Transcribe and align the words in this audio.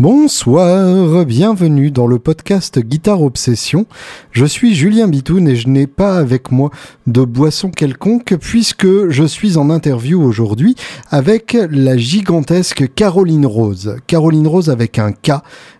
Bonsoir, 0.00 1.26
bienvenue 1.26 1.90
dans 1.90 2.06
le 2.06 2.18
podcast 2.18 2.78
Guitare 2.78 3.20
Obsession. 3.20 3.84
Je 4.30 4.46
suis 4.46 4.74
Julien 4.74 5.08
Bitoun 5.08 5.46
et 5.46 5.56
je 5.56 5.68
n'ai 5.68 5.86
pas 5.86 6.16
avec 6.16 6.50
moi 6.50 6.70
de 7.06 7.22
boisson 7.22 7.70
quelconque 7.70 8.34
puisque 8.40 9.10
je 9.10 9.24
suis 9.24 9.58
en 9.58 9.68
interview 9.68 10.22
aujourd'hui 10.22 10.74
avec 11.10 11.54
la 11.70 11.98
gigantesque 11.98 12.94
Caroline 12.94 13.44
Rose. 13.44 13.96
Caroline 14.06 14.46
Rose 14.46 14.70
avec 14.70 14.98
un 14.98 15.12
K 15.12 15.32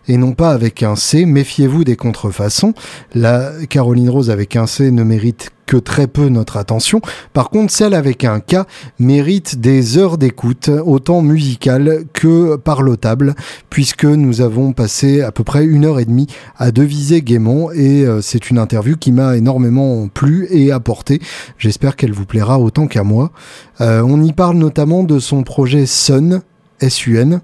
et 0.07 0.17
non 0.17 0.33
pas 0.33 0.51
avec 0.51 0.83
un 0.83 0.95
C. 0.95 1.25
Méfiez-vous 1.25 1.83
des 1.83 1.95
contrefaçons. 1.95 2.75
La 3.15 3.51
Caroline 3.71 4.11
Rose 4.11 4.29
avec 4.29 4.55
un 4.55 4.67
C 4.67 4.91
ne 4.91 5.01
mérite 5.01 5.49
que 5.71 5.77
très 5.77 6.07
peu 6.07 6.27
notre 6.27 6.57
attention. 6.57 6.99
Par 7.31 7.49
contre, 7.49 7.71
celle 7.71 7.93
avec 7.93 8.25
un 8.25 8.41
K 8.41 8.57
mérite 8.99 9.61
des 9.61 9.97
heures 9.97 10.17
d'écoute, 10.17 10.69
autant 10.85 11.21
musicales 11.21 12.03
que 12.11 12.57
parlotables, 12.57 13.35
puisque 13.69 14.03
nous 14.03 14.41
avons 14.41 14.73
passé 14.73 15.21
à 15.21 15.31
peu 15.31 15.45
près 15.45 15.63
une 15.63 15.85
heure 15.85 16.01
et 16.01 16.03
demie 16.03 16.27
à 16.57 16.71
deviser 16.71 17.21
gaiement 17.21 17.71
et 17.71 18.05
euh, 18.05 18.19
c'est 18.19 18.49
une 18.49 18.57
interview 18.57 18.97
qui 18.97 19.13
m'a 19.13 19.37
énormément 19.37 20.09
plu 20.09 20.45
et 20.49 20.73
apporté. 20.73 21.21
J'espère 21.57 21.95
qu'elle 21.95 22.11
vous 22.11 22.25
plaira 22.25 22.59
autant 22.59 22.87
qu'à 22.87 23.03
moi. 23.03 23.31
Euh, 23.79 24.01
on 24.01 24.21
y 24.21 24.33
parle 24.33 24.57
notamment 24.57 25.05
de 25.05 25.19
son 25.19 25.43
projet 25.43 25.85
Sun, 25.85 26.41
S-U-N, 26.81 27.39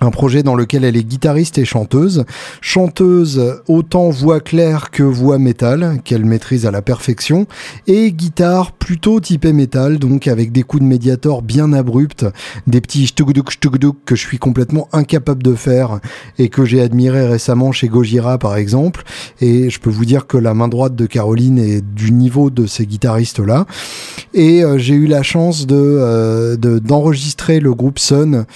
un 0.00 0.10
projet 0.10 0.42
dans 0.42 0.54
lequel 0.54 0.84
elle 0.84 0.96
est 0.96 1.04
guitariste 1.04 1.58
et 1.58 1.64
chanteuse. 1.64 2.24
Chanteuse 2.60 3.60
autant 3.66 4.10
voix 4.10 4.40
claire 4.40 4.90
que 4.90 5.02
voix 5.02 5.38
métal, 5.38 6.00
qu'elle 6.04 6.24
maîtrise 6.24 6.66
à 6.66 6.70
la 6.70 6.82
perfection, 6.82 7.46
et 7.86 8.12
guitare 8.12 8.72
plutôt 8.72 9.20
typée 9.20 9.52
métal, 9.52 9.98
donc 9.98 10.28
avec 10.28 10.52
des 10.52 10.62
coups 10.62 10.82
de 10.82 10.88
médiator 10.88 11.42
bien 11.42 11.72
abrupts, 11.72 12.26
des 12.66 12.80
petits 12.80 13.06
shtugduk 13.06 13.50
shtugduk 13.50 13.96
que 14.04 14.16
je 14.16 14.26
suis 14.26 14.38
complètement 14.38 14.88
incapable 14.92 15.42
de 15.42 15.54
faire 15.54 16.00
et 16.38 16.48
que 16.48 16.64
j'ai 16.64 16.80
admiré 16.80 17.26
récemment 17.26 17.72
chez 17.72 17.88
Gojira 17.88 18.38
par 18.38 18.56
exemple. 18.56 19.02
Et 19.40 19.70
je 19.70 19.80
peux 19.80 19.90
vous 19.90 20.04
dire 20.04 20.26
que 20.26 20.36
la 20.36 20.54
main 20.54 20.68
droite 20.68 20.94
de 20.94 21.06
Caroline 21.06 21.58
est 21.58 21.80
du 21.80 22.12
niveau 22.12 22.50
de 22.50 22.66
ces 22.66 22.86
guitaristes-là. 22.86 23.66
Et 24.34 24.62
euh, 24.62 24.78
j'ai 24.78 24.94
eu 24.94 25.06
la 25.06 25.22
chance 25.22 25.66
de 25.66 25.76
euh, 25.76 26.56
d'enregistrer 26.56 27.60
le 27.60 27.74
groupe 27.74 27.98
Sun 27.98 28.46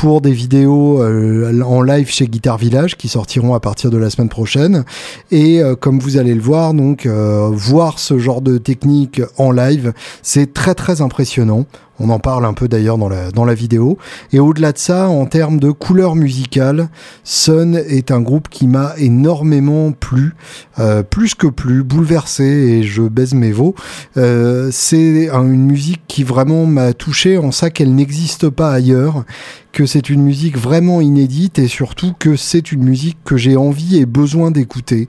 pour 0.00 0.20
des 0.20 0.30
vidéos 0.30 1.02
euh, 1.02 1.60
en 1.62 1.82
live 1.82 2.08
chez 2.08 2.28
Guitar 2.28 2.56
Village 2.56 2.96
qui 2.96 3.08
sortiront 3.08 3.54
à 3.54 3.58
partir 3.58 3.90
de 3.90 3.98
la 3.98 4.10
semaine 4.10 4.28
prochaine. 4.28 4.84
Et 5.32 5.60
euh, 5.60 5.74
comme 5.74 5.98
vous 5.98 6.18
allez 6.18 6.36
le 6.36 6.40
voir, 6.40 6.72
donc 6.72 7.04
euh, 7.04 7.50
voir 7.52 7.98
ce 7.98 8.16
genre 8.16 8.40
de 8.40 8.58
technique 8.58 9.20
en 9.38 9.50
live, 9.50 9.92
c'est 10.22 10.54
très 10.54 10.76
très 10.76 11.00
impressionnant. 11.00 11.66
On 12.00 12.10
en 12.10 12.18
parle 12.18 12.44
un 12.44 12.52
peu 12.52 12.68
d'ailleurs 12.68 12.98
dans 12.98 13.08
la, 13.08 13.30
dans 13.30 13.44
la 13.44 13.54
vidéo. 13.54 13.98
Et 14.32 14.38
au-delà 14.38 14.72
de 14.72 14.78
ça, 14.78 15.08
en 15.08 15.26
termes 15.26 15.58
de 15.58 15.70
couleur 15.70 16.14
musicale, 16.14 16.88
Sun 17.24 17.74
est 17.74 18.10
un 18.10 18.20
groupe 18.20 18.48
qui 18.48 18.66
m'a 18.66 18.92
énormément 18.98 19.92
plu, 19.92 20.34
euh, 20.78 21.02
plus 21.02 21.34
que 21.34 21.46
plus, 21.46 21.82
bouleversé 21.82 22.44
et 22.44 22.82
je 22.82 23.02
baise 23.02 23.34
mes 23.34 23.52
veaux. 23.52 23.74
Euh, 24.16 24.68
c'est 24.72 25.28
une 25.28 25.64
musique 25.64 26.02
qui 26.06 26.22
vraiment 26.22 26.66
m'a 26.66 26.92
touché 26.92 27.38
en 27.38 27.50
ça 27.50 27.70
qu'elle 27.70 27.94
n'existe 27.94 28.48
pas 28.48 28.72
ailleurs, 28.72 29.24
que 29.72 29.86
c'est 29.86 30.10
une 30.10 30.22
musique 30.22 30.56
vraiment 30.56 31.00
inédite 31.00 31.58
et 31.58 31.68
surtout 31.68 32.12
que 32.18 32.36
c'est 32.36 32.72
une 32.72 32.82
musique 32.82 33.18
que 33.24 33.36
j'ai 33.36 33.56
envie 33.56 33.98
et 33.98 34.06
besoin 34.06 34.50
d'écouter, 34.50 35.06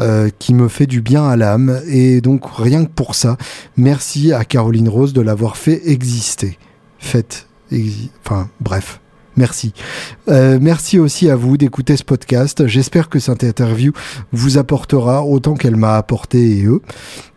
euh, 0.00 0.28
qui 0.38 0.52
me 0.52 0.68
fait 0.68 0.86
du 0.86 1.00
bien 1.00 1.26
à 1.28 1.36
l'âme. 1.36 1.80
Et 1.88 2.20
donc 2.20 2.44
rien 2.56 2.84
que 2.84 2.90
pour 2.90 3.14
ça, 3.14 3.36
merci 3.76 4.32
à 4.32 4.44
Caroline 4.44 4.88
Rose 4.88 5.12
de 5.12 5.20
l'avoir 5.20 5.56
fait 5.56 5.88
exister 5.88 6.29
Faites. 6.98 7.46
Enfin, 8.24 8.48
bref. 8.60 9.00
Merci. 9.36 9.72
Euh, 10.28 10.58
merci 10.60 10.98
aussi 10.98 11.30
à 11.30 11.36
vous 11.36 11.56
d'écouter 11.56 11.96
ce 11.96 12.04
podcast. 12.04 12.66
J'espère 12.66 13.08
que 13.08 13.18
cette 13.18 13.44
interview 13.44 13.92
vous 14.32 14.58
apportera 14.58 15.24
autant 15.24 15.54
qu'elle 15.54 15.76
m'a 15.76 15.96
apporté 15.96 16.58
et 16.58 16.64
eux. 16.64 16.82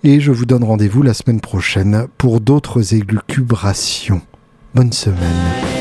Et 0.04 0.20
je 0.20 0.32
vous 0.32 0.46
donne 0.46 0.64
rendez-vous 0.64 1.02
la 1.02 1.14
semaine 1.14 1.40
prochaine 1.40 2.08
pour 2.18 2.42
d'autres 2.42 2.94
élucubrations. 2.94 4.22
Bonne 4.74 4.92
semaine. 4.92 5.73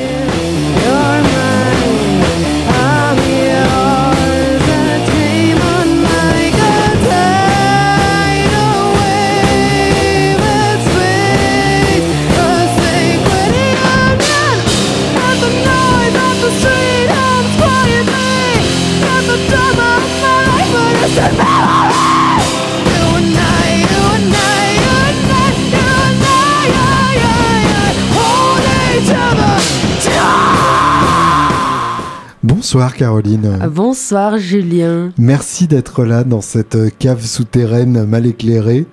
Bonsoir 32.62 32.95
Caroline. 32.95 33.59
Ah, 33.61 33.67
bonsoir 33.67 34.39
Julien. 34.39 35.11
Merci 35.19 35.67
d'être 35.67 36.05
là 36.05 36.23
dans 36.23 36.41
cette 36.41 36.97
cave 36.97 37.27
souterraine 37.27 38.05
mal 38.05 38.25
éclairée 38.25 38.87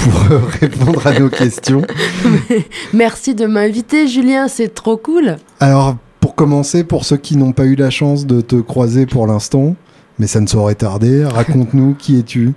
pour 0.00 0.32
euh, 0.32 0.40
répondre 0.60 1.06
à 1.06 1.18
nos 1.18 1.30
questions. 1.30 1.80
Merci 2.92 3.34
de 3.34 3.46
m'inviter 3.46 4.06
Julien, 4.06 4.48
c'est 4.48 4.74
trop 4.74 4.98
cool. 4.98 5.36
Alors 5.60 5.96
pour 6.20 6.34
commencer, 6.34 6.84
pour 6.84 7.06
ceux 7.06 7.16
qui 7.16 7.38
n'ont 7.38 7.52
pas 7.52 7.64
eu 7.64 7.74
la 7.74 7.88
chance 7.88 8.26
de 8.26 8.42
te 8.42 8.56
croiser 8.56 9.06
pour 9.06 9.26
l'instant, 9.26 9.76
mais 10.18 10.26
ça 10.26 10.42
ne 10.42 10.46
saurait 10.46 10.74
tarder, 10.74 11.24
raconte-nous 11.24 11.94
qui 11.94 12.18
es-tu 12.18 12.52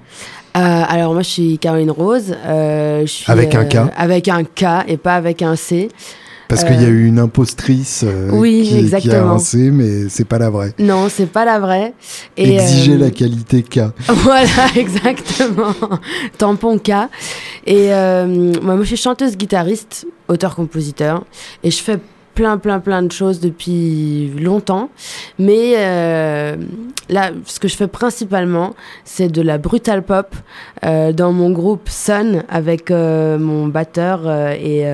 euh, 0.57 0.83
alors 0.89 1.13
moi 1.13 1.21
je 1.21 1.29
suis 1.29 1.57
Caroline 1.59 1.91
Rose. 1.91 2.35
Euh, 2.45 3.01
je 3.01 3.05
suis, 3.05 3.31
avec 3.31 3.53
un 3.53 3.65
K. 3.65 3.77
Avec 3.95 4.27
un 4.27 4.43
K 4.43 4.65
et 4.87 4.97
pas 4.97 5.13
avec 5.13 5.41
un 5.43 5.55
C. 5.55 5.89
Parce 6.49 6.65
qu'il 6.65 6.81
y 6.81 6.85
a 6.85 6.89
eu 6.89 7.05
une 7.05 7.19
impostrice 7.19 8.03
euh, 8.05 8.29
oui, 8.31 8.67
qui, 8.67 8.77
exactement. 8.79 9.11
qui, 9.13 9.17
a 9.17 9.21
avancé, 9.21 9.71
mais 9.71 10.09
c'est 10.09 10.25
pas 10.25 10.37
la 10.39 10.49
vraie. 10.49 10.73
Non, 10.79 11.07
c'est 11.07 11.31
pas 11.31 11.45
la 11.45 11.59
vraie. 11.59 11.93
Et 12.35 12.55
Exiger 12.55 12.97
la 12.97 13.11
qualité 13.11 13.63
K. 13.63 13.79
Voilà, 14.07 14.67
exactement. 14.75 15.73
Tampon 16.37 16.77
K. 16.79 16.91
Et 17.65 17.87
moi, 17.87 18.75
moi, 18.75 18.81
je 18.81 18.87
suis 18.87 18.97
chanteuse, 18.97 19.37
guitariste, 19.37 20.05
auteur-compositeur, 20.27 21.23
et 21.63 21.71
je 21.71 21.81
fais 21.81 21.99
plein, 22.39 22.57
plein, 22.57 22.79
plein 22.79 23.03
de 23.03 23.11
choses 23.11 23.41
depuis 23.41 24.31
longtemps. 24.39 24.89
Mais 25.39 25.73
euh, 25.75 26.55
là, 27.09 27.31
ce 27.45 27.59
que 27.59 27.67
je 27.67 27.75
fais 27.75 27.89
principalement, 27.89 28.75
c'est 29.03 29.27
de 29.27 29.41
la 29.41 29.57
brutal 29.57 30.03
pop 30.03 30.33
euh, 30.85 31.11
dans 31.11 31.33
mon 31.33 31.49
groupe 31.51 31.89
Sun 31.89 32.45
avec 32.47 32.91
euh, 32.91 33.37
mon 33.37 33.67
batteur 33.67 34.21
et 34.53 34.85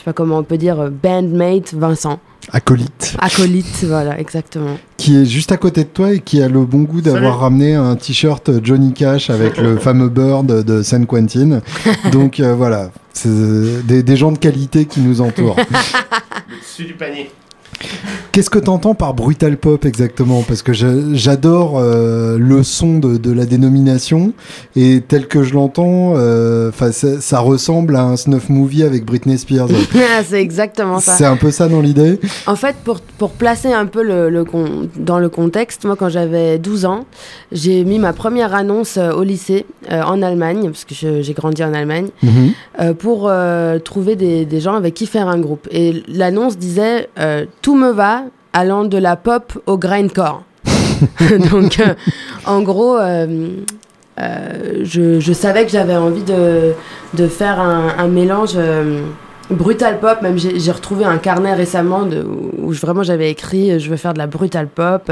sais 0.00 0.04
pas 0.04 0.12
comment 0.12 0.38
on 0.38 0.42
peut 0.42 0.58
dire 0.58 0.90
bandmate 0.90 1.74
Vincent. 1.74 2.18
Acolyte. 2.52 3.14
Acolyte, 3.18 3.84
voilà, 3.84 4.18
exactement. 4.18 4.78
Qui 4.96 5.16
est 5.16 5.24
juste 5.24 5.52
à 5.52 5.56
côté 5.56 5.84
de 5.84 5.88
toi 5.88 6.12
et 6.12 6.20
qui 6.20 6.42
a 6.42 6.48
le 6.48 6.64
bon 6.64 6.82
goût 6.82 7.00
d'avoir 7.00 7.40
ramené 7.40 7.74
un 7.74 7.94
t-shirt 7.96 8.50
Johnny 8.64 8.92
Cash 8.92 9.30
avec 9.30 9.56
le 9.58 9.76
fameux 9.78 10.08
bird 10.08 10.46
de 10.46 10.82
San 10.82 11.06
Quentin. 11.06 11.60
Donc 12.12 12.40
voilà, 12.40 12.90
c'est 13.12 13.86
des, 13.86 14.02
des, 14.02 14.16
gens 14.16 14.32
de 14.32 14.38
qualité 14.38 14.86
qui 14.86 15.00
nous 15.00 15.20
entourent. 15.20 15.56
le 16.48 16.58
dessus 16.58 16.84
du 16.84 16.94
panier. 16.94 17.30
Qu'est-ce 18.32 18.50
que 18.50 18.60
tu 18.60 18.68
entends 18.68 18.94
par 18.94 19.14
brutal 19.14 19.56
pop 19.56 19.84
exactement? 19.84 20.42
Parce 20.46 20.62
que 20.62 20.72
j'adore 20.72 21.78
euh, 21.78 22.38
le 22.38 22.62
son 22.62 22.98
de, 22.98 23.16
de, 23.16 23.32
la 23.32 23.44
dénomination 23.44 24.32
et 24.76 25.00
tel 25.00 25.26
que 25.26 25.42
je 25.42 25.54
l'entends, 25.54 26.12
euh, 26.16 26.70
ça, 26.72 27.20
ça 27.20 27.40
ressemble 27.40 27.96
à 27.96 28.04
un 28.04 28.16
snuff 28.16 28.48
movie 28.48 28.84
avec 28.84 29.04
Britney 29.04 29.36
Spears. 29.38 29.68
Ah, 30.12 30.22
c'est 30.28 30.40
exactement 30.40 30.98
ça. 30.98 31.12
C'est 31.12 31.24
un 31.24 31.36
peu 31.36 31.50
ça 31.50 31.68
dans 31.68 31.80
l'idée? 31.80 32.18
En 32.46 32.56
fait, 32.56 32.74
pour, 32.84 33.00
pour 33.00 33.30
placer 33.30 33.72
un 33.72 33.86
peu 33.86 34.02
le, 34.02 34.28
le 34.28 34.44
dans 34.96 35.18
le 35.18 35.28
contexte, 35.28 35.84
moi 35.84 35.94
quand 35.94 36.08
j'avais 36.08 36.58
12 36.58 36.84
ans, 36.84 37.04
j'ai 37.52 37.84
mis 37.84 37.98
ma 37.98 38.12
première 38.12 38.54
annonce 38.54 38.96
euh, 38.96 39.12
au 39.12 39.22
lycée 39.22 39.66
euh, 39.90 40.02
en 40.02 40.20
Allemagne, 40.20 40.64
parce 40.70 40.84
que 40.84 41.22
j'ai 41.22 41.32
grandi 41.32 41.62
en 41.62 41.72
Allemagne, 41.74 42.08
mm 42.22 42.28
-hmm. 42.28 42.94
pour 42.94 43.30
trouver 43.84 44.16
des, 44.16 44.44
des, 44.44 44.60
gens 44.60 44.74
avec 44.74 44.94
qui 44.94 45.06
faire 45.06 45.28
un 45.28 45.38
groupe. 45.38 45.68
Et 45.70 46.02
l'annonce 46.08 46.56
disait 46.58 47.08
tout 47.62 47.69
me 47.74 47.90
va 47.90 48.24
allant 48.52 48.84
de 48.84 48.98
la 48.98 49.16
pop 49.16 49.60
au 49.66 49.78
grindcore. 49.78 50.42
Donc, 51.50 51.80
euh, 51.80 51.94
en 52.44 52.62
gros, 52.62 52.98
euh, 52.98 53.48
euh, 54.20 54.80
je, 54.82 55.20
je, 55.20 55.32
savais 55.32 55.64
que 55.64 55.70
j'avais 55.70 55.96
envie 55.96 56.22
de, 56.22 56.72
de, 57.14 57.26
faire 57.26 57.58
un, 57.60 57.94
un 57.98 58.08
mélange 58.08 58.56
brutal 59.48 59.98
pop. 60.00 60.20
Même 60.22 60.36
j'ai 60.38 60.72
retrouvé 60.72 61.04
un 61.04 61.18
carnet 61.18 61.54
récemment 61.54 62.04
de, 62.04 62.24
où 62.58 62.72
vraiment 62.72 63.02
j'avais 63.02 63.30
écrit 63.30 63.80
je 63.80 63.88
veux 63.88 63.96
faire 63.96 64.12
de 64.12 64.18
la 64.18 64.26
brutal 64.26 64.68
pop. 64.68 65.10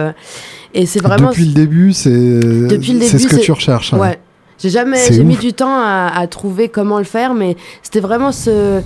Et 0.74 0.86
c'est 0.86 1.02
vraiment. 1.02 1.30
Depuis 1.30 1.46
le 1.46 1.54
début, 1.54 1.92
c'est 1.92 2.08
ce 2.10 3.26
que 3.26 3.40
tu 3.40 3.52
recherches. 3.52 3.94
Hein. 3.94 3.98
Ouais. 3.98 4.18
J'ai 4.60 4.70
jamais, 4.70 4.98
j'ai 5.12 5.22
mis 5.22 5.36
du 5.36 5.52
temps 5.52 5.78
à, 5.78 6.10
à, 6.12 6.26
trouver 6.26 6.68
comment 6.68 6.98
le 6.98 7.04
faire, 7.04 7.32
mais 7.32 7.56
c'était 7.80 8.00
vraiment 8.00 8.32
ce 8.32 8.82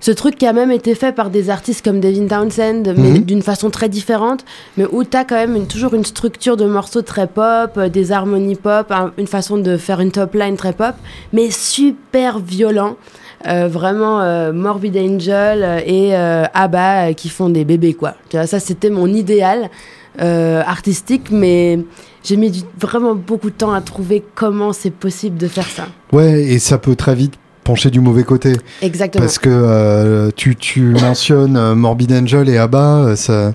ce 0.00 0.10
truc 0.10 0.36
qui 0.36 0.46
a 0.46 0.52
même 0.52 0.70
été 0.70 0.94
fait 0.94 1.12
par 1.12 1.30
des 1.30 1.50
artistes 1.50 1.84
comme 1.84 2.00
Devin 2.00 2.26
Townsend, 2.26 2.94
mais 2.96 3.10
Mhm. 3.12 3.18
d'une 3.24 3.42
façon 3.42 3.70
très 3.70 3.88
différente, 3.88 4.44
mais 4.76 4.84
où 4.92 5.04
tu 5.04 5.16
as 5.16 5.24
quand 5.24 5.36
même 5.36 5.56
une- 5.56 5.66
toujours 5.66 5.94
une 5.94 6.04
structure 6.04 6.56
de 6.56 6.66
morceaux 6.66 7.02
très 7.02 7.26
pop, 7.26 7.72
euh, 7.76 7.88
des 7.88 8.12
harmonies 8.12 8.56
pop, 8.56 8.90
un- 8.90 9.12
une 9.18 9.26
façon 9.26 9.56
de 9.58 9.76
faire 9.76 10.00
une 10.00 10.12
top 10.12 10.34
line 10.34 10.56
très 10.56 10.72
pop, 10.72 10.94
mais 11.32 11.50
super 11.50 12.38
violent. 12.38 12.96
Euh, 13.46 13.68
vraiment 13.68 14.20
euh, 14.22 14.52
Morbid 14.52 14.96
Angel 14.96 15.82
et 15.86 16.14
ABBA 16.14 17.12
qui 17.14 17.28
font 17.28 17.48
des 17.50 17.64
bébés 17.64 17.94
quoi. 17.94 18.14
Tu 18.30 18.36
vois, 18.36 18.46
ça 18.46 18.58
c'était 18.60 18.90
mon 18.90 19.06
idéal 19.06 19.70
artistique, 20.18 21.30
mais 21.30 21.78
j'ai 22.24 22.36
mis 22.36 22.50
du- 22.50 22.62
vraiment 22.80 23.14
beaucoup 23.14 23.50
de 23.50 23.54
temps 23.54 23.72
à 23.72 23.80
trouver 23.80 24.22
comment 24.34 24.72
c'est 24.72 24.90
possible 24.90 25.36
de 25.36 25.48
faire 25.48 25.66
ça. 25.68 25.86
Ouais, 26.12 26.42
et 26.44 26.58
ça 26.58 26.78
peut 26.78 26.96
très 26.96 27.14
vite 27.14 27.34
pencher 27.66 27.90
du 27.90 28.00
mauvais 28.00 28.22
côté. 28.24 28.52
Exactement. 28.80 29.24
Parce 29.24 29.38
que 29.38 29.50
euh, 29.52 30.30
tu, 30.36 30.54
tu 30.56 30.80
mentionnes 31.02 31.56
euh, 31.56 31.74
Morbid 31.74 32.12
Angel 32.12 32.48
et 32.48 32.56
ABBA, 32.58 32.78
euh, 33.04 33.16
ça, 33.16 33.52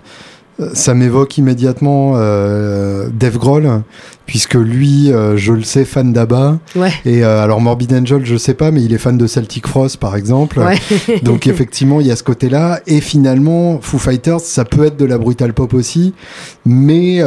ça 0.74 0.94
m'évoque 0.94 1.38
immédiatement 1.38 2.13
euh, 2.18 3.08
Dave 3.12 3.38
Grohl, 3.40 3.81
puisque 4.28 4.54
lui, 4.54 5.12
euh, 5.12 5.36
je 5.38 5.54
le 5.54 5.63
sais, 5.63 5.86
fan 5.86 6.13
d'ABBA. 6.13 6.60
Ouais. 6.75 6.92
Et 7.06 7.24
euh, 7.24 7.42
alors 7.44 7.62
Morbid 7.62 7.92
Angel, 7.94 8.24
je 8.25 8.36
sais 8.38 8.54
pas, 8.54 8.69
mais 8.69 8.84
il 8.84 8.94
est 8.94 8.98
fan 9.00 9.18
de 9.18 9.25
Celtic 9.28 9.66
Frost, 9.66 9.98
par 9.98 10.16
exemple. 10.16 10.60
Ouais. 10.60 10.78
Donc 11.24 11.48
effectivement, 11.48 12.00
il 12.02 12.08
y 12.08 12.12
a 12.12 12.16
ce 12.16 12.24
côté-là. 12.24 12.81
Et 12.88 13.02
finalement, 13.02 13.80
Foo 13.81 13.98
Fighters, 13.98 14.40
ça 14.42 14.63
peut 14.66 14.86
être 14.86 14.98
de 14.98 15.06
la 15.06 15.18
brutal 15.18 15.54
pop 15.54 15.74
aussi, 15.74 16.13
mais 16.66 17.22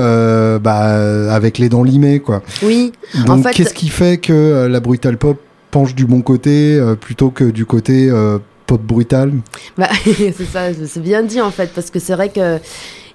bah, 0.63 1.33
avec 1.35 1.59
les 1.59 1.69
dents 1.69 1.83
limées, 1.83 2.21
quoi. 2.21 2.43
oui, 2.63 2.93
Donc 3.27 3.43
fait- 3.43 3.51
qu'est-ce 3.53 3.75
qui 3.75 3.89
fait 3.89 4.19
que 4.19 4.67
la 4.71 4.81
brutal 4.81 5.17
pop 5.17 5.39
penche 5.75 5.97
du 5.97 6.07
bon 6.07 6.23
côté 6.23 6.77
euh, 6.77 6.95
plutôt 6.95 7.31
que 7.31 7.43
du 7.43 7.67
côté 7.67 8.09
euh, 8.09 8.39
pop 8.65 8.81
brutal 8.81 9.33
Bah, 9.77 9.89
c'est 10.05 10.33
ça, 10.45 10.73
c'est 10.73 11.03
bien 11.03 11.25
dit 11.25 11.41
en 11.41 11.51
fait, 11.51 11.73
parce 11.75 11.91
que 11.91 11.99
c'est 11.99 12.15
vrai 12.15 12.29
que 12.29 12.61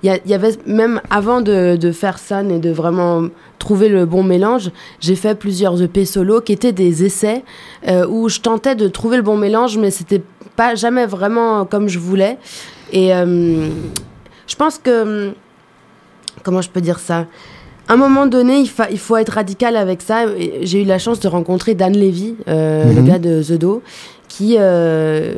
il 0.03 0.19
y, 0.25 0.33
avait 0.33 0.57
même 0.65 1.01
avant 1.09 1.41
de, 1.41 1.91
faire 1.91 2.19
Sun 2.19 2.51
et 2.51 2.59
de 2.59 2.69
vraiment 2.69 3.27
trouver 3.59 3.89
le 3.89 4.05
bon 4.05 4.23
mélange, 4.23 4.71
j'ai 5.01 5.15
fait 5.15 5.35
plusieurs 5.35 5.81
EP 5.81 6.05
solo 6.05 6.39
qui 6.39 6.53
étaient 6.53 6.71
des 6.71 7.03
essais 7.03 7.43
euh, 7.87 8.07
où 8.07 8.29
je 8.29 8.39
tentais 8.39 8.75
de 8.75 8.87
trouver 8.87 9.17
le 9.17 9.23
bon 9.23 9.35
mélange, 9.35 9.77
mais 9.77 9.91
c'était 9.91 10.21
pas 10.55 10.75
jamais 10.75 11.05
vraiment 11.05 11.65
comme 11.65 11.89
je 11.89 11.99
voulais. 11.99 12.37
Et 12.93 13.13
euh, 13.13 13.67
je 14.47 14.55
pense 14.55 14.77
que 14.77 15.33
comment 16.43 16.61
je 16.61 16.69
peux 16.69 16.81
dire 16.81 16.99
ça? 16.99 17.25
Un 17.89 17.97
moment 17.97 18.25
donné, 18.27 18.59
il, 18.59 18.69
fa- 18.69 18.89
il 18.91 18.99
faut 18.99 19.17
être 19.17 19.29
radical 19.33 19.75
avec 19.75 20.01
ça. 20.01 20.25
J'ai 20.61 20.81
eu 20.83 20.85
la 20.85 20.99
chance 20.99 21.19
de 21.19 21.27
rencontrer 21.27 21.73
Dan 21.75 21.93
Levy, 21.93 22.35
euh, 22.47 22.93
le 22.93 23.01
Mhm. 23.01 23.07
gars 23.07 23.19
de 23.19 23.41
The 23.43 23.53
Do, 23.53 23.81
qui, 24.27 24.55
euh, 24.59 25.33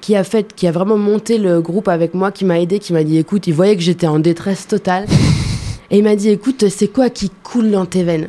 qui, 0.00 0.16
a 0.16 0.24
fait, 0.24 0.54
qui 0.54 0.66
a 0.66 0.72
vraiment 0.72 0.96
monté 0.96 1.36
le 1.38 1.60
groupe 1.60 1.88
avec 1.88 2.14
moi, 2.14 2.32
qui 2.32 2.44
m'a 2.44 2.58
aidé, 2.58 2.78
qui 2.78 2.92
m'a 2.92 3.04
dit 3.04 3.18
écoute, 3.18 3.46
il 3.46 3.54
voyait 3.54 3.76
que 3.76 3.82
j'étais 3.82 4.06
en 4.06 4.18
détresse 4.18 4.66
totale. 4.66 5.04
Et 5.90 5.98
il 5.98 6.04
m'a 6.04 6.16
dit 6.16 6.28
écoute, 6.30 6.68
c'est 6.68 6.88
quoi 6.88 7.10
qui 7.10 7.30
coule 7.42 7.70
dans 7.70 7.84
tes 7.84 8.02
veines? 8.04 8.28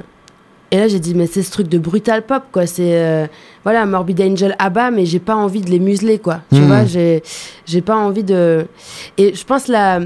Et 0.71 0.77
là, 0.77 0.87
j'ai 0.87 0.99
dit 0.99 1.13
mais 1.13 1.27
c'est 1.27 1.43
ce 1.43 1.51
truc 1.51 1.67
de 1.67 1.77
brutal 1.77 2.25
pop, 2.25 2.43
quoi. 2.51 2.65
C'est 2.65 2.95
euh, 2.97 3.27
voilà, 3.63 3.85
Morbid 3.85 4.19
Angel 4.21 4.55
ABBA, 4.57 4.91
mais 4.91 5.05
j'ai 5.05 5.19
pas 5.19 5.35
envie 5.35 5.61
de 5.61 5.69
les 5.69 5.79
museler, 5.79 6.17
quoi. 6.17 6.41
Tu 6.53 6.59
Mhm. 6.61 6.67
vois, 6.67 6.85
j'ai 6.85 7.21
j'ai 7.65 7.81
pas 7.81 7.95
envie 7.95 8.23
de. 8.23 8.65
Et 9.17 9.33
je 9.35 9.43
pense 9.45 9.67
la, 9.67 9.99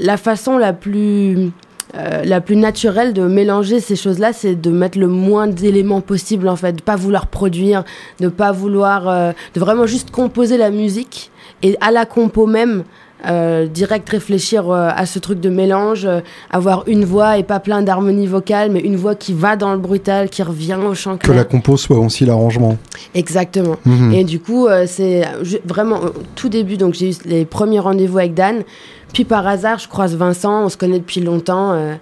la 0.00 0.16
façon 0.16 0.58
la 0.58 0.72
plus. 0.72 1.50
Euh, 1.94 2.24
la 2.24 2.40
plus 2.40 2.56
naturelle 2.56 3.12
de 3.12 3.22
mélanger 3.22 3.80
ces 3.80 3.96
choses-là, 3.96 4.32
c'est 4.32 4.54
de 4.54 4.70
mettre 4.70 4.98
le 4.98 5.08
moins 5.08 5.46
d'éléments 5.46 6.00
possible 6.00 6.48
en 6.48 6.56
fait, 6.56 6.72
de 6.72 6.82
pas 6.82 6.96
vouloir 6.96 7.26
produire, 7.26 7.84
de 8.20 8.28
pas 8.28 8.52
vouloir, 8.52 9.08
euh, 9.08 9.32
de 9.54 9.60
vraiment 9.60 9.86
juste 9.86 10.10
composer 10.10 10.56
la 10.56 10.70
musique 10.70 11.30
et 11.62 11.76
à 11.80 11.90
la 11.90 12.06
compo 12.06 12.46
même, 12.46 12.84
euh, 13.24 13.68
direct 13.68 14.08
réfléchir 14.08 14.68
euh, 14.68 14.88
à 14.92 15.06
ce 15.06 15.20
truc 15.20 15.38
de 15.38 15.48
mélange, 15.48 16.06
euh, 16.06 16.18
avoir 16.50 16.82
une 16.88 17.04
voix 17.04 17.38
et 17.38 17.44
pas 17.44 17.60
plein 17.60 17.80
d'harmonie 17.80 18.26
vocale, 18.26 18.72
mais 18.72 18.80
une 18.80 18.96
voix 18.96 19.14
qui 19.14 19.32
va 19.32 19.54
dans 19.54 19.72
le 19.72 19.78
brutal, 19.78 20.28
qui 20.28 20.42
revient 20.42 20.76
au 20.84 20.94
chant 20.94 21.18
Que 21.18 21.30
la 21.30 21.44
compo 21.44 21.76
soit 21.76 21.98
aussi 21.98 22.24
l'arrangement. 22.26 22.76
Exactement. 23.14 23.76
Mhm. 23.84 24.12
Et 24.12 24.24
du 24.24 24.40
coup, 24.40 24.66
c'est 24.86 25.22
vraiment 25.64 26.00
au 26.00 26.12
tout 26.34 26.48
début. 26.48 26.76
Donc, 26.76 26.94
j'ai 26.94 27.10
eu 27.10 27.14
les 27.24 27.44
premiers 27.44 27.78
rendez-vous 27.78 28.18
avec 28.18 28.34
Dan. 28.34 28.64
Puis 29.12 29.24
par 29.24 29.46
hasard, 29.46 29.78
je 29.78 29.88
croise 29.88 30.14
Vincent. 30.16 30.64
On 30.64 30.68
se 30.68 30.76
connaît 30.76 30.98
depuis 30.98 31.20
longtemps. 31.20 31.72
euh, 31.72 31.94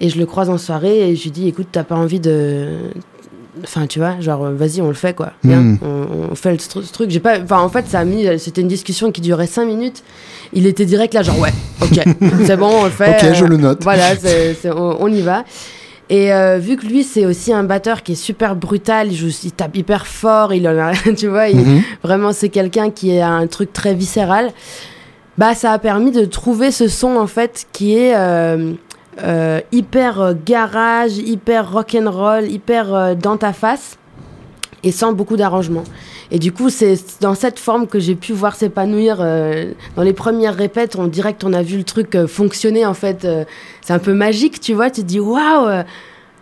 et 0.00 0.08
je 0.08 0.18
le 0.18 0.26
croise 0.26 0.50
en 0.50 0.58
soirée. 0.58 1.10
Et 1.10 1.16
je 1.16 1.22
lui 1.24 1.30
dis 1.30 1.48
écoute, 1.48 1.68
t'as 1.72 1.84
pas 1.84 1.94
envie 1.96 2.20
de. 2.20 2.68
Enfin, 3.64 3.86
tu 3.88 3.98
vois, 3.98 4.20
genre, 4.20 4.44
euh, 4.44 4.54
vas-y, 4.54 4.80
on 4.80 4.86
le 4.88 4.94
fait, 4.94 5.14
quoi. 5.16 5.32
Viens, 5.42 5.60
Mm. 5.60 5.78
on, 5.82 6.30
on 6.30 6.34
fait 6.36 6.52
le 6.52 6.58
ce 6.58 6.92
truc. 6.92 7.10
J'ai 7.10 7.18
pas. 7.20 7.40
Enfin, 7.40 7.58
en 7.60 7.68
fait, 7.68 7.86
ça 7.88 7.98
a 8.00 8.04
mis. 8.04 8.26
C'était 8.38 8.60
une 8.60 8.68
discussion 8.68 9.10
qui 9.10 9.20
durait 9.20 9.48
cinq 9.48 9.64
minutes. 9.66 10.04
Il 10.52 10.66
était 10.66 10.84
direct 10.84 11.12
là, 11.14 11.22
genre, 11.22 11.38
ouais, 11.40 11.52
ok, 11.82 12.00
c'est 12.46 12.56
bon, 12.56 12.70
on 12.70 12.84
le 12.84 12.90
fait. 12.90 13.16
Ok, 13.30 13.34
je 13.34 13.44
euh, 13.44 13.48
le 13.48 13.56
note. 13.56 13.82
voilà, 13.82 14.10
on, 14.76 14.96
on 15.00 15.08
y 15.08 15.22
va. 15.22 15.44
Et 16.10 16.32
euh, 16.32 16.56
vu 16.58 16.76
que 16.76 16.86
lui, 16.86 17.02
c'est 17.02 17.26
aussi 17.26 17.52
un 17.52 17.64
batteur 17.64 18.02
qui 18.02 18.12
est 18.12 18.14
super 18.14 18.56
brutal, 18.56 19.08
il, 19.10 19.16
joue, 19.16 19.28
il 19.44 19.52
tape 19.52 19.76
hyper 19.76 20.06
fort, 20.06 20.54
il 20.54 20.66
en 20.66 20.78
a, 20.78 20.92
tu 21.16 21.26
vois, 21.28 21.48
il- 21.48 21.56
Mhm. 21.58 21.82
vraiment 22.02 22.32
c'est 22.32 22.48
quelqu'un 22.48 22.90
qui 22.90 23.18
a 23.18 23.28
un 23.30 23.46
truc 23.46 23.72
très 23.74 23.92
viscéral. 23.94 24.52
Bah, 25.38 25.54
ça 25.54 25.72
a 25.72 25.78
permis 25.78 26.10
de 26.10 26.24
trouver 26.24 26.72
ce 26.72 26.88
son 26.88 27.16
en 27.16 27.28
fait 27.28 27.66
qui 27.72 27.96
est 27.96 28.14
euh, 28.16 28.74
euh, 29.22 29.60
hyper 29.72 30.20
euh, 30.20 30.34
garage, 30.46 31.18
hyper 31.18 31.72
rock 31.72 31.96
and 32.00 32.10
roll, 32.10 32.44
hyper 32.48 32.94
euh, 32.94 33.14
dans 33.14 33.36
ta 33.36 33.52
face 33.52 33.98
et 34.84 34.92
sans 34.92 35.12
beaucoup 35.12 35.36
d'arrangement. 35.36 35.82
Et 36.30 36.38
du 36.38 36.52
coup, 36.52 36.70
c'est 36.70 36.94
dans 37.20 37.34
cette 37.34 37.58
forme 37.58 37.86
que 37.86 37.98
j'ai 37.98 38.14
pu 38.14 38.32
voir 38.32 38.54
s'épanouir. 38.54 39.16
dans 39.16 40.02
les 40.02 40.12
premières 40.12 40.54
répètes, 40.54 40.94
on 40.96 41.06
dirait 41.06 41.34
qu'on 41.34 41.52
a 41.54 41.62
vu 41.62 41.78
le 41.78 41.84
truc 41.84 42.26
fonctionner 42.26 42.84
en 42.84 42.92
fait. 42.92 43.26
c'est 43.80 43.92
un 43.94 43.98
peu 43.98 44.12
magique, 44.12 44.60
tu 44.60 44.74
vois. 44.74 44.90
Tu 44.90 45.00
te 45.00 45.06
dis 45.06 45.20
waouh, 45.20 45.82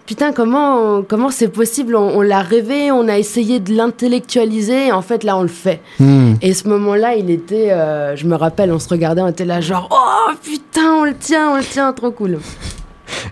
putain, 0.06 0.32
comment 0.32 1.03
comment 1.03 1.31
c'est 1.31 1.49
possible? 1.49 1.97
On, 1.97 2.19
on 2.19 2.23
l'a 2.23 2.41
rêvé, 2.41 2.91
on 2.91 3.08
a 3.08 3.19
essayé 3.19 3.61
de 3.61 3.75
l'intellectualiser. 3.75 4.87
Et 4.87 4.93
en 4.93 5.03
fait, 5.03 5.25
là, 5.25 5.37
on 5.37 5.43
le 5.43 5.49
fait. 5.49 5.81
Mhm. 6.00 6.37
Et 6.43 6.55
ce 6.55 6.69
moment-là, 6.69 7.17
il 7.17 7.31
était, 7.31 7.70
euh, 7.73 8.17
je 8.17 8.26
me 8.26 8.35
rappelle, 8.37 8.73
on 8.73 8.79
se 8.79 8.88
regardait, 8.88 9.20
on 9.20 9.29
était 9.29 9.44
là 9.44 9.61
genre 9.61 9.88
oh 9.91 10.32
putain, 10.43 10.94
on 11.00 11.05
le 11.05 11.14
tient, 11.14 11.50
on 11.53 11.56
le 11.56 11.64
tient, 11.64 11.93
trop 11.93 12.11
cool. 12.11 12.38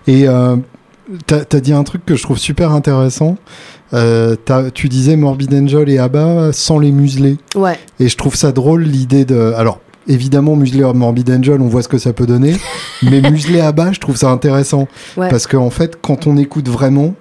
Et 0.07 0.27
euh, 0.27 0.57
t'as 1.27 1.41
as 1.51 1.59
dit 1.59 1.73
un 1.73 1.83
truc 1.83 2.05
que 2.05 2.15
je 2.15 2.23
trouve 2.23 2.37
super 2.37 2.71
intéressant. 2.71 3.37
Euh, 3.93 4.35
tu 4.73 4.89
disais 4.89 5.15
Morbid 5.15 5.53
Angel 5.53 5.87
et 5.89 5.99
ABBA 5.99 6.51
sans 6.51 6.79
les 6.79 6.91
museler. 6.91 7.37
Ouais, 7.55 7.79
Et 7.99 8.09
je 8.09 8.17
trouve 8.17 8.35
ça 8.35 8.51
drôle 8.51 8.83
l'idée 8.83 9.25
de. 9.25 9.53
Alors, 9.55 9.79
évidemment, 10.07 10.55
museler 10.55 10.89
Morbid 10.93 11.29
Angel, 11.31 11.61
on 11.61 11.67
voit 11.67 11.81
ce 11.83 11.87
que 11.87 11.97
ça 11.97 12.13
peut 12.13 12.25
donner. 12.25 12.55
mais 13.03 13.21
museler 13.21 13.59
ABBA, 13.59 13.93
je 13.93 13.99
trouve 13.99 14.17
ça 14.17 14.29
intéressant. 14.29 14.87
ouais. 15.17 15.29
Parce 15.29 15.47
qu'en 15.47 15.69
fait, 15.69 15.97
quand 16.01 16.27
on 16.27 16.37
écoute 16.37 16.69
vraiment, 16.69 17.13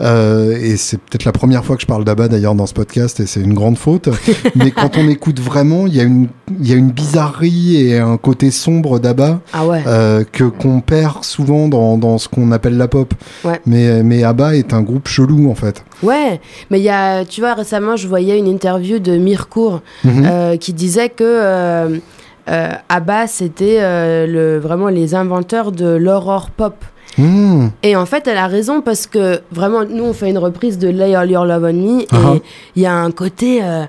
euh, 0.00 0.56
et 0.60 0.76
c'est 0.76 0.98
peut-être 0.98 1.24
la 1.24 1.32
première 1.32 1.64
fois 1.64 1.76
que 1.76 1.82
je 1.82 1.86
parle 1.86 2.04
d'ABBA 2.04 2.28
d'ailleurs 2.28 2.54
dans 2.54 2.66
ce 2.66 2.74
podcast, 2.74 3.20
et 3.20 3.26
c'est 3.26 3.40
une 3.40 3.54
grande 3.54 3.78
faute, 3.78 4.08
mais 4.56 4.70
quand 4.72 4.96
on 4.98 5.08
écoute 5.08 5.38
vraiment, 5.40 5.86
il 5.86 5.94
y, 5.94 6.00
a 6.00 6.02
une- 6.02 6.28
il 6.60 6.68
y 6.68 6.72
a 6.72 6.76
une 6.76 6.90
bizarrerie 6.90 7.76
et 7.88 7.98
un 7.98 8.16
côté 8.16 8.50
sombre 8.50 8.98
d'ABBA 8.98 9.40
Ah 9.52 9.66
ouais. 9.66 9.82
euh, 9.86 10.24
que 10.30 10.44
qu'on 10.44 10.80
perd 10.80 11.24
souvent 11.24 11.68
dans, 11.68 11.96
dans 11.96 12.18
ce 12.18 12.28
qu'on 12.28 12.50
appelle 12.52 12.76
la 12.76 12.88
pop. 12.88 13.14
Ouais. 13.44 13.60
Mais, 13.66 14.02
mais 14.02 14.24
ABBA 14.24 14.56
est 14.56 14.72
un 14.74 14.82
groupe 14.82 15.06
chelou 15.08 15.50
en 15.50 15.54
fait. 15.54 15.84
Ouais, 16.02 16.40
mais 16.70 16.80
il 16.80 16.84
y 16.84 16.88
a, 16.90 17.24
tu 17.24 17.40
vois, 17.40 17.54
récemment, 17.54 17.96
je 17.96 18.08
voyais 18.08 18.38
une 18.38 18.48
interview 18.48 18.98
de 18.98 19.16
Mircourt 19.16 19.80
Mhm. 20.04 20.24
euh, 20.26 20.56
qui 20.56 20.72
disait 20.72 21.08
que 21.08 22.00
ABBA, 22.46 23.26
c'était 23.26 23.78
le, 24.26 24.58
vraiment 24.58 24.88
les 24.88 25.14
inventeurs 25.14 25.72
de 25.72 25.86
l'horror 25.86 26.50
pop. 26.50 26.84
Mmh. 27.18 27.68
Et 27.82 27.96
en 27.96 28.06
fait, 28.06 28.26
elle 28.26 28.38
a 28.38 28.46
raison 28.46 28.80
parce 28.80 29.06
que 29.06 29.40
vraiment, 29.52 29.84
nous, 29.84 30.04
on 30.04 30.12
fait 30.12 30.30
une 30.30 30.38
reprise 30.38 30.78
de 30.78 30.88
Lay 30.88 31.14
All 31.14 31.30
Your 31.30 31.44
Love 31.44 31.64
on 31.64 31.72
Me 31.72 32.00
et 32.02 32.06
ah. 32.12 32.34
il 32.76 32.82
y 32.82 32.86
a 32.86 32.94
un 32.94 33.10
côté. 33.10 33.60
euh, 33.62 33.84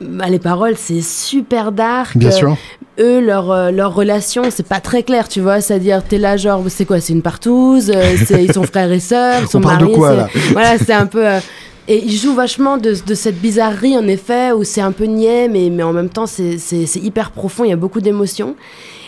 bah, 0.00 0.26
les 0.28 0.40
paroles, 0.40 0.74
c'est 0.76 1.00
super 1.02 1.70
dark. 1.70 2.16
Bien 2.16 2.30
Euh, 2.30 2.32
sûr. 2.32 2.56
eux, 2.98 3.20
leur, 3.20 3.52
euh, 3.52 3.70
leur 3.70 3.94
relation, 3.94 4.42
c'est 4.50 4.66
pas 4.66 4.80
très 4.80 5.04
clair, 5.04 5.28
tu 5.28 5.40
vois. 5.40 5.60
C'est-à-dire, 5.60 6.02
t'es 6.02 6.18
là, 6.18 6.36
genre, 6.36 6.64
c'est 6.68 6.84
quoi 6.84 7.00
C'est 7.00 7.12
une 7.12 7.22
partouze 7.22 7.92
euh, 7.94 8.16
c'est- 8.26 8.42
Ils 8.44 8.52
sont 8.52 8.64
frères 8.64 8.90
et 8.90 8.98
sœurs, 8.98 9.42
ils 9.42 9.48
sont 9.48 9.58
On 9.58 9.60
parle 9.62 9.78
de 9.78 9.82
mariés. 9.84 9.96
quoi, 9.96 10.10
c'est- 10.10 10.16
là? 10.16 10.28
Voilà, 10.52 10.78
c'est 10.78 10.92
un 10.92 11.06
peu. 11.06 11.24
euh, 11.24 11.38
et 11.86 12.02
ils 12.04 12.16
jouent 12.16 12.34
vachement 12.34 12.78
de, 12.78 12.94
de 13.06 13.14
cette 13.14 13.40
bizarrerie, 13.40 13.96
en 13.96 14.06
effet, 14.08 14.50
où 14.52 14.64
c'est 14.64 14.80
un 14.80 14.92
peu 14.92 15.04
niais, 15.04 15.46
mais, 15.48 15.70
mais 15.70 15.82
en 15.84 15.92
même 15.92 16.08
temps, 16.08 16.26
c'est 16.26 16.58
c'est- 16.58 16.86
c'est 16.86 17.00
hyper 17.00 17.30
profond, 17.30 17.62
il 17.62 17.70
y 17.70 17.72
a 17.72 17.76
beaucoup 17.76 18.00
d'émotions. 18.00 18.56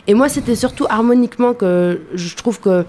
Et 0.06 0.14
moi, 0.14 0.28
c'était 0.28 0.54
surtout 0.54 0.86
harmoniquement 0.88 1.54
que 1.54 2.00
je 2.14 2.34
trouve 2.36 2.60
que. 2.60 2.84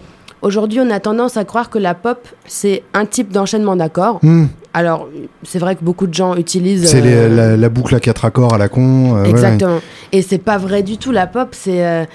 Aujourd'hui, 0.45 0.79
on 0.79 0.91
a 0.91 0.99
tendance 0.99 1.37
à 1.37 1.43
croire 1.43 1.71
que 1.71 1.79
la 1.79 1.95
pop, 1.95 2.19
c'est 2.45 2.83
un 2.93 3.07
type 3.07 3.31
d'enchaînement 3.31 3.75
d'accords. 3.75 4.19
Mmh. 4.21 4.45
Alors, 4.75 5.09
c'est 5.41 5.57
vrai 5.57 5.75
que 5.75 5.83
beaucoup 5.83 6.05
de 6.05 6.13
gens 6.13 6.35
utilisent. 6.35 6.85
C'est 6.85 7.01
euh, 7.03 7.27
la, 7.35 7.57
la 7.57 7.69
boucle 7.69 7.95
à 7.95 7.99
quatre 7.99 8.25
accords 8.25 8.53
à 8.53 8.59
la 8.59 8.69
con. 8.69 9.15
euh, 9.15 9.23
ouais, 9.23 9.29
Exactement. 9.31 9.79
Et 10.11 10.21
c'est 10.21 10.37
pas 10.37 10.59
vrai 10.59 10.83
du 10.83 10.99
tout. 10.99 11.11
La 11.11 11.25
pop, 11.25 11.49
c'est 11.53 11.83
euh, 11.83 12.05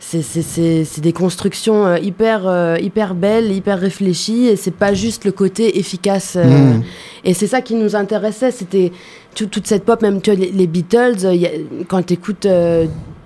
c'est 0.00 1.00
des 1.00 1.12
constructions 1.12 1.86
euh, 1.86 1.98
hyper, 2.00 2.76
hyper 2.80 3.14
belles, 3.14 3.52
hyper 3.52 3.78
réfléchies, 3.78 4.48
et 4.48 4.56
c'est 4.56 4.74
pas 4.74 4.92
juste 4.92 5.24
le 5.24 5.30
côté 5.30 5.78
efficace. 5.78 6.34
Mm. 6.34 6.82
Et 7.22 7.34
c'est 7.34 7.46
ça 7.46 7.60
qui 7.60 7.76
nous 7.76 7.94
intéressait, 7.94 8.50
c'était 8.50 8.90
toute 9.36 9.64
cette 9.68 9.84
pop, 9.84 10.02
même 10.02 10.20
tu 10.20 10.32
vois, 10.32 10.44
les, 10.44 10.66
Beatles, 10.66 11.18
quand 11.86 12.04
tu 12.04 12.14
écoutes 12.14 12.48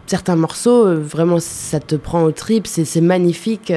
certains 0.06 0.36
morceaux, 0.36 0.94
vraiment 0.96 1.38
ça 1.40 1.80
te 1.80 1.96
prend 1.96 2.24
au 2.24 2.32
trip, 2.32 2.66
c'est 2.66 3.00
magnifique. 3.00 3.72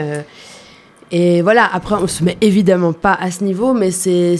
Et 1.16 1.44
voilà, 1.44 1.70
après, 1.72 1.94
on 1.94 2.08
se 2.08 2.24
met 2.24 2.38
évidemment 2.42 2.92
pas 2.92 3.14
à 3.14 3.30
ce 3.30 3.44
niveau, 3.44 3.76
mais 3.76 3.92
c'est 3.92 4.36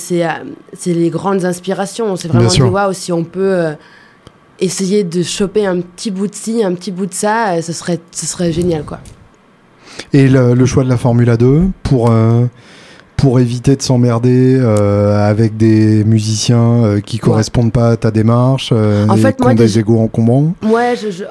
les 0.88 1.10
grandes 1.12 1.46
inspirations. 1.46 2.08
On 2.08 2.16
s'est 2.16 2.28
vraiment 2.28 2.50
dit, 2.50 2.64
waouh, 2.64 2.94
si 2.94 3.14
on 3.14 3.24
peut 3.24 3.54
euh, 3.54 3.74
essayer 4.60 5.04
de 5.04 5.22
choper 5.22 5.68
un 5.68 5.82
petit 5.82 6.10
bout 6.10 6.26
de 6.26 6.34
ci, 6.34 6.64
un 6.64 6.74
petit 6.74 6.90
bout 6.90 7.06
de 7.06 7.14
ça, 7.14 7.52
euh, 7.52 7.62
ce, 7.62 7.74
serait, 7.74 8.00
ce 8.10 8.26
serait 8.26 8.52
génial, 8.52 8.86
quoi. 8.86 9.00
Et 10.14 10.28
le, 10.28 10.66
choix 10.66 10.84
de 10.84 10.90
la 10.90 10.98
Formule 10.98 11.38
2 11.38 11.62
pour, 11.84 12.10
euh, 12.10 12.46
pour 13.18 13.40
éviter 13.40 13.76
de 13.76 13.84
s'emmerder 13.84 14.60
avec 14.60 15.56
des 15.56 16.04
musiciens 16.04 17.00
qui 17.06 17.20
correspondent 17.20 17.72
pas 17.72 17.90
à 17.90 17.98
ta 17.98 18.10
démarche, 18.10 18.72
en 18.72 19.16
fait, 19.18 19.38
qui 19.38 19.46
ont 19.46 19.54
des 19.54 19.78
égaux 19.78 20.00
encombrants? 20.00 20.56
Ouais, 20.64 20.96
je, 21.00 21.12
je 21.12 21.24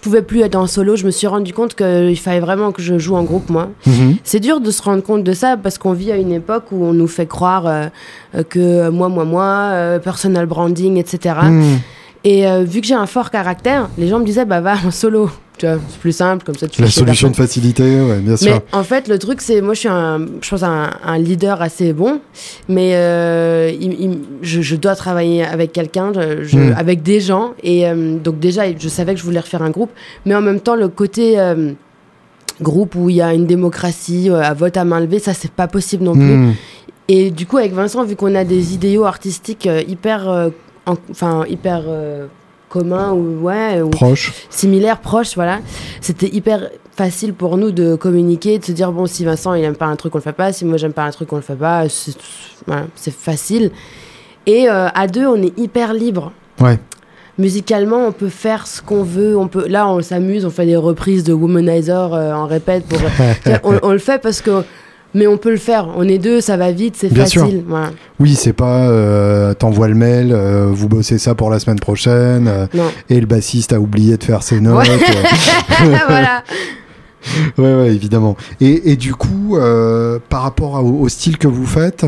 pouvais 0.00 0.22
plus 0.22 0.40
être 0.40 0.56
en 0.56 0.66
solo. 0.66 0.96
Je 0.96 1.06
me 1.06 1.10
suis 1.10 1.26
rendu 1.26 1.52
compte 1.52 1.74
qu'il 1.74 2.18
fallait 2.18 2.40
vraiment 2.40 2.72
que 2.72 2.82
je 2.82 2.98
joue 2.98 3.16
en 3.16 3.22
groupe, 3.22 3.48
moi. 3.50 3.70
Mhm. 3.86 4.16
C'est 4.24 4.40
dur 4.40 4.60
de 4.60 4.70
se 4.70 4.82
rendre 4.82 5.02
compte 5.02 5.24
de 5.24 5.32
ça 5.32 5.56
parce 5.56 5.78
qu'on 5.78 5.92
vit 5.92 6.12
à 6.12 6.16
une 6.16 6.32
époque 6.32 6.64
où 6.72 6.84
on 6.84 6.92
nous 6.92 7.08
fait 7.08 7.26
croire 7.26 7.66
euh, 7.66 7.88
que 8.48 8.88
moi, 8.90 9.08
moi, 9.08 9.24
moi, 9.24 9.44
euh, 9.44 9.98
personal 9.98 10.46
branding, 10.46 10.96
etc. 10.98 11.34
Et 12.24 12.46
euh, 12.46 12.62
vu 12.62 12.80
que 12.80 12.86
j'ai 12.86 12.94
un 12.94 13.06
fort 13.06 13.30
caractère, 13.30 13.88
les 13.98 14.08
gens 14.08 14.20
me 14.20 14.24
disaient 14.24 14.44
bah 14.44 14.60
va 14.60 14.76
en 14.86 14.90
solo. 14.90 15.30
Tu 15.58 15.66
vois, 15.66 15.76
c'est 15.88 15.98
plus 15.98 16.12
simple 16.12 16.44
comme 16.44 16.54
ça. 16.54 16.66
Tu 16.68 16.80
La 16.80 16.88
solution 16.88 17.30
de 17.30 17.36
facilité, 17.36 17.82
ouais, 17.82 18.20
bien 18.20 18.36
sûr. 18.36 18.54
Mais 18.54 18.62
en 18.72 18.84
fait, 18.84 19.08
le 19.08 19.18
truc 19.18 19.40
c'est, 19.40 19.60
moi 19.60 19.74
je 19.74 19.80
suis 19.80 19.88
un, 19.88 20.26
je 20.40 20.48
pense 20.48 20.62
un, 20.62 20.90
un 21.04 21.18
leader 21.18 21.60
assez 21.60 21.92
bon, 21.92 22.20
mais 22.68 22.94
euh, 22.94 23.72
je, 24.40 24.62
je, 24.62 24.76
dois 24.76 24.94
travailler 24.94 25.44
avec 25.44 25.72
quelqu'un, 25.72 26.12
hmm. 26.12 26.74
avec 26.76 27.02
des 27.02 27.20
gens, 27.20 27.52
et 27.62 27.86
euh, 27.86 28.16
donc 28.16 28.38
déjà 28.38 28.62
je 28.76 28.88
savais 28.88 29.14
que 29.14 29.20
je 29.20 29.24
voulais 29.24 29.40
refaire 29.40 29.62
un 29.62 29.70
groupe, 29.70 29.90
mais 30.24 30.34
en 30.34 30.40
même 30.42 30.60
temps 30.60 30.76
le 30.76 30.88
côté 30.88 31.36
groupe 32.60 32.94
où 32.94 33.10
il 33.10 33.16
y 33.16 33.22
a 33.22 33.34
une 33.34 33.46
démocratie 33.46 34.30
à 34.30 34.54
vote 34.54 34.76
à 34.76 34.84
main 34.84 35.00
levée, 35.00 35.18
ça 35.18 35.34
c'est 35.34 35.50
pas 35.50 35.66
possible 35.66 36.04
non 36.04 36.14
plus. 36.14 36.36
Hmm. 36.36 36.54
Et 37.08 37.30
du 37.30 37.46
coup 37.46 37.58
avec 37.58 37.72
Vincent, 37.72 38.04
vu 38.04 38.16
qu'on 38.16 38.34
a 38.34 38.44
des 38.44 38.74
idéaux 38.74 39.04
artistiques 39.04 39.68
hyper 39.86 40.50
enfin 40.86 41.44
hyper 41.48 41.82
euh, 41.86 42.26
commun 42.68 43.12
ou 43.12 43.42
ouais 43.42 43.80
proche. 43.90 44.32
similaire 44.50 44.98
proche 44.98 45.34
voilà. 45.34 45.60
C'était 46.00 46.28
hyper 46.28 46.70
facile 46.96 47.34
pour 47.34 47.56
nous 47.56 47.70
de 47.70 47.94
communiquer 47.94 48.58
de 48.58 48.64
se 48.64 48.72
dire 48.72 48.92
bon 48.92 49.06
si 49.06 49.24
Vincent 49.24 49.54
il 49.54 49.64
aime 49.64 49.76
pas 49.76 49.86
un 49.86 49.96
truc 49.96 50.14
on 50.14 50.18
le 50.18 50.22
fait 50.22 50.32
pas. 50.32 50.52
Si 50.52 50.64
moi 50.64 50.76
j'aime 50.76 50.92
pas 50.92 51.04
un 51.04 51.10
truc 51.10 51.32
on 51.32 51.36
le 51.36 51.42
fait 51.42 51.56
pas. 51.56 51.88
C'est 51.88 52.16
voilà, 52.66 52.86
facile. 52.96 53.70
Et 54.46 54.68
euh, 54.68 54.88
à 54.94 55.06
deux 55.06 55.26
on 55.26 55.40
est 55.42 55.56
hyper 55.58 55.94
libre. 55.94 56.32
Ouais. 56.60 56.78
Musicalement 57.38 58.06
on 58.06 58.12
peut 58.12 58.28
faire 58.28 58.66
ce 58.66 58.82
qu'on 58.82 59.02
veut. 59.02 59.36
On 59.36 59.48
peut 59.48 59.66
là 59.68 59.88
on 59.88 60.00
s'amuse 60.02 60.44
on 60.44 60.50
fait 60.50 60.66
des 60.66 60.76
reprises 60.76 61.24
de 61.24 61.32
Womanizer 61.32 62.14
euh, 62.14 62.32
en 62.32 62.46
répète 62.46 62.86
pour 62.86 62.98
on, 63.64 63.78
on, 63.82 63.92
le 63.92 63.98
fait 63.98 64.20
parce 64.20 64.40
que 64.40 64.64
mais 65.14 65.26
on 65.26 65.36
peut 65.36 65.50
le 65.50 65.56
faire. 65.56 65.88
On 65.96 66.06
est 66.08 66.18
deux, 66.18 66.40
ça 66.40 66.56
va 66.56 66.72
vite, 66.72 66.96
c'est 66.96 67.14
facile. 67.14 67.64
Oui, 68.20 68.34
c'est 68.34 68.52
pas 68.52 68.88
euh, 68.88 69.54
t'envoies 69.54 69.88
le 69.88 69.94
mail, 69.94 70.32
euh, 70.32 70.66
vous 70.70 70.88
bossez 70.88 71.18
ça 71.18 71.34
pour 71.34 71.50
la 71.50 71.58
semaine 71.58 71.78
prochaine, 71.78 72.48
euh, 72.48 72.66
et 73.10 73.20
le 73.20 73.26
bassiste 73.26 73.72
a 73.72 73.80
oublié 73.80 74.16
de 74.16 74.24
faire 74.24 74.42
ses 74.42 74.60
notes. 74.60 74.86
voilà. 76.08 76.44
ouais, 77.58 77.74
ouais, 77.74 77.94
évidemment. 77.94 78.36
Et, 78.60 78.92
et 78.92 78.96
du 78.96 79.14
coup, 79.14 79.56
euh, 79.56 80.18
par 80.28 80.42
rapport 80.42 80.82
au, 80.84 81.08
style 81.08 81.38
que 81.38 81.48
vous 81.48 81.66
faites, 81.66 82.06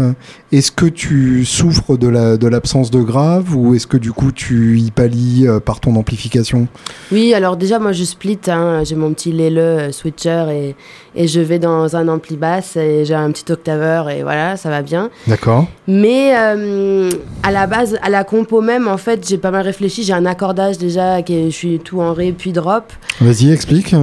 est-ce 0.52 0.72
que 0.72 0.86
tu 0.86 1.44
souffres 1.44 1.96
de 1.96 2.08
la 2.08 2.36
de 2.36 2.46
l'absence 2.46 2.90
de 2.90 3.00
grave 3.00 3.54
ou 3.56 3.74
est-ce 3.74 3.86
que 3.86 3.96
du 3.96 4.12
coup 4.12 4.32
tu 4.32 4.78
y 4.78 4.90
pallies 4.90 5.46
euh, 5.46 5.60
par 5.60 5.80
ton 5.80 5.96
amplification? 5.96 6.68
Oui, 7.12 7.34
alors 7.34 7.56
déjà 7.56 7.78
moi 7.78 7.92
je 7.92 8.04
split, 8.04 8.38
hein, 8.48 8.82
j'ai 8.84 8.94
mon 8.94 9.12
petit 9.12 9.32
lele 9.32 9.58
euh, 9.58 9.92
switcher 9.92 10.46
et, 10.50 10.76
et 11.14 11.28
je 11.28 11.40
vais 11.40 11.58
dans 11.58 11.96
un 11.96 12.08
ampli 12.08 12.36
basse 12.36 12.76
et 12.76 13.04
j'ai 13.04 13.14
un 13.14 13.30
petit 13.30 13.50
octaveur 13.52 14.08
et 14.10 14.22
voilà, 14.22 14.56
ça 14.56 14.70
va 14.70 14.82
bien. 14.82 15.10
D'accord. 15.26 15.66
Mais 15.86 16.32
à 16.32 17.50
la 17.50 17.66
base, 17.66 17.98
à 18.02 18.08
la 18.08 18.24
compo 18.24 18.60
même, 18.60 18.88
en 18.88 18.96
fait, 18.96 19.26
j'ai 19.28 19.38
pas 19.38 19.50
mal 19.50 19.64
réfléchi. 19.64 20.02
J'ai 20.02 20.12
un 20.12 20.26
accordage 20.26 20.78
déjà, 20.78 21.22
qui 21.22 21.50
je 21.50 21.54
suis 21.54 21.78
tout 21.78 22.00
en 22.00 22.12
ré 22.12 22.32
puis 22.32 22.52
drop. 22.52 22.92
Vas-y, 23.20 23.52
explique. 23.52 23.94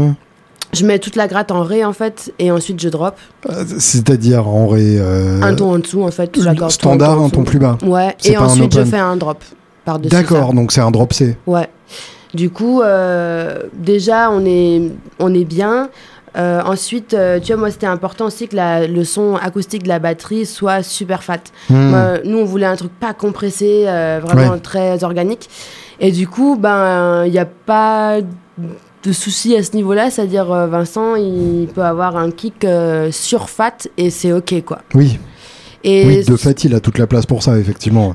Je 0.74 0.86
mets 0.86 1.00
toute 1.00 1.16
la 1.16 1.28
gratte 1.28 1.52
en 1.52 1.64
ré 1.64 1.84
en 1.84 1.94
fait 1.94 2.34
et 2.40 2.52
ensuite 2.52 2.80
je 2.80 2.90
drop. 2.90 3.16
Euh, 3.50 3.66
c'est-à-dire 3.78 4.48
en 4.48 4.68
ré. 4.68 4.98
Euh, 4.98 5.42
un 5.42 5.54
ton 5.54 5.74
en 5.74 5.80
dessous 5.80 6.04
en 6.04 6.12
fait. 6.12 6.38
Standard, 6.70 7.22
un 7.22 7.30
ton 7.30 7.44
plus 7.44 7.60
bas. 7.60 7.78
Ouais. 7.84 8.16
Et 8.24 8.38
ensuite 8.38 8.74
je 8.74 8.84
fais 8.86 9.00
un 9.00 9.18
drop 9.18 9.44
par-dessus. 9.84 10.16
D'accord, 10.16 10.54
donc 10.54 10.72
c'est 10.72 10.82
un 10.82 10.92
drop 10.92 11.14
C. 11.14 11.38
Ouais. 11.46 11.68
Du 12.34 12.50
coup, 12.50 12.82
euh, 12.82 13.64
déjà 13.74 14.30
on 14.32 14.46
est 14.46 14.92
on 15.20 15.34
est 15.34 15.44
bien. 15.44 15.90
ensuite, 16.36 17.16
tu 17.44 17.48
vois, 17.48 17.58
moi, 17.58 17.72
c'était 17.72 17.88
important 17.88 18.28
aussi 18.28 18.48
que 18.48 18.56
la, 18.56 18.88
le 18.88 19.04
son 19.04 19.36
acoustique 19.36 19.84
de 19.84 19.90
la 19.90 20.00
batterie 20.00 20.46
soit 20.46 20.84
super 20.84 21.24
fat. 21.24 21.42
Hmm. 21.70 21.94
nous, 22.24 22.38
on 22.38 22.46
voulait 22.46 22.66
un 22.66 22.78
truc 22.78 22.94
pas 22.98 23.14
compressé, 23.14 23.84
vraiment 24.24 24.58
très 24.58 25.04
organique. 25.04 25.50
Et 26.00 26.12
du 26.12 26.28
coup, 26.28 26.56
ben, 26.58 27.26
il 27.26 27.32
n'y 27.32 27.40
a 27.40 27.46
pas 27.46 28.20
de 29.04 29.12
soucis 29.12 29.56
à 29.56 29.64
ce 29.64 29.76
niveau-là, 29.76 30.10
c'est-à-dire 30.10 30.52
euh, 30.52 30.68
Vincent, 30.68 31.16
il 31.16 31.68
peut 31.74 31.84
avoir 31.84 32.18
un 32.18 32.32
kick 32.32 32.64
euh, 32.64 33.12
sur 33.12 33.50
fat 33.50 33.88
et 33.98 34.10
c'est 34.10 34.34
ok 34.34 34.64
quoi. 34.64 34.80
Oui. 34.94 35.20
Et 35.84 36.06
oui, 36.06 36.24
de 36.24 36.36
fait, 36.36 36.64
il 36.64 36.76
a 36.76 36.80
toute 36.80 37.00
la 37.00 37.08
place 37.08 37.26
pour 37.26 37.42
ça, 37.42 37.58
effectivement. 37.58 38.14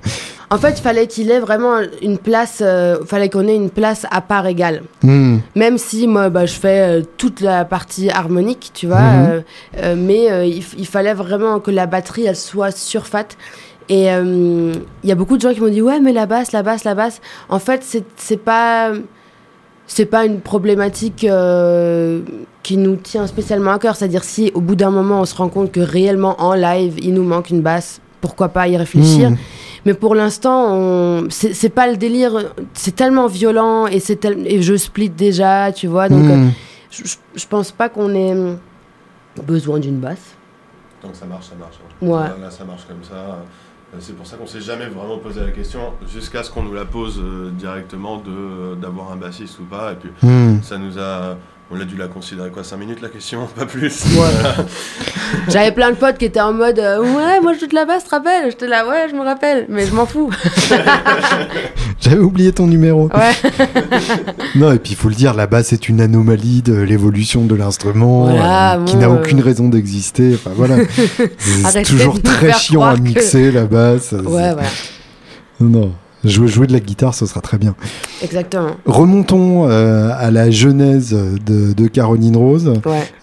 En 0.51 0.59
fait, 0.59 0.79
il 0.79 0.83
fallait 0.83 1.09
qu'il 1.09 1.33
ait 1.33 1.41
vraiment 1.41 1.79
une 2.01 2.17
place, 2.17 2.61
euh, 2.61 3.05
fallait 3.05 3.29
qu'on 3.29 3.49
ait 3.49 3.57
une 3.57 3.71
place 3.71 4.07
à 4.13 4.21
part 4.21 4.47
égale. 4.47 4.83
Hmm. 5.03 5.39
Même 5.57 5.77
si 5.77 6.07
moi, 6.07 6.31
bah, 6.31 6.47
je 6.47 6.55
fais 6.55 7.03
toute 7.17 7.41
la 7.41 7.65
partie 7.65 8.09
harmonique, 8.09 8.71
tu 8.73 8.87
vois, 8.87 9.01
hmm. 9.01 9.95
mais 9.97 10.49
il, 10.49 10.63
il, 10.79 10.87
fallait 10.87 11.15
vraiment 11.15 11.59
que 11.59 11.73
la 11.73 11.87
batterie, 11.87 12.27
elle 12.27 12.37
soit 12.37 12.71
sur 12.71 13.09
fat. 13.09 13.27
Et 13.89 14.05
il 14.05 14.79
y 15.03 15.11
a 15.11 15.15
beaucoup 15.17 15.37
de 15.37 15.43
gens 15.43 15.53
qui 15.53 15.61
m'ont 15.61 15.69
dit, 15.69 15.83
ouais, 15.83 15.99
mais 15.99 16.13
la 16.13 16.27
basse, 16.27 16.53
la 16.53 16.63
basse, 16.63 16.85
la 16.85 16.95
basse. 16.95 17.21
En 17.49 17.59
fait, 17.59 17.83
c'est 18.17 18.37
pas 18.37 18.93
c'est 19.87 20.07
pas 20.07 20.25
une 20.25 20.41
problématique 20.41 21.25
euh, 21.25 22.21
qui 22.63 22.77
nous 22.77 22.97
tient 22.97 23.27
spécialement 23.27 23.73
à 23.73 23.79
cœur. 23.79 23.97
C'est-à-dire 23.97 24.25
si 24.25 24.51
au 24.55 24.61
bout 24.61 24.75
d'un 24.75 24.91
moment 24.91 25.21
on 25.21 25.25
se 25.25 25.35
rend 25.35 25.49
compte 25.49 25.73
que 25.73 25.81
réellement 25.81 26.41
en 26.41 26.55
live 26.55 26.97
il 27.03 27.15
nous 27.15 27.23
manque 27.23 27.51
une 27.51 27.63
basse, 27.63 28.01
pourquoi 28.21 28.49
pas 28.49 28.69
y 28.69 28.77
réfléchir. 28.77 29.31
Hmm. 29.31 29.37
Mais 29.85 29.95
pour 29.95 30.17
l'instant, 30.17 31.29
c'est 31.31 31.69
pas 31.69 31.87
le 31.87 31.97
délire. 31.97 32.53
C'est 32.75 32.97
tellement 32.97 33.29
violent 33.29 33.87
et 33.87 34.01
c'est 34.01 34.25
et 34.25 34.61
je 34.61 34.77
split 34.77 35.11
déjà, 35.11 35.71
tu 35.73 35.87
vois. 35.87 36.09
Donc 36.09 36.25
hmm. 36.25 36.49
euh, 36.49 37.05
je, 37.37 37.47
pense 37.47 37.71
pas 37.71 37.89
qu'on 37.89 38.13
ait 38.15 38.35
besoin 39.47 39.79
d'une 39.79 39.99
basse. 39.99 40.35
Tant 41.01 41.11
que 41.11 41.17
ça 41.17 41.27
marche, 41.27 41.47
ça 41.47 41.55
marche. 41.55 41.77
Ouais. 42.03 42.41
Là, 42.41 42.51
ça 42.51 42.65
marche 42.65 42.85
comme 42.89 43.05
ça. 43.05 43.39
Euh, 43.95 43.99
c'est 44.01 44.17
pour 44.17 44.27
ça 44.27 44.37
qu'on 44.37 44.47
s'est 44.47 44.61
jamais 44.61 44.87
vraiment 44.87 45.19
posé 45.19 45.41
la 45.41 45.51
question 45.51 45.93
jusqu'à 46.13 46.43
ce 46.43 46.51
qu'on 46.51 46.63
nous 46.63 46.75
la 46.75 46.85
pose 46.85 47.21
euh, 47.21 47.51
directement 47.51 48.19
de 48.19 48.75
d'avoir 48.75 49.13
un 49.13 49.17
bassiste 49.17 49.59
ou 49.61 49.65
pas. 49.65 49.93
Et 49.93 49.97
puis 49.97 50.11
hmm. 50.23 50.63
ça 50.63 50.79
nous 50.79 50.99
a 50.99 51.37
on 51.71 51.81
a 51.81 51.85
dû 51.85 51.97
la 51.97 52.07
considérer 52.07 52.51
quoi 52.51 52.63
5 52.63 52.77
minutes 52.77 53.03
la 53.03 53.09
question, 53.09 53.47
pas 53.57 53.67
plus. 53.67 54.05
J'avais 55.49 55.73
plein 55.73 55.91
de 55.91 55.97
potes 55.97 56.19
qui 56.19 56.25
étaient 56.27 56.41
en 56.41 56.53
mode 56.53 56.79
euh, 56.79 57.01
ouais 57.01 57.41
moi 57.41 57.53
je 57.55 57.61
joue 57.61 57.67
de 57.67 57.75
la 57.75 57.85
basse, 57.85 58.05
te 58.05 58.11
rappelles? 58.11 58.51
J'étais 58.51 58.69
là 58.69 58.87
ouais 58.87 59.09
je 59.11 59.17
me 59.17 59.23
rappelle, 59.23 59.67
mais 59.69 59.85
je 59.87 59.93
m'en 59.93 60.07
fous. 60.07 60.31
J'avais 62.01 62.19
oublié 62.19 62.53
ton 62.53 62.69
numéro. 62.69 63.11
Ouais. 63.13 63.33
non 64.55 64.73
et 64.73 64.79
puis 64.79 64.93
il 64.93 64.97
faut 64.97 65.09
le 65.09 65.15
dire, 65.17 65.35
la 65.35 65.49
basse 65.49 65.73
est 65.73 65.89
une 65.89 66.01
anomalie 66.01 66.63
de 66.63 66.75
l'évolution 66.75 67.45
de 67.45 67.55
l'instrument 67.57 68.29
euh, 68.29 68.85
qui 68.85 68.97
n'a 68.97 69.11
aucune 69.11 69.41
raison 69.41 69.69
d'exister. 69.69 70.35
Enfin 70.35 70.53
voilà, 70.55 70.77
c'est 71.71 71.83
toujours 71.83 72.23
très 72.23 72.53
chiant 72.53 72.83
à 72.85 72.97
mixer 72.97 73.51
la 73.51 73.65
basse. 73.65 74.13
Ouais 74.13 74.53
ouais. 74.53 74.63
Non. 75.59 75.93
Jouer, 76.27 76.49
jouer 76.49 76.67
de 76.67 76.73
la 76.73 76.81
guitare, 76.81 77.15
ce 77.15 77.25
sera 77.25 77.41
très 77.41 77.57
bien. 77.57 77.75
Exactement. 78.23 78.77
Remontons 78.85 79.69
euh, 79.69 80.11
à 80.17 80.31
la 80.31 80.51
genèse 80.51 81.13
de, 81.13 81.73
de 81.73 81.87
Caroline 81.87 82.37
Rose. 82.37 82.73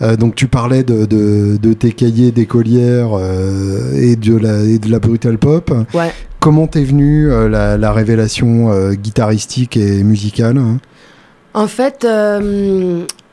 Euh, 0.02 0.16
donc 0.16 0.36
tu 0.36 0.48
parlais 0.48 0.84
de, 0.84 1.06
de, 1.06 1.74
tes 1.74 1.92
cahiers 1.92 2.32
d'écolière 2.32 3.10
euh, 3.14 3.94
et, 3.96 4.16
de 4.16 4.38
la, 4.38 4.62
et 4.62 4.80
de 4.80 4.90
la 4.90 5.00
brutal 5.00 5.38
pop. 5.38 5.72
Ouais. 5.94 6.12
Comment 6.40 6.68
t'es 6.68 6.84
venue 6.84 7.30
la, 7.30 7.78
la, 7.78 7.94
révélation 7.94 8.92
guitaristique 8.94 9.78
et 9.78 10.04
musicale 10.04 10.58
hein? 10.58 10.80
En 11.54 11.68
fait, 11.68 12.06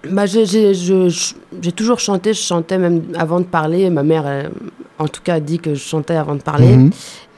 bah, 0.08 0.24
j'ai 0.26 1.72
toujours 1.74 1.98
chanté, 1.98 2.32
je 2.32 2.40
chantais 2.40 2.78
même 2.78 3.02
avant 3.18 3.40
de 3.40 3.44
parler. 3.44 3.90
Ma 3.90 4.02
mère, 4.02 4.24
en 4.98 5.08
tout 5.08 5.22
cas 5.22 5.40
dit 5.40 5.58
que 5.58 5.74
je 5.74 5.80
chantais 5.80 6.14
avant 6.14 6.34
de 6.34 6.42
parler. 6.42 6.76
Mhm. 6.76 6.90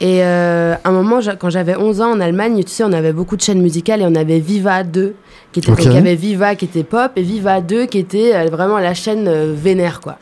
Et 0.03 0.25
euh, 0.25 0.75
à 0.83 0.89
un 0.89 0.93
moment, 0.93 1.21
quand 1.39 1.49
j'avais 1.49 1.77
11 1.77 2.01
ans 2.01 2.11
en 2.11 2.21
Allemagne, 2.21 2.61
tu 2.65 2.73
sais, 2.73 2.83
on 2.83 2.93
avait 2.93 3.13
beaucoup 3.13 3.37
de 3.37 3.41
chaînes 3.41 3.63
musicales 3.63 4.03
et 4.03 4.05
on 4.05 4.17
avait 4.17 4.41
Viva 4.41 4.83
2, 4.83 5.15
qui 5.53 5.61
était, 5.61 5.73
il 5.79 5.93
y 5.93 5.97
avait 5.97 6.17
Viva 6.17 6.57
qui 6.57 6.65
était 6.65 6.83
pop 6.83 7.13
et 7.15 7.23
Viva 7.23 7.61
2 7.61 7.87
qui 7.87 7.99
était 7.99 8.35
euh, 8.35 8.49
vraiment 8.51 8.79
la 8.79 8.95
chaîne 8.95 9.29
euh, 9.29 9.55
vénère, 9.57 10.01
quoi. 10.01 10.19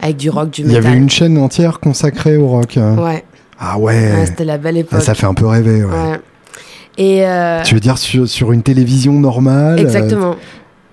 Avec 0.00 0.16
du 0.16 0.30
rock, 0.30 0.48
du 0.48 0.64
métal. 0.64 0.82
Il 0.82 0.84
y 0.84 0.88
avait 0.88 0.96
une 0.96 1.10
chaîne 1.10 1.36
entière 1.36 1.78
consacrée 1.78 2.38
au 2.38 2.46
rock. 2.46 2.78
Hein. 2.78 2.96
Ouais. 2.96 3.22
Ah 3.60 3.78
ouais. 3.78 4.24
C'était 4.24 4.46
la 4.46 4.56
belle 4.56 4.78
époque. 4.78 4.98
Ah, 4.98 5.04
ça 5.04 5.12
fait 5.12 5.26
un 5.26 5.34
peu 5.34 5.46
rêver, 5.46 5.84
ouais. 5.84 5.90
ouais. 5.90 6.20
Et 6.96 7.62
Tu 7.64 7.74
veux 7.74 7.80
dire 7.80 7.98
sur, 7.98 8.26
sur 8.26 8.52
une 8.52 8.62
télévision 8.62 9.12
normale 9.12 9.78
Exactement. 9.78 10.36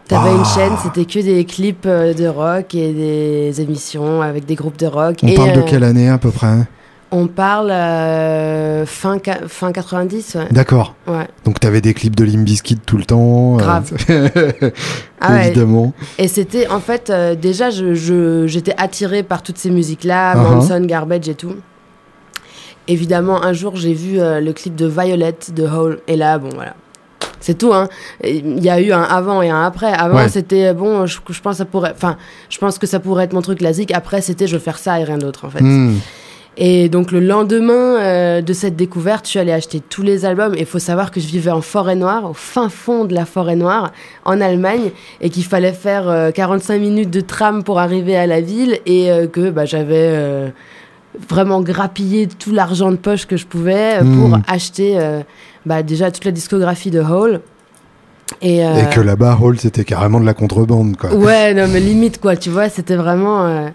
T'avais 0.07 0.35
une 0.35 0.45
chaîne, 0.45 0.73
c'était 0.83 1.05
que 1.05 1.19
des 1.19 1.45
clips 1.45 1.87
de 1.87 2.27
rock 2.27 2.75
et 2.75 2.93
des 2.93 3.61
émissions 3.61 4.21
avec 4.21 4.45
des 4.45 4.55
groupes 4.55 4.77
de 4.77 4.85
rock. 4.85 5.17
On 5.23 5.33
parle 5.33 5.53
de 5.53 5.61
quelle 5.61 5.83
année 5.83 6.09
à 6.09 6.17
peu 6.17 6.29
près 6.29 6.67
on 7.11 7.27
parle 7.27 7.71
euh, 7.71 8.85
fin, 8.85 9.19
fin 9.47 9.71
90. 9.71 10.37
D'accord. 10.51 10.95
Ouais. 11.07 11.27
Donc 11.45 11.59
tu 11.59 11.67
avais 11.67 11.79
des 11.79 11.93
clips 11.93 12.15
de 12.15 12.25
Limbiskit 12.25 12.77
tout 12.77 12.97
le 12.97 13.05
temps. 13.05 13.55
Euh, 13.55 13.57
Grave. 13.57 13.93
ah 15.21 15.45
Évidemment. 15.45 15.93
Et 16.17 16.27
c'était 16.27 16.67
en 16.67 16.79
fait, 16.79 17.09
euh, 17.09 17.35
déjà, 17.35 17.69
j'étais 17.69 17.95
je, 17.95 18.83
attirée 18.83 19.23
par 19.23 19.43
toutes 19.43 19.57
ces 19.57 19.69
musiques-là, 19.69 20.35
uh-huh. 20.35 20.55
Manson, 20.55 20.81
Garbage 20.81 21.29
et 21.29 21.35
tout. 21.35 21.55
Évidemment, 22.87 23.41
un 23.43 23.53
jour, 23.53 23.77
j'ai 23.77 23.93
vu 23.93 24.17
le 24.19 24.51
clip 24.51 24.75
de 24.75 24.85
Violet 24.85 25.35
de 25.53 25.63
Hole. 25.63 26.01
Et 26.07 26.15
là, 26.15 26.37
bon, 26.37 26.49
voilà. 26.53 26.75
C'est 27.45 27.59
tout, 27.59 27.75
hein. 27.75 27.89
Il 28.23 28.63
y 28.63 28.71
a 28.71 28.81
eu 28.81 28.91
un 28.91 29.03
avant 29.03 29.43
et 29.43 29.51
un 29.51 29.63
après. 29.63 29.93
Avant, 29.93 30.27
c'était 30.29 30.73
bon, 30.73 31.05
je, 31.05 31.19
pense 31.43 31.57
ça 31.57 31.65
pourrait, 31.65 31.91
enfin, 31.95 32.17
je 32.49 32.57
pense 32.57 32.79
que 32.79 32.87
ça 32.87 32.99
pourrait 32.99 33.25
être 33.25 33.33
mon 33.33 33.43
truc 33.43 33.59
classique. 33.59 33.91
Après, 33.91 34.21
c'était 34.21 34.47
je 34.47 34.53
veux 34.53 34.59
faire 34.59 34.79
ça 34.79 34.99
et 34.99 35.03
rien 35.03 35.19
d'autre, 35.19 35.45
en 35.45 35.51
fait. 35.51 35.61
Hmm. 35.61 35.93
Et 36.57 36.89
donc 36.89 37.11
le 37.11 37.19
lendemain 37.19 37.99
euh, 37.99 38.41
de 38.41 38.51
cette 38.51 38.75
découverte, 38.75 39.25
je 39.25 39.29
suis 39.29 39.39
allée 39.39 39.51
acheter 39.51 39.79
tous 39.79 40.01
les 40.01 40.25
albums. 40.25 40.55
Et 40.55 40.61
il 40.61 40.65
faut 40.65 40.79
savoir 40.79 41.11
que 41.11 41.19
je 41.19 41.27
vivais 41.27 41.51
en 41.51 41.61
forêt 41.61 41.95
noire, 41.95 42.27
au 42.27 42.33
fin 42.33 42.67
fond 42.67 43.05
de 43.05 43.13
la 43.13 43.25
forêt 43.25 43.55
noire, 43.55 43.91
en 44.23 44.41
Allemagne, 44.41 44.89
et 45.21 45.29
qu'il 45.29 45.43
fallait 45.43 45.71
faire 45.71 46.31
45 46.33 46.73
euh, 46.73 46.79
minutes 46.79 47.11
de 47.11 47.21
tram 47.21 47.63
pour 47.63 47.77
arriver 47.77 48.15
à 48.15 48.25
la 48.25 48.41
ville, 48.41 48.79
et 48.87 49.11
euh, 49.11 49.27
que 49.27 49.51
bah, 49.51 49.65
j'avais 49.65 50.51
vraiment 51.29 51.61
grappillé 51.61 52.27
tout 52.27 52.51
l'argent 52.51 52.89
de 52.89 52.97
poche 52.97 53.27
que 53.27 53.37
je 53.37 53.45
pouvais 53.45 53.99
pour 53.99 54.29
hmm. 54.29 54.41
acheter 54.47 54.97
bah, 55.65 55.83
déjà 55.83 56.11
toute 56.11 56.25
la 56.25 56.31
discographie 56.31 56.91
de 56.91 57.01
Hole. 57.01 57.41
Et, 58.41 58.63
que 58.91 59.01
là-bas, 59.01 59.37
Hole, 59.41 59.59
c'était 59.59 59.83
carrément 59.83 60.19
de 60.19 60.25
la 60.25 60.33
contrebande, 60.33 60.97
quoi. 60.97 61.13
Ouais, 61.13 61.53
non, 61.53 61.67
mais 61.67 61.79
limite, 61.91 62.19
quoi, 62.19 62.35
tu 62.35 62.49
vois, 62.49 62.69
c'était 62.69 62.95
vraiment 62.95 63.71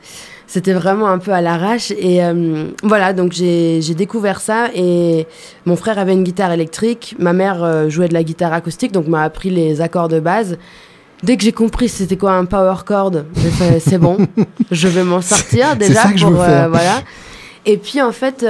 c'était 0.50 0.72
vraiment 0.72 1.08
un 1.08 1.18
peu 1.18 1.32
à 1.32 1.40
l'arrache. 1.40 1.92
Et 1.92 2.24
euh, 2.24 2.70
voilà, 2.82 3.12
donc 3.12 3.32
j'ai 3.32 3.94
découvert 3.94 4.40
ça. 4.40 4.68
Et 4.74 5.28
mon 5.64 5.76
frère 5.76 5.98
avait 5.98 6.12
une 6.12 6.24
guitare 6.24 6.50
électrique. 6.50 7.14
Ma 7.20 7.32
mère 7.32 7.62
euh, 7.62 7.88
jouait 7.88 8.08
de 8.08 8.14
la 8.14 8.24
guitare 8.24 8.52
acoustique, 8.52 8.90
donc 8.90 9.06
m'a 9.06 9.22
appris 9.22 9.50
les 9.50 9.80
accords 9.80 10.08
de 10.08 10.18
base. 10.18 10.58
Dès 11.22 11.36
que 11.36 11.44
j'ai 11.44 11.52
compris 11.52 11.88
c'était 11.88 12.16
quoi 12.16 12.32
un 12.32 12.46
power 12.46 12.76
chord, 12.84 13.12
c'est 13.78 13.98
bon, 13.98 14.16
je 14.70 14.88
vais 14.88 15.04
m'en 15.04 15.20
sortir 15.20 15.76
déjà 15.76 16.08
pour 16.18 16.40
euh, 16.40 16.66
voilà. 16.68 17.02
Et 17.66 17.76
puis 17.76 18.00
en 18.00 18.12
fait, 18.12 18.44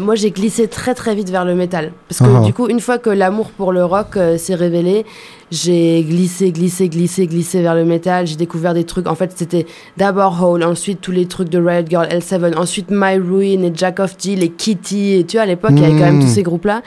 moi 0.00 0.14
j'ai 0.14 0.30
glissé 0.30 0.68
très 0.68 0.94
très 0.94 1.14
vite 1.14 1.30
vers 1.30 1.44
le 1.44 1.54
métal. 1.54 1.92
Parce 2.08 2.20
que 2.20 2.24
uh-huh. 2.24 2.44
du 2.44 2.52
coup, 2.52 2.68
une 2.68 2.80
fois 2.80 2.98
que 2.98 3.10
l'amour 3.10 3.50
pour 3.50 3.72
le 3.72 3.84
rock 3.84 4.16
s'est 4.36 4.54
révélé, 4.54 5.04
j'ai 5.52 6.02
glissé, 6.02 6.50
glissé, 6.50 6.88
glissé, 6.88 7.26
glissé 7.26 7.60
vers 7.60 7.74
le 7.74 7.84
métal. 7.84 8.26
J'ai 8.26 8.36
découvert 8.36 8.72
des 8.72 8.84
trucs. 8.84 9.06
En 9.06 9.14
fait, 9.14 9.32
c'était 9.36 9.66
d'abord 9.98 10.42
Hole, 10.42 10.64
ensuite 10.64 11.02
tous 11.02 11.12
les 11.12 11.26
trucs 11.26 11.50
de 11.50 11.58
Riot 11.58 11.84
Girl, 11.86 12.06
L7, 12.08 12.56
ensuite 12.56 12.86
My 12.90 13.18
Ruin 13.18 13.62
et 13.62 13.72
Jack 13.74 14.00
of 14.00 14.14
Jill 14.18 14.42
et 14.42 14.48
Kitty. 14.48 15.12
Et 15.12 15.24
tu 15.24 15.36
vois, 15.36 15.42
à 15.42 15.46
l'époque, 15.46 15.72
il 15.74 15.82
y 15.82 15.84
avait 15.84 15.92
quand 15.92 16.06
même 16.06 16.20
tous 16.20 16.26
hmm. 16.26 16.34
ces 16.34 16.42
groupes-là. 16.42 16.82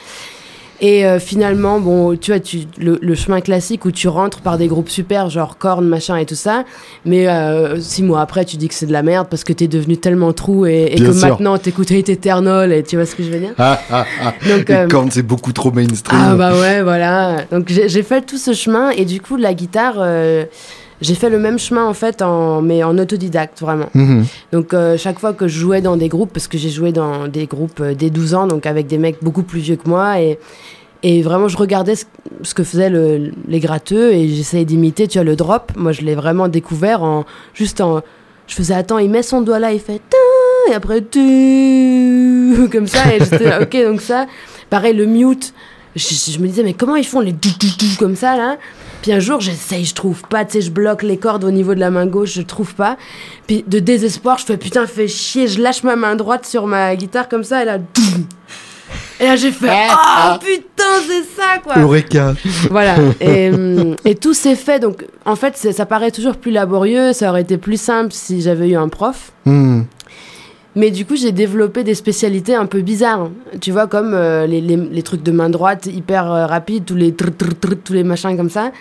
Et 0.81 1.05
euh, 1.05 1.19
finalement, 1.19 1.79
bon, 1.79 2.17
tu 2.17 2.31
vois, 2.31 2.39
tu, 2.39 2.59
le, 2.77 3.15
chemin 3.15 3.39
classique 3.39 3.85
où 3.85 3.91
tu 3.91 4.07
rentres 4.07 4.41
par 4.41 4.57
des 4.57 4.67
groupes 4.67 4.89
super, 4.89 5.29
genre 5.29 5.57
Korn, 5.57 5.85
machin 5.87 6.17
et 6.17 6.25
tout 6.25 6.35
ça. 6.35 6.65
Mais 7.05 7.27
euh, 7.27 7.79
six 7.79 8.03
mois 8.03 8.21
après, 8.21 8.43
tu 8.43 8.57
dis 8.57 8.67
que 8.67 8.73
c'est 8.73 8.85
de 8.85 8.91
la 8.91 9.03
merde 9.03 9.27
parce 9.29 9.43
que 9.43 9.53
t'es 9.53 9.67
devenu 9.67 9.97
tellement 9.97 10.33
trou 10.33 10.65
et, 10.65 10.89
et 10.91 10.95
que 10.97 11.11
maintenant 11.21 11.57
t'écoutes 11.57 11.91
Eternal 11.91 12.73
et 12.73 12.83
tu 12.83 12.97
vois 12.97 13.05
ce 13.05 13.15
que 13.15 13.23
je 13.23 13.29
veux 13.29 13.39
dire. 13.39 13.53
Ah, 13.57 13.79
ah, 13.89 14.05
ah. 14.21 14.33
Donc, 14.49 14.69
euh, 14.69 14.87
Korn, 14.87 15.09
c'est 15.11 15.23
beaucoup 15.23 15.53
trop 15.53 15.71
mainstream. 15.71 16.19
Ah 16.21 16.35
bah 16.35 16.53
ouais, 16.53 16.83
voilà. 16.83 17.45
Donc 17.51 17.69
j'ai 17.69 18.03
fait 18.03 18.21
tout 18.21 18.37
ce 18.37 18.53
chemin 18.53 18.89
et 18.89 19.05
du 19.05 19.21
coup, 19.21 19.37
la 19.37 19.53
guitare 19.53 19.99
j'ai 21.01 21.15
fait 21.15 21.29
le 21.29 21.39
même 21.39 21.59
chemin 21.59 21.85
en 21.85 21.93
fait, 21.93 22.21
en, 22.21 22.61
mais 22.61 22.83
en 22.83 22.97
autodidacte 22.97 23.59
vraiment. 23.61 23.89
Mhm. 23.93 24.25
Donc 24.51 24.73
euh, 24.73 24.97
chaque 24.97 25.19
fois 25.19 25.33
que 25.33 25.47
je 25.47 25.59
jouais 25.59 25.81
dans 25.81 25.97
des 25.97 26.07
groupes, 26.07 26.31
parce 26.33 26.47
que 26.47 26.57
j'ai 26.57 26.69
joué 26.69 26.91
dans 26.91 27.27
des 27.27 27.45
groupes 27.45 27.79
euh, 27.81 27.93
dès 27.93 28.09
12 28.09 28.33
ans, 28.33 28.47
donc 28.47 28.65
avec 28.65 28.87
des 28.87 28.97
mecs 28.97 29.17
beaucoup 29.21 29.43
plus 29.43 29.59
vieux 29.59 29.75
que 29.75 29.89
moi, 29.89 30.21
et, 30.21 30.39
et 31.07 31.21
vraiment 31.21 31.47
je 31.47 31.55
regardais 31.55 31.93
ce, 31.95 32.53
que 32.55 32.63
faisaient 32.63 32.89
les 32.89 33.59
gratteux 33.59 34.11
et 34.11 34.27
j'essayais 34.27 34.65
d'imiter, 34.65 35.07
tu 35.07 35.19
vois, 35.19 35.23
le 35.23 35.35
drop. 35.35 35.71
Moi 35.75 35.91
je 35.91 36.01
l'ai 36.01 36.15
vraiment 36.15 36.47
découvert 36.47 37.03
en 37.03 37.25
juste 37.53 37.79
en. 37.79 38.01
Je 38.47 38.55
faisais 38.55 38.73
attends, 38.73 38.97
il 38.97 39.11
met 39.11 39.21
son 39.21 39.41
doigt 39.41 39.59
là, 39.59 39.71
il 39.71 39.79
fait 39.79 40.01
et 40.67 40.73
après 40.73 41.03
tu 41.03 42.67
comme 42.71 42.87
ça 42.87 43.13
et 43.13 43.19
j'étais 43.19 43.55
ok 43.61 43.91
donc 43.91 44.01
ça. 44.01 44.25
Pareil 44.71 44.95
le 44.95 45.05
mute. 45.05 45.53
Je, 45.95 46.39
me 46.39 46.47
disais 46.47 46.63
mais 46.63 46.73
comment 46.73 46.95
ils 46.95 47.05
font 47.05 47.19
les 47.21 47.35
comme 47.99 48.15
ça 48.15 48.35
là? 48.35 48.57
Puis 49.03 49.13
un 49.13 49.19
jour, 49.19 49.39
j'essaye, 49.39 49.85
je 49.85 49.93
trouve 49.93 50.23
pas, 50.23 50.43
tu 50.43 50.53
sais, 50.53 50.61
je 50.61 50.71
bloque 50.71 51.03
les 51.03 51.17
cordes 51.17 51.43
au 51.43 51.51
niveau 51.51 51.75
de 51.75 51.79
la 51.79 51.91
main 51.91 52.07
gauche, 52.07 52.33
je 52.33 52.41
trouve 52.41 52.73
pas. 52.73 52.97
Puis 53.45 53.63
de 53.67 53.77
désespoir, 53.77 54.39
je 54.39 54.45
fais 54.45 54.57
putain, 54.57 54.87
fais 54.87 55.07
chier, 55.07 55.47
je 55.47 55.61
lâche 55.61 55.83
ma 55.83 55.95
main 55.95 56.15
droite 56.15 56.47
sur 56.47 56.65
ma 56.65 56.95
guitare 56.95 57.29
comme 57.29 57.43
ça, 57.43 57.61
et 57.61 57.65
là, 57.65 57.77
et 59.19 59.25
là 59.25 59.35
j'ai 59.35 59.51
fait 59.51 59.69
oh 59.89 60.37
putain, 60.39 60.83
c'est 61.07 61.23
ça 61.41 61.59
quoi. 61.63 61.77
Eureka. 61.77 62.33
Voilà. 62.69 62.95
Et, 63.19 63.49
hum, 63.49 63.95
et 64.05 64.15
tout 64.15 64.33
s'est 64.33 64.55
fait, 64.55 64.79
donc 64.79 65.05
en 65.25 65.35
fait, 65.35 65.55
ça 65.57 65.85
paraît 65.85 66.11
toujours 66.11 66.35
plus 66.35 66.51
laborieux, 66.51 67.13
ça 67.13 67.29
aurait 67.29 67.41
été 67.41 67.57
plus 67.57 67.79
simple 67.79 68.11
si 68.11 68.41
j'avais 68.41 68.69
eu 68.69 68.75
un 68.75 68.89
prof. 68.89 69.31
Hmm. 69.45 69.83
Mais 70.75 70.91
du 70.91 71.05
coup, 71.05 71.15
j'ai 71.15 71.31
développé 71.31 71.83
des 71.83 71.95
spécialités 71.95 72.53
un 72.53 72.65
peu 72.65 72.81
bizarres. 72.81 73.29
Tu 73.61 73.71
vois, 73.71 73.87
comme 73.87 74.13
euh, 74.13 74.45
les, 74.45 74.59
les, 74.59 75.03
trucs 75.03 75.23
de 75.23 75.31
main 75.31 75.49
droite 75.49 75.85
hyper 75.85 76.29
euh, 76.29 76.45
rapides, 76.45 76.83
tous 76.83 76.95
les 76.95 77.13
tous 77.13 77.93
les 77.93 78.03
machins 78.03 78.35
comme 78.35 78.49
ça. 78.49 78.71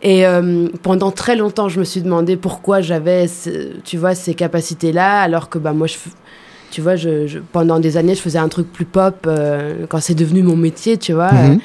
Et 0.00 0.26
euh, 0.26 0.68
pendant 0.82 1.10
très 1.10 1.36
longtemps, 1.36 1.68
je 1.68 1.80
me 1.80 1.84
suis 1.84 2.00
demandé 2.00 2.36
pourquoi 2.36 2.80
j'avais, 2.80 3.26
tu 3.84 3.98
vois, 3.98 4.14
ces 4.14 4.32
capacités-là, 4.34 5.20
alors 5.20 5.50
que 5.50 5.58
bah 5.58 5.72
moi, 5.72 5.86
je, 5.86 5.96
tu 6.70 6.80
vois, 6.80 6.96
je, 6.96 7.38
pendant 7.52 7.78
des 7.78 7.96
années, 7.96 8.14
je 8.14 8.20
faisais 8.20 8.38
un 8.38 8.48
truc 8.48 8.72
plus 8.72 8.84
pop 8.84 9.28
quand 9.88 10.00
c'est 10.00 10.14
devenu 10.14 10.42
mon 10.42 10.56
métier, 10.56 10.96
tu 10.96 11.12
vois. 11.12 11.30
Mm-hmm. 11.30 11.58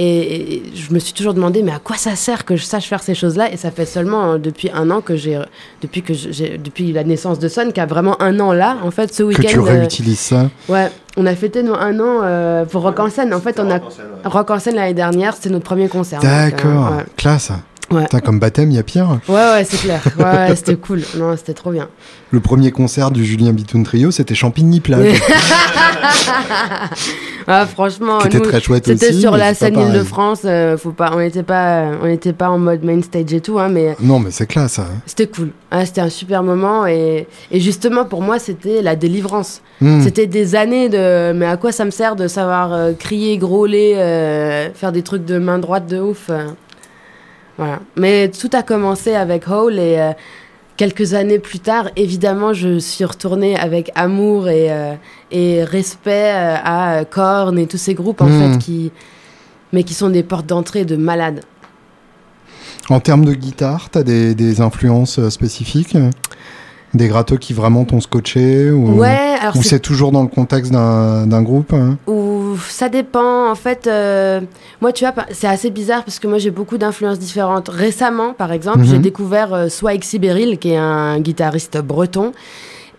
Et, 0.00 0.62
je 0.76 0.94
me 0.94 1.00
suis 1.00 1.12
toujours 1.12 1.34
demandé, 1.34 1.64
mais 1.64 1.72
à 1.72 1.80
quoi 1.80 1.96
ça 1.96 2.14
sert 2.14 2.44
que 2.44 2.54
je 2.54 2.62
sache 2.62 2.86
faire 2.86 3.02
ces 3.02 3.16
choses-là? 3.16 3.52
Et 3.52 3.56
ça 3.56 3.72
fait 3.72 3.84
seulement 3.84 4.32
euh, 4.32 4.38
depuis 4.38 4.70
un 4.72 4.92
an 4.92 5.00
que 5.00 5.16
j'ai, 5.16 5.40
depuis 5.82 6.02
que 6.02 6.14
j'ai, 6.14 6.56
depuis 6.56 6.92
la 6.92 7.02
naissance 7.02 7.40
de 7.40 7.48
Son, 7.48 7.72
qui 7.72 7.80
a 7.80 7.86
vraiment 7.86 8.20
un 8.22 8.38
an 8.38 8.52
là, 8.52 8.76
en 8.84 8.92
fait, 8.92 9.12
ce 9.12 9.24
week-end. 9.24 9.42
Que 9.42 9.48
tu 9.48 9.58
euh, 9.58 9.62
réutilises 9.62 10.20
ça? 10.20 10.50
Ouais, 10.68 10.88
on 11.16 11.26
a 11.26 11.34
fêté 11.34 11.64
nos 11.64 11.74
un 11.74 11.98
an 11.98 12.20
euh, 12.22 12.64
pour 12.64 12.82
Rock 12.82 13.00
en 13.00 13.10
scène. 13.10 13.34
En 13.34 13.40
fait, 13.40 13.58
on 13.58 13.68
a 13.70 13.80
Rock 14.24 14.52
en 14.52 14.60
scène 14.60 14.76
l'année 14.76 14.94
dernière, 14.94 15.34
c'était 15.34 15.50
notre 15.50 15.64
premier 15.64 15.88
concert. 15.88 16.20
D'accord, 16.20 16.92
classe. 17.16 17.50
Ouais. 17.90 18.06
comme 18.22 18.38
baptême, 18.38 18.70
il 18.70 18.76
y 18.76 18.78
a 18.78 18.82
pire. 18.82 19.18
Ouais, 19.28 19.34
ouais, 19.34 19.64
c'est 19.64 19.78
clair. 19.78 20.02
Ouais, 20.18 20.54
c'était 20.56 20.76
cool. 20.76 21.02
Non, 21.16 21.36
c'était 21.36 21.54
trop 21.54 21.70
bien. 21.70 21.88
Le 22.30 22.40
premier 22.40 22.70
concert 22.70 23.10
du 23.10 23.24
Julien 23.24 23.52
Bitoun 23.52 23.82
Trio, 23.84 24.10
c'était 24.10 24.34
Champigny-Plage. 24.34 25.20
ah, 27.46 27.66
franchement, 27.66 28.18
c'était 28.20 29.12
sur 29.12 29.36
la 29.36 29.54
scène 29.54 29.78
Île-de-France. 29.78 30.42
Euh, 30.44 30.76
faut 30.76 30.92
pas, 30.92 31.12
on 31.14 31.18
n'était 31.18 31.42
pas, 31.42 31.92
on 32.02 32.06
n'était 32.06 32.34
pas 32.34 32.50
en 32.50 32.58
mode 32.58 32.84
main 32.84 33.00
stage 33.00 33.32
et 33.32 33.40
tout, 33.40 33.58
hein, 33.58 33.68
mais. 33.70 33.96
Non, 34.00 34.18
mais 34.18 34.30
c'est 34.30 34.46
classe. 34.46 34.78
Hein. 34.78 34.88
C'était 35.06 35.26
cool. 35.26 35.52
Ah, 35.70 35.86
c'était 35.86 36.00
un 36.00 36.10
super 36.10 36.42
moment 36.42 36.86
et, 36.86 37.26
et 37.50 37.60
justement 37.60 38.04
pour 38.04 38.22
moi, 38.22 38.38
c'était 38.38 38.82
la 38.82 38.96
délivrance. 38.96 39.62
Hmm. 39.80 40.02
C'était 40.02 40.26
des 40.26 40.54
années 40.54 40.88
de, 40.88 41.32
mais 41.32 41.46
à 41.46 41.56
quoi 41.56 41.72
ça 41.72 41.84
me 41.84 41.90
sert 41.90 42.16
de 42.16 42.28
savoir 42.28 42.72
euh, 42.72 42.92
crier, 42.92 43.38
grôler, 43.38 43.94
euh, 43.96 44.72
faire 44.74 44.92
des 44.92 45.02
trucs 45.02 45.24
de 45.24 45.38
main 45.38 45.58
droite 45.58 45.86
de 45.86 46.00
ouf. 46.00 46.30
Voilà. 47.58 47.80
Mais 47.96 48.30
tout 48.30 48.50
a 48.52 48.62
commencé 48.62 49.14
avec 49.14 49.48
Hole 49.48 49.78
et 49.78 49.98
euh, 49.98 50.12
quelques 50.76 51.14
années 51.14 51.40
plus 51.40 51.58
tard, 51.58 51.90
évidemment, 51.96 52.54
je 52.54 52.78
suis 52.78 53.04
retournée 53.04 53.56
avec 53.56 53.90
amour 53.96 54.48
et, 54.48 54.70
euh, 54.70 54.94
et 55.32 55.64
respect 55.64 56.32
euh, 56.32 56.56
à 56.64 57.04
Korn 57.04 57.58
et 57.58 57.66
tous 57.66 57.76
ces 57.76 57.94
groupes, 57.94 58.20
en 58.20 58.28
hmm. 58.28 58.52
fait, 58.52 58.58
qui, 58.58 58.92
mais 59.72 59.82
qui 59.82 59.92
sont 59.92 60.08
des 60.08 60.22
portes 60.22 60.46
d'entrée 60.46 60.84
de 60.84 60.96
malades. 60.96 61.40
En 62.88 63.00
termes 63.00 63.24
de 63.24 63.34
guitare, 63.34 63.90
tu 63.90 63.98
as 63.98 64.02
des, 64.04 64.34
des 64.34 64.60
influences 64.60 65.28
spécifiques? 65.28 65.96
Des 66.94 67.08
gratteux 67.08 67.36
qui 67.36 67.52
vraiment 67.52 67.84
t'ont 67.84 68.00
scotché 68.00 68.70
ou, 68.70 69.02
ou 69.02 69.62
c'est 69.62 69.80
toujours 69.80 70.10
dans 70.10 70.22
le 70.22 70.28
contexte 70.28 70.72
d'un 70.72 71.42
groupe 71.42 71.74
hein? 71.74 71.98
Ou 72.06 72.37
ça 72.56 72.88
dépend. 72.88 73.50
En 73.50 73.54
fait, 73.54 73.86
euh, 73.86 74.40
moi, 74.80 74.92
tu 74.92 75.04
vois, 75.04 75.14
c'est 75.30 75.46
assez 75.46 75.70
bizarre 75.70 76.04
parce 76.04 76.18
que 76.18 76.26
moi, 76.26 76.38
j'ai 76.38 76.50
beaucoup 76.50 76.78
d'influences 76.78 77.18
différentes. 77.18 77.68
Récemment, 77.68 78.32
par 78.32 78.52
exemple, 78.52 78.84
j'ai 78.84 78.96
mhm. 78.96 79.02
découvert 79.02 79.54
euh, 79.54 79.68
Swaik 79.68 80.04
Sibéril, 80.04 80.58
qui 80.58 80.70
est 80.70 80.76
un 80.76 81.20
guitariste 81.20 81.78
breton. 81.78 82.32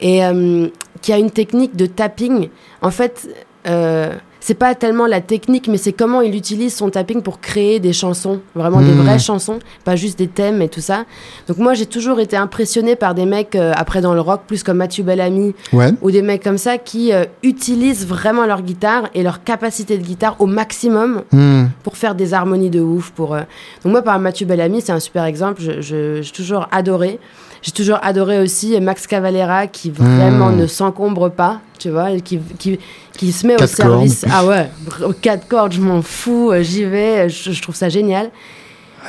Et 0.01 0.23
euh, 0.23 0.67
qui 1.01 1.13
a 1.13 1.17
une 1.17 1.31
technique 1.31 1.75
de 1.75 1.85
tapping. 1.85 2.49
En 2.81 2.91
fait, 2.91 3.27
euh, 3.67 4.13
c'est 4.41 4.53
pas 4.53 4.73
tellement 4.73 5.05
la 5.05 5.19
technique, 5.21 5.67
mais 5.67 5.77
c'est 5.77 5.91
comment 5.91 6.21
il 6.21 6.33
utilise 6.35 6.73
son 6.73 6.89
tapping 6.89 7.21
pour 7.21 7.41
créer 7.41 7.79
des 7.79 7.91
chansons, 7.93 8.39
vraiment 8.55 8.79
des 8.81 8.91
Mmh. 8.93 9.01
vraies 9.01 9.19
chansons, 9.19 9.59
pas 9.83 9.95
juste 9.97 10.17
des 10.17 10.27
thèmes 10.27 10.61
et 10.61 10.69
tout 10.69 10.79
ça. 10.81 11.03
Donc 11.47 11.57
moi, 11.57 11.73
j'ai 11.73 11.85
toujours 11.85 12.19
été 12.21 12.37
impressionnée 12.37 12.95
par 12.95 13.15
des 13.15 13.25
mecs, 13.25 13.55
euh, 13.55 13.73
après 13.75 13.99
dans 14.01 14.13
le 14.13 14.21
rock, 14.21 14.41
plus 14.47 14.63
comme 14.63 14.77
Mathieu 14.77 15.03
Bellamy, 15.03 15.53
Ouais. 15.73 15.91
ou 16.01 16.09
des 16.11 16.21
mecs 16.21 16.41
comme 16.43 16.57
ça, 16.57 16.77
qui 16.77 17.11
euh, 17.11 17.25
utilisent 17.43 18.07
vraiment 18.07 18.45
leur 18.45 18.61
guitare 18.61 19.09
et 19.13 19.23
leur 19.23 19.43
capacité 19.43 19.97
de 19.97 20.03
guitare 20.03 20.35
au 20.39 20.45
maximum 20.45 21.23
Hmm. 21.31 21.65
pour 21.83 21.97
faire 21.97 22.15
des 22.15 22.33
harmonies 22.33 22.69
de 22.69 22.79
ouf. 22.79 23.11
Pour, 23.11 23.35
euh, 23.35 23.41
Donc 23.83 23.91
moi, 23.91 24.01
par 24.01 24.19
Mathieu 24.19 24.45
Bellamy, 24.45 24.81
c'est 24.81 24.91
un 24.93 24.99
super 24.99 25.25
exemple. 25.25 25.61
J'ai 25.81 26.21
toujours 26.33 26.67
adoré. 26.71 27.19
J'ai 27.61 27.71
toujours 27.71 27.99
adoré 28.01 28.39
aussi 28.39 28.79
Max 28.79 29.05
Cavalera, 29.05 29.67
qui 29.67 29.89
vraiment 29.91 30.49
Mm. 30.49 30.55
ne 30.59 30.65
s'encombre 30.67 31.29
pas, 31.29 31.59
tu 31.77 31.89
vois, 31.89 32.11
qui, 32.23 32.39
qui, 32.57 32.79
qui 33.19 33.33
se 33.33 33.45
met 33.45 33.61
au 33.61 33.67
service. 33.67 34.23
Ah 34.31 34.45
ouais, 34.45 34.69
br- 34.89 35.13
quatre 35.19 35.45
cordes, 35.47 35.73
je 35.73 35.81
m'en 35.81 36.01
fous, 36.01 36.51
euh, 36.51 36.61
j'y 36.63 36.85
vais, 36.85 37.27
je, 37.29 37.51
je 37.51 37.61
trouve 37.61 37.75
ça 37.75 37.89
génial. 37.89 38.31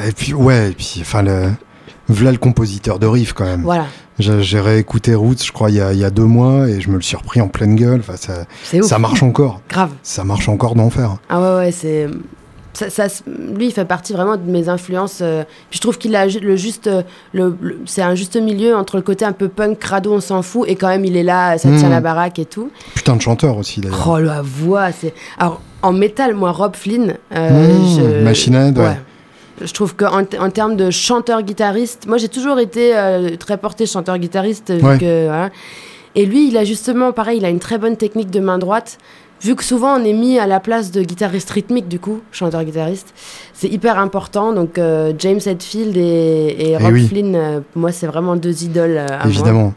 Et 0.04 0.10
puis, 0.10 0.34
ouais, 0.34 0.70
et 0.70 0.74
puis, 0.74 0.96
enfin, 1.00 1.22
le. 1.22 1.50
Voilà 2.08 2.32
le 2.32 2.38
compositeur 2.38 2.98
de 2.98 3.06
riff 3.06 3.32
quand 3.34 3.44
même. 3.44 3.62
Voilà, 3.62 3.86
J'ai 4.18 4.58
réécouté 4.58 5.14
Roots, 5.14 5.44
je 5.44 5.52
crois, 5.52 5.70
il 5.70 5.76
y, 5.76 5.80
a, 5.80 5.92
il 5.92 5.98
y 6.00 6.04
a 6.04 6.10
deux 6.10 6.24
mois 6.24 6.68
et 6.68 6.80
je 6.80 6.88
me 6.90 6.96
le 6.96 7.02
suis 7.02 7.14
repris 7.16 7.40
en 7.40 7.46
pleine 7.46 7.76
gueule. 7.76 8.00
Enfin, 8.00 8.16
ça, 8.16 8.46
ça 8.82 8.98
marche 8.98 9.22
encore. 9.22 9.60
Grave. 9.68 9.90
Ça 10.02 10.24
marche 10.24 10.48
encore 10.48 10.74
d'enfer. 10.74 11.18
Ah 11.28 11.40
ouais, 11.40 11.56
ouais, 11.66 11.70
c'est. 11.72 12.08
Ça, 12.88 12.88
ça, 13.08 13.22
lui, 13.26 13.66
il 13.66 13.72
fait 13.72 13.84
partie 13.84 14.12
vraiment 14.14 14.36
de 14.36 14.50
mes 14.50 14.68
influences. 14.68 15.18
euh, 15.20 15.42
Puis 15.68 15.76
je 15.76 15.80
trouve 15.80 15.98
qu'il 15.98 16.16
a 16.16 16.26
le 16.26 16.56
juste. 16.56 16.86
euh, 16.86 17.02
Le, 17.32 17.54
le- 17.60 17.78
c'est 17.86 18.02
un 18.02 18.14
juste 18.14 18.36
milieu 18.36 18.74
entre 18.76 18.96
le 18.96 19.02
côté 19.02 19.24
un 19.24 19.32
peu 19.32 19.48
punk, 19.48 19.78
crado, 19.78 20.12
on 20.14 20.20
s'en 20.20 20.42
fout, 20.42 20.68
et 20.68 20.76
quand 20.76 20.88
même, 20.88 21.04
il 21.04 21.16
est 21.16 21.22
là, 21.22 21.58
ça 21.58 21.68
tient 21.76 21.88
Mm. 21.88 21.92
la 21.92 22.00
baraque 22.00 22.38
et 22.38 22.44
tout. 22.46 22.70
Putain 22.94 23.16
de 23.16 23.20
chanteur 23.22 23.56
aussi 23.58 23.80
d'ailleurs. 23.80 24.06
Oh, 24.10 24.18
la 24.18 24.40
voix, 24.42 24.92
c'est. 24.92 25.12
Alors, 25.38 25.60
en 25.82 25.92
métal, 25.92 26.34
moi, 26.34 26.52
Rob 26.52 26.74
Flynn. 26.76 27.16
euh, 27.34 27.68
Mmh, 27.68 27.98
je- 27.98 28.24
Machine 28.24 28.54
Head, 28.54 28.78
ouais. 28.78 28.96
Je 29.62 29.72
trouve 29.74 29.94
qu'en 29.94 30.22
en 30.22 30.50
termes 30.50 30.74
de 30.76 30.90
chanteur-guitariste, 30.90 32.06
moi 32.06 32.16
j'ai 32.16 32.28
toujours 32.28 32.58
été 32.58 32.96
euh, 32.96 33.36
très 33.36 33.58
porté 33.58 33.84
chanteur-guitariste. 33.84 34.70
Ouais. 34.82 34.96
voilà. 35.26 35.50
Et 36.16 36.24
lui, 36.26 36.48
il 36.48 36.56
a 36.56 36.64
justement, 36.64 37.12
pareil, 37.12 37.38
il 37.38 37.44
a 37.44 37.50
une 37.50 37.58
très 37.60 37.78
bonne 37.78 37.96
technique 37.96 38.30
de 38.30 38.40
main 38.40 38.58
droite. 38.58 38.98
Vu 39.42 39.54
que 39.56 39.64
souvent 39.64 39.98
on 39.98 40.04
est 40.04 40.12
mis 40.12 40.38
à 40.38 40.46
la 40.46 40.60
place 40.60 40.90
de 40.90 41.02
guitariste 41.02 41.50
rythmique, 41.50 41.88
du 41.88 41.98
coup, 41.98 42.20
chanteur-guitariste, 42.30 43.14
c'est 43.54 43.68
hyper 43.68 43.98
important. 43.98 44.52
Donc 44.52 44.76
euh, 44.78 45.12
James 45.18 45.40
Hetfield 45.44 45.96
et, 45.96 46.00
et 46.58 46.70
Eh 46.72 46.76
Rob 46.76 46.92
oui. 46.92 47.06
Flynn, 47.08 47.34
euh, 47.34 47.60
moi, 47.74 47.90
c'est 47.92 48.06
vraiment 48.06 48.36
deux 48.36 48.64
idoles 48.64 48.98
euh, 48.98 49.06
à 49.06 49.24
moi. 49.24 49.26
Évidemment. 49.26 49.74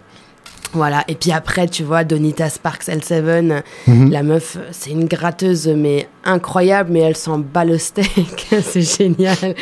Voilà. 0.73 1.04
Et 1.08 1.13
puis 1.15 1.32
après, 1.32 1.67
tu 1.67 1.84
vois, 1.84 2.04
Donita 2.04 2.49
Sparks 2.49 2.88
L7, 2.88 3.62
Mhm. 3.88 4.12
la 4.12 4.23
meuf, 4.23 4.58
c'est 4.71 4.89
une 4.89 5.06
gratteuse, 5.06 5.67
mais 5.67 6.08
incroyable, 6.26 6.89
mais 6.91 7.02
elle 7.02 7.15
s'en 7.15 7.38
bat 7.38 7.63
le 7.63 7.78
steak. 7.78 8.47
c'est 8.63 8.82
génial. 8.82 9.56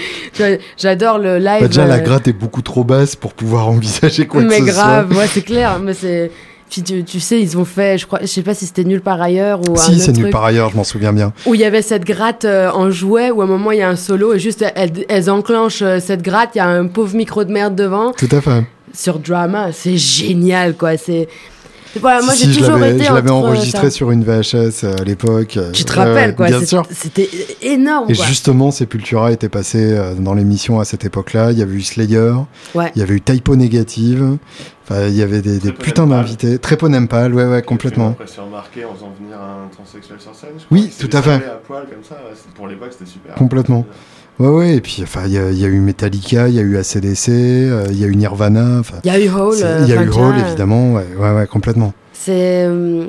J'adore 0.78 1.18
le 1.20 1.38
live. 1.38 1.62
Bah, 1.62 1.68
déjà, 1.68 1.86
la 1.86 1.96
euh, 1.96 2.00
gratte 2.00 2.28
est 2.30 2.34
beaucoup 2.34 2.62
trop 2.62 2.84
basse 2.86 3.16
pour 3.18 3.34
pouvoir 3.34 3.68
envisager 3.68 4.26
quoi 4.26 4.42
mais 4.42 4.60
que 4.62 4.68
ce 4.68 4.72
grave, 4.72 5.12
ouais, 5.18 5.28
c'est 5.28 5.42
clair. 5.44 5.80
Mais 5.80 5.94
c'est. 5.94 6.32
Puis 6.72 6.84
tu, 6.84 7.04
tu 7.04 7.20
sais, 7.20 7.40
ils 7.42 7.58
ont 7.58 7.66
fait, 7.66 7.98
je 7.98 8.08
crois, 8.08 8.20
je 8.22 8.28
sais 8.28 8.44
pas 8.44 8.54
si 8.54 8.66
c'était 8.66 8.86
nul 8.86 9.02
par 9.02 9.22
ailleurs 9.22 9.60
ou 9.70 9.76
Si, 9.76 10.00
c'est 10.00 10.14
nul 10.14 10.30
par 10.30 10.46
ailleurs, 10.46 10.70
je 10.72 10.78
m'en 10.78 10.86
souviens 10.86 11.12
bien. 11.12 11.34
où 11.46 11.54
il 11.54 11.60
y 11.60 11.66
avait 11.66 11.82
cette 11.82 12.06
gratte 12.06 12.46
euh, 12.46 12.72
en 12.72 12.90
jouet 12.90 13.30
où 13.30 13.42
à 13.42 13.44
un 13.44 13.48
moment 13.48 13.72
il 13.72 13.80
y 13.80 13.82
a 13.82 13.90
un 13.90 13.98
solo 13.98 14.34
et 14.34 14.40
juste 14.40 14.64
elles, 14.76 15.06
elles 15.10 15.30
enclenchent 15.30 15.82
euh, 15.82 16.00
cette 16.00 16.22
gratte, 16.22 16.52
il 16.56 16.60
y 16.60 16.62
a 16.62 16.68
un 16.70 16.88
pauvre 16.88 17.14
micro 17.16 17.44
de 17.44 17.52
merde 17.52 17.76
devant 17.76 18.14
Tout 18.14 18.30
à 18.32 18.40
fait. 18.40 18.64
sur 18.94 19.20
drama, 19.20 19.74
c'est 19.74 19.98
génial 19.98 20.76
quoi. 20.76 20.96
C'est 20.96 21.28
voilà, 22.00 22.22
moi 22.22 22.34
Si, 22.34 22.52
j'ai 22.52 22.60
toujours 22.60 22.78
l'avais 22.78 22.96
été 22.96 23.04
je 23.06 23.14
l'avais 23.14 23.30
entre 23.30 23.48
enregistré 23.50 23.84
ça. 23.84 23.92
sur 23.92 24.12
une 24.12 24.24
VHS 24.24 24.86
à 24.86 25.04
l'époque. 25.04 25.60
Tu 25.74 25.84
te 25.84 25.94
rappelles 25.94 26.36
quoi 26.36 26.48
Bien 26.48 26.60
c'est- 26.60 26.66
sûr. 26.68 26.84
C'était 26.92 27.30
énorme 27.62 28.10
Et 28.10 28.16
quoi. 28.16 28.26
justement, 28.26 28.72
Sepultura 28.72 29.32
était 29.32 29.50
passé 29.50 29.80
euh, 29.94 30.14
dans 30.16 30.34
l'émission 30.34 30.80
à 30.80 30.86
cette 30.86 31.06
époque-là. 31.06 31.52
Il 31.52 31.60
y 31.60 31.62
avait 31.62 31.74
eu 31.76 31.82
Slayer, 31.82 32.32
Ouais. 32.76 32.92
il 32.96 33.00
y 33.00 33.04
avait 33.04 33.16
eu 33.16 33.22
Typo 33.22 33.56
Negative. 33.56 34.38
Enfin, 34.90 35.08
il 35.08 35.16
y 35.16 35.22
avait 35.22 35.42
des, 35.42 35.72
putains 35.72 36.08
d'invités. 36.08 36.58
Très 36.60 36.76
Ponempal, 36.76 37.34
ouais, 37.34 37.46
ouais, 37.46 37.62
complètement. 37.62 38.10
Après, 38.10 38.28
se 38.28 38.34
faire 38.34 38.46
remarquer 38.46 38.84
en 38.86 38.94
faisant 38.96 39.12
venir 39.20 39.38
un 39.38 39.68
transsexuel 39.70 40.20
sur 40.20 40.34
scène. 40.36 40.50
je 40.58 40.66
crois. 40.66 40.78
Oui, 40.78 40.92
tout 41.00 41.10
à 41.16 41.22
fait. 41.22 41.34
à 41.36 41.60
poil 41.66 41.84
comme 41.84 42.04
ça. 42.04 42.16
Pour 42.56 42.68
l'époque, 42.68 42.90
c'était 42.92 43.10
super. 43.10 43.36
Complètement. 43.36 43.86
Ouais, 44.42 44.48
ouais, 44.48 44.76
et 44.76 44.82
puis, 44.82 45.00
enfin, 45.04 45.22
il 45.28 45.34
y, 45.34 45.38
a- 45.38 45.52
il 45.52 45.60
y 45.60 45.66
a 45.66 45.68
eu 45.68 45.80
Metallica, 45.80 46.48
il 46.48 46.56
y 46.56 46.60
a 46.60 46.64
eu 46.64 46.78
ACDC, 46.78 47.30
euh, 47.30 47.86
il 47.92 48.00
y 48.00 48.04
a 48.04 48.08
eu 48.08 48.16
Nirvana. 48.16 48.82
Il 49.04 49.12
y 49.12 49.16
a 49.16 49.20
eu 49.20 49.30
c'est- 49.54 49.64
euh, 49.64 49.80
il 49.84 49.90
y 49.90 49.92
a 49.92 49.96
eu 50.02 50.08
Hall, 50.08 50.34
vois, 50.34 50.38
évidemment. 50.48 50.94
Ouais, 50.94 51.06
ouais, 51.20 51.32
ouais, 51.32 51.48
complètement. 51.48 51.94
C'est. 52.14 52.66
euh, 52.66 53.06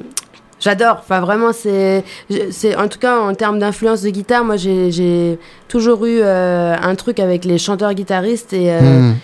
J'adore. 0.60 0.98
Enfin, 1.00 1.20
vraiment, 1.20 1.52
c'est. 1.52 2.04
c'est- 2.50 2.76
En 2.76 2.86
tout 2.86 2.98
cas, 3.00 3.18
en 3.18 3.34
termes 3.34 3.58
d'influence 3.58 4.02
de 4.02 4.10
guitare, 4.10 4.44
moi, 4.44 4.56
j'ai 4.56 5.38
toujours 5.68 6.04
eu 6.06 6.20
euh, 6.22 6.76
un 6.80 6.94
truc 6.94 7.18
avec 7.18 7.44
les 7.44 7.58
chanteurs-guitaristes 7.58 8.52
et. 8.52 8.70
euh, 8.72 8.80
Hmm. 8.80 9.14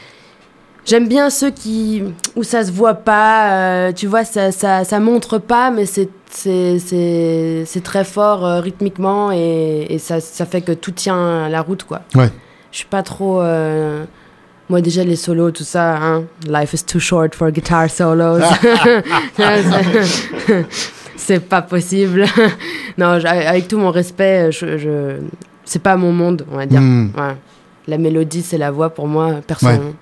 J'aime 0.89 1.07
bien 1.07 1.29
ceux 1.29 1.51
qui 1.51 2.03
où 2.35 2.43
ça 2.43 2.65
se 2.65 2.73
voit 2.73 2.95
pas, 2.95 3.51
euh, 3.53 3.93
tu 3.93 4.07
vois, 4.07 4.25
ça, 4.25 4.53
ça, 4.53 4.85
ça 4.85 4.99
montre 5.01 5.37
pas, 5.39 5.71
mais 5.71 5.85
c'est 5.85 6.09
c'est 6.31 7.83
très 7.85 8.05
fort 8.05 8.45
euh, 8.47 8.61
rythmiquement 8.61 9.31
et, 9.33 9.87
et 9.91 9.99
ça, 9.99 10.21
ça 10.21 10.47
fait 10.47 10.63
que 10.63 10.73
tout 10.73 10.93
tient 10.93 11.49
la 11.51 11.61
route 11.61 11.85
quoi. 11.85 12.01
Ouais. 12.15 12.31
Je 12.73 12.79
suis 12.79 12.87
pas 12.87 13.03
trop 13.03 13.41
euh, 13.43 14.05
moi 14.71 14.81
déjà 14.81 15.05
les 15.05 15.17
solos 15.17 15.51
tout 15.51 15.65
ça, 15.65 15.97
hein. 15.97 16.25
Life 16.47 16.73
is 16.73 16.85
too 16.85 17.01
short 17.01 17.35
for 17.35 17.51
guitar 17.51 17.91
solos. 17.91 18.41
C'est- 21.17 21.41
pas 21.41 21.61
possible. 21.63 22.25
non, 22.97 23.19
avec 23.25 23.69
tout 23.69 23.77
mon 23.79 23.91
respect, 23.91 24.51
je, 24.53 24.79
je 24.79 25.17
c'est 25.65 25.83
pas 25.83 25.97
mon 25.97 26.13
monde, 26.13 26.47
on 26.51 26.57
va 26.57 26.65
dire. 26.65 26.81
Hmm. 26.81 27.11
Ouais. 27.17 27.35
La 27.89 27.99
mélodie, 27.99 28.41
c'est 28.43 28.57
la 28.59 28.71
voix 28.71 28.89
pour 28.91 29.07
moi, 29.09 29.35
personnellement. 29.47 29.89
Ouais, 29.89 29.95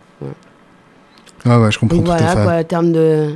ouais, 1.46 1.70
je 1.70 1.78
comprends 1.78 1.96
Donc 1.96 2.06
tout 2.06 2.10
voilà, 2.12 2.30
à 2.30 2.36
fait. 2.36 2.42
quoi, 2.42 2.52
en 2.54 2.64
termes 2.64 2.92
de 2.92 3.34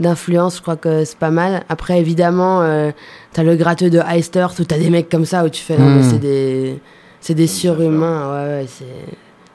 d'influence, 0.00 0.56
je 0.58 0.62
crois 0.62 0.76
que 0.76 1.04
c'est 1.04 1.18
pas 1.18 1.30
mal. 1.30 1.64
Après, 1.68 1.98
évidemment, 1.98 2.62
euh, 2.62 2.92
t'as 3.32 3.42
le 3.42 3.56
gratteux 3.56 3.90
de 3.90 3.98
Heister, 3.98 4.46
où 4.58 4.64
t'as 4.64 4.78
des 4.78 4.90
mecs 4.90 5.08
comme 5.08 5.24
ça, 5.24 5.44
où 5.44 5.48
tu 5.48 5.60
fais, 5.60 5.76
non, 5.76 5.86
mais 5.90 6.02
Mm. 6.02 6.10
c'est 6.10 6.18
des, 6.18 6.78
c'est 7.20 7.34
des 7.34 7.48
surhumains, 7.48 8.30
ouais, 8.30 8.46
ouais, 8.60 8.66
c'est, 8.68 8.84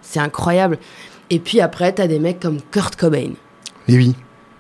c'est 0.02 0.20
incroyable. 0.20 0.78
Et 1.30 1.40
puis 1.40 1.62
après, 1.62 1.94
t'as 1.94 2.08
des 2.08 2.20
mecs 2.20 2.42
comme 2.42 2.58
Kurt 2.72 2.98
Cobain. 2.98 3.30
Et 3.88 3.96
oui, 3.96 4.16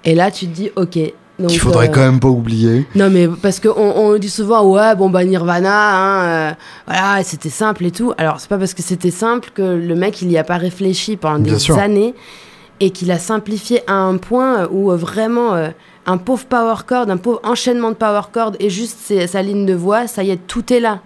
Et 0.06 0.16
là, 0.16 0.32
tu 0.32 0.48
te 0.48 0.52
dis, 0.56 0.72
ok. 0.78 0.98
Donc, 1.40 1.50
qu'il 1.50 1.60
faudrait 1.60 1.90
euh, 1.90 1.92
quand 1.92 2.00
même 2.02 2.20
pas 2.22 2.28
oublier. 2.30 2.86
non, 2.96 3.10
mais 3.10 3.28
parce 3.28 3.60
qu'on 3.60 3.72
on 3.76 4.18
dit 4.18 4.30
souvent, 4.30 4.64
ouais, 4.66 4.96
bon, 4.96 5.10
bah 5.10 5.26
Nirvana, 5.26 5.98
hein, 5.98 6.24
euh, 6.24 6.52
voilà, 6.88 7.24
c'était 7.24 7.50
simple 7.50 7.84
et 7.86 7.92
tout. 7.92 8.14
Alors, 8.18 8.40
c'est 8.40 8.48
pas 8.48 8.58
parce 8.58 8.74
que 8.74 8.84
c'était 8.84 9.12
simple 9.12 9.50
que 9.54 9.62
le 9.64 9.96
mec, 9.96 10.22
il 10.22 10.32
y 10.32 10.38
a 10.38 10.44
pas 10.46 10.58
réfléchi 10.58 11.18
pendant 11.18 11.40
Bien 11.40 11.54
des 11.54 11.60
sûr. 11.60 11.78
années 11.78 12.14
et 12.80 12.90
qu'il 12.92 13.12
a 13.12 13.20
simplifié 13.20 13.82
à 13.88 13.94
un 13.96 14.18
point 14.18 14.68
où 14.72 14.92
euh, 14.92 14.96
vraiment 14.96 15.54
euh, 15.54 15.70
un 16.06 16.18
pauvre 16.18 16.46
power 16.46 16.76
chord, 16.88 17.10
un 17.10 17.18
pauvre 17.18 17.40
enchaînement 17.44 17.90
de 17.92 17.96
power 17.96 18.22
chord 18.34 18.54
et 18.60 18.70
juste 18.70 18.98
ses- 19.02 19.28
sa 19.28 19.42
ligne 19.42 19.66
de 19.66 19.74
voix, 19.74 20.08
ça 20.08 20.24
y 20.24 20.32
est, 20.32 20.38
tout 20.48 20.74
est 20.74 20.80
là. 20.80 21.02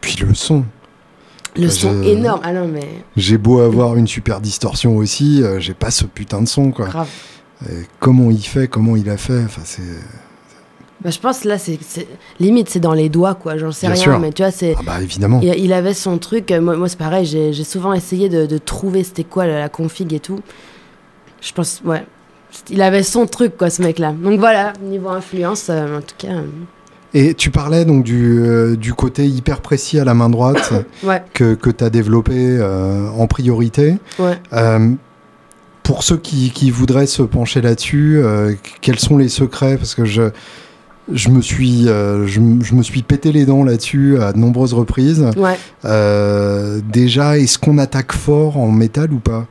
Puis 0.00 0.16
le 0.26 0.34
son. 0.34 0.64
Le 1.54 1.66
Bah, 1.66 1.70
son 1.70 2.02
énorme. 2.02 2.40
Ah 2.42 2.52
non, 2.52 2.66
mais 2.66 2.88
J'ai 3.16 3.36
beau 3.38 3.60
avoir 3.60 3.96
une 3.96 4.06
super 4.08 4.40
distorsion 4.40 4.96
aussi, 4.96 5.42
euh, 5.42 5.60
j'ai 5.60 5.74
pas 5.74 5.90
ce 5.90 6.04
putain 6.06 6.40
de 6.42 6.48
son, 6.48 6.70
quoi. 6.70 6.86
grave. 6.86 7.08
Et 7.70 7.86
comment 8.00 8.30
il 8.30 8.42
fait, 8.42 8.66
comment 8.68 8.96
il 8.96 9.08
a 9.10 9.16
fait, 9.16 9.44
enfin, 9.44 9.62
c'est. 9.64 9.82
Bah, 11.02 11.10
je 11.10 11.18
pense 11.18 11.44
là, 11.44 11.58
c'est 11.58 11.78
limite, 12.40 12.68
c'est 12.70 12.80
dans 12.80 12.94
les 12.94 13.08
doigts, 13.08 13.34
quoi. 13.34 13.58
J'en 13.58 13.70
sais 13.70 13.86
Bien 13.86 13.94
rien, 13.94 14.02
sûr. 14.02 14.18
mais 14.18 14.32
tu 14.32 14.42
vois, 14.42 14.50
c'est. 14.50 14.74
Ah 14.78 14.82
bah 14.84 15.00
évidemment. 15.02 15.40
Il, 15.42 15.52
il 15.56 15.72
avait 15.72 15.94
son 15.94 16.18
truc, 16.18 16.50
moi, 16.60 16.76
moi 16.76 16.88
c'est 16.88 16.98
pareil, 16.98 17.26
j'ai 17.26 17.52
j'ai 17.52 17.64
souvent 17.64 17.92
essayé 17.92 18.28
de, 18.28 18.46
de 18.46 18.58
trouver 18.58 19.04
c'était 19.04 19.24
quoi 19.24 19.46
la, 19.46 19.58
la 19.60 19.68
config 19.68 20.12
et 20.14 20.20
tout. 20.20 20.40
Je 21.42 21.52
pense, 21.52 21.82
ouais. 21.84 22.04
Il 22.70 22.80
avait 22.82 23.02
son 23.02 23.26
truc, 23.26 23.56
quoi, 23.56 23.68
ce 23.70 23.82
mec-là. 23.82 24.12
Donc 24.12 24.38
voilà, 24.38 24.72
niveau 24.82 25.08
influence, 25.08 25.68
euh, 25.70 25.98
en 25.98 26.00
tout 26.00 26.14
cas. 26.18 26.28
euh, 26.28 26.42
Et 27.14 27.34
tu 27.34 27.50
parlais 27.50 27.84
donc 27.84 28.04
du, 28.04 28.40
euh, 28.40 28.76
du 28.76 28.94
côté 28.94 29.26
hyper 29.26 29.60
précis 29.60 29.98
à 29.98 30.04
la 30.04 30.14
main 30.14 30.28
droite 30.30 30.72
ouais, 31.02 31.22
que, 31.34 31.54
que 31.54 31.70
tu 31.70 31.82
as 31.82 31.90
développé 31.90 32.62
en 33.16 33.26
priorité. 33.26 33.96
ouais. 34.18 34.38
Pour 35.82 36.04
ceux 36.04 36.16
qui, 36.16 36.52
qui 36.52 36.70
voudraient 36.70 37.06
se 37.08 37.22
pencher 37.22 37.60
là-dessus, 37.60 38.22
quels 38.82 39.00
sont 39.00 39.18
les 39.18 39.28
secrets? 39.28 39.76
Parce 39.76 39.96
que 39.96 40.04
je, 40.04 40.22
je, 41.12 41.28
me 41.28 41.42
suis, 41.42 41.88
euh, 41.88 42.24
je, 42.28 42.40
je 42.62 42.74
me 42.76 42.82
suis 42.84 43.02
pété 43.02 43.32
les 43.32 43.44
dents 43.46 43.64
là-dessus 43.64 44.16
à 44.20 44.32
de 44.32 44.38
nombreuses 44.38 44.74
reprises. 44.74 45.26
Ouais. 45.36 45.58
Euh, 45.84 46.80
déjà, 46.88 47.36
est-ce 47.36 47.58
qu'on 47.58 47.78
attaque 47.78 48.12
fort 48.12 48.58
en 48.58 48.70
métal 48.70 49.12
ou 49.12 49.18
pas? 49.18 49.48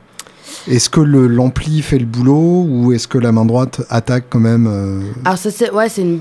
Est-ce 0.67 0.89
que 0.89 1.01
le- 1.01 1.27
l'ampli 1.27 1.81
fait 1.81 1.97
le 1.99 2.05
boulot 2.05 2.65
ou 2.69 2.93
est-ce 2.93 3.07
que 3.07 3.17
la 3.17 3.31
main 3.31 3.45
droite 3.45 3.81
attaque 3.89 4.25
quand 4.29 4.39
même 4.39 4.67
euh, 4.69 5.01
Alors, 5.25 5.37
c'est 5.37 5.71
ouais, 5.71 5.89
c'est 5.89 6.01
une, 6.01 6.19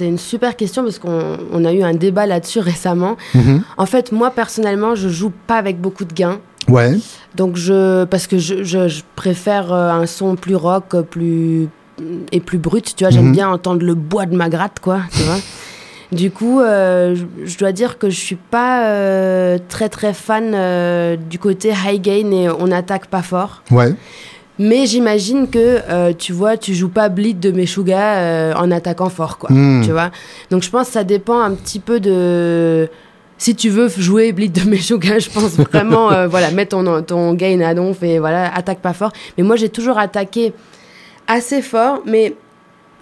une 0.00 0.18
super 0.18 0.56
question 0.56 0.82
parce 0.82 0.98
qu'on 0.98 1.36
on 1.52 1.64
a 1.64 1.72
eu 1.72 1.82
un 1.82 1.94
débat 1.94 2.26
là-dessus 2.26 2.60
récemment. 2.72 3.16
mhm. 3.34 3.62
En 3.76 3.86
fait, 3.86 4.12
moi, 4.12 4.30
personnellement, 4.30 4.94
je 4.94 5.08
joue 5.08 5.32
pas 5.46 5.56
avec 5.56 5.80
beaucoup 5.80 6.04
de 6.04 6.12
gains. 6.12 6.38
Ouais, 6.68 6.98
Donc, 7.34 7.56
je, 7.56 8.04
parce 8.04 8.26
que 8.26 8.38
je, 8.38 8.62
je, 8.62 8.86
je 8.88 9.02
préfère 9.16 9.72
euh, 9.72 9.90
un 9.90 10.06
son 10.06 10.36
plus 10.36 10.54
rock, 10.56 10.94
euh, 10.94 11.02
plus 11.02 11.68
est 12.32 12.40
plus 12.40 12.58
brute. 12.58 12.94
Tu 12.96 13.04
vois, 13.04 13.10
j'aime 13.10 13.26
Mhm. 13.26 13.32
bien 13.32 13.48
entendre 13.50 13.84
le 13.84 13.94
bois 13.94 14.24
de 14.26 14.34
ma 14.36 14.48
gratte, 14.48 14.78
quoi. 14.80 15.00
Tu 15.12 15.22
vois. 15.22 15.36
Du 16.12 16.30
coup, 16.30 16.60
euh, 16.60 17.14
je, 17.44 17.58
dois 17.58 17.72
dire 17.72 17.98
que 17.98 18.10
je 18.10 18.18
suis 18.18 18.36
pas 18.36 18.86
euh, 18.86 19.58
très 19.68 19.88
très 19.88 20.12
fan 20.12 20.52
euh, 20.54 21.16
du 21.16 21.38
côté 21.38 21.70
high 21.70 22.00
gain 22.00 22.30
et 22.32 22.48
on 22.48 22.70
attaque 22.72 23.06
pas 23.06 23.22
fort. 23.22 23.62
Ouais. 23.70 23.94
Mais 24.58 24.86
j'imagine 24.86 25.48
que 25.48 26.12
tu 26.12 26.32
vois, 26.32 26.58
tu 26.58 26.74
joues 26.74 26.90
pas 26.90 27.08
bleed 27.08 27.40
de 27.40 27.50
Meshuga 27.50 28.54
en 28.58 28.70
attaquant 28.70 29.08
fort, 29.08 29.38
quoi. 29.38 29.50
Hmm. 29.50 29.82
Tu 29.82 29.90
vois. 29.90 30.10
Donc 30.50 30.62
je 30.62 30.68
pense 30.68 30.88
que 30.88 30.92
ça 30.92 31.04
dépend 31.04 31.40
un 31.40 31.54
petit 31.54 31.78
peu 31.80 31.98
de. 31.98 32.88
Si 33.40 33.54
tu 33.54 33.70
veux 33.70 33.88
jouer 33.88 34.32
bleed 34.32 34.52
de 34.52 34.68
Meshuga, 34.68 35.18
je 35.18 35.30
pense 35.30 35.56
vraiment, 35.56 36.12
euh, 36.12 36.28
voilà, 36.28 36.50
mets 36.50 36.66
ton, 36.66 37.02
ton 37.02 37.32
gain 37.32 37.62
à 37.62 37.72
donf 37.72 38.02
et 38.02 38.18
voilà, 38.18 38.54
attaque 38.54 38.80
pas 38.80 38.92
fort. 38.92 39.12
Mais 39.38 39.44
moi, 39.44 39.56
j'ai 39.56 39.70
toujours 39.70 39.96
attaqué 39.96 40.52
assez 41.26 41.62
fort, 41.62 42.02
mais 42.04 42.34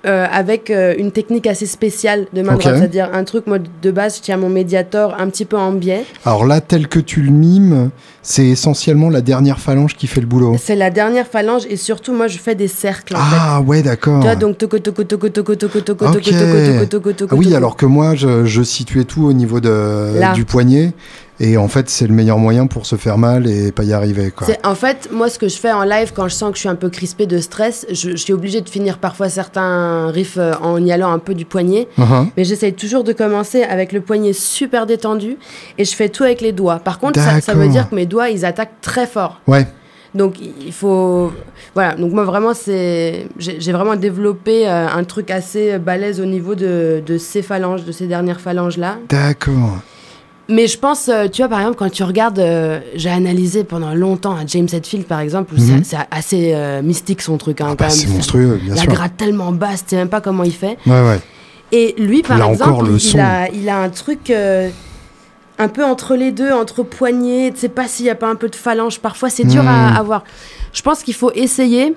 euh, 0.06 0.26
avec 0.30 0.70
euh, 0.70 0.94
une 0.98 1.11
technique 1.12 1.46
assez 1.46 1.66
spéciale 1.66 2.26
de 2.32 2.42
main 2.42 2.54
Ok. 2.54 2.61
droite. 2.61 2.76
C'est-à-dire 2.78 3.11
un 3.12 3.24
truc, 3.24 3.46
moi, 3.46 3.58
de 3.58 3.90
base, 3.90 4.16
je 4.18 4.22
tiens 4.22 4.37
mon 4.37 4.48
médiator 4.48 5.16
un 5.18 5.28
petit 5.28 5.44
peu 5.44 5.56
en 5.56 5.72
biais. 5.72 6.04
Alors 6.24 6.46
là, 6.46 6.61
tel 6.61 6.87
que 6.88 7.00
tu 7.00 7.20
le 7.20 7.30
mimes, 7.30 7.90
c'est 8.22 8.46
essentiellement 8.46 9.11
la 9.11 9.20
dernière 9.20 9.58
phalange 9.58 9.96
qui 9.96 10.06
fait 10.06 10.20
le 10.20 10.26
boulot. 10.26 10.56
C'est 10.62 10.76
la 10.76 10.90
dernière 10.90 11.26
phalange 11.26 11.62
et 11.68 11.76
surtout, 11.76 12.12
moi, 12.12 12.28
je 12.28 12.38
fais 12.38 12.54
des 12.54 12.68
cercles, 12.68 13.16
en 13.16 13.18
fait. 13.18 13.37
Ah 13.38 13.61
ouais, 13.61 13.82
d'accord. 13.82 14.20
Tu 14.20 14.26
vois, 14.26 14.37
donc 14.37 14.58
toco 14.58 14.78
toco 14.78 15.04
toco 15.04 15.28
toco 15.28 15.54
toco 15.56 15.80
toco 15.80 16.04
toco 16.04 16.20
toco 16.20 16.87
toco 16.87 17.12
toco 17.12 17.34
Ah 17.34 17.38
oui, 17.38 17.54
alors 17.54 17.76
que 17.76 17.87
moi, 17.87 18.14
je, 18.14 18.44
je 18.44 18.62
situais 18.62 19.04
tout 19.04 19.24
au 19.24 19.32
niveau 19.32 19.61
de, 19.61 20.18
Là. 20.18 20.32
du 20.32 20.44
poignet. 20.44 20.92
Et 21.40 21.57
en 21.57 21.68
fait, 21.68 21.88
c'est 21.88 22.07
le 22.07 22.14
meilleur 22.14 22.38
moyen 22.38 22.66
pour 22.66 22.85
se 22.87 22.96
faire 22.96 23.16
mal 23.16 23.46
et 23.46 23.70
pas 23.70 23.85
y 23.85 23.92
arriver. 23.92 24.31
Quoi. 24.31 24.48
En 24.64 24.74
fait, 24.74 25.09
moi, 25.12 25.29
ce 25.29 25.38
que 25.38 25.48
je 25.48 25.57
fais 25.57 25.70
en 25.70 25.85
live, 25.85 26.12
quand 26.14 26.27
je 26.29 26.35
sens 26.35 26.51
que 26.51 26.57
je 26.57 26.61
suis 26.61 26.68
un 26.68 26.74
peu 26.74 26.88
crispé 26.88 27.27
de 27.27 27.38
stress, 27.38 27.87
je, 27.90 28.11
je 28.11 28.16
suis 28.16 28.33
obligée 28.33 28.61
de 28.61 28.68
finir 28.68 28.98
parfois 28.98 29.29
certains 29.29 30.11
riffs 30.11 30.37
euh, 30.38 30.55
en 30.61 30.85
y 30.85 30.90
allant 30.90 31.12
un 31.12 31.20
peu 31.20 31.35
du 31.35 31.44
poignet. 31.44 31.87
Uh-huh. 31.98 32.27
Mais 32.37 32.44
j'essaye 32.44 32.72
toujours 32.72 33.05
de 33.05 33.12
commencer 33.12 33.62
avec 33.62 33.92
le 33.92 34.01
poignet 34.01 34.33
super 34.33 34.87
détendu 34.87 35.37
et 35.79 35.85
je 35.85 35.94
fais 35.94 36.09
tout 36.09 36.24
avec 36.24 36.40
les 36.40 36.53
doigts. 36.53 36.81
Par 36.81 36.98
contre, 36.98 37.20
ça, 37.20 37.40
ça 37.40 37.55
veut 37.55 37.68
dire 37.68 37.88
que 37.88 37.94
mes 37.94 38.07
doigts, 38.07 38.31
ils 38.31 38.44
attaquent 38.44 38.81
très 38.81 39.07
fort. 39.07 39.40
Ouais, 39.46 39.66
Donc 40.14 40.40
il 40.40 40.72
faut 40.72 41.33
voilà 41.74 41.94
donc 41.94 42.12
moi 42.12 42.24
vraiment 42.24 42.55
c'est 42.55 43.27
j'ai 43.38 43.61
j'ai 43.61 43.72
vraiment 43.72 43.94
développé 43.94 44.66
euh, 44.66 44.88
un 44.88 45.05
truc 45.05 45.31
assez 45.31 45.79
balèze 45.79 46.18
au 46.20 46.24
niveau 46.24 46.55
de, 46.55 47.03
de 47.05 47.18
ces 47.18 47.42
phalanges 47.42 47.85
de 47.85 47.92
ces 47.92 48.07
dernières 48.07 48.40
phalanges 48.40 48.79
là 48.79 48.96
d'accord. 49.11 49.79
Mais 50.48 50.66
je 50.66 50.78
pense 50.78 51.08
euh, 51.08 51.28
tu 51.28 51.42
vois 51.42 51.48
par 51.48 51.61
exemple 51.61 51.76
quand 51.76 51.90
tu 51.90 52.02
regardes 52.02 52.38
euh, 52.38 52.80
j'ai 52.94 53.11
analysé 53.11 53.64
pendant 53.64 53.94
longtemps 53.94 54.34
à 54.37 54.46
James 54.46 54.68
Hetfield 54.72 55.04
par 55.06 55.20
exemple 55.20 55.54
où 55.54 55.61
Mhm. 55.61 55.84
c'est 55.84 55.96
c'est 55.96 56.06
assez 56.11 56.52
euh, 56.54 56.82
mystique 56.82 57.20
son 57.22 57.37
truc 57.38 57.61
hein, 57.61 57.68
Ah 57.72 57.74
bah, 57.74 57.90
c'est 57.90 58.08
monstrueux, 58.08 58.58
bien 58.62 58.74
la 58.74 58.82
sûr. 58.82 58.90
gratte 58.92 59.16
tellement 59.16 59.52
basse 59.52 59.84
tu 59.84 59.90
sais 59.90 59.96
même 59.96 60.08
pas 60.08 60.20
comment 60.20 60.44
il 60.44 60.52
fait 60.54 60.78
Ouais, 60.87 61.02
ouais. 61.06 61.20
et 61.72 61.94
lui, 61.98 62.22
par 62.22 62.38
Là 62.38 62.48
exemple, 62.50 62.70
encore, 62.70 62.88
il, 62.88 63.20
a, 63.20 63.48
il 63.50 63.68
a 63.68 63.78
un 63.78 63.88
truc 63.90 64.30
euh, 64.30 64.70
un 65.58 65.68
peu 65.68 65.84
entre 65.84 66.14
les 66.14 66.30
deux, 66.30 66.52
entre 66.52 66.82
poignets. 66.84 67.50
Tu 67.52 67.58
sais 67.62 67.68
pas 67.68 67.88
s'il 67.88 68.04
n'y 68.04 68.11
a 68.11 68.14
pas 68.14 68.28
un 68.28 68.37
peu 68.37 68.48
de 68.48 68.54
phalange. 68.54 69.00
Parfois, 69.00 69.28
c'est 69.28 69.42
dur 69.44 69.64
Hmm. 69.64 69.66
à 69.68 69.98
avoir. 69.98 70.22
Je 70.72 70.80
pense 70.82 71.02
qu'il 71.02 71.14
faut 71.14 71.32
essayer. 71.34 71.94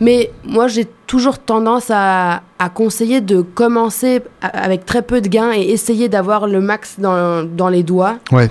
Mais 0.00 0.30
moi, 0.44 0.68
j'ai 0.68 0.86
toujours 1.06 1.38
tendance 1.38 1.90
à, 1.90 2.42
à 2.58 2.68
conseiller 2.68 3.20
de 3.20 3.40
commencer 3.42 4.22
avec 4.40 4.86
très 4.86 5.02
peu 5.02 5.20
de 5.20 5.28
gains 5.28 5.52
et 5.52 5.62
essayer 5.70 6.08
d'avoir 6.08 6.46
le 6.46 6.60
max 6.60 6.96
dans, 6.98 7.44
dans 7.44 7.68
les 7.68 7.82
doigts. 7.82 8.18
Ouais. 8.32 8.50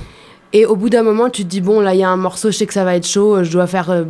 Et 0.53 0.65
au 0.65 0.75
bout 0.75 0.89
d'un 0.89 1.03
moment, 1.03 1.29
tu 1.29 1.43
te 1.43 1.47
dis, 1.47 1.61
bon, 1.61 1.79
là, 1.79 1.93
il 1.93 1.99
y 1.99 2.03
a 2.03 2.09
un 2.09 2.17
morceau, 2.17 2.51
je 2.51 2.57
sais 2.57 2.65
que 2.65 2.73
ça 2.73 2.83
va 2.83 2.95
être 2.95 3.07
chaud, 3.07 3.41
je 3.43 3.51
dois 3.51 3.67
faire, 3.67 3.89
euh, 3.89 4.03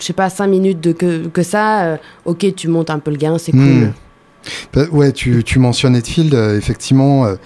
je 0.00 0.04
sais 0.04 0.12
pas, 0.12 0.28
5 0.28 0.48
minutes 0.48 0.80
de 0.80 0.92
que, 0.92 1.28
que 1.28 1.42
ça. 1.44 1.84
euh, 1.84 1.96
ok, 2.24 2.52
tu 2.56 2.66
montes 2.68 2.90
un 2.90 2.98
peu 2.98 3.12
le 3.12 3.16
gain, 3.16 3.38
c'est 3.38 3.52
cool. 3.52 3.60
Hmm. 3.60 3.92
Bah, 4.72 4.82
ouais, 4.90 5.12
tu, 5.12 5.44
tu 5.44 5.58
mentionnes 5.60 5.94
Hetfield, 5.94 6.34
euh, 6.34 6.58
effectivement, 6.58 7.26
euh, 7.26 7.36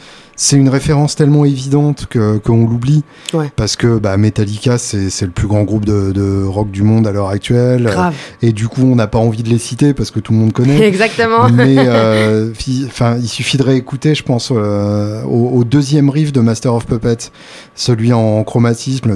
c'est 0.40 0.56
une 0.56 0.68
référence 0.68 1.16
tellement 1.16 1.44
évidente 1.44 2.06
que 2.08 2.38
qu'on 2.38 2.64
l'oublie. 2.64 3.02
Ouais. 3.34 3.50
Parce 3.56 3.74
que 3.74 3.98
bah, 3.98 4.16
Metallica, 4.16 4.78
c'est 4.78 5.10
c'est 5.10 5.26
le 5.26 5.32
plus 5.32 5.48
grand 5.48 5.64
groupe 5.64 5.84
de, 5.84 6.12
de 6.12 6.44
rock 6.44 6.70
du 6.70 6.84
monde 6.84 7.08
à 7.08 7.12
l'heure 7.12 7.28
actuelle. 7.28 7.82
Grave. 7.82 8.14
Et 8.40 8.52
du 8.52 8.68
coup, 8.68 8.82
on 8.82 8.94
n'a 8.94 9.08
pas 9.08 9.18
envie 9.18 9.42
de 9.42 9.48
les 9.48 9.58
citer 9.58 9.94
parce 9.94 10.12
que 10.12 10.20
tout 10.20 10.32
le 10.32 10.38
monde 10.38 10.52
connaît. 10.52 10.80
Exactement. 10.86 11.48
Mais 11.50 11.74
euh, 11.78 12.52
il 12.68 13.28
suffit 13.28 13.58
de 13.58 13.64
réécouter, 13.64 14.14
je 14.14 14.22
pense, 14.22 14.52
euh, 14.54 15.22
au, 15.24 15.58
au 15.58 15.64
deuxième 15.64 16.08
riff 16.08 16.32
de 16.32 16.40
Master 16.40 16.72
of 16.72 16.86
Puppets, 16.86 17.32
celui 17.78 18.12
en 18.12 18.42
chromatisme, 18.42 19.14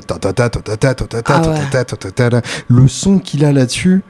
le 2.68 2.88
son 2.88 3.18
qu'il 3.18 3.44
a 3.44 3.52
là-dessus, 3.52 4.02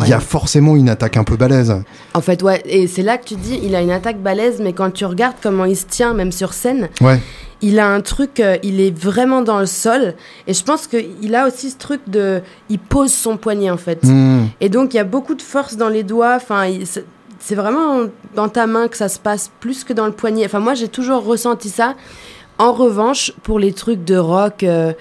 il 0.00 0.08
y 0.08 0.12
a 0.12 0.20
forcément 0.20 0.76
une 0.76 0.88
attaque 0.88 1.16
un 1.16 1.24
peu 1.24 1.36
balèze. 1.36 1.74
En 2.14 2.20
fait, 2.20 2.40
ouais, 2.42 2.62
et 2.66 2.86
c'est 2.86 3.02
là 3.02 3.18
que 3.18 3.24
tu 3.24 3.34
dis, 3.34 3.58
il 3.62 3.74
a 3.74 3.82
une 3.82 3.90
attaque 3.90 4.22
balèze, 4.22 4.60
mais 4.62 4.72
quand 4.72 4.92
tu 4.92 5.04
regardes 5.04 5.34
comment 5.42 5.64
il 5.64 5.76
se 5.76 5.86
tient, 5.86 6.14
même 6.14 6.30
sur 6.30 6.52
scène, 6.52 6.88
il 7.62 7.80
a 7.80 7.88
un 7.88 8.00
truc, 8.00 8.40
il 8.62 8.80
est 8.80 8.96
vraiment 8.96 9.42
dans 9.42 9.58
le 9.58 9.66
sol, 9.66 10.14
et 10.46 10.54
je 10.54 10.62
pense 10.62 10.86
qu'il 10.86 11.34
a 11.34 11.48
aussi 11.48 11.70
ce 11.70 11.76
truc 11.76 12.00
de, 12.06 12.42
il 12.68 12.78
pose 12.78 13.12
son 13.12 13.36
poignet 13.36 13.70
en 13.70 13.76
fait, 13.76 14.00
et 14.60 14.68
donc 14.68 14.94
il 14.94 14.98
y 14.98 15.00
a 15.00 15.04
beaucoup 15.04 15.34
de 15.34 15.42
force 15.42 15.76
dans 15.76 15.88
les 15.88 16.04
doigts, 16.04 16.36
enfin 16.36 16.70
c'est 17.38 17.54
vraiment 17.54 18.06
dans 18.34 18.48
ta 18.48 18.66
main 18.66 18.88
que 18.88 18.96
ça 18.96 19.08
se 19.08 19.18
passe 19.18 19.50
plus 19.60 19.84
que 19.84 19.92
dans 19.92 20.06
le 20.06 20.12
poignet. 20.12 20.46
Enfin, 20.46 20.58
moi, 20.58 20.74
j'ai 20.74 20.88
toujours 20.88 21.22
ressenti 21.22 21.68
ça. 21.68 21.94
En 22.58 22.72
revanche, 22.72 23.32
pour 23.42 23.58
les 23.58 23.72
trucs 23.72 24.04
de 24.04 24.16
rock, 24.16 24.62
euh, 24.62 24.92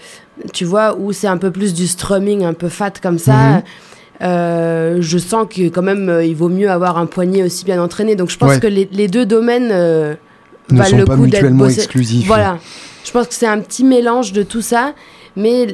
tu 0.54 0.66
vois, 0.66 0.96
où 0.98 1.14
c'est 1.14 1.28
un 1.28 1.38
peu 1.38 1.52
plus 1.52 1.74
du 1.74 1.88
strumming, 1.88 2.44
un 2.44 2.54
peu 2.54 2.68
fat 2.70 2.92
comme 3.02 3.18
ça, 3.20 3.34
Mhm. 3.34 3.64
euh, 4.24 4.98
je 5.02 5.18
sens 5.18 5.48
que 5.50 5.70
quand 5.70 5.82
même, 5.82 6.10
euh, 6.10 6.26
il 6.26 6.36
vaut 6.36 6.50
mieux 6.50 6.70
avoir 6.70 6.98
un 6.98 7.06
poignet 7.06 7.44
aussi 7.44 7.64
bien 7.66 7.82
entraîné. 7.82 8.16
Donc, 8.16 8.30
je 8.30 8.38
pense 8.38 8.52
Ouais. 8.52 8.60
que 8.60 8.68
les, 8.68 8.90
les 8.92 9.08
deux 9.08 9.26
domaines 9.26 9.70
ne 9.70 10.16
valent 10.70 10.90
sont 10.90 10.98
le 10.98 11.06
pas 11.06 11.16
coup 11.16 11.28
d'être 11.28 11.66
exclusifs. 11.70 12.28
Voilà. 12.28 12.58
Je 13.06 13.12
pense 13.12 13.28
que 13.28 13.34
c'est 13.34 13.48
un 13.48 13.60
petit 13.60 13.84
mélange 13.84 14.34
de 14.34 14.44
tout 14.44 14.62
ça. 14.62 14.94
Mais 15.38 15.68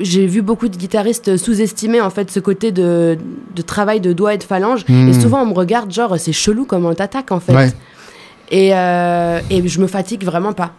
j'ai 0.00 0.26
vu 0.26 0.42
beaucoup 0.42 0.68
de 0.68 0.76
guitaristes 0.76 1.38
sous-estimer 1.38 2.02
en 2.02 2.10
fait 2.10 2.30
ce 2.30 2.38
côté 2.38 2.70
de, 2.70 3.16
de 3.54 3.62
travail 3.62 3.98
de 4.00 4.12
doigts 4.12 4.34
et 4.34 4.38
de 4.38 4.42
phalanges. 4.44 4.84
Et 4.90 5.14
souvent 5.14 5.40
on 5.40 5.46
me 5.46 5.54
regarde 5.54 5.90
genre 5.90 6.16
c'est 6.18 6.34
chelou 6.34 6.66
comment 6.66 6.92
t'attaques 6.94 7.32
en 7.32 7.40
fait. 7.40 7.54
Ouais. 7.54 7.72
Et, 8.50 8.74
euh, 8.74 9.40
et 9.48 9.66
je 9.66 9.80
me 9.80 9.86
fatigue 9.86 10.22
vraiment 10.22 10.52
pas. 10.52 10.72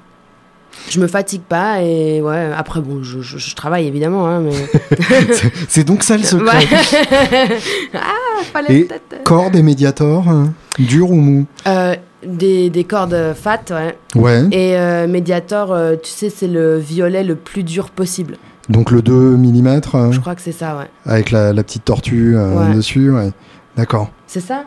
Je 0.89 0.99
me 0.99 1.07
fatigue 1.07 1.41
pas 1.41 1.81
et 1.81 2.21
ouais 2.21 2.49
après 2.57 2.79
bon 2.81 3.03
je, 3.03 3.21
je- 3.21 3.37
je 3.37 3.55
travaille 3.55 3.87
évidemment 3.87 4.27
hein, 4.27 4.41
mais 4.41 4.53
C'est- 5.67 5.83
donc 5.83 6.03
ça 6.03 6.15
le 6.17 6.23
secret. 6.23 6.65
Ah 7.93 8.43
fallait 8.53 8.79
Et 8.79 8.83
peut-être 8.85 9.23
Corde 9.23 9.55
et 9.55 9.63
médiator, 9.63 10.27
hein, 10.29 10.53
dur 10.79 11.11
ou 11.11 11.15
mou 11.15 11.45
Euh, 11.67 11.95
des, 12.25 12.69
des 12.69 12.83
cordes 12.83 13.33
fat 13.35 13.59
ouais 13.71 13.97
Ouais. 14.15 14.43
et 14.51 14.77
euh, 14.77 15.07
Mediator 15.07 15.71
euh, 15.71 15.95
tu 16.01 16.09
sais 16.09 16.29
c'est 16.29 16.47
le 16.47 16.77
violet 16.77 17.23
le 17.23 17.35
plus 17.35 17.63
dur 17.63 17.89
possible 17.91 18.37
Donc 18.69 18.91
le 18.91 19.01
2 19.01 19.11
mm 19.37 19.81
je 20.11 20.19
crois 20.19 20.35
que 20.35 20.41
c'est 20.41 20.51
ça 20.51 20.77
ouais 20.77 20.87
avec 21.05 21.31
la, 21.31 21.53
la 21.53 21.63
petite 21.63 21.85
tortue 21.85 22.35
euh, 22.35 22.53
Ouais. 22.69 22.75
dessus. 22.75 23.11
Ouais. 23.11 23.31
D'accord. 23.75 24.09
c'est 24.25 24.39
ça? 24.39 24.63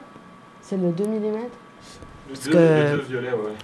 C'est 0.62 0.76
le 0.76 0.90
2 0.92 1.04
mm 1.04 1.36
Parce 2.32 2.48
que- 2.48 2.56
ouais. 2.56 3.00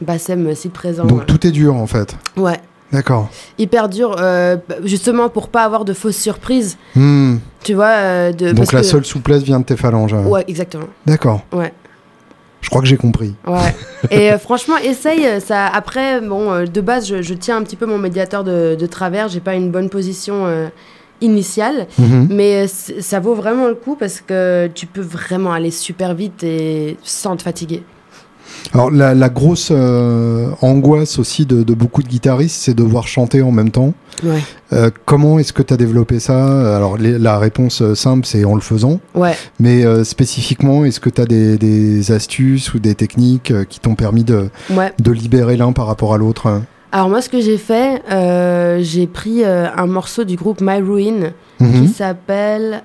Bassem 0.00 0.55
si 0.55 0.68
présent 0.68 1.05
Donc 1.05 1.20
ouais. 1.20 1.24
tout 1.26 1.46
est 1.46 1.50
dur 1.50 1.74
en 1.74 1.87
fait. 1.87 2.16
ouais 2.37 2.61
D'accord. 2.92 3.29
hyper 3.59 3.88
dur 3.88 4.16
euh, 4.20 4.57
justement 4.85 5.29
pour 5.29 5.48
pas 5.48 5.64
avoir 5.64 5.85
de 5.85 5.92
fausses 5.92 6.16
surprises 6.18 6.76
Hmm. 6.94 7.37
tu 7.64 7.74
vois 7.74 7.87
euh, 7.96 8.33
de 8.33 8.48
Donc 8.48 8.59
parce 8.59 8.72
la 8.72 8.81
que- 8.81 8.87
seule 8.87 9.05
souplesse 9.05 9.42
vient 9.42 9.59
de 9.61 9.64
tes 9.64 9.76
phalanges. 9.76 10.12
ouais 10.14 10.44
exactement 10.46 10.87
D'accord. 11.07 11.40
ouais 11.52 11.72
Je 12.62 12.68
crois 12.70 12.83
que 12.83 12.88
j'ai 12.88 12.96
compris. 12.96 13.35
Ouais. 13.46 13.74
Et 14.11 14.33
euh, 14.33 14.38
franchement, 14.38 14.76
essaye. 14.79 15.24
euh, 15.26 15.38
Ça. 15.40 15.66
Après, 15.66 16.20
bon, 16.20 16.50
euh, 16.50 16.64
de 16.64 16.81
base, 16.81 17.07
je, 17.07 17.22
je 17.22 17.35
tiens 17.35 17.59
un 17.59 17.62
petit 17.62 17.76
peu 17.76 17.87
mon 17.87 17.98
médiateur 17.98 18.42
de, 18.42 18.74
de 18.74 18.87
travers. 18.87 19.29
J'ai 19.29 19.38
pas 19.40 19.55
une 19.55 19.70
bonne 19.70 19.88
position 19.88 20.46
euh, 20.46 20.66
initiale, 21.20 21.87
Mhm. 21.98 22.29
mais 22.31 22.64
euh, 22.64 23.00
ça 23.00 23.20
vaut 23.20 23.35
vraiment 23.35 23.68
le 23.68 23.74
coup 23.76 23.94
parce 23.94 24.20
que 24.20 24.68
tu 24.74 24.87
peux 24.87 25.00
vraiment 25.00 25.52
aller 25.52 25.70
super 25.70 26.14
vite 26.14 26.42
et 26.42 26.96
sans 27.05 27.37
te 27.37 27.42
fatiguer. 27.42 27.83
Alors 28.74 28.90
la, 28.90 29.14
la 29.14 29.29
grosse 29.29 29.68
euh, 29.72 30.48
angoisse 30.61 31.18
aussi 31.18 31.46
de, 31.46 31.62
de 31.62 31.74
beaucoup 31.74 32.02
de 32.02 32.09
guitaristes, 32.09 32.57
c'est 32.62 32.74
de 32.74 32.83
devoir 32.83 33.07
chanter 33.09 33.42
en 33.42 33.50
même 33.52 33.70
temps. 33.70 33.94
Ouais. 34.24 34.40
Euh, 34.72 34.90
comment 35.05 35.38
est-ce 35.38 35.52
que 35.52 35.62
tu 35.62 35.72
as 35.72 35.76
développé 35.76 36.18
ça? 36.20 36.74
Alors 36.76 36.96
les- 36.98 37.18
la 37.18 37.38
réponse 37.38 37.81
euh, 37.83 37.94
simple, 37.94 38.26
c'est 38.26 38.44
en 38.44 38.55
le 38.55 38.61
faisant. 38.61 39.00
Ouais. 39.14 39.35
Mais 39.61 39.85
euh, 39.85 40.05
spécifiquement, 40.05 40.85
est-ce 40.85 41.00
que 41.00 41.11
tu 41.11 41.20
as 41.20 41.26
des, 41.26 41.57
des 41.59 42.12
astuces 42.12 42.74
ou 42.74 42.79
des 42.79 42.94
techniques 42.94 43.52
qui 43.68 43.81
t'ont 43.81 43.94
permis 43.94 44.24
de, 44.24 44.48
Ouais. 44.70 44.92
de 44.98 45.11
libérer 45.12 45.57
l'un 45.57 45.72
par 45.72 45.87
rapport 45.87 46.12
à 46.14 46.18
l'autre? 46.18 46.61
Alors 46.92 47.09
moi, 47.09 47.20
ce 47.20 47.29
que 47.29 47.40
j'ai 47.40 47.59
fait, 47.59 48.02
j'ai 48.83 49.07
pris 49.07 49.44
un 49.44 49.87
morceau 49.87 50.24
du 50.24 50.37
groupe 50.37 50.61
My 50.61 50.81
Ruin 50.81 51.33
Mhm. 51.61 51.83
qui 51.83 51.88
s'appelle 51.88 52.83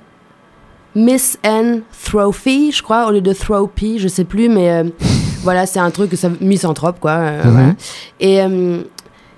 Miss 0.96 1.38
N 1.44 1.82
Trophy, 2.06 2.72
je 2.72 2.82
crois, 2.84 3.08
au 3.08 3.12
lieu 3.12 3.22
de 3.22 3.32
Trophy, 3.34 4.00
je 4.00 4.08
sais 4.10 4.24
plus, 4.26 4.50
mais 4.50 4.86
voilà, 5.44 5.66
c'est 5.66 5.80
un 5.80 5.92
truc, 5.92 6.14
ça, 6.16 6.30
misanthrope, 6.42 7.00
quoi. 7.00 7.12
euh, 7.12 7.44
Mhm. 7.44 7.52
voilà. 7.52 7.74
Et 8.20 8.42
euh, 8.42 8.82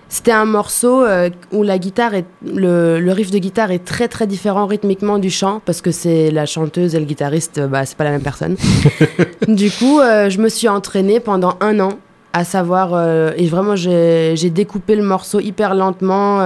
c'était 0.09 0.31
un 0.31 0.45
morceau 0.45 1.03
euh, 1.03 1.29
où 1.51 1.63
la 1.63 1.77
guitare 1.79 2.13
est, 2.13 2.25
le, 2.45 2.99
le, 2.99 3.11
riff 3.11 3.31
de 3.31 3.39
guitare 3.39 3.71
est 3.71 3.83
très 3.83 4.07
très 4.07 4.27
différent 4.27 4.65
rythmiquement 4.67 5.17
du 5.17 5.29
chant 5.31 5.61
parce 5.65 5.81
que 5.81 5.91
c'est 5.91 6.29
la 6.31 6.45
chanteuse 6.45 6.93
et 6.95 6.99
le 6.99 7.05
guitariste, 7.05 7.59
bah, 7.61 7.85
c'est 7.85 7.97
pas 7.97 8.03
la 8.03 8.11
même 8.11 8.21
personne. 8.21 8.55
du 9.47 9.71
coup, 9.71 9.99
je 10.01 10.37
me 10.39 10.49
suis 10.49 10.67
entraînée 10.67 11.19
pendant 11.19 11.55
un 11.61 11.79
an 11.79 11.93
à 12.35 12.43
savoir 12.43 12.93
euh, 12.93 13.31
et 13.37 13.45
vraiment 13.47 13.75
j'ai 13.75 14.49
découpé 14.49 14.95
le 14.95 15.03
morceau 15.03 15.39
hyper 15.39 15.73
lentement. 15.75 16.39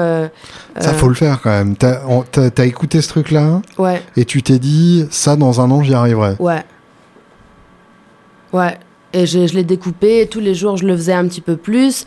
ça 0.80 0.94
faut 0.94 1.08
le 1.10 1.16
faire 1.16 1.42
quand 1.42 1.50
même. 1.50 1.76
T'as 1.76 2.00
as, 2.58 2.66
écouté 2.66 3.02
ce 3.02 3.10
truc 3.10 3.32
là 3.32 3.62
Ouais. 3.78 4.02
Et 4.16 4.24
tu 4.26 4.44
t'es 4.44 4.60
dit 4.60 5.08
ça 5.12 5.36
dans 5.36 5.60
un 5.62 5.70
an 5.72 5.82
j'y 5.84 5.94
arriverai. 5.94 6.36
Ouais. 6.40 6.64
Ouais. 8.54 8.78
Et 9.18 9.26
je, 9.26 9.48
je 9.48 9.56
l'ai 9.56 9.64
découpé, 9.64 10.28
tous 10.30 10.40
les 10.40 10.54
jours 10.54 10.78
je 10.78 10.86
le 10.86 10.96
faisais 10.96 11.14
un 11.14 11.28
petit 11.28 11.42
peu 11.42 11.56
plus 11.56 12.06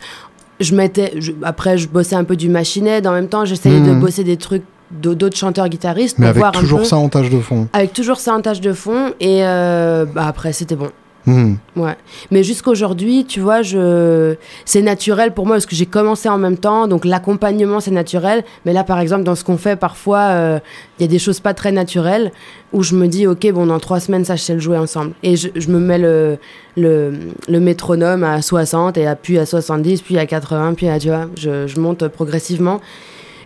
je 0.61 0.75
mettais, 0.75 1.13
après, 1.43 1.77
je 1.77 1.87
bossais 1.87 2.15
un 2.15 2.23
peu 2.23 2.35
du 2.35 2.49
machinet. 2.49 3.05
En 3.05 3.11
même 3.11 3.27
temps, 3.27 3.45
j'essayais 3.45 3.79
de 3.79 3.91
mhm. 3.91 3.99
bosser 3.99 4.23
des 4.23 4.37
trucs 4.37 4.63
d'autres 4.91 5.37
chanteurs 5.37 5.69
guitaristes. 5.69 6.19
Mais 6.19 6.27
avec 6.27 6.43
toujours 6.53 6.85
ça 6.85 6.97
en 6.97 7.09
tâche 7.09 7.29
de 7.29 7.39
fond. 7.39 7.67
Avec 7.73 7.93
toujours 7.93 8.19
ça 8.19 8.33
en 8.33 8.41
tâche 8.41 8.61
de 8.61 8.73
fond. 8.73 9.13
Et 9.19 9.39
euh, 9.43 10.05
bah, 10.05 10.25
après, 10.27 10.53
c'était 10.53 10.75
bon. 10.75 10.89
Hmm. 11.25 11.55
Ouais. 11.75 11.95
Mais 12.31 12.43
jusqu'aujourd'hui, 12.43 13.25
tu 13.25 13.39
vois, 13.39 13.61
je... 13.61 14.35
c'est 14.65 14.81
naturel 14.81 15.33
pour 15.33 15.45
moi 15.45 15.55
parce 15.55 15.67
que 15.67 15.75
j'ai 15.75 15.85
commencé 15.85 16.27
en 16.27 16.37
même 16.37 16.57
temps, 16.57 16.87
donc 16.87 17.05
l'accompagnement 17.05 17.79
c'est 17.79 17.91
naturel. 17.91 18.43
Mais 18.65 18.73
là, 18.73 18.83
par 18.83 18.99
exemple, 18.99 19.23
dans 19.23 19.35
ce 19.35 19.43
qu'on 19.43 19.57
fait, 19.57 19.75
parfois, 19.75 20.19
euh, 20.19 20.59
il 20.97 21.03
y 21.03 21.05
a 21.05 21.07
des 21.07 21.19
choses 21.19 21.39
pas 21.39 21.53
très 21.53 21.71
naturelles 21.71 22.31
où 22.73 22.81
je 22.83 22.95
me 22.95 23.07
dis, 23.07 23.27
ok, 23.27 23.51
bon, 23.51 23.67
dans 23.67 23.79
trois 23.79 23.99
semaines, 23.99 24.25
ça, 24.25 24.35
je 24.35 24.41
sais 24.41 24.53
le 24.53 24.59
jouer 24.59 24.77
ensemble. 24.77 25.13
Et 25.21 25.35
je, 25.35 25.49
je 25.53 25.69
me 25.69 25.79
mets 25.79 25.99
le, 25.99 26.37
le, 26.75 27.13
le, 27.47 27.59
métronome 27.59 28.23
à 28.23 28.41
60 28.41 28.97
et 28.97 29.07
puis 29.21 29.37
à 29.37 29.45
70, 29.45 30.01
puis 30.01 30.17
à 30.17 30.25
80, 30.25 30.73
puis 30.73 30.87
à, 30.87 30.97
tu 30.97 31.09
vois, 31.09 31.27
je, 31.35 31.67
je 31.67 31.79
monte 31.79 32.07
progressivement. 32.07 32.81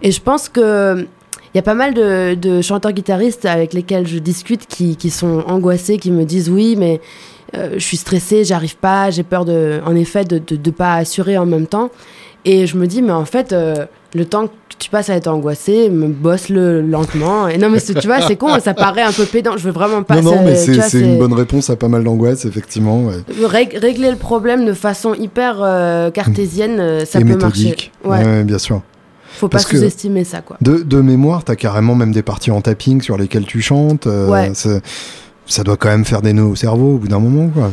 Et 0.02 0.12
je 0.12 0.22
pense 0.22 0.48
que 0.48 1.08
y 1.56 1.60
a 1.60 1.64
pas 1.64 1.74
mal 1.74 1.94
de, 1.94 2.36
de 2.36 2.62
chanteurs 2.62 2.92
guitaristes 2.92 3.46
avec 3.46 3.74
lesquels 3.74 4.08
je 4.08 4.18
discute 4.18 4.68
qui, 4.68 4.96
qui 4.96 5.10
sont 5.10 5.44
angoissés, 5.48 5.98
qui 5.98 6.12
me 6.12 6.26
disent 6.26 6.50
oui, 6.50 6.76
mais 6.78 7.00
euh, 7.56 7.76
je 7.76 7.80
suis 7.80 7.98
stressée, 7.98 8.44
j'arrive 8.44 8.78
pas, 8.78 9.10
j'ai 9.10 9.24
peur 9.24 9.46
de, 9.46 9.80
en 9.86 9.96
effet 9.96 10.26
de 10.26 10.42
ne 10.52 10.72
pas 10.72 10.96
assurer 10.96 11.38
en 11.38 11.46
même 11.46 11.68
temps. 11.68 11.90
Et 12.44 12.68
je 12.68 12.78
me 12.78 12.86
dis, 12.86 13.02
mais 13.02 13.12
en 13.12 13.26
fait, 13.26 13.54
euh, 13.54 13.86
le 14.14 14.26
temps 14.26 14.48
que 14.48 14.54
tu 14.78 14.90
passes 14.90 15.10
à 15.10 15.16
être 15.16 15.28
angoissé, 15.28 15.90
me 15.90 16.08
bosse-le 16.08 16.82
lentement. 16.82 17.48
Et 17.48 17.58
non, 17.58 17.70
mais 17.70 17.80
tu 17.80 18.06
vois, 18.06 18.22
c'est 18.22 18.36
con, 18.36 18.60
ça 18.60 18.74
paraît 18.76 19.02
un 19.02 19.12
peu 19.12 19.26
pédant. 19.26 19.58
Je 19.58 19.64
veux 19.64 19.72
vraiment 19.72 20.04
pas. 20.04 20.22
Non, 20.22 20.36
non, 20.36 20.44
mais 20.44 20.56
c'est 20.56 21.00
une 21.00 21.18
bonne 21.18 21.34
réponse 21.34 21.70
à 21.72 21.76
pas 21.76 21.88
mal 21.88 22.04
d'angoisse, 22.04 22.46
effectivement. 22.46 23.10
régler 23.44 24.12
le 24.12 24.18
problème 24.18 24.66
de 24.66 24.74
façon 24.74 25.16
hyper 25.16 25.58
euh, 25.62 26.12
cartésienne, 26.12 27.06
ça 27.06 27.20
peut 27.20 27.36
marcher. 27.36 27.76
Ouais. 28.04 28.44
bien 28.44 28.60
sûr. 28.60 28.82
Faut 29.38 29.48
pas 29.48 29.60
sous-estimer 29.60 30.24
ça, 30.24 30.42
quoi. 30.42 30.58
De, 30.62 30.84
de 30.84 31.02
mémoire, 31.02 31.44
t'as 31.44 31.56
carrément 31.56 31.96
même 31.96 32.12
des 32.12 32.24
parties 32.24 32.52
en 32.52 32.62
tapping 32.62 33.02
sur 33.02 33.18
lesquelles 33.18 33.46
tu 33.46 33.62
chantes. 33.62 34.06
ouais 34.06 34.52
ça 35.48 35.64
doit 35.64 35.78
quand 35.78 35.90
même 35.90 36.06
faire 36.06 36.22
des 36.22 36.34
nœuds 36.34 36.44
au 36.44 36.56
cerveau 36.56 36.96
au 36.96 36.98
bout 36.98 37.08
d'un 37.08 37.20
moment, 37.20 37.50
quoi. 37.50 37.72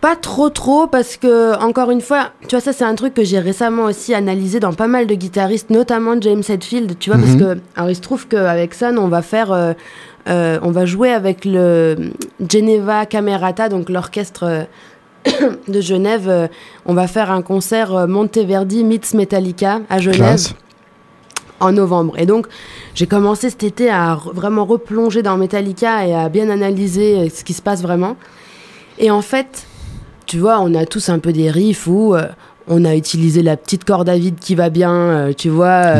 Pas 0.00 0.14
trop 0.14 0.48
trop 0.48 0.86
parce 0.86 1.16
que 1.16 1.60
encore 1.60 1.90
une 1.90 2.00
fois, 2.00 2.30
tu 2.42 2.54
vois 2.54 2.60
ça 2.60 2.72
c'est 2.72 2.84
un 2.84 2.94
truc 2.94 3.14
que 3.14 3.24
j'ai 3.24 3.40
récemment 3.40 3.86
aussi 3.86 4.14
analysé 4.14 4.60
dans 4.60 4.72
pas 4.72 4.86
mal 4.86 5.08
de 5.08 5.14
guitaristes, 5.16 5.70
notamment 5.70 6.14
James 6.20 6.44
Hetfield, 6.48 7.00
tu 7.00 7.10
vois 7.10 7.18
parce 7.18 7.32
mhm. 7.32 7.40
que 7.40 7.60
alors 7.74 7.90
il 7.90 7.96
se 7.96 8.00
trouve 8.00 8.28
qu'avec 8.28 8.74
Son 8.74 8.96
on 8.96 9.08
va 9.08 9.22
faire 9.22 9.50
euh, 9.50 9.72
euh, 10.28 10.60
on 10.62 10.70
va 10.70 10.86
jouer 10.86 11.10
avec 11.10 11.44
le 11.44 12.12
Geneva 12.48 13.06
Camerata 13.06 13.68
donc 13.68 13.90
l'orchestre 13.90 14.44
euh, 14.44 14.62
de 15.68 15.80
Genève, 15.80 16.48
on 16.86 16.94
va 16.94 17.08
faire 17.08 17.32
un 17.32 17.42
concert 17.42 18.06
Monteverdi 18.06 18.84
meets 18.84 19.14
Metallica 19.14 19.80
à 19.90 19.98
Genève 19.98 20.52
en 21.60 21.72
novembre. 21.72 22.18
Et 22.18 22.26
donc, 22.26 22.46
j'ai 22.94 23.06
commencé 23.06 23.50
cet 23.50 23.62
été 23.62 23.90
à 23.90 24.18
vraiment 24.32 24.64
replonger 24.64 25.22
dans 25.22 25.36
Metallica 25.36 26.06
et 26.06 26.14
à 26.14 26.28
bien 26.28 26.50
analyser 26.50 27.16
euh, 27.16 27.28
ce 27.34 27.44
qui 27.44 27.52
se 27.52 27.62
passe 27.62 27.82
vraiment. 27.82 28.16
Et 28.98 29.10
en 29.10 29.22
fait, 29.22 29.66
tu 30.26 30.38
vois, 30.38 30.60
on 30.60 30.74
a 30.74 30.86
tous 30.86 31.08
un 31.08 31.18
peu 31.18 31.32
des 31.32 31.50
riffs 31.50 31.86
où 31.86 32.14
euh, 32.14 32.26
on 32.66 32.84
a 32.84 32.94
utilisé 32.94 33.42
la 33.42 33.56
petite 33.56 33.84
corde 33.84 34.08
à 34.08 34.18
vide 34.18 34.38
qui 34.40 34.54
va 34.54 34.68
bien, 34.68 34.92
euh, 34.92 35.32
tu 35.32 35.48
vois, 35.48 35.94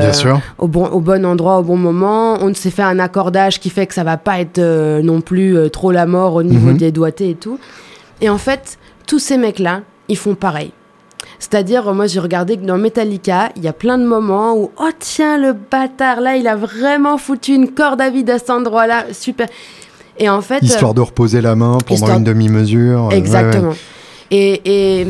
Au, 0.59 0.69
bon, 0.69 0.87
au 0.87 1.01
bon 1.01 1.25
endroit, 1.25 1.59
au 1.59 1.63
bon 1.63 1.77
moment. 1.77 2.39
On 2.41 2.53
s'est 2.55 2.71
fait 2.71 2.83
un 2.83 2.99
accordage 2.99 3.61
qui 3.61 3.71
fait 3.71 3.87
que 3.87 3.95
ça 3.95 4.05
va 4.05 4.17
pas 4.17 4.41
être 4.41 4.61
non 5.01 5.21
plus 5.21 5.57
trop 5.71 5.93
la 5.93 6.07
mort 6.07 6.35
au 6.35 6.43
niveau 6.43 6.71
mhm. 6.71 6.77
des 6.77 6.93
doigtés 6.93 7.31
et 7.31 7.35
tout. 7.35 7.59
Et 8.21 8.29
en 8.29 8.39
fait, 8.39 8.79
tous 9.07 9.19
ces 9.19 9.39
mecs-là, 9.39 9.83
ils 10.09 10.17
font 10.17 10.35
pareil. 10.35 10.73
C'est-à-dire, 11.39 11.95
moi, 11.95 12.07
j'ai 12.07 12.21
regardé 12.21 12.57
que 12.57 12.65
dans 12.65 12.79
Metallica, 12.79 13.51
il 13.57 13.63
y 13.63 13.69
a 13.69 13.73
plein 13.73 13.97
de 13.99 14.05
moments 14.05 14.57
où, 14.57 14.71
oh 14.79 14.91
tiens, 14.99 15.39
le 15.39 15.53
bâtard, 15.53 16.21
là, 16.21 16.37
il 16.37 16.49
a 16.49 16.57
vraiment 16.57 17.17
foutu 17.17 17.55
une 17.55 17.71
corde 17.73 18.01
à 18.01 18.11
vide 18.11 18.31
à 18.31 18.39
cet 18.39 18.51
endroit-là. 18.51 19.07
Super. 19.13 19.47
Et 20.19 20.29
en 20.29 20.41
fait. 20.41 20.59
Histoire 20.63 20.95
de 20.95 21.01
reposer 21.01 21.41
la 21.41 21.55
main 21.55 21.79
pendant 21.87 22.19
une 22.19 22.25
demi-mesure. 22.25 23.11
Exactement. 23.13 23.75
Et, 24.31 25.01
et, 25.01 25.07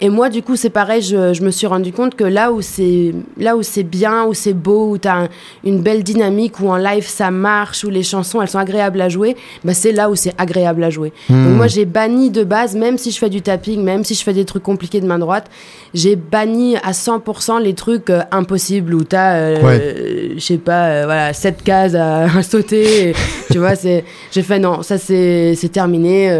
et 0.00 0.10
moi, 0.10 0.28
du 0.28 0.42
coup, 0.42 0.56
c'est 0.56 0.70
pareil, 0.70 1.00
je, 1.00 1.32
je, 1.32 1.42
me 1.42 1.50
suis 1.50 1.66
rendu 1.66 1.90
compte 1.90 2.14
que 2.14 2.24
là 2.24 2.52
où 2.52 2.60
c'est, 2.60 3.14
là 3.38 3.56
où 3.56 3.62
c'est 3.62 3.82
bien, 3.82 4.26
où 4.26 4.34
c'est 4.34 4.52
beau, 4.52 4.90
où 4.90 4.98
tu 4.98 5.08
as 5.08 5.28
une 5.64 5.80
belle 5.80 6.02
dynamique, 6.02 6.60
où 6.60 6.68
en 6.68 6.76
live 6.76 7.06
ça 7.06 7.30
marche, 7.30 7.82
où 7.82 7.88
les 7.88 8.02
chansons 8.02 8.42
elles 8.42 8.48
sont 8.48 8.58
agréables 8.58 9.00
à 9.00 9.08
jouer, 9.08 9.36
bah 9.64 9.72
c'est 9.72 9.92
là 9.92 10.10
où 10.10 10.14
c'est 10.14 10.34
agréable 10.36 10.84
à 10.84 10.90
jouer. 10.90 11.14
Donc 11.30 11.38
hmm. 11.38 11.56
moi, 11.56 11.66
j'ai 11.66 11.86
banni 11.86 12.30
de 12.30 12.44
base, 12.44 12.76
même 12.76 12.98
si 12.98 13.10
je 13.10 13.18
fais 13.18 13.30
du 13.30 13.40
tapping, 13.40 13.82
même 13.82 14.04
si 14.04 14.14
je 14.14 14.22
fais 14.22 14.34
des 14.34 14.44
trucs 14.44 14.62
compliqués 14.62 15.00
de 15.00 15.06
main 15.06 15.18
droite, 15.18 15.46
j'ai 15.94 16.14
banni 16.14 16.76
à 16.76 16.92
100% 16.92 17.62
les 17.62 17.72
trucs 17.72 18.10
euh, 18.10 18.20
impossibles 18.32 18.94
où 18.94 19.02
tu 19.02 19.16
as, 19.16 19.36
euh, 19.36 20.34
je 20.36 20.40
sais 20.40 20.58
pas, 20.58 20.88
euh, 20.88 21.02
voilà, 21.06 21.32
7 21.32 21.62
cases 21.62 21.94
à, 21.94 22.42
sauter. 22.42 23.14
tu 23.50 23.58
vois, 23.58 23.76
c'est, 23.76 24.04
j'ai 24.30 24.42
fait 24.42 24.58
non, 24.58 24.82
ça 24.82 24.98
c'est, 24.98 25.54
c'est 25.54 25.70
terminé 25.70 26.30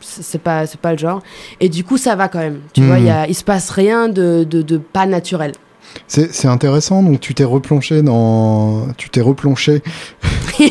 c'est 0.00 0.40
pas 0.40 0.66
c'est 0.66 0.80
pas 0.80 0.92
le 0.92 0.98
genre. 0.98 1.22
Et 1.60 1.68
du 1.68 1.84
coup 1.84 1.98
ça 1.98 2.16
va 2.16 2.28
quand 2.28 2.38
même. 2.38 2.60
Tu 2.72 2.82
vois 2.82 2.98
il 2.98 3.06
y 3.06 3.12
il 3.28 3.34
se 3.34 3.44
passe 3.44 3.70
rien 3.70 4.08
de, 4.08 4.44
de, 4.44 4.78
pas 4.78 5.06
naturel. 5.06 5.52
C'est 6.08 6.46
intéressant. 6.46 7.02
Donc 7.02 7.20
tu 7.20 7.34
t'es 7.34 7.44
replongé 7.44 8.02
dans 8.02 8.88
tu 8.96 9.08
t'es 9.08 9.20
replongé 9.20 9.82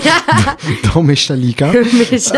dans 0.94 1.04
Metallica. 1.04 1.72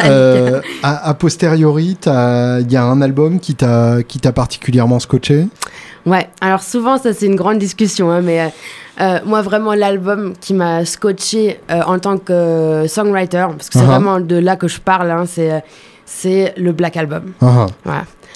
Euh, 0.06 0.62
a, 0.84 1.14
posteriori 1.14 1.98
il 2.06 2.72
y 2.72 2.76
a 2.78 2.84
un 2.84 3.02
album 3.02 3.40
qui 3.40 3.56
t'a 3.56 4.04
qui 4.04 4.20
t'a 4.20 4.32
particulièrement 4.32 5.00
scotché? 5.00 5.48
Ouais. 6.06 6.30
Alors 6.40 6.62
souvent 6.62 6.98
ça 6.98 7.14
c'est 7.14 7.26
une 7.26 7.36
grande 7.36 7.60
discussion 7.60 8.10
hein, 8.10 8.22
mais 8.22 8.52
euh, 9.00 9.20
moi, 9.26 9.42
vraiment, 9.42 9.74
l'album 9.74 10.34
qui 10.40 10.54
m'a 10.54 10.86
scotché 10.86 11.60
euh, 11.70 11.82
en 11.84 12.00
tant 12.00 12.18
que 12.18 12.86
songwriter, 12.88 13.46
parce 13.56 13.70
que 13.70 13.78
c'est 13.78 13.86
uh-huh. 13.86 13.86
vraiment 13.86 14.20
de 14.20 14.36
là 14.36 14.56
que 14.56 14.68
je 14.68 14.80
parle, 14.80 15.12
hein, 15.12 15.26
c'est 15.28 15.64
c'est 16.08 16.54
le 16.58 16.72
Black 16.72 16.98
Album. 16.98 17.34
Uh-huh. 17.42 17.68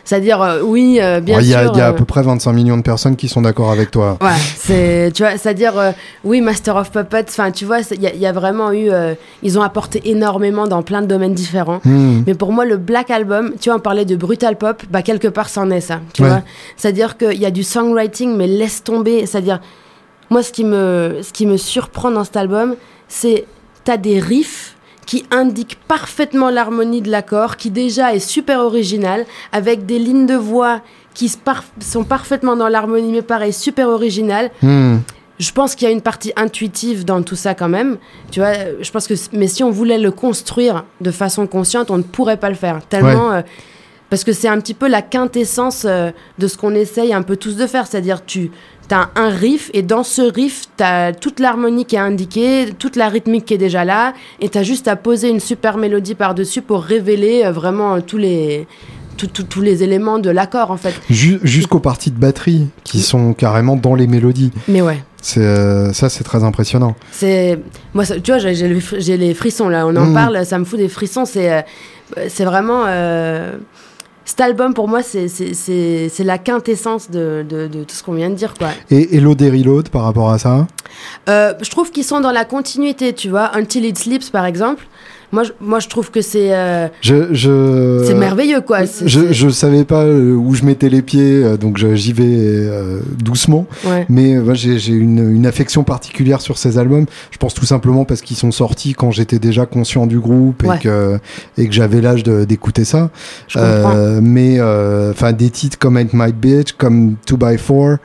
C'est-à-dire, 0.04 0.42
euh, 0.42 0.62
oui, 0.62 1.00
euh, 1.00 1.22
bien 1.22 1.36
sûr. 1.36 1.44
Il 1.44 1.50
y, 1.50 1.56
a, 1.56 1.64
y 1.64 1.82
a 1.82 1.86
à 1.88 1.90
euh, 1.90 1.94
peu 1.94 2.06
près 2.06 2.22
25 2.22 2.52
millions 2.54 2.78
de 2.78 2.82
personnes 2.82 3.16
qui 3.16 3.30
sont 3.30 3.42
d'accord 3.42 3.72
avec 3.72 3.92
toi. 3.92 4.18
Ouais, 4.22 4.30
c'est, 4.58 5.12
tu 5.14 5.24
vois, 5.24 5.38
c'est-à-dire, 5.38 5.74
oui, 6.24 6.42
Master 6.42 6.76
of 6.76 6.92
Puppets, 6.92 7.26
enfin, 7.30 7.52
tu 7.52 7.66
vois, 7.66 7.80
il 7.92 8.02
y, 8.02 8.26
a 8.26 8.32
vraiment 8.32 8.74
eu, 8.74 8.90
ils 9.44 9.58
ont 9.58 9.62
apporté 9.62 10.02
énormément 10.10 10.68
dans 10.68 10.82
plein 10.82 11.02
de 11.02 11.08
domaines 11.08 11.34
différents. 11.34 11.80
Hmm. 11.86 12.24
Mais 12.28 12.34
pour 12.34 12.52
moi, 12.52 12.66
le 12.66 12.78
Black 12.78 13.10
Album, 13.10 13.54
tu 13.60 13.70
vois, 13.70 13.78
on 13.78 13.82
parlait 13.82 14.06
de 14.06 14.16
Brutal 14.16 14.58
Pop, 14.58 14.84
bah, 14.90 15.02
quelque 15.02 15.28
part, 15.28 15.50
c'en 15.50 15.70
est 15.70 15.82
ça, 15.82 16.02
tu 16.14 16.24
vois. 16.24 16.42
C'est-à-dire 16.78 17.18
qu'il 17.18 17.40
y 17.40 17.46
a 17.46 17.52
du 17.52 17.64
songwriting, 17.64 18.36
mais 18.36 18.48
laisse 18.48 18.84
tomber. 18.84 19.26
C'est-à-dire, 19.26 19.62
moi, 20.30 20.44
ce 20.44 20.52
qui 20.52 20.64
me, 20.64 21.20
ce 21.22 21.32
qui 21.32 21.46
me 21.46 21.58
surprend 21.58 22.12
dans 22.12 22.24
cet 22.24 22.38
album, 22.38 22.76
c'est, 23.08 23.46
t'as 23.84 23.98
des 23.98 24.20
riffs 24.20 24.76
qui 25.12 25.26
indique 25.30 25.78
parfaitement 25.90 26.50
l'harmonie 26.50 27.02
de 27.02 27.12
l'accord, 27.12 27.58
qui 27.58 27.70
déjà 27.70 28.16
est 28.16 28.20
super 28.20 28.62
original, 28.62 29.26
avec 29.52 29.86
des 29.86 30.00
lignes 30.00 30.26
de 30.26 30.36
voix 30.36 30.80
qui 31.14 31.30
sont 31.82 32.06
parfaitement 32.06 32.56
dans 32.56 32.70
l'harmonie, 32.70 33.12
mais 33.12 33.22
pareil, 33.22 33.52
super 33.52 33.90
original. 33.90 34.52
Hmm. 34.62 35.00
Je 35.38 35.52
pense 35.52 35.76
qu'il 35.76 35.86
y 35.86 35.92
a 35.92 35.94
une 35.94 36.02
partie 36.02 36.32
intuitive 36.38 37.04
dans 37.04 37.24
tout 37.24 37.36
ça 37.36 37.56
quand 37.56 37.68
même. 37.68 37.98
Tu 38.32 38.40
vois, 38.40 38.54
je 38.80 38.90
pense 38.90 39.06
que, 39.06 39.16
mais 39.34 39.48
si 39.48 39.66
on 39.66 39.70
voulait 39.70 39.98
le 39.98 40.12
construire 40.12 40.86
de 41.02 41.12
façon 41.12 41.46
consciente, 41.46 41.92
on 41.92 41.98
ne 41.98 42.04
pourrait 42.04 42.38
pas 42.38 42.50
le 42.50 42.56
faire. 42.56 42.80
Tellement. 42.88 43.34
Euh, 43.34 43.42
parce 44.10 44.24
que 44.24 44.32
c'est 44.32 44.48
un 44.48 44.62
petit 44.62 44.74
peu 44.74 44.88
la 44.88 45.02
quintessence 45.02 45.84
euh, 45.86 46.12
de 46.38 46.48
ce 46.48 46.56
qu'on 46.56 46.74
essaye 46.74 47.14
un 47.14 47.22
peu 47.22 47.36
tous 47.36 47.58
de 47.58 47.68
faire. 47.68 47.86
C'est-à-dire, 47.86 48.26
tu 48.26 48.50
as 48.94 49.10
un 49.16 49.30
riff, 49.30 49.70
et 49.74 49.82
dans 49.82 50.04
ce 50.04 50.22
riff, 50.22 50.66
tu 50.78 50.84
as 50.84 51.14
toute 51.14 51.40
l'harmonie 51.40 51.86
qui 51.86 51.96
est 51.96 52.00
indiquée, 52.00 52.70
toute 52.78 52.96
la 52.96 53.10
rythmique 53.10 53.46
qui 53.46 53.54
est 53.54 53.60
déjà 53.60 53.86
là, 53.86 54.14
et 54.40 54.50
tu 54.50 54.58
as 54.58 54.64
juste 54.64 54.88
à 54.88 54.96
poser 54.96 55.30
une 55.30 55.40
super 55.40 55.78
mélodie 55.78 56.16
par-dessus 56.16 56.62
pour 56.62 56.84
révéler 56.84 57.44
euh, 57.46 57.52
vraiment 57.52 58.02
tous 58.02 58.18
les, 58.18 58.68
tous 59.18 59.62
les 59.62 59.84
éléments 59.84 60.20
de 60.20 60.30
l'accord 60.30 60.72
en 60.72 60.78
fait. 60.78 60.94
Jusqu'aux 61.10 61.80
parties 61.80 62.12
de 62.12 62.20
batterie 62.20 62.68
qui 62.84 63.02
sont 63.02 63.34
carrément 63.34 63.76
dans 63.76 63.96
les 63.96 64.08
mélodies. 64.08 64.52
Mais 64.68 64.82
ouais. 64.82 65.04
C'est 65.22 65.42
euh, 65.42 65.94
ça, 65.94 66.10
c'est 66.10 66.24
très 66.24 66.44
impressionnant. 66.44 66.96
C'est 67.12 67.60
moi, 67.94 68.06
tu 68.06 68.32
vois, 68.32 68.40
j'ai 68.40 69.18
les 69.18 69.34
frissons 69.36 69.70
là. 69.70 69.86
On 69.86 69.96
en 69.96 70.08
mmh. 70.08 70.14
parle, 70.14 70.46
ça 70.46 70.58
me 70.58 70.66
fout 70.66 70.80
des 70.80 70.90
frissons. 70.90 71.26
C'est 71.26 71.64
c'est 72.28 72.44
vraiment 72.44 72.86
cet 74.26 74.42
album, 74.42 74.74
pour 74.74 74.88
moi, 74.88 75.02
c'est 75.04 76.24
la 76.24 76.38
quintessence 76.38 77.10
de, 77.10 77.46
de, 77.48 77.68
de, 77.68 77.84
tout 77.84 77.96
ce 77.96 78.04
qu'on 78.04 78.14
vient 78.14 78.30
de 78.30 78.36
dire. 78.36 78.54
Quoi. 78.54 78.70
Et 78.90 79.18
Hello 79.18 79.36
Derry 79.36 79.64
Load 79.64 79.90
par 79.90 80.04
rapport 80.04 80.30
à 80.32 80.38
ça? 80.38 80.68
Euh, 81.30 81.54
Je 81.62 81.70
trouve 81.70 81.92
qu'ils 81.92 82.04
sont 82.04 82.22
dans 82.22 82.32
la 82.32 82.46
continuité, 82.46 83.14
tu 83.14 83.30
vois. 83.30 83.52
Until 83.56 83.86
It 83.86 83.98
Sleeps, 83.98 84.30
par 84.32 84.46
exemple. 84.46 84.86
Moi, 85.32 85.44
je, 85.44 85.52
moi, 85.62 85.80
je 85.80 85.88
trouve 85.88 86.12
que 86.12 86.22
c'est. 86.22 86.54
Euh, 86.54 86.88
je, 87.00 87.34
je... 87.34 88.04
C'est 88.06 88.16
merveilleux, 88.16 88.60
quoi. 88.60 88.80
Je, 88.84 89.32
je 89.32 89.50
savais 89.50 89.86
pas 89.86 90.04
euh, 90.04 90.34
où 90.34 90.54
je 90.56 90.66
mettais 90.66 90.90
les 90.90 91.02
pieds, 91.02 91.44
euh, 91.44 91.56
donc 91.56 91.78
j'y 91.78 92.12
vais 92.12 92.70
doucement. 93.18 93.66
Mais 94.10 94.38
j'ai 94.56 94.94
une, 94.94 95.34
une, 95.36 95.46
affection 95.46 95.84
particulière 95.84 96.42
sur 96.42 96.58
ces 96.58 96.78
albums. 96.78 97.06
Je 97.32 97.38
pense 97.38 97.54
tout 97.54 97.66
simplement 97.66 98.04
parce 98.04 98.22
qu'ils 98.22 98.38
sont 98.38 98.52
sortis 98.52 98.94
quand 98.94 99.12
j'étais 99.12 99.40
déjà 99.40 99.66
conscient 99.66 100.06
du 100.06 100.20
groupe 100.20 100.64
et 100.64 100.80
que, 100.80 101.20
et 101.58 101.68
que 101.68 101.74
j'avais 101.74 102.02
l'âge 102.02 102.24
d'écouter 102.24 102.84
ça. 102.84 103.10
mais 104.22 104.62
enfin, 104.62 105.32
des 105.32 105.50
titres 105.50 105.78
comme 105.80 105.98
Ain't 105.98 106.10
My 106.14 106.34
Bitch, 106.34 106.74
comme 106.74 107.16
2x4, 107.28 107.98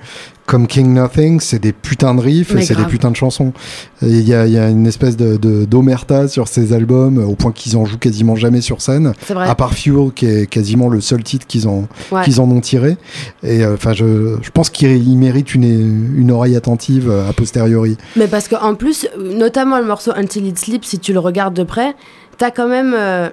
comme 0.46 0.68
King 0.68 0.94
Nothing, 0.94 1.40
c'est 1.40 1.58
des 1.58 1.72
putains 1.72 2.14
de 2.14 2.20
riffs 2.20 2.54
et 2.54 2.62
c'est 2.62 2.76
des 2.76 2.84
putains 2.84 3.10
de 3.10 3.16
chansons. 3.16 3.52
Il 4.00 4.26
y 4.26 4.32
a, 4.32 4.46
y 4.46 4.56
a, 4.56 4.68
une 4.68 4.86
espèce 4.86 5.16
de 5.16 5.36
d'omerta 5.64 6.28
sur 6.28 6.46
ces 6.46 6.72
albums 6.72 7.18
au 7.18 7.34
point 7.34 7.50
qu'ils 7.50 7.76
en 7.76 7.84
jouent 7.84 7.98
quasiment 7.98 8.36
jamais 8.36 8.60
sur 8.60 8.80
scène. 8.80 9.12
Vrai. 9.28 9.48
À 9.48 9.54
part 9.56 9.74
Fuel, 9.74 10.12
qui 10.14 10.26
est 10.26 10.46
quasiment 10.46 10.88
le 10.88 11.00
seul 11.00 11.24
titre 11.24 11.46
qu'ils 11.46 11.66
en 11.66 11.88
qu'ils 12.24 12.40
en 12.40 12.48
ont 12.50 12.60
tiré. 12.60 12.96
Et 13.42 13.64
euh, 13.64 13.74
enfin, 13.74 13.92
je, 13.92 14.36
je 14.40 14.50
pense 14.50 14.70
qu'ils 14.70 15.18
méritent 15.18 15.54
une, 15.54 16.16
une 16.16 16.30
oreille 16.30 16.54
attentive 16.54 17.10
euh, 17.10 17.28
a 17.28 17.32
posteriori. 17.32 17.96
Mais 18.14 18.28
parce 18.28 18.46
qu'en 18.46 18.74
plus, 18.74 19.08
notamment 19.18 19.78
le 19.78 19.84
morceau 19.84 20.12
Until 20.14 20.46
It 20.46 20.58
Sleeps, 20.58 20.86
si 20.86 20.98
tu 21.00 21.12
le 21.12 21.18
regardes 21.18 21.54
de 21.54 21.64
près, 21.64 21.96
t'as 22.38 22.52
quand 22.52 22.68
même 22.68 22.94
euh, 22.94 23.30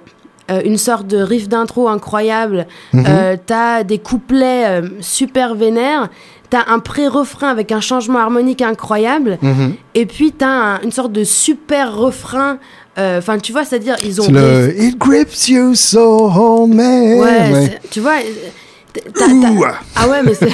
une 0.66 0.78
sorte 0.78 1.06
de 1.08 1.18
riff 1.18 1.48
d'intro 1.48 1.88
incroyable. 1.90 2.66
Mm 2.92 3.04
t'as 3.46 3.84
des 3.84 3.98
couplets 3.98 4.82
super 5.00 5.56
vénères 5.56 6.10
t'as 6.54 6.72
un 6.72 6.78
pré-refrain 6.78 7.50
avec 7.50 7.72
un 7.72 7.82
changement 7.82 8.20
harmonique 8.20 8.62
incroyable, 8.62 9.40
mhm. 9.42 9.74
et 9.96 10.06
puis 10.06 10.32
t'as 10.32 10.80
une 10.84 10.92
sorte 10.92 11.12
de 11.12 11.24
super 11.24 11.96
refrain. 11.96 12.60
Euh, 13.00 13.18
enfin, 13.18 13.40
tu 13.40 13.52
vois, 13.52 13.66
c'est-à-dire, 13.66 13.96
ils 14.04 14.22
ont. 14.22 14.32
Le 14.32 14.72
It 14.80 14.96
grips 14.96 15.48
you 15.48 15.74
so 15.74 16.30
home, 16.30 16.78
Ouais, 16.78 17.80
tu 17.90 18.02
vois. 18.02 18.20
Ah 19.96 20.08
ouais, 20.08 20.22
mais 20.22 20.36
c'est. 20.36 20.52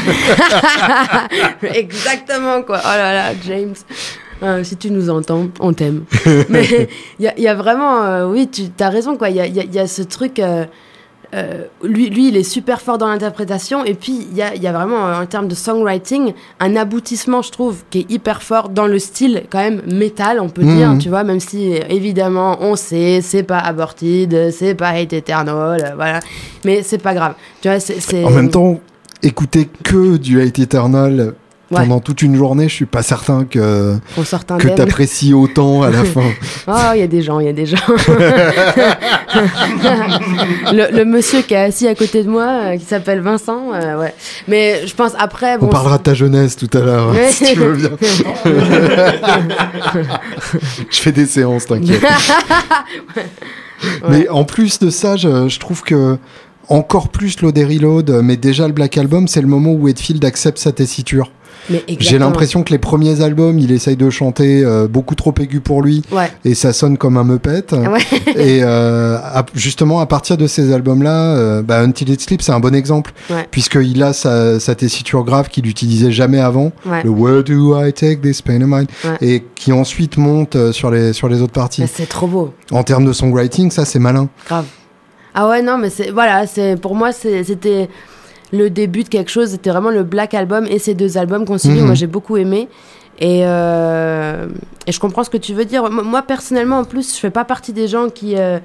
Exactement, 1.77 2.61
quoi. 2.61 2.79
Oh 2.81 2.95
là 2.95 3.13
là, 3.13 3.33
James. 3.45 3.75
Euh, 4.41 4.63
si 4.63 4.77
tu 4.77 4.91
nous 4.91 5.09
entends, 5.09 5.49
on 5.59 5.73
t'aime. 5.73 6.05
mais 6.47 6.87
il 7.19 7.29
y, 7.37 7.41
y, 7.41 7.47
a 7.49 7.55
vraiment. 7.55 8.05
Euh, 8.05 8.25
oui, 8.25 8.47
tu 8.47 8.69
as 8.79 8.89
raison, 8.89 9.17
quoi. 9.17 9.29
Il 9.31 9.35
y 9.35 9.41
a, 9.41 9.47
y 9.47 9.79
a, 9.79 9.87
ce 9.87 10.01
truc. 10.01 10.39
Euh, 11.35 11.65
lui, 11.83 12.09
lui, 12.09 12.29
il 12.29 12.37
est 12.37 12.43
super 12.43 12.81
fort 12.81 12.97
dans 12.97 13.07
l'interprétation. 13.07 13.85
Et 13.85 13.93
puis, 13.93 14.27
il 14.31 14.35
y 14.35 14.41
a, 14.41 14.55
y 14.55 14.65
a, 14.65 14.71
vraiment, 14.71 15.11
en 15.11 15.25
termes 15.25 15.47
de 15.47 15.55
songwriting, 15.55 16.33
un 16.59 16.75
aboutissement, 16.75 17.41
je 17.41 17.51
trouve, 17.51 17.83
qui 17.89 17.99
est 17.99 18.11
hyper 18.11 18.41
fort 18.41 18.69
dans 18.69 18.87
le 18.87 18.97
style, 18.97 19.43
quand 19.49 19.59
même, 19.59 19.81
métal, 19.85 20.39
on 20.39 20.49
peut 20.49 20.63
dire, 20.63 20.89
mhm. 20.89 20.99
tu 20.99 21.09
vois, 21.09 21.23
même 21.23 21.39
si, 21.39 21.73
évidemment, 21.89 22.57
on 22.61 22.75
sait, 22.75 23.21
c'est 23.21 23.43
pas 23.43 23.59
Aborted, 23.59 24.51
c'est 24.51 24.73
pas 24.73 24.89
Hate 24.89 25.13
Eternal, 25.13 25.93
voilà. 25.95 26.19
Mais 26.65 26.81
c'est 26.81 27.01
pas 27.01 27.13
grave. 27.13 27.35
Tu 27.61 27.67
vois, 27.67 27.79
c'est. 27.79 28.23
En 28.23 28.31
même 28.31 28.49
temps, 28.49 28.79
écouter 29.21 29.69
que 29.83 30.17
du 30.17 30.41
Hate 30.41 30.59
Eternal 30.59 31.33
pendant 31.69 31.99
toute 31.99 32.21
une 32.21 32.35
journée, 32.35 32.67
je 32.67 32.73
suis 32.73 32.85
pas 32.85 33.03
certain 33.03 33.45
que 33.45 33.97
que 34.15 34.75
t'apprécies 34.75 35.33
autant 35.33 35.83
à 35.83 35.89
la 35.89 36.03
fin. 36.05 36.31
oh, 36.67 36.91
il 36.95 36.99
y 36.99 37.03
a 37.03 37.07
des 37.07 37.21
gens, 37.21 37.39
il 37.39 37.45
y 37.45 37.49
a 37.49 37.53
des 37.53 37.65
gens. 37.65 37.77
le, 40.73 41.03
monsieur 41.03 41.41
qui 41.41 41.53
est 41.53 41.57
assis 41.57 41.87
à 41.87 41.95
côté 41.95 42.23
de 42.23 42.29
moi, 42.29 42.47
euh, 42.47 42.77
qui 42.77 42.85
s'appelle 42.85 43.21
Vincent, 43.21 43.73
euh, 43.73 43.99
ouais. 43.99 44.13
Mais 44.47 44.87
je 44.87 44.95
pense 44.95 45.11
après. 45.17 45.57
On 45.61 45.67
parlera 45.67 45.97
de 45.97 46.03
ta 46.03 46.13
jeunesse 46.13 46.55
tout 46.55 46.69
à 46.73 46.79
l'heure, 46.81 47.13
si 47.29 47.53
tu 47.53 47.59
veux 47.59 47.75
bien. 47.75 47.91
je 50.89 50.99
fais 50.99 51.11
des 51.11 51.25
séances, 51.25 51.65
t'inquiète. 51.67 52.03
Mais 54.09 54.27
en 54.29 54.43
plus 54.43 54.79
de 54.79 54.89
ça, 54.89 55.15
je, 55.15 55.47
je 55.47 55.59
trouve 55.59 55.83
que 55.83 56.17
encore 56.69 57.09
plus 57.09 57.41
Load 57.41 57.57
Reload, 57.57 58.11
mais 58.23 58.37
déjà 58.37 58.67
le 58.67 58.73
Black 58.73 58.97
Album, 58.97 59.27
c'est 59.27 59.41
le 59.41 59.47
moment 59.47 59.71
où 59.71 59.87
Edfield 59.87 60.23
accepte 60.23 60.59
sa 60.59 60.71
tessiture. 60.71 61.31
J'ai 61.99 62.19
l'impression 62.19 62.63
que 62.63 62.71
les 62.71 62.77
premiers 62.77 63.21
albums, 63.21 63.59
il 63.59 63.71
essaye 63.71 63.95
de 63.95 64.09
chanter 64.09 64.63
euh, 64.63 64.87
beaucoup 64.87 65.15
trop 65.15 65.33
aigu 65.39 65.59
pour 65.59 65.81
lui 65.81 66.03
et 66.45 66.55
ça 66.55 66.73
sonne 66.73 66.97
comme 66.97 67.17
un 67.17 67.23
meupette. 67.23 67.73
et 68.35 68.59
euh, 68.63 69.17
justement, 69.53 69.99
à 69.99 70.05
partir 70.05 70.37
de 70.37 70.47
ces 70.47 70.73
albums-là, 70.73 71.35
euh, 71.35 71.61
bah, 71.61 71.81
Until 71.81 72.09
It 72.09 72.21
Sleeps, 72.21 72.45
c'est 72.45 72.51
un 72.51 72.59
bon 72.59 72.75
exemple 72.75 73.11
puisqu'il 73.51 74.01
a 74.03 74.13
sa, 74.13 74.59
sa, 74.59 74.75
tessiture 74.75 75.23
grave 75.23 75.49
qu'il 75.49 75.65
n'utilisait 75.65 76.11
jamais 76.11 76.39
avant, 76.39 76.71
le 77.03 77.09
Where 77.09 77.43
do 77.43 77.79
I 77.79 77.91
take 77.93 78.21
this 78.21 78.41
pain 78.41 78.61
of 78.61 78.69
mine 78.69 78.87
et 79.21 79.43
qui 79.55 79.71
ensuite 79.71 80.17
monte 80.17 80.71
sur 80.71 80.91
les, 80.91 81.13
sur 81.13 81.27
les 81.27 81.41
autres 81.41 81.53
parties. 81.53 81.83
C'est 81.91 82.07
trop 82.07 82.27
beau. 82.27 82.53
En 82.71 82.83
termes 82.83 83.05
de 83.05 83.13
songwriting, 83.13 83.71
ça 83.71 83.85
c'est 83.85 83.99
malin. 83.99 84.29
Grave. 84.47 84.65
Ah 85.33 85.47
ouais, 85.47 85.61
non, 85.61 85.77
mais 85.77 85.89
c'est 85.89 86.09
voilà, 86.09 86.47
c'est 86.47 86.75
pour 86.79 86.95
moi 86.95 87.11
c'était 87.11 87.89
le 88.51 88.69
début 88.69 89.03
de 89.03 89.09
quelque 89.09 89.31
chose. 89.31 89.49
C'était 89.49 89.69
vraiment 89.69 89.91
le 89.91 90.03
Black 90.03 90.33
Album 90.33 90.65
et 90.69 90.79
ces 90.79 90.93
deux 90.93 91.17
albums 91.17 91.45
suivi. 91.57 91.79
Mhm. 91.79 91.85
Moi, 91.85 91.95
j'ai 91.95 92.07
beaucoup 92.07 92.37
aimé. 92.37 92.67
Et, 93.19 93.41
euh, 93.43 94.47
et, 94.87 94.91
je 94.91 94.99
comprends 94.99 95.23
ce 95.23 95.29
que 95.29 95.37
tu 95.37 95.53
veux 95.53 95.65
dire. 95.65 95.89
Moi, 95.89 96.21
personnellement, 96.21 96.79
en 96.79 96.85
plus, 96.85 97.15
je 97.15 97.19
fais 97.19 97.29
pas 97.29 97.43
partie 97.43 97.73
des 97.73 97.87
gens 97.87 98.09
qui, 98.09 98.37
euh, 98.37 98.59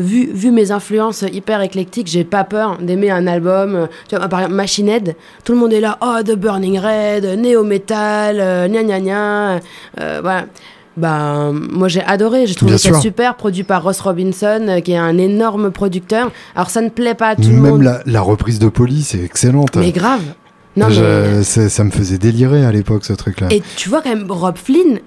vu, 0.00 0.28
vu 0.32 0.50
mes 0.50 0.72
influences 0.72 1.22
hyper 1.22 1.62
éclectiques, 1.62 2.08
j'ai 2.08 2.24
pas 2.24 2.42
peur 2.42 2.78
d'aimer 2.78 3.12
un 3.12 3.28
album. 3.28 3.86
Tu 4.08 4.16
vois, 4.16 4.28
par 4.28 4.40
exemple, 4.40 4.56
Machine 4.56 4.88
Head, 4.88 5.14
tout 5.44 5.52
le 5.52 5.58
monde 5.58 5.72
est 5.72 5.80
là, 5.80 5.96
oh, 6.00 6.22
The 6.24 6.34
Burning 6.34 6.80
Red, 6.80 7.38
Néo 7.38 7.62
Metal, 7.62 8.40
euh, 8.40 8.66
gna 8.66 8.82
gna 8.82 9.00
gna. 9.00 9.60
voilà. 10.20 10.46
Bah, 10.96 11.50
moi 11.52 11.88
j'ai 11.88 12.02
adoré, 12.02 12.46
j'ai 12.46 12.54
trouvé 12.54 12.78
ça 12.78 13.00
super, 13.00 13.34
produit 13.34 13.64
par 13.64 13.82
Ross 13.82 14.00
Robinson, 14.00 14.66
euh, 14.68 14.80
qui 14.80 14.92
est 14.92 14.96
un 14.96 15.18
énorme 15.18 15.70
producteur. 15.70 16.30
Alors 16.54 16.70
ça 16.70 16.82
ne 16.82 16.88
plaît 16.88 17.14
pas 17.14 17.30
à 17.30 17.36
tout 17.36 17.42
le 17.48 17.56
monde. 17.56 17.82
Même 17.82 17.82
la, 17.82 18.02
la, 18.06 18.20
reprise 18.20 18.60
de 18.60 18.68
Police 18.68 19.14
est 19.14 19.24
excellente. 19.24 19.76
Mais 19.76 19.90
grave. 19.90 20.22
Non, 20.76 20.88
Ça 20.90 21.84
me 21.84 21.90
faisait 21.90 22.18
délirer 22.18 22.64
à 22.64 22.72
l'époque 22.72 23.04
ce 23.04 23.12
truc-là. 23.12 23.48
Et 23.50 23.62
tu 23.76 23.88
vois 23.88 24.02
quand 24.02 24.08
même, 24.08 24.26
Rob 24.28 24.56
Flynn, 24.56 24.98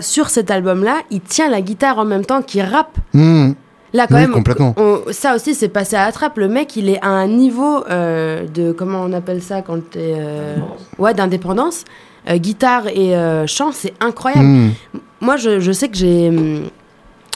sur 0.00 0.30
cet 0.30 0.50
album-là, 0.50 0.98
il 1.10 1.20
tient 1.20 1.48
la 1.48 1.60
guitare 1.60 1.98
en 1.98 2.04
même 2.04 2.24
temps 2.24 2.42
qu'il 2.42 2.62
rappe. 2.62 2.98
Hmm. 3.14 3.52
Là, 3.92 4.06
quand 4.08 4.14
même, 4.14 4.32
complètement. 4.32 4.74
ça 5.10 5.34
aussi, 5.34 5.54
c'est 5.54 5.68
passé 5.68 5.96
à 5.96 6.06
la 6.06 6.12
trappe. 6.12 6.38
Le 6.38 6.48
mec, 6.48 6.74
il 6.76 6.88
est 6.88 7.00
à 7.02 7.08
un 7.08 7.28
niveau 7.28 7.84
euh, 7.90 8.46
de. 8.48 8.72
Comment 8.72 9.02
on 9.02 9.12
appelle 9.12 9.42
ça 9.42 9.60
quand 9.60 9.78
t'es. 9.90 10.14
Euh, 10.16 10.56
ouais, 10.98 11.12
d'indépendance. 11.14 11.84
guitare 12.28 12.88
et 12.88 13.14
chant, 13.46 13.70
c'est 13.72 13.92
incroyable. 14.00 14.44
Hmm 14.44 14.70
moi, 15.22 15.36
je, 15.36 15.72
sais 15.72 15.88
que 15.88 15.96
j'ai 15.96 16.28
hum, 16.28 16.64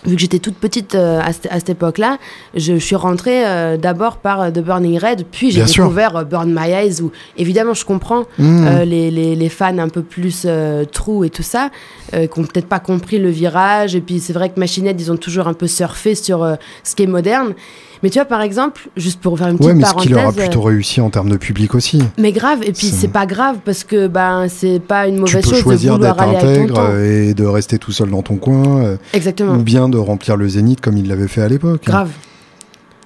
vu 0.05 0.17
que 0.17 0.21
j'étais 0.21 0.41
toute 0.41 0.57
petite 0.57 0.95
euh, 0.95 1.21
à, 1.21 1.33
cette, 1.33 1.71
époque-là, 1.71 2.19
je, 2.55 2.77
suis 2.79 2.97
rentrée 2.97 3.47
euh, 3.47 3.77
d'abord 3.77 4.19
par 4.19 4.41
euh, 4.41 4.51
The 4.51 4.59
Burning 4.59 4.99
Red, 4.99 5.25
puis 5.31 5.53
j'ai 5.53 5.65
découvert 5.65 6.27
Burn 6.27 6.53
My 6.53 6.71
Eyes, 6.73 7.01
où 7.01 7.13
évidemment 7.37 7.75
je 7.75 7.85
comprends 7.85 8.25
mmh. 8.39 8.81
les, 8.85 9.11
les, 9.11 9.37
les, 9.37 9.49
fans 9.49 9.79
un 9.79 9.89
peu 9.89 10.03
plus 10.03 10.47
trous 10.93 11.25
et 11.25 11.31
tout 11.31 11.45
ça, 11.45 11.71
qui 12.13 12.19
n'ont 12.19 12.47
peut-être 12.47 12.69
pas 12.69 12.81
compris 12.81 13.19
le 13.19 13.31
virage, 13.31 13.95
et 13.95 14.01
puis 14.01 14.21
c'est 14.21 14.33
vrai 14.33 14.51
que 14.51 14.59
Machinette, 14.59 15.01
ils 15.01 15.13
ont 15.13 15.17
toujours 15.17 15.47
un 15.47 15.55
peu 15.55 15.69
surfé 15.69 16.15
sur 16.15 16.57
ce 16.83 16.95
qui 16.95 17.05
est 17.05 17.09
moderne. 17.09 17.55
Mais 18.03 18.11
tu 18.11 18.19
vois, 18.19 18.27
par 18.27 18.43
exemple, 18.43 18.89
juste 18.97 19.21
pour 19.21 19.39
faire 19.39 19.49
une 19.49 19.57
petite 19.57 19.69
ouais, 19.69 19.75
mais 19.75 19.85
ce 19.85 19.95
qu'il 19.95 20.15
aura 20.15 20.33
plutôt 20.33 20.63
réussi 20.63 21.01
en 21.01 21.11
termes 21.11 21.29
de 21.29 21.37
public 21.37 21.75
aussi. 21.75 22.03
Mais 22.19 22.33
grave, 22.33 22.61
et 22.63 22.73
puis 22.73 22.89
c'est 22.89 23.09
pas 23.09 23.27
grave 23.27 23.59
parce 23.65 23.85
que 23.85 24.07
ben 24.07 24.47
c'est 24.49 24.81
pas 24.81 25.07
une 25.09 25.19
mauvaise 25.19 25.45
tu 25.45 25.51
peux 25.51 25.57
choisir 25.57 25.99
d'être 25.99 26.21
intègre 26.21 26.99
et 27.01 27.35
de 27.35 27.45
rester 27.45 27.79
tout 27.79 27.93
seul 27.93 28.11
dans 28.11 28.23
ton 28.23 28.37
coin. 28.37 28.83
Euh, 28.85 28.97
Exactement. 29.13 29.55
Ou 29.55 29.63
bien 29.63 29.89
de 29.89 29.99
remplir 29.99 30.37
le 30.37 30.49
zénith 30.49 30.81
comme 30.81 30.97
il 30.97 31.09
l'avait 31.09 31.29
fait 31.29 31.43
à 31.43 31.49
l'époque. 31.49 31.85
Grave. 31.85 32.11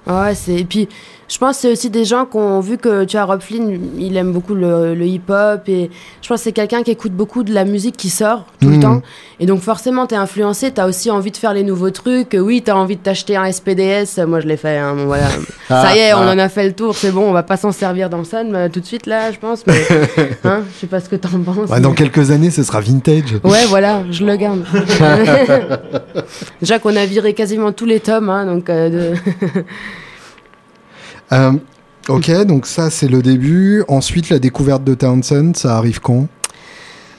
Ouais, 0.07 0.33
c'est 0.35 0.55
et 0.55 0.65
puis 0.65 0.89
je 1.31 1.37
pense 1.37 1.55
que 1.55 1.61
c'est 1.61 1.71
aussi 1.71 1.89
des 1.89 2.03
gens 2.03 2.25
qui 2.25 2.35
ont 2.35 2.59
vu 2.59 2.77
que 2.77 3.05
tu 3.05 3.15
as 3.15 3.23
Rob 3.23 3.39
Flynn, 3.39 3.79
il 3.97 4.17
aime 4.17 4.33
beaucoup 4.33 4.53
le, 4.53 4.93
hip-hop 5.01 5.61
et 5.69 5.89
je 6.21 6.27
pense 6.27 6.39
que 6.39 6.43
c'est 6.43 6.51
quelqu'un 6.51 6.83
qui 6.83 6.91
écoute 6.91 7.13
beaucoup 7.13 7.43
de 7.43 7.53
la 7.53 7.63
musique 7.63 7.95
qui 7.95 8.09
sort 8.09 8.45
tout 8.59 8.67
le 8.67 8.75
mmh. 8.75 8.81
temps. 8.81 9.01
Et 9.39 9.45
donc 9.45 9.61
forcément, 9.61 10.07
tu 10.07 10.15
es 10.15 10.17
influencé, 10.17 10.73
tu 10.73 10.81
as 10.81 10.87
aussi 10.87 11.09
envie 11.09 11.31
de 11.31 11.37
faire 11.37 11.53
les 11.53 11.63
nouveaux 11.63 11.89
trucs. 11.89 12.35
Oui, 12.37 12.61
tu 12.61 12.69
as 12.69 12.75
envie 12.75 12.97
de 12.97 13.01
t'acheter 13.01 13.37
un 13.37 13.49
SPDS, 13.49 14.25
moi 14.27 14.41
je 14.41 14.47
l'ai 14.47 14.57
fait. 14.57 14.77
Hein, 14.77 14.95
voilà. 15.05 15.29
Ah, 15.69 15.83
Ça 15.83 15.95
y 15.95 15.99
est, 15.99 16.13
on 16.13 16.17
ah. 16.17 16.35
en 16.35 16.37
a 16.37 16.49
fait 16.49 16.65
le 16.65 16.73
tour, 16.73 16.95
c'est 16.97 17.11
bon, 17.11 17.29
on 17.29 17.31
va 17.31 17.43
pas 17.43 17.55
s'en 17.55 17.71
servir 17.71 18.09
dans 18.09 18.17
le 18.17 18.25
sun 18.25 18.69
tout 18.71 18.81
de 18.81 18.85
suite 18.85 19.05
là, 19.05 19.31
je 19.31 19.39
pense. 19.39 19.65
Mais 19.65 19.87
hein, 20.43 20.63
je 20.75 20.81
sais 20.81 20.87
pas 20.87 20.99
ce 20.99 21.07
que 21.07 21.15
tu 21.15 21.33
en 21.33 21.39
penses. 21.39 21.69
Dans 21.79 21.93
quelques 21.93 22.31
années, 22.31 22.51
ce 22.51 22.61
sera 22.61 22.81
vintage. 22.81 23.39
Ouais, 23.45 23.65
voilà, 23.69 24.03
je 24.11 24.25
le 24.25 24.35
garde. 24.35 24.65
Déjà 26.61 26.77
qu'on 26.79 26.97
a 26.97 27.05
viré 27.05 27.33
quasiment 27.33 27.71
tous 27.71 27.85
les 27.85 28.01
tomes, 28.01 28.29
hein, 28.29 28.45
donc... 28.45 28.69
Euh, 28.69 28.89
de 28.89 29.63
euh, 31.31 31.51
ok, 32.09 32.45
donc 32.45 32.65
ça 32.65 32.89
c'est 32.89 33.07
le 33.07 33.21
début. 33.21 33.83
Ensuite, 33.87 34.29
la 34.29 34.39
découverte 34.39 34.83
de 34.83 34.93
Townsend, 34.93 35.53
ça 35.55 35.77
arrive 35.77 35.99
quand? 35.99 36.27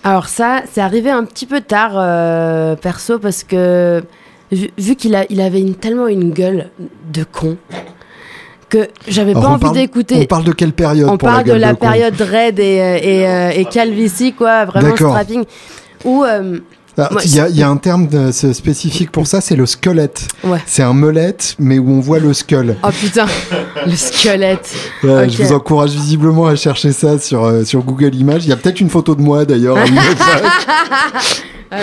Alors 0.04 0.28
ça, 0.28 0.62
c'est 0.70 0.80
arrivé 0.80 1.10
un 1.10 1.24
petit 1.24 1.46
peu 1.46 1.60
tard, 1.60 1.92
euh, 1.94 2.74
perso, 2.74 3.18
parce 3.18 3.44
que 3.44 4.02
vu, 4.50 4.96
qu'il 4.96 5.26
il 5.30 5.40
avait 5.40 5.60
une, 5.60 5.74
tellement 5.74 6.08
une 6.08 6.32
gueule 6.32 6.70
de 7.12 7.24
con 7.24 7.56
que 8.68 8.88
j'avais 9.06 9.34
pas 9.34 9.48
envie 9.48 9.70
d'écouter. 9.70 10.16
On 10.22 10.24
parle 10.24 10.44
de 10.44 10.52
quelle 10.52 10.72
période 10.72 11.08
On 11.10 11.18
parle 11.18 11.44
de 11.44 11.52
la 11.52 11.74
période 11.74 12.20
Red 12.20 12.58
et, 12.58 12.78
et, 13.02 13.60
et, 13.60 13.64
Calvici, 13.66 14.32
quoi, 14.32 14.64
vraiment 14.64 14.96
strapping. 14.96 15.44
Où 16.04 16.24
il 17.24 17.56
y, 17.56 17.62
a 17.62 17.68
un 17.68 17.76
terme 17.76 18.32
spécifique 18.32 19.10
pour 19.10 19.26
ça, 19.26 19.40
c'est 19.40 19.56
le 19.56 19.66
squelette. 19.66 20.28
C'est 20.66 20.82
un 20.82 20.92
melette, 20.92 21.56
mais 21.58 21.78
où 21.78 21.90
on 21.90 22.00
voit 22.00 22.18
le 22.18 22.32
skull. 22.34 22.76
Oh 22.82 22.88
putain, 22.90 23.26
le 23.86 23.96
squelette. 23.96 24.74
Je 25.02 25.42
vous 25.42 25.52
encourage 25.52 25.90
visiblement 25.90 26.46
à 26.46 26.56
chercher 26.56 26.92
ça 26.92 27.18
sur, 27.18 27.44
euh, 27.44 27.64
sur 27.64 27.82
Google 27.82 28.14
Images. 28.14 28.44
Il 28.44 28.50
y 28.50 28.52
a 28.52 28.56
peut-être 28.56 28.80
une 28.80 28.90
photo 28.90 29.14
de 29.14 29.22
moi 29.22 29.44
d'ailleurs. 29.44 29.76
Ah, 31.74 31.78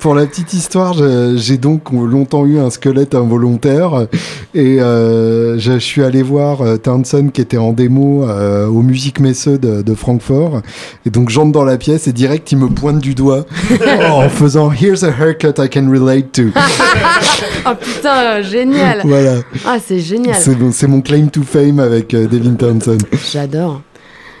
pour, 0.00 0.16
la 0.16 0.26
petite 0.26 0.54
histoire, 0.54 0.96
j'ai 1.36 1.56
donc 1.56 1.92
longtemps 1.92 2.46
eu 2.46 2.58
un 2.58 2.68
squelette 2.68 3.14
involontaire 3.14 4.08
et 4.56 4.80
euh, 4.80 5.56
je 5.56 5.78
suis 5.78 6.02
allé 6.02 6.20
voir 6.20 6.62
euh, 6.62 6.78
Townsend 6.78 7.28
qui 7.28 7.40
était 7.40 7.56
en 7.56 7.72
démo 7.72 8.28
euh, 8.28 8.66
au 8.66 8.82
Musique 8.82 9.20
Messeux 9.20 9.56
de, 9.56 9.82
de, 9.82 9.94
Francfort 9.94 10.62
et 11.06 11.10
donc 11.10 11.28
j'entre 11.28 11.52
dans 11.52 11.62
la 11.62 11.76
pièce 11.76 12.08
et 12.08 12.12
direct 12.12 12.50
il 12.50 12.58
me 12.58 12.68
pointe 12.68 12.98
du 12.98 13.14
doigt 13.14 13.46
en 14.10 14.28
faisant 14.28 14.72
Here's 14.72 15.04
a 15.04 15.12
haircut 15.12 15.62
I 15.62 15.68
can 15.68 15.88
relate 15.88 16.32
to. 16.32 16.46
oh 17.66 17.74
putain, 17.80 18.42
génial. 18.42 19.02
Voilà. 19.04 19.36
Ah 19.64 19.76
c'est 19.78 20.00
génial. 20.00 20.38
C'est 20.72 20.88
mon 20.88 21.02
claim 21.02 21.28
to 21.28 21.42
fame 21.44 21.78
avec 21.78 22.10
Devin 22.10 22.54
Townsend. 22.54 22.98
J'adore. 23.30 23.82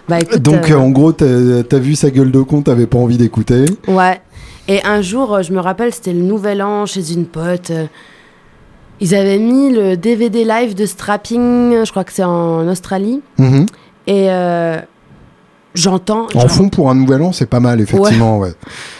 Bah, 0.08 0.18
donc 0.40 0.68
en 0.72 0.90
gros, 0.90 1.12
t'as 1.12 1.26
as 1.26 1.78
vu 1.78 1.94
sa 1.94 2.10
gueule 2.10 2.32
de 2.32 2.40
con, 2.40 2.62
t'avais 2.62 2.86
pas 2.86 2.98
envie 2.98 3.18
d'écouter. 3.18 3.66
Ouais. 3.86 4.20
Et 4.70 4.80
un 4.84 5.02
jour, 5.02 5.34
euh, 5.34 5.42
je 5.42 5.52
me 5.52 5.58
rappelle, 5.58 5.92
c'était 5.92 6.12
le 6.12 6.22
nouvel 6.22 6.62
an 6.62 6.86
chez 6.86 7.12
une 7.12 7.26
pote. 7.26 7.70
Euh, 7.70 7.86
ils 9.00 9.16
avaient 9.16 9.40
mis 9.40 9.72
le 9.72 9.96
DVD 9.96 10.44
live 10.44 10.74
de 10.74 10.86
Strapping, 10.86 11.84
je 11.84 11.90
crois 11.90 12.04
que 12.04 12.12
c'est 12.12 12.22
en 12.22 12.68
Australie. 12.68 13.20
Mhm. 13.38 13.66
Et 14.06 14.30
euh, 14.30 14.78
j'entends. 15.74 16.28
En 16.34 16.46
fond, 16.46 16.68
pour 16.68 16.88
un 16.88 16.94
nouvel 16.94 17.20
an, 17.22 17.32
c'est 17.32 17.46
pas 17.46 17.58
mal, 17.58 17.80
effectivement. 17.80 18.38
Ouais. 18.38 18.52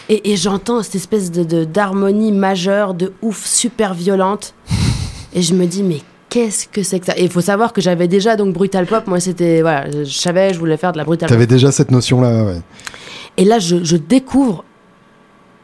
Et, 0.09 0.35
j'entends 0.35 0.83
cette 0.83 0.95
espèce 0.95 1.31
de 1.31 1.63
d'harmonie 1.63 2.33
majeure, 2.33 2.93
de 2.93 3.13
ouf, 3.21 3.45
super 3.45 3.93
violente. 3.93 4.53
et 5.33 5.41
je 5.41 5.53
me 5.53 5.67
dis, 5.67 5.83
mais 5.83 6.01
qu'est-ce 6.27 6.67
que 6.67 6.83
c'est 6.83 6.99
que 6.99 7.05
ça? 7.05 7.13
Et 7.15 7.23
il 7.23 7.29
faut 7.29 7.39
savoir 7.39 7.71
que 7.71 7.79
j'avais 7.79 8.09
déjà 8.09 8.35
donc 8.35 8.53
Brutal 8.53 8.87
Pop. 8.87 9.07
Moi, 9.07 9.21
c'était. 9.21 9.61
Voilà, 9.61 9.89
je 9.89 10.03
savais, 10.03 10.53
je 10.53 10.59
voulais 10.59 10.75
faire 10.75 10.91
de 10.91 10.97
la 10.97 11.05
Brutal 11.05 11.29
Pop. 11.29 11.35
T'avais 11.37 11.47
déjà 11.47 11.71
cette 11.71 11.91
notion-là, 11.91 12.43
ouais. 12.43 12.61
Et 13.37 13.45
là, 13.45 13.59
je, 13.59 13.81
je 13.85 13.95
découvre 13.95 14.65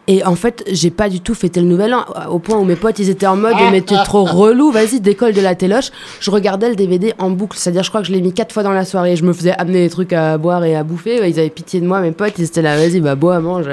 et 0.10 0.24
en 0.24 0.36
fait, 0.36 0.64
j'ai 0.72 0.89
pas 0.89 1.10
du 1.10 1.20
tout 1.20 1.34
fêté 1.34 1.60
le 1.60 1.68
nouvel 1.68 1.93
an, 1.93 2.05
au 2.30 2.39
point 2.39 2.58
où 2.58 2.64
mes 2.64 2.78
potes, 2.78 2.97
ils 2.99 3.10
étaient 3.10 3.28
en 3.28 3.36
mode, 3.36 3.55
mais 3.72 3.82
t'es 3.82 4.01
trop 4.05 4.24
relou, 4.26 4.72
vas-y, 4.72 5.01
décolle 5.01 5.34
de 5.34 5.41
la 5.41 5.53
téloche. 5.53 5.91
Je 6.22 6.32
regardais 6.32 6.70
le 6.70 6.76
DVD 6.76 7.14
en 7.20 7.30
boucle, 7.30 7.58
c'est-à-dire, 7.58 7.84
je 7.84 7.89
crois 7.89 8.01
que 8.01 8.08
je 8.08 8.14
l'ai 8.14 8.22
mis 8.22 8.32
quatre 8.32 8.53
fois 8.53 8.64
dans 8.64 8.72
la 8.72 8.86
soirée. 8.86 9.18
Je 9.18 9.26
me 9.26 9.34
faisais 9.34 9.51
amener 9.51 9.84
des 9.84 9.89
trucs 9.89 10.14
à 10.14 10.38
boire 10.38 10.64
et 10.64 10.78
à 10.78 10.84
bouffer. 10.84 11.28
Ils 11.28 11.39
avaient 11.39 11.49
pitié 11.49 11.82
de 11.82 11.86
moi, 11.86 11.99
mes 11.99 12.14
potes, 12.14 12.36
ils 12.38 12.45
étaient 12.45 12.62
là, 12.62 12.78
vas-y, 12.78 13.01
bah, 13.01 13.16
bois, 13.16 13.41
mange. 13.41 13.68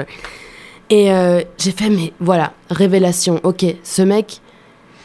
Et 0.89 1.09
euh, 1.13 1.41
j'ai 1.57 1.71
fait, 1.71 1.89
mais 1.89 2.11
voilà, 2.19 2.51
révélation. 2.69 3.39
Ok, 3.43 3.65
ce 3.83 4.01
mec, 4.01 4.41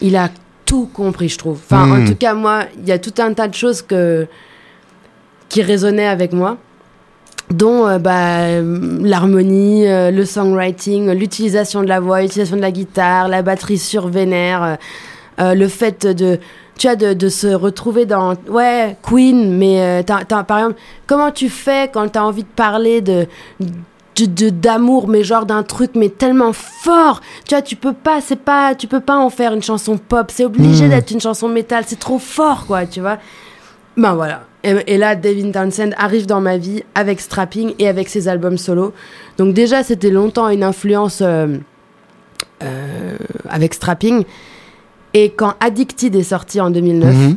il 0.00 0.16
a 0.16 0.30
tout 0.66 0.90
compris, 0.92 1.28
je 1.28 1.38
trouve. 1.38 1.60
Enfin, 1.64 1.88
en 1.88 2.00
hmm. 2.00 2.08
tout 2.08 2.16
cas, 2.16 2.34
moi, 2.34 2.64
il 2.76 2.88
y 2.88 2.92
a 2.92 2.98
tout 2.98 3.14
un 3.18 3.32
tas 3.34 3.46
de 3.46 3.54
choses 3.54 3.82
que... 3.82 4.26
qui 5.48 5.62
résonnaient 5.62 6.08
avec 6.08 6.32
moi 6.32 6.58
dont 7.50 7.86
euh, 7.86 7.98
bah, 7.98 8.60
l'harmonie, 8.60 9.86
euh, 9.86 10.10
le 10.10 10.24
songwriting, 10.24 11.10
l'utilisation 11.10 11.82
de 11.82 11.88
la 11.88 12.00
voix, 12.00 12.22
l'utilisation 12.22 12.56
de 12.56 12.62
la 12.62 12.70
guitare, 12.70 13.28
la 13.28 13.42
batterie 13.42 13.78
sur 13.78 14.08
vénère, 14.08 14.78
euh, 15.40 15.54
le 15.54 15.68
fait 15.68 16.06
de, 16.06 16.38
tu 16.78 16.88
as 16.88 16.96
de, 16.96 17.12
de, 17.12 17.28
se 17.28 17.48
retrouver 17.48 18.06
dans 18.06 18.34
ouais 18.48 18.96
Queen, 19.02 19.56
mais 19.56 20.04
par 20.06 20.58
exemple, 20.58 20.78
comment 21.06 21.30
tu 21.30 21.48
fais 21.48 21.90
quand 21.92 22.08
tu 22.08 22.18
as 22.18 22.24
envie 22.24 22.44
de 22.44 22.48
parler 22.48 23.00
de 23.00 23.26
d'amour 24.50 25.08
mais 25.08 25.24
genre 25.24 25.46
d'un 25.46 25.62
truc 25.62 25.92
mais 25.94 26.10
tellement 26.10 26.52
fort? 26.52 27.22
Tu 27.48 27.54
vois 27.54 27.62
tu 27.62 27.74
peux 27.74 27.94
pas 27.94 28.20
c'est 28.20 28.36
pas 28.36 28.74
tu 28.74 28.86
peux 28.86 29.00
pas 29.00 29.16
en 29.16 29.30
faire 29.30 29.54
une 29.54 29.62
chanson 29.62 29.96
pop. 29.96 30.30
C'est 30.30 30.44
obligé 30.44 30.86
hmm. 30.86 30.90
d'être 30.90 31.10
une 31.10 31.20
chanson 31.20 31.48
métal. 31.48 31.84
C'est 31.86 31.98
trop 31.98 32.18
fort 32.18 32.66
quoi 32.66 32.84
tu 32.84 33.00
vois. 33.00 33.16
Ben 33.96 34.12
voilà 34.14 34.42
et, 34.62 34.98
là, 34.98 35.16
Devin 35.16 35.52
Townsend 35.52 35.92
arrive 35.96 36.26
dans 36.26 36.40
ma 36.40 36.58
vie 36.58 36.82
avec 36.94 37.20
Strapping 37.20 37.74
et 37.78 37.88
avec 37.88 38.08
ses 38.08 38.28
albums 38.28 38.58
solo. 38.58 38.92
Donc 39.38 39.54
déjà, 39.54 39.82
c'était 39.82 40.10
longtemps 40.10 40.48
une 40.48 40.62
influence 40.62 41.20
euh, 41.22 41.56
euh, 42.62 43.16
avec 43.48 43.72
Strapping. 43.72 44.24
Et 45.14 45.30
quand 45.30 45.54
Addicted 45.60 46.14
est 46.14 46.22
sorti 46.22 46.60
en 46.60 46.70
2009, 46.70 47.14
mhm. 47.14 47.36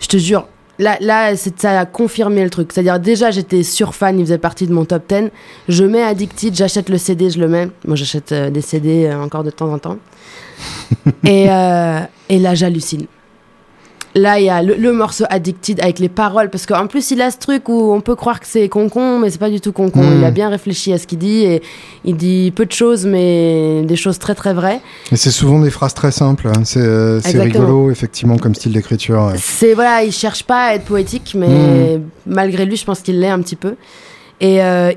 je 0.00 0.06
te 0.06 0.16
jure, 0.18 0.46
là, 0.78 0.98
là 1.00 1.34
ça 1.34 1.80
a 1.80 1.86
confirmé 1.86 2.44
le 2.44 2.50
truc. 2.50 2.70
C'est-à-dire, 2.70 3.00
déjà, 3.00 3.30
j'étais 3.30 3.62
sur 3.62 3.94
fan, 3.94 4.18
il 4.18 4.26
faisait 4.26 4.38
partie 4.38 4.66
de 4.66 4.72
mon 4.74 4.84
top 4.84 5.08
10. 5.08 5.30
Je 5.68 5.84
mets 5.84 6.02
Addicted, 6.02 6.54
j'achète 6.54 6.90
le 6.90 6.98
CD, 6.98 7.30
je 7.30 7.40
le 7.40 7.48
mets. 7.48 7.68
Moi, 7.86 7.96
j'achète 7.96 8.32
euh, 8.32 8.50
des 8.50 8.60
CD 8.60 9.10
encore 9.14 9.44
de 9.44 9.50
temps 9.50 9.72
en 9.72 9.78
temps. 9.78 9.96
et, 11.24 11.44
et 11.44 12.38
là, 12.38 12.54
j'hallucine. 12.54 13.06
Là, 14.16 14.38
il 14.38 14.46
y 14.46 14.48
a 14.48 14.62
le, 14.62 14.92
morceau 14.92 15.24
Addicted 15.28 15.80
avec 15.80 15.98
les 15.98 16.08
paroles, 16.08 16.48
parce 16.48 16.66
qu'en 16.66 16.86
plus, 16.86 17.10
il 17.10 17.20
a 17.20 17.32
ce 17.32 17.38
truc 17.38 17.68
où 17.68 17.92
on 17.92 18.00
peut 18.00 18.14
croire 18.14 18.38
que 18.38 18.46
c'est 18.46 18.68
concon, 18.68 19.18
mais 19.18 19.30
c'est 19.30 19.38
pas 19.38 19.50
du 19.50 19.60
tout 19.60 19.72
concon. 19.72 20.02
Hmm. 20.02 20.18
Il 20.18 20.24
a 20.24 20.30
bien 20.30 20.48
réfléchi 20.48 20.92
à 20.92 20.98
ce 20.98 21.06
qu'il 21.06 21.18
dit 21.18 21.44
et 21.44 21.62
il 22.04 22.16
dit 22.16 22.52
peu 22.54 22.64
de 22.64 22.72
choses, 22.72 23.06
mais 23.06 23.82
des 23.82 23.96
choses 23.96 24.20
très 24.20 24.36
très 24.36 24.54
vraies. 24.54 24.80
Et 25.10 25.16
c'est 25.16 25.32
souvent 25.32 25.58
des 25.58 25.70
phrases 25.70 25.94
très 25.94 26.12
simples. 26.12 26.46
Hein. 26.46 26.62
Euh, 26.76 27.20
c'est 27.24 27.40
rigolo, 27.40 27.90
effectivement, 27.90 28.38
comme 28.38 28.54
style 28.54 28.72
d'écriture. 28.72 29.32
C'est 29.36 29.74
voilà, 29.74 30.04
il 30.04 30.12
cherche 30.12 30.44
pas 30.44 30.66
à 30.66 30.74
être 30.74 30.84
poétique, 30.84 31.34
mais 31.36 31.98
hmm. 31.98 32.02
malgré 32.26 32.66
lui, 32.66 32.76
je 32.76 32.84
pense 32.84 33.00
qu'il 33.00 33.18
l'est 33.18 33.30
un 33.30 33.40
petit 33.40 33.56
peu. 33.56 33.74
Et 34.44 34.62
euh, 34.62 34.92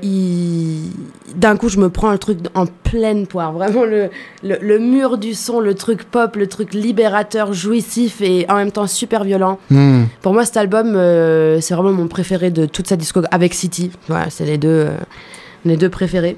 d'un 1.34 1.56
coup, 1.56 1.70
je 1.70 1.78
me 1.78 1.88
prends 1.88 2.12
le 2.12 2.18
truc 2.18 2.38
en 2.54 2.66
pleine 2.66 3.26
poire. 3.26 3.50
Vraiment, 3.52 3.86
le, 3.86 4.10
le, 4.42 4.78
mur 4.78 5.16
du 5.16 5.32
son, 5.32 5.58
le 5.58 5.74
truc 5.74 6.04
pop, 6.04 6.36
le 6.36 6.48
truc 6.48 6.74
libérateur, 6.74 7.54
jouissif 7.54 8.20
et 8.20 8.44
en 8.50 8.56
même 8.56 8.70
temps 8.70 8.86
super 8.86 9.24
violent. 9.24 9.58
Hmm. 9.70 10.04
Pour 10.20 10.34
moi, 10.34 10.44
cet 10.44 10.58
album, 10.58 10.94
euh, 10.96 11.62
c'est 11.62 11.72
vraiment 11.72 11.92
mon 11.92 12.08
préféré 12.08 12.50
de 12.50 12.66
toute 12.66 12.88
sa 12.88 12.96
discographie. 12.96 13.34
Avec 13.34 13.54
City, 13.54 13.90
voilà, 14.06 14.28
c'est 14.28 14.44
les 14.44 14.58
deux, 14.58 14.68
euh, 14.68 14.90
les 15.64 15.78
deux 15.78 15.88
préférés. 15.88 16.36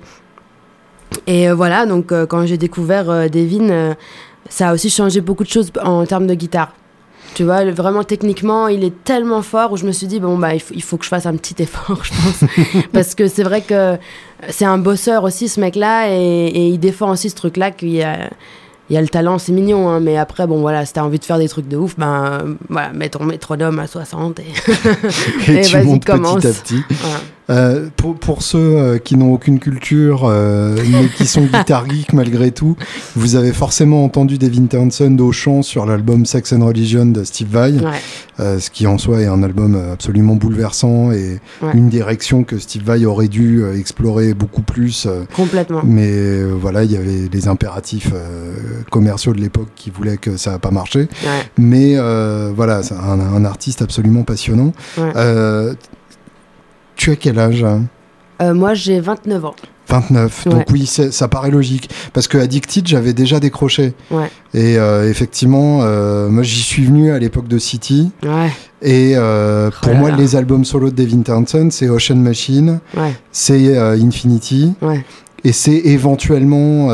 Et 1.27 1.51
voilà, 1.51 1.87
donc 1.87 2.13
quand 2.29 2.47
j'ai 2.47 2.57
découvert 2.57 3.29
Devin, 3.29 3.97
ça 4.49 4.69
a 4.69 4.75
aussi 4.75 4.89
changé 4.89 5.21
beaucoup 5.21 5.43
de 5.43 5.49
choses 5.49 5.73
en 5.83 6.07
termes 6.07 6.29
de 6.29 6.35
guitare. 6.35 6.73
Tu 7.35 7.45
vois, 7.45 7.65
vraiment 7.71 8.03
techniquement, 8.03 8.69
il 8.69 8.83
est 8.83 9.05
tellement 9.05 9.43
fort 9.43 9.73
où 9.73 9.77
je 9.77 9.87
me 9.87 9.93
suis 9.93 10.07
dit, 10.07 10.21
bon, 10.21 10.37
bah, 10.37 10.55
il 10.55 10.61
faut, 10.61 10.75
il 10.75 10.83
faut 10.83 10.97
que 10.97 11.05
je 11.05 11.11
fasse 11.11 11.27
un 11.27 11.37
petit 11.37 11.55
effort, 11.63 12.03
je 12.05 12.11
pense. 12.11 12.85
Parce 12.93 13.15
que 13.15 13.29
c'est 13.29 13.45
vrai 13.45 13.61
que 13.61 13.97
c'est 14.49 14.65
un 14.65 14.79
bosseur 14.79 15.25
aussi, 15.25 15.49
ce 15.49 15.61
mec-là, 15.61 16.09
et, 16.11 16.47
et, 16.47 16.69
il 16.69 16.79
défend 16.79 17.11
aussi 17.11 17.31
ce 17.31 17.37
truc-là 17.37 17.71
qu'il 17.71 17.91
y 17.91 18.03
a 18.03 18.31
il 18.91 18.95
y 18.95 18.97
a 18.97 19.01
le 19.01 19.09
talent, 19.09 19.39
c'est 19.39 19.53
mignon, 19.53 19.89
hein, 19.89 20.01
mais 20.01 20.19
après, 20.19 20.49
bon, 20.49 20.61
voilà, 20.61 20.85
si 20.85 20.93
t'as 20.93 21.03
envie 21.03 21.21
de 21.21 21.25
faire 21.25 21.39
des 21.39 21.49
trucs 21.49 21.69
de 21.69 21.77
ouf, 21.77 21.97
ben, 21.97 22.57
voilà, 22.69 22.93
mets 22.93 23.09
ton 23.09 23.23
métronome 23.23 23.79
à 23.79 23.87
60 23.87 24.41
et, 24.41 24.43
et, 25.49 25.63
vas-y, 25.63 26.01
commence. 26.01 26.43
Petit 26.43 26.49
à 26.49 26.51
petit. 26.51 26.83
Euh, 27.51 27.89
pour, 27.97 28.15
pour, 28.15 28.43
ceux 28.43 28.59
euh, 28.59 28.99
qui 28.99 29.17
n'ont 29.17 29.33
aucune 29.33 29.59
culture, 29.59 30.23
euh, 30.25 30.77
mais 30.91 31.09
qui 31.09 31.27
sont 31.27 31.43
guitar 31.43 31.89
geeks 31.89 32.13
malgré 32.13 32.53
tout, 32.53 32.77
vous 33.17 33.35
avez 33.35 33.53
forcément 33.53 34.05
entendu 34.05 34.39
Devin 34.39 34.67
Townsend 34.67 35.19
au 35.21 35.33
chant 35.33 35.63
sur 35.63 35.85
l'album 35.85 36.27
Sex 36.27 36.53
and 36.53 36.65
Religion 36.65 37.07
de 37.07 37.25
Steve 37.25 37.49
Vai, 37.51 37.73
ouais. 37.73 38.59
ce 38.61 38.71
qui 38.71 38.87
en 38.87 38.99
soi 38.99 39.23
est 39.23 39.27
un 39.27 39.43
album 39.43 39.81
absolument 39.93 40.37
bouleversant 40.37 41.13
et 41.13 41.41
une 41.75 41.89
direction 41.89 42.45
que 42.45 42.59
Steve 42.59 42.85
Vai 42.85 43.05
aurait 43.05 43.29
dû 43.29 43.65
explorer 43.77 44.35
beaucoup 44.35 44.63
plus. 44.63 45.09
Complètement. 45.35 45.83
Mais 45.85 46.43
voilà, 46.45 46.85
il 46.85 46.93
y 46.93 46.97
avait 46.97 47.29
les 47.31 47.49
impératifs 47.49 48.13
commerciaux 48.91 49.33
de 49.33 49.41
l'époque 49.41 49.69
qui 49.75 49.91
voulaient 49.91 50.19
que 50.19 50.37
ça 50.37 50.53
n'a 50.53 50.59
pas 50.59 50.71
marché. 50.71 51.09
Mais 51.59 51.97
voilà, 52.55 52.83
c'est 52.83 52.95
un, 52.95 53.21
un, 53.21 53.45
artiste 53.45 53.83
absolument 53.83 54.23
passionnant. 54.23 54.73
Tu 57.01 57.11
as 57.11 57.17
quel 57.17 57.39
âge? 57.39 57.65
Euh, 58.43 58.53
Moi, 58.53 58.75
j'ai 58.75 59.01
29 59.01 59.45
ans. 59.47 59.55
29. 59.89 60.49
Donc 60.49 60.67
oui, 60.71 60.85
ça 60.87 61.29
paraît 61.29 61.51
logique. 61.51 61.89
Parce 62.13 62.29
que 62.29 62.37
Addicted, 62.37 62.87
j'avais 62.87 63.15
déjà 63.15 63.41
décroché. 63.41 63.95
Ouais. 64.11 64.31
Et 64.53 64.77
euh, 64.77 65.09
effectivement, 65.09 65.81
euh, 65.81 66.29
moi 66.29 66.43
j'y 66.43 66.61
suis 66.61 66.85
venu 66.85 67.11
à 67.11 67.19
l'époque 67.19 67.49
de 67.49 67.59
City. 67.59 68.13
Ouais. 68.23 68.51
Et 68.83 69.17
oh 69.17 69.71
pour 69.81 69.95
moi, 69.95 70.11
les 70.11 70.37
albums 70.37 70.67
solo 70.67 70.91
de 70.91 70.95
Devin 70.95 71.23
Townsend, 71.23 71.71
c'est 71.71 71.89
Ocean 71.89 72.17
Machine, 72.17 72.81
c'est 73.33 73.79
Infinity. 73.79 74.75
Et 75.43 75.53
c'est 75.53 75.73
éventuellement 75.73 76.89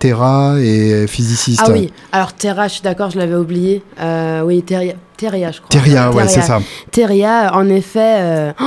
Terra 0.00 0.56
et 0.58 1.06
Physicist. 1.06 1.62
Ah 1.64 1.70
oui, 1.70 1.92
alors 2.10 2.32
Terra, 2.32 2.66
je 2.66 2.72
suis 2.74 2.82
d'accord, 2.82 3.10
je 3.10 3.18
l'avais 3.18 3.36
oublié. 3.36 3.84
oui, 4.44 4.64
Terria, 4.64 4.94
Terria, 5.16 5.52
je 5.52 5.60
crois. 5.60 5.68
Terria, 5.70 6.10
ouais, 6.10 6.26
c'est 6.26 6.42
ça. 6.42 6.60
Terria, 6.90 7.54
en 7.54 7.68
effet. 7.68 8.52
Oh 8.60 8.64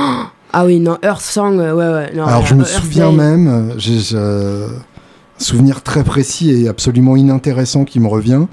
ah 0.52 0.66
oui, 0.66 0.80
non, 0.80 0.98
Earth 1.02 1.22
Song, 1.22 1.58
euh, 1.58 1.74
ouais, 1.74 1.88
ouais. 1.88 2.20
Alors 2.20 2.44
je 2.44 2.54
me 2.54 2.64
souviens 2.64 3.10
même, 3.10 3.74
euh, 4.14 4.68
souvenir 5.38 5.82
très 5.82 6.04
précis 6.04 6.50
et 6.50 6.68
absolument 6.68 7.16
inintéressant 7.16 7.84
qui 7.84 8.00
me 8.00 8.06
revient, 8.06 8.46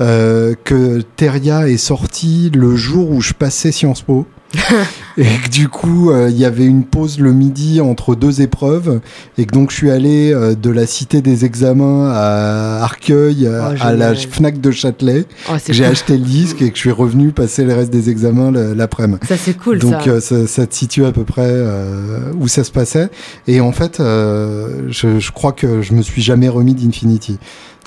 euh, 0.00 0.54
que 0.64 1.02
Teria 1.16 1.68
est 1.68 1.78
sorti 1.78 2.50
le 2.54 2.76
jour 2.76 3.10
où 3.10 3.20
je 3.20 3.32
passais 3.32 3.72
Sciences 3.72 4.02
Po. 4.02 4.26
et 5.18 5.24
que 5.24 5.48
du 5.50 5.68
coup, 5.68 6.10
euh, 6.10 6.28
il 6.30 6.36
y 6.36 6.44
avait 6.44 6.64
une 6.64 6.84
pause 6.84 7.18
le 7.18 7.32
midi 7.32 7.80
entre 7.80 8.14
deux 8.14 8.40
épreuves, 8.42 9.00
et 9.38 9.46
que 9.46 9.52
donc 9.52 9.70
je 9.70 9.76
suis 9.76 9.90
allé 9.90 10.32
euh, 10.32 10.54
de 10.54 10.70
la 10.70 10.86
cité 10.86 11.22
des 11.22 11.44
examens 11.44 12.10
à 12.12 12.82
Arcueil, 12.82 13.48
Oh, 13.50 13.74
à 13.80 13.92
la. 13.92 14.14
Fnac 14.14 14.60
de 14.60 14.70
Châtelet. 14.70 15.24
Oh, 15.50 15.54
J'ai 15.68 15.82
cool. 15.84 15.92
acheté 15.92 16.12
le 16.18 16.24
disque 16.24 16.62
et 16.62 16.70
que 16.70 16.76
je 16.76 16.80
suis 16.80 16.90
revenu 16.90 17.32
passer 17.32 17.64
le 17.64 17.74
reste 17.74 17.90
des 17.90 18.10
examens 18.10 18.50
l'après-midi. 18.50 19.20
Ça, 19.28 19.36
c'est 19.36 19.56
cool, 19.56 19.78
Donc 19.78 20.02
ça. 20.02 20.10
euh, 20.10 20.20
ça, 20.20 20.46
ça 20.46 20.66
te 20.66 20.74
situe 20.74 21.04
à 21.04 21.12
peu 21.12 21.24
près 21.24 21.42
euh, 21.46 22.32
où 22.38 22.48
ça 22.48 22.64
se 22.64 22.70
passait. 22.72 23.08
Et 23.46 23.60
en 23.60 23.72
fait, 23.72 24.00
euh, 24.00 24.86
je, 24.88 25.18
je 25.20 25.32
crois 25.32 25.52
que 25.52 25.82
je 25.82 25.92
me 25.94 26.02
suis 26.02 26.22
jamais 26.22 26.48
remis 26.48 26.74
d'Infinity. 26.74 27.38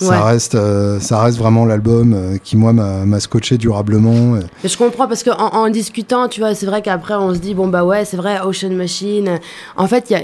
Ça 0.05 0.23
reste, 0.23 0.55
euh, 0.55 0.99
ça 0.99 1.21
reste 1.21 1.37
vraiment 1.37 1.65
l'album 1.65 2.13
euh, 2.13 2.37
qui 2.43 2.57
moi 2.57 2.73
m'a 2.73 3.19
scotché 3.19 3.57
durablement. 3.57 4.35
Euh, 4.35 4.39
Mais 4.63 4.69
je 4.69 4.77
comprends 4.77 5.07
parce 5.07 5.23
qu'en 5.23 5.35
en, 5.37 5.69
discutant, 5.69 6.27
tu 6.27 6.39
vois, 6.41 6.55
c'est 6.55 6.65
vrai 6.65 6.81
qu'après 6.81 7.15
on 7.15 7.33
se 7.33 7.39
dit 7.39 7.53
bon 7.53 7.67
bah 7.67 7.83
ouais, 7.83 8.05
c'est 8.05 8.17
vrai, 8.17 8.39
Ocean 8.45 8.71
Machine. 8.75 9.39
En 9.77 9.87
fait, 9.87 10.09
il 10.09 10.13
y 10.13 10.15
a 10.15 10.21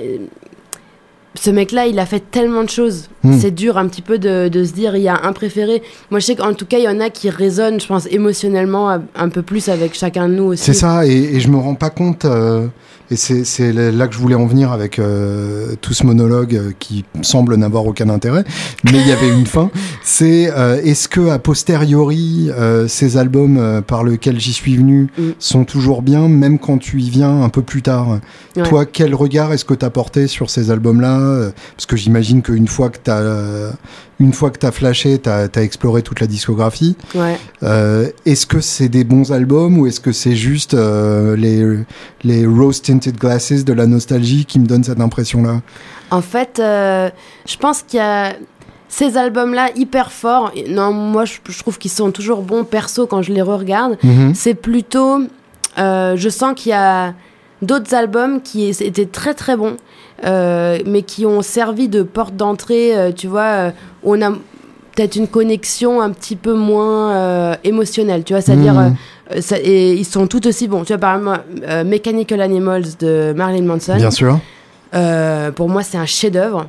ce 1.38 1.50
mec-là, 1.50 1.86
il 1.88 2.00
a 2.00 2.06
fait 2.06 2.22
tellement 2.32 2.64
de 2.64 2.70
choses. 2.70 3.10
Hmm. 3.24 3.38
C'est 3.38 3.52
dur 3.52 3.78
un 3.78 3.88
petit 3.90 4.02
peu 4.02 4.18
de, 4.18 4.48
de 4.48 4.64
se 4.64 4.72
dire 4.72 4.96
il 4.96 5.02
y 5.04 5.10
a 5.10 5.20
un 5.24 5.34
préféré. 5.34 5.84
Moi, 6.10 6.22
je 6.22 6.26
sais 6.28 6.36
qu'en 6.36 6.54
tout 6.54 6.66
cas, 6.66 6.78
il 6.78 6.86
y 6.86 6.88
en 6.88 7.02
a 7.02 7.10
qui 7.10 7.30
résonnent, 7.30 7.82
je 7.82 7.88
pense, 7.88 8.08
émotionnellement 8.10 8.90
un- 8.90 9.04
un 9.16 9.28
peu 9.28 9.42
plus 9.42 9.68
avec 9.68 9.96
chacun 9.96 10.30
de 10.30 10.36
nous 10.36 10.44
aussi. 10.46 10.64
C'est 10.64 10.74
ça, 10.74 11.06
et, 11.06 11.12
et 11.12 11.40
je 11.42 11.50
me 11.50 11.58
rends 11.58 11.76
pas 11.76 11.90
compte. 11.90 12.24
euh, 12.24 12.68
et 13.12 13.16
c'est 13.16 13.72
là 13.72 14.08
que 14.08 14.14
je 14.14 14.20
voulais 14.20 14.36
en 14.36 14.46
venir 14.48 14.72
avec 14.72 14.98
euh, 15.00 15.76
tout 15.82 15.94
ce 15.94 16.06
monologue 16.06 16.56
euh, 16.56 16.72
qui 16.80 17.06
semble 17.22 17.56
n'avoir 17.56 17.86
aucun 17.86 18.10
intérêt, 18.10 18.44
mais 18.84 19.00
il 19.00 19.08
y 19.08 19.12
avait 19.12 19.30
une 19.30 19.46
fin. 19.46 19.70
C'est 20.04 20.50
euh, 20.52 20.82
est-ce 20.84 21.08
que 21.08 21.30
a 21.30 21.38
posteriori 21.40 22.50
euh, 22.52 22.88
ces 22.88 23.18
albums 23.18 23.58
euh, 23.58 23.82
par 23.82 24.04
lesquels 24.04 24.40
j'y 24.40 24.54
suis 24.54 24.76
venu 24.76 25.08
Mm. 25.18 25.30
sont 25.40 25.66
toujours 25.66 26.02
bien, 26.02 26.28
même 26.28 26.58
quand 26.60 26.78
tu 26.78 27.00
y 27.02 27.10
viens 27.10 27.42
un 27.44 27.50
peu 27.50 27.62
plus 27.62 27.82
tard? 27.82 28.20
Ouais. 28.56 28.64
Toi, 28.64 28.86
quel 28.86 29.14
regard 29.14 29.54
est-ce 29.54 29.66
que 29.66 29.74
tu 29.74 29.86
as 29.86 29.90
porté 29.90 30.28
sur 30.28 30.50
ces 30.50 30.72
albums-là? 30.72 31.20
Euh, 31.20 31.52
Parce 31.76 31.86
que 31.86 31.96
j'imagine 31.96 32.42
qu'une 32.42 32.68
fois 32.68 32.90
que 32.90 32.98
tu 33.04 33.12
as 33.12 33.72
une 34.20 34.34
fois 34.34 34.50
que 34.50 34.60
tu 34.60 34.66
as 34.66 34.72
flashé, 34.72 35.20
tu 35.20 35.30
as, 35.30 35.50
exploré 35.58 36.02
toute 36.02 36.20
la 36.20 36.28
discographie. 36.28 36.96
Ouais. 37.14 37.38
Euh, 37.64 38.10
est-ce 38.26 38.46
que 38.46 38.62
c'est 38.62 38.90
des 38.90 39.04
bons 39.04 39.32
albums 39.32 39.78
ou 39.78 39.88
est-ce 39.88 40.00
que 40.00 40.12
c'est 40.12 40.36
juste 40.36 40.74
euh, 40.74 41.36
les, 41.36 41.84
les 42.24 42.46
rose 42.46 42.82
tinted 42.82 43.18
glasses 43.18 43.66
de 43.66 43.74
la 43.74 43.88
nostalgie 43.88 44.46
qui 44.46 44.60
me 44.60 44.66
donnent 44.66 44.84
cette 44.84 45.02
impression-là? 45.02 45.62
En 46.12 46.22
fait, 46.22 46.60
euh, 46.60 47.10
je 47.46 47.58
pense 47.58 47.82
qu'il 47.82 47.98
y 47.98 48.04
a 48.04 48.36
ces 48.88 49.18
albums-là 49.18 49.72
hyper 49.76 50.12
forts. 50.12 50.54
Non, 50.70 50.94
moi, 50.94 51.26
je, 51.26 51.34
je 51.50 51.60
trouve 51.60 51.78
qu'ils 51.78 51.92
sont 51.92 52.12
toujours 52.12 52.42
bons 52.42 52.64
perso 52.64 53.08
quand 53.08 53.22
je 53.22 53.34
les 53.34 53.42
re-regarde. 53.42 53.98
Mhm. 54.04 54.34
C'est 54.34 54.54
plutôt. 54.54 55.24
je 55.78 56.30
sens 56.30 56.54
qu'il 56.56 56.70
y 56.70 56.74
a 56.74 57.14
d'autres 57.66 57.94
albums 57.94 58.42
qui 58.42 58.68
étaient 58.70 59.06
très 59.06 59.34
très 59.34 59.56
bons, 59.58 59.78
euh, 60.26 60.78
mais 60.86 61.02
qui 61.02 61.26
ont 61.26 61.42
servi 61.42 61.88
de 61.90 62.04
porte 62.04 62.36
d'entrée, 62.36 62.96
euh, 62.96 63.12
tu 63.12 63.28
vois, 63.28 63.42
euh, 63.42 63.72
où 64.04 64.16
on 64.16 64.22
a 64.22 64.32
peut-être 64.32 65.16
une 65.18 65.28
connexion 65.28 66.02
un 66.02 66.12
petit 66.12 66.36
peu 66.38 66.54
moins 66.54 67.58
émotionnelle, 67.66 68.24
tu 68.24 68.34
vois, 68.34 68.42
c'est-à-dire. 68.42 68.74
Ça- 69.42 69.58
et 69.60 69.94
ils 69.94 70.06
sont 70.06 70.28
tout 70.28 70.48
aussi 70.48 70.68
bons. 70.70 70.84
Tu 70.86 70.94
vois, 70.94 71.00
par 71.00 71.18
exemple, 71.18 71.42
Mechanical 71.86 72.40
Animals 72.40 72.86
de 73.00 73.34
Marilyn 73.36 73.66
Manson. 73.66 73.98
Bien 73.98 74.12
sûr. 74.12 74.40
Pour 75.56 75.68
moi, 75.68 75.84
c'est 75.84 75.98
un 75.98 76.06
chef-d'œuvre. 76.06 76.68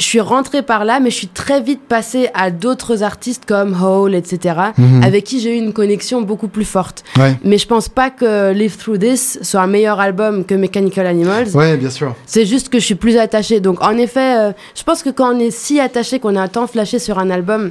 Je 0.00 0.04
suis 0.06 0.20
rentrée 0.20 0.62
par 0.62 0.84
là, 0.86 0.98
mais 0.98 1.10
je 1.10 1.16
suis 1.16 1.28
très 1.28 1.60
vite 1.60 1.82
passée 1.86 2.30
à 2.32 2.50
d'autres 2.50 3.02
artistes 3.02 3.44
comme 3.46 3.76
Hole, 3.80 4.14
etc., 4.14 4.56
Mhm. 4.78 5.02
avec 5.04 5.24
qui 5.24 5.40
j'ai 5.40 5.54
eu 5.54 5.58
une 5.58 5.74
connexion 5.74 6.22
beaucoup 6.22 6.48
plus 6.48 6.64
forte. 6.64 7.04
Ouais. 7.18 7.36
Mais 7.44 7.58
je 7.58 7.66
pense 7.66 7.88
pas 7.90 8.08
que 8.08 8.50
Live 8.52 8.76
Through 8.78 8.98
This 8.98 9.38
soit 9.42 9.60
un 9.60 9.66
meilleur 9.66 10.00
album 10.00 10.44
que 10.46 10.54
Mechanical 10.54 11.06
Animals. 11.06 11.50
ouais, 11.54 11.76
bien 11.76 11.90
sûr. 11.90 12.14
C'est 12.24 12.46
juste 12.46 12.70
que 12.70 12.78
je 12.78 12.84
suis 12.86 12.94
plus 12.94 13.18
attachée. 13.18 13.60
Donc, 13.60 13.82
en 13.82 13.96
effet, 13.98 14.38
euh, 14.38 14.52
je 14.74 14.82
pense 14.82 15.02
que 15.02 15.10
quand 15.10 15.36
on 15.36 15.38
est 15.38 15.50
si 15.50 15.78
attaché 15.80 16.18
qu'on 16.18 16.34
a 16.34 16.40
un 16.40 16.48
temps 16.48 16.66
flashé 16.66 16.98
sur 16.98 17.18
un 17.18 17.28
album, 17.28 17.70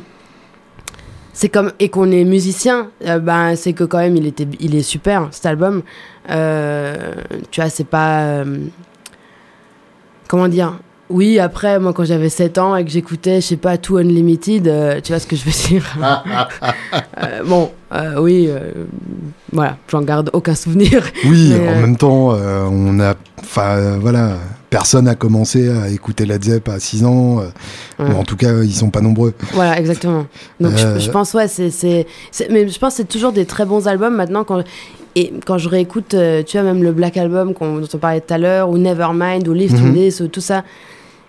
c'est 1.33 1.49
comme 1.49 1.71
et 1.79 1.89
qu'on 1.89 2.11
est 2.11 2.25
musicien, 2.25 2.89
euh, 3.07 3.17
ben 3.17 3.55
c'est 3.55 3.73
que 3.73 3.85
quand 3.85 3.99
même 3.99 4.15
il 4.17 4.27
était, 4.27 4.47
il 4.59 4.75
est 4.75 4.83
super 4.83 5.29
cet 5.31 5.47
album. 5.47 5.81
Euh, 6.29 6.95
tu 7.49 7.59
vois, 7.61 7.69
c'est 7.71 7.87
pas 7.87 8.43
comment 10.27 10.47
dire. 10.47 10.77
Oui, 11.09 11.39
après, 11.39 11.79
moi, 11.79 11.91
quand 11.93 12.03
j'avais 12.03 12.29
7 12.29 12.57
ans 12.59 12.75
et 12.75 12.85
que 12.85 12.91
j'écoutais, 12.91 13.41
je 13.41 13.47
sais 13.47 13.57
pas, 13.57 13.77
Too 13.77 13.97
Unlimited, 13.97 14.67
euh, 14.67 15.01
tu 15.01 15.11
vois 15.11 15.19
ce 15.19 15.25
que 15.27 15.35
je 15.35 15.43
veux 15.45 15.67
dire? 15.69 15.85
Euh, 17.23 17.43
Bon, 17.45 17.71
euh, 17.93 18.15
oui, 18.19 18.47
euh, 18.49 18.71
voilà, 19.51 19.77
j'en 19.89 20.01
garde 20.01 20.29
aucun 20.33 20.55
souvenir. 20.55 21.03
Oui, 21.25 21.49
Mais, 21.57 21.67
en 21.67 21.71
euh, 21.73 21.81
même 21.81 21.97
temps, 21.97 22.33
euh, 22.33 22.63
on 22.69 22.99
a. 22.99 23.15
Enfin, 23.41 23.77
euh, 23.77 23.97
voilà. 23.99 24.37
Personne 24.69 25.07
a 25.07 25.15
commencé 25.15 25.67
à 25.67 25.89
écouter 25.89 26.25
Led 26.27 26.43
Zepp 26.43 26.69
à 26.69 26.79
6 26.79 27.03
ans. 27.03 27.39
euh, 27.39 27.45
Ouais. 28.03 28.13
ou 28.13 28.17
en 28.17 28.23
tout 28.23 28.37
cas, 28.37 28.61
ils 28.61 28.71
sont 28.73 28.91
pas 28.91 29.01
nombreux. 29.01 29.33
Voilà, 29.53 29.79
exactement. 29.79 30.27
Donc 30.59 30.73
Euh, 30.73 30.99
je, 30.99 31.05
je 31.05 31.11
pense, 31.11 31.33
ouais, 31.33 31.47
c'est, 31.47 32.05
Mais 32.51 32.67
je 32.69 32.79
pense 32.79 32.93
que 32.93 32.97
c'est 32.97 33.07
toujours 33.09 33.31
des 33.33 33.45
très 33.45 33.65
bons 33.65 33.87
albums 33.87 34.15
maintenant. 34.15 34.43
Quand, 34.43 34.63
et 35.15 35.33
quand 35.45 35.57
je 35.57 35.67
réécoute, 35.67 36.09
tu 36.45 36.57
vois, 36.57 36.63
même 36.63 36.83
le 36.83 36.91
Black 36.91 37.17
Album 37.17 37.53
qu'on, 37.55 37.79
dont 37.79 37.87
on 37.93 37.97
parlait 37.97 38.21
tout 38.21 38.33
à 38.33 38.37
l'heure, 38.37 38.69
ou 38.69 38.77
Nevermind, 38.77 39.45
ou 39.47 39.53
Live. 39.53 39.73
Through 39.75 39.93
This, 39.95 40.19
ou 40.21 40.27
tout 40.27 40.39
ça, 40.41 40.63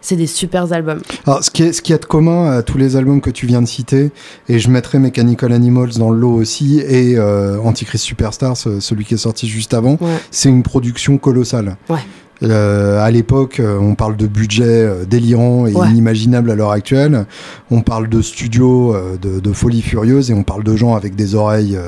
c'est 0.00 0.16
des 0.16 0.26
super 0.26 0.72
albums. 0.72 1.00
Alors, 1.26 1.42
ce 1.44 1.50
qui 1.50 1.62
est, 1.62 1.72
ce 1.72 1.82
qui 1.82 1.92
est 1.92 1.98
de 1.98 2.04
commun 2.04 2.50
à 2.50 2.62
tous 2.62 2.78
les 2.78 2.96
albums 2.96 3.20
que 3.20 3.30
tu 3.30 3.46
viens 3.46 3.60
de 3.62 3.66
citer, 3.68 4.10
et 4.48 4.58
je 4.58 4.70
mettrai 4.70 4.98
Mechanical 4.98 5.52
Animals 5.52 5.94
dans 5.98 6.10
le 6.10 6.18
lot 6.18 6.34
aussi, 6.34 6.80
et 6.80 7.16
euh, 7.16 7.58
Antichrist 7.62 8.04
Superstar, 8.04 8.56
ce- 8.56 8.80
celui 8.80 9.04
qui 9.04 9.14
est 9.14 9.18
sorti 9.18 9.48
juste 9.48 9.74
avant, 9.74 9.98
Ouais. 10.00 10.18
c'est 10.30 10.48
une 10.48 10.62
production 10.62 11.18
colossale. 11.18 11.76
Ouais. 11.88 11.98
Euh, 12.42 12.98
à 13.04 13.10
l'époque, 13.10 13.60
euh, 13.60 13.76
on 13.78 13.94
parle 13.94 14.16
de 14.16 14.26
budget 14.26 14.88
délirant 15.06 15.66
et 15.66 15.74
Ouais. 15.74 15.88
inimaginable 15.90 16.50
à 16.50 16.54
l'heure 16.54 16.70
actuelle. 16.70 17.26
On 17.70 17.82
parle 17.82 18.08
de 18.08 18.22
studios 18.22 18.96
de, 19.20 19.40
de 19.40 19.52
folie 19.52 19.82
furieuse 19.82 20.30
et 20.30 20.34
on 20.34 20.42
parle 20.42 20.64
de 20.64 20.74
gens 20.74 20.94
avec 20.94 21.14
des 21.14 21.34
oreilles 21.34 21.78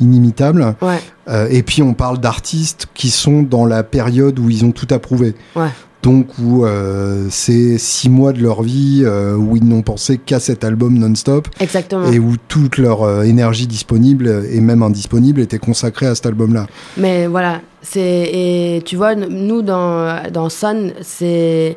inimitables. 0.00 0.74
Ouais, 0.82 1.00
Euh, 1.28 1.48
et 1.50 1.62
puis 1.64 1.82
on 1.82 1.92
parle 1.94 2.18
d'artistes 2.20 2.86
qui 2.94 3.10
sont 3.10 3.42
dans 3.42 3.66
la 3.66 3.82
période 3.82 4.38
où 4.38 4.48
ils 4.48 4.64
ont 4.64 4.70
tout 4.70 4.86
approuvé. 4.90 5.34
ouais. 5.56 5.68
Donc 6.06 6.38
où 6.38 6.64
euh, 6.64 7.26
c'est 7.30 7.78
six 7.78 8.08
mois 8.08 8.32
de 8.32 8.40
leur 8.40 8.62
vie 8.62 9.02
euh, 9.04 9.34
où 9.34 9.56
ils 9.56 9.64
n'ont 9.64 9.82
pensé 9.82 10.18
qu'à 10.18 10.38
cet 10.38 10.62
album 10.62 10.96
non-stop 10.96 11.48
Exactement. 11.58 12.06
et 12.12 12.20
où 12.20 12.36
toute 12.46 12.78
leur 12.78 13.02
euh, 13.02 13.22
énergie 13.22 13.66
disponible 13.66 14.44
et 14.48 14.60
même 14.60 14.84
indisponible 14.84 15.40
était 15.40 15.58
consacrée 15.58 16.06
à 16.06 16.14
cet 16.14 16.26
album-là. 16.26 16.68
Mais 16.96 17.26
voilà, 17.26 17.60
c'est 17.82 18.30
et 18.32 18.82
tu 18.84 18.94
vois, 18.94 19.16
nous 19.16 19.62
dans 19.62 20.30
dans 20.32 20.48
Sun, 20.48 20.92
c'est 21.02 21.76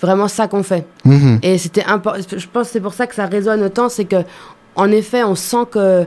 vraiment 0.00 0.26
ça 0.26 0.48
qu'on 0.48 0.64
fait. 0.64 0.84
Mhm. 1.04 1.38
Et 1.44 1.56
c'était 1.56 1.84
important. 1.84 2.20
Je 2.36 2.46
pense 2.52 2.66
que 2.66 2.72
c'est 2.72 2.80
pour 2.80 2.94
ça 2.94 3.06
que 3.06 3.14
ça 3.14 3.26
résonne 3.26 3.62
autant, 3.62 3.88
c'est 3.88 4.06
que 4.06 4.24
en 4.74 4.90
effet, 4.90 5.22
on 5.22 5.36
sent 5.36 5.66
que 5.70 6.04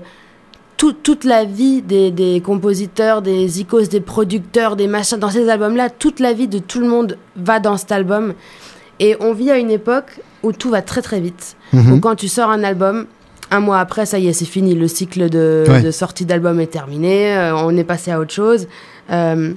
tout- 0.77 0.93
toute 0.93 1.23
la 1.25 1.43
vie 1.45 1.81
des, 1.81 2.09
des 2.11 2.41
compositeurs, 2.41 3.21
des 3.21 3.59
icos, 3.61 3.87
des 3.89 4.01
producteurs, 4.01 4.75
des 4.75 4.87
machins, 4.87 5.17
dans 5.19 5.29
ces 5.29 5.47
albums-là, 5.49 5.89
toute 5.89 6.19
la 6.19 6.33
vie 6.33 6.47
de 6.47 6.59
tout 6.59 6.79
le 6.79 6.87
monde 6.87 7.17
va 7.35 7.59
dans 7.59 7.77
cet 7.77 7.91
album. 7.91 8.33
Et 8.99 9.15
on 9.19 9.33
vit 9.33 9.51
à 9.51 9.57
une 9.57 9.71
époque 9.71 10.19
où 10.43 10.51
tout 10.51 10.69
va 10.69 10.81
très 10.81 11.01
très 11.01 11.19
vite. 11.19 11.55
Mhm. 11.73 11.93
Où 11.93 11.99
quand 11.99 12.15
tu 12.15 12.27
sors 12.27 12.49
un 12.49 12.63
album, 12.63 13.05
un 13.51 13.59
mois 13.59 13.79
après, 13.79 14.05
ça 14.05 14.17
y 14.19 14.27
est, 14.27 14.33
c'est 14.33 14.45
fini. 14.45 14.73
Le 14.75 14.87
cycle 14.87 15.29
de, 15.29 15.65
Ouais. 15.67 15.81
de 15.81 15.91
sortie 15.91 16.25
d'album 16.25 16.59
est 16.59 16.67
terminé. 16.71 17.35
euh, 17.35 17.55
on 17.55 17.75
est 17.77 17.83
passé 17.83 18.11
à 18.11 18.19
autre 18.19 18.33
chose. 18.33 18.67
Euh, 19.11 19.53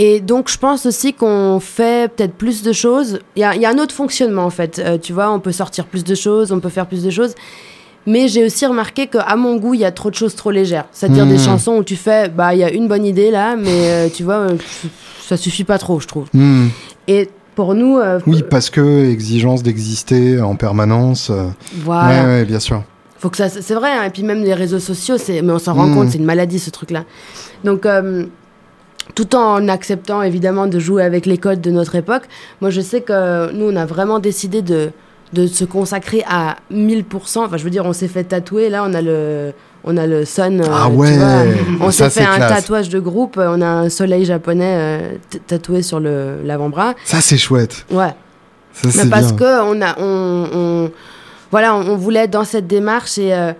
et 0.00 0.20
donc, 0.20 0.48
je 0.48 0.56
pense 0.58 0.86
aussi 0.86 1.12
qu'on 1.12 1.58
fait 1.58 2.10
peut-être 2.14 2.34
plus 2.34 2.62
de 2.62 2.72
choses. 2.72 3.18
Il 3.34 3.40
y 3.40 3.44
a, 3.44 3.56
il 3.56 3.60
y 3.62 3.66
a 3.66 3.70
un 3.70 3.78
autre 3.78 3.94
fonctionnement, 3.94 4.44
en 4.44 4.50
fait. 4.50 4.78
Euh, 4.78 4.96
tu 4.96 5.12
vois, 5.12 5.32
on 5.32 5.40
peut 5.40 5.50
sortir 5.50 5.86
plus 5.86 6.04
de 6.04 6.14
choses, 6.14 6.52
on 6.52 6.60
peut 6.60 6.68
faire 6.68 6.86
plus 6.86 7.02
de 7.02 7.10
choses. 7.10 7.34
Mais 8.06 8.28
j'ai 8.28 8.44
aussi 8.44 8.64
remarqué 8.64 9.06
qu'à 9.06 9.36
mon 9.36 9.56
goût, 9.56 9.74
il 9.74 9.80
y 9.80 9.84
a 9.84 9.90
trop 9.90 10.08
de 10.10 10.14
choses 10.14 10.34
trop 10.34 10.50
légères. 10.50 10.86
C'est-à-dire 10.92 11.26
des 11.26 11.36
chansons 11.38 11.76
où 11.76 11.84
tu 11.84 11.96
fais, 11.96 12.28
bah, 12.30 12.54
il 12.54 12.60
y 12.60 12.64
a 12.64 12.70
une 12.72 12.88
bonne 12.88 13.04
idée 13.04 13.30
là, 13.30 13.54
mais 13.56 13.68
euh, 13.90 14.08
tu 14.08 14.22
vois, 14.22 14.36
euh, 14.50 14.56
ça 15.20 15.36
suffit 15.36 15.64
pas 15.64 15.76
trop, 15.78 16.00
je 16.00 16.06
trouve. 16.06 16.26
Mhm. 16.32 16.70
Et 17.06 17.28
pour 17.54 17.74
nous, 17.74 17.98
euh, 17.98 18.18
Oui, 18.26 18.42
parce 18.48 18.70
que 18.70 19.10
exigence 19.10 19.62
d'exister 19.62 20.40
en 20.40 20.54
permanence. 20.56 21.28
euh, 21.30 21.48
voilà. 21.74 22.22
Ouais, 22.22 22.26
ouais, 22.28 22.44
bien 22.46 22.60
sûr. 22.60 22.82
Faut 23.18 23.28
que 23.30 23.36
ça, 23.36 23.48
c'est 23.50 23.74
vrai. 23.74 23.90
hein, 23.92 24.04
et 24.04 24.10
puis 24.10 24.22
même 24.22 24.42
les 24.42 24.54
réseaux 24.54 24.78
sociaux, 24.78 25.18
c'est, 25.18 25.42
mais 25.42 25.52
on 25.52 25.58
s'en 25.58 25.74
rend 25.74 25.88
Mhm. 25.88 25.94
compte, 25.94 26.10
c'est 26.10 26.18
une 26.18 26.24
maladie 26.24 26.60
ce 26.60 26.70
truc-là. 26.70 27.04
Donc, 27.64 27.84
euh, 27.84 28.24
tout 29.14 29.34
en 29.34 29.68
acceptant 29.68 30.22
évidemment 30.22 30.66
de 30.66 30.78
jouer 30.78 31.02
avec 31.02 31.26
les 31.26 31.36
codes 31.36 31.60
de 31.60 31.70
notre 31.70 31.94
époque, 31.96 32.22
moi 32.60 32.70
je 32.70 32.80
sais 32.80 33.00
que 33.00 33.50
nous 33.52 33.64
on 33.72 33.76
a 33.76 33.86
vraiment 33.86 34.18
décidé 34.18 34.60
de 34.62 34.90
de 35.32 35.46
se 35.46 35.64
consacrer 35.64 36.24
à 36.28 36.56
1000%. 36.72 37.04
Enfin, 37.38 37.56
je 37.56 37.64
veux 37.64 37.70
dire, 37.70 37.84
on 37.84 37.92
s'est 37.92 38.08
fait 38.08 38.24
tatouer. 38.24 38.68
Là, 38.70 38.84
on 38.86 38.94
a 38.94 39.02
le 39.02 39.52
on 39.84 39.96
a 39.96 40.06
le 40.06 40.24
sun. 40.24 40.60
euh, 40.60 40.64
Ah 40.70 40.88
ouais, 40.88 41.16
on 41.80 41.90
ça, 41.90 42.10
s'est 42.10 42.20
fait 42.20 42.26
un 42.26 42.36
classe. 42.36 42.62
tatouage 42.62 42.88
de 42.88 42.98
groupe. 42.98 43.36
On 43.38 43.60
a 43.60 43.66
un 43.66 43.88
soleil 43.88 44.24
japonais 44.24 44.74
euh, 44.76 45.38
tatoué 45.46 45.82
sur 45.82 46.00
le 46.00 46.42
l'avant-bras. 46.44 46.94
Ça, 47.04 47.20
c'est 47.20 47.38
chouette. 47.38 47.86
Ouais. 47.90 48.14
parce 49.10 49.32
que 49.32 49.62
on 49.62 49.80
a, 49.82 49.96
on, 50.00 50.90
voilà, 51.50 51.74
on, 51.74 51.96
voulait 51.96 52.24
être 52.24 52.30
dans 52.30 52.44
cette 52.44 52.66
démarche 52.66 53.18
et 53.18 53.32
euh, 53.32 53.52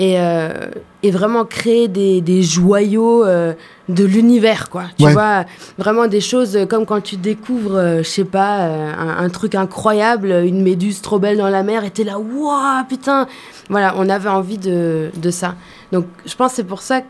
et, 0.00 0.18
euh, 0.18 0.70
et, 1.02 1.10
vraiment 1.10 1.44
créer 1.44 1.86
des, 1.86 2.22
des 2.22 2.42
joyaux 2.42 3.22
euh, 3.22 3.52
de 3.90 4.02
l'univers, 4.02 4.70
quoi. 4.70 4.84
Tu 4.98 5.06
vois, 5.06 5.44
vraiment 5.76 6.06
des 6.06 6.22
choses 6.22 6.58
comme 6.70 6.86
quand 6.86 7.02
tu 7.02 7.18
découvres, 7.18 7.98
je 7.98 8.08
sais 8.08 8.24
pas, 8.24 8.64
un, 8.64 9.28
truc 9.28 9.54
incroyable, 9.54 10.32
une 10.46 10.62
méduse 10.62 11.02
trop 11.02 11.18
belle 11.18 11.36
dans 11.36 11.50
la 11.50 11.62
mer, 11.62 11.84
et 11.84 11.90
t'es 11.90 12.04
là, 12.04 12.18
waouh, 12.18 12.84
putain. 12.88 13.26
Voilà, 13.68 13.94
on 13.98 14.08
avait 14.08 14.30
envie 14.30 14.56
de, 14.56 15.10
de 15.14 15.30
ça. 15.30 15.54
Donc, 15.92 16.06
je 16.24 16.34
pense 16.34 16.52
que 16.52 16.56
c'est 16.56 16.64
pour 16.64 16.80
ça 16.80 17.02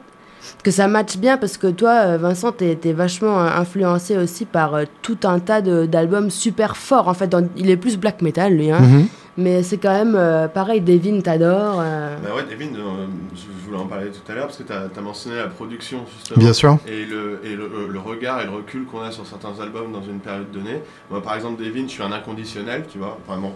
que 0.65 0.73
ça 0.73 0.89
matche 0.89 1.17
bien 1.17 1.37
parce 1.37 1.57
que 1.59 1.69
toi, 1.69 2.17
Vincent, 2.17 2.51
t'es 2.51 2.77
es 2.85 2.93
vachement 2.93 3.39
influencé 3.39 4.19
aussi 4.19 4.47
par 4.47 4.81
tout 5.01 5.19
un 5.23 5.39
tas 5.39 5.61
d'albums 5.61 6.31
super 6.31 6.77
forts. 6.77 7.07
En 7.07 7.15
fait, 7.15 7.37
il 7.57 7.71
est 7.71 7.77
plus 7.77 7.99
black 7.99 8.21
metal, 8.21 8.57
lui. 8.57 8.73
Hein. 8.73 8.81
Mm-hmm. 8.81 9.05
Mais 9.41 9.63
c'est 9.63 9.79
quand 9.79 9.93
même 9.93 10.15
euh, 10.17 10.49
pareil, 10.49 10.83
Devin 10.83 11.21
t'adore. 11.21 11.81
Euh. 11.81 12.17
Bah 12.23 12.31
ouais, 12.37 12.43
Devin, 12.45 12.75
euh, 12.75 13.07
je 13.35 13.65
voulais 13.65 13.79
en 13.79 13.87
parler 13.87 14.11
tout 14.11 14.31
à 14.31 14.35
l'heure 14.35 14.47
parce 14.47 14.59
que 14.59 14.65
tu 14.65 14.73
as, 14.73 15.01
mentionné 15.01 15.37
la 15.37 15.47
production 15.47 16.05
justement. 16.15 16.39
Bien 16.39 16.53
sûr. 16.53 16.79
Et 16.87 17.07
le, 17.07 17.41
et 17.43 17.57
le, 17.57 17.99
regard 17.99 18.43
et 18.43 18.45
le 18.45 18.51
recul 18.51 18.85
qu'on 18.85 19.01
a 19.01 19.11
sur 19.11 19.27
certains 19.27 19.59
albums 19.63 19.93
dans 19.93 20.03
une 20.03 20.21
période 20.21 20.51
donnée. 20.51 20.83
Moi, 21.11 21.23
par 21.23 21.37
exemple, 21.37 21.63
Devin, 21.63 21.85
je 21.85 21.93
suis 21.93 22.03
un 22.03 22.13
inconditionnel, 22.13 22.85
tu 22.91 22.99
vois. 22.99 23.19
Vraiment, 23.27 23.55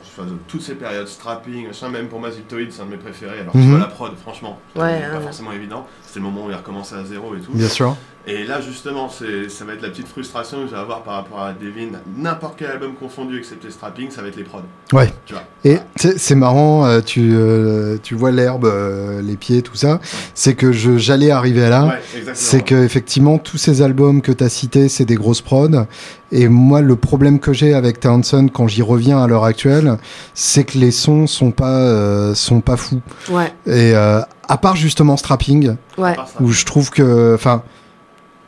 toutes 0.48 0.62
ces 0.62 0.74
périodes, 0.74 1.06
strapping, 1.06 1.66
machin, 1.66 1.90
même 1.90 2.08
pour 2.08 2.18
Mazitoid, 2.18 2.70
c'est 2.70 2.80
un 2.80 2.86
de 2.86 2.92
mes 2.92 2.96
préférés. 2.96 3.40
Alors, 3.40 3.52
tu 3.52 3.58
vois, 3.60 3.78
la 3.78 3.84
prod, 3.84 4.16
franchement, 4.16 4.58
ouais, 4.76 5.02
pas 5.12 5.20
forcément 5.20 5.52
évident. 5.52 5.86
C'était 6.02 6.20
le 6.20 6.24
moment 6.24 6.46
où 6.46 6.48
il 6.48 6.54
a 6.54 6.58
recommencé 6.58 6.94
à 6.94 7.04
zéro 7.04 7.34
et 7.34 7.40
tout. 7.40 7.52
Bien 7.52 7.68
sûr. 7.68 7.94
Et 8.26 8.44
là, 8.44 8.62
justement, 8.62 9.10
ça 9.10 9.64
va 9.66 9.74
être 9.74 9.82
la 9.82 9.90
petite 9.90 10.08
frustration 10.08 10.62
que 10.62 10.68
je 10.68 10.70
vais 10.70 10.80
avoir 10.80 11.02
par 11.02 11.14
rapport 11.14 11.42
à 11.42 11.52
Devin. 11.52 11.98
N'importe 12.16 12.54
quel 12.56 12.70
album 12.70 12.94
confondu, 12.94 13.38
excepté 13.38 13.70
Strapping, 13.70 14.10
ça 14.10 14.22
va 14.22 14.28
être 14.28 14.36
les 14.36 14.44
prods. 14.44 14.62
Ouais. 14.94 15.12
Tu 15.26 15.34
vois. 15.34 15.42
Et 15.64 15.78
c'est 15.96 16.34
marrant, 16.34 16.86
euh, 16.86 17.02
tu, 17.02 17.32
euh, 17.34 17.98
tu 18.02 18.14
vois 18.14 18.30
l'herbe, 18.30 18.64
euh, 18.64 19.20
les 19.20 19.36
pieds, 19.36 19.60
tout 19.60 19.74
ça. 19.74 20.00
C'est 20.32 20.54
que 20.54 20.72
j'allais 20.72 21.30
arriver 21.30 21.64
à 21.64 21.68
là. 21.68 21.84
Ouais, 21.86 22.32
c'est 22.32 22.64
que 22.64 22.74
effectivement, 22.74 23.36
tous 23.36 23.58
ces 23.58 23.82
albums 23.82 24.22
que 24.22 24.32
tu 24.32 24.42
as 24.42 24.48
cités, 24.48 24.88
c'est 24.88 25.04
des 25.04 25.16
grosses 25.16 25.42
prods. 25.42 25.84
Et 26.32 26.48
moi, 26.48 26.80
le 26.80 26.96
problème 26.96 27.38
que 27.38 27.52
j'ai 27.52 27.74
avec 27.74 28.00
Townsend 28.00 28.48
quand 28.48 28.68
j'y 28.68 28.80
reviens 28.80 29.22
à 29.22 29.26
l'heure 29.26 29.44
actuelle, 29.44 29.98
c'est 30.32 30.64
que 30.64 30.78
les 30.78 30.92
sons 30.92 31.26
sont 31.26 31.50
pas, 31.50 32.34
sont 32.34 32.62
pas 32.62 32.78
fous. 32.78 33.02
Ouais. 33.28 33.52
Et 33.66 33.94
à 33.94 34.56
part 34.56 34.76
justement 34.76 35.18
Strapping, 35.18 35.76
ouais. 35.98 36.16
où 36.40 36.50
je 36.50 36.64
trouve 36.64 36.90
que, 36.90 37.34
enfin, 37.34 37.62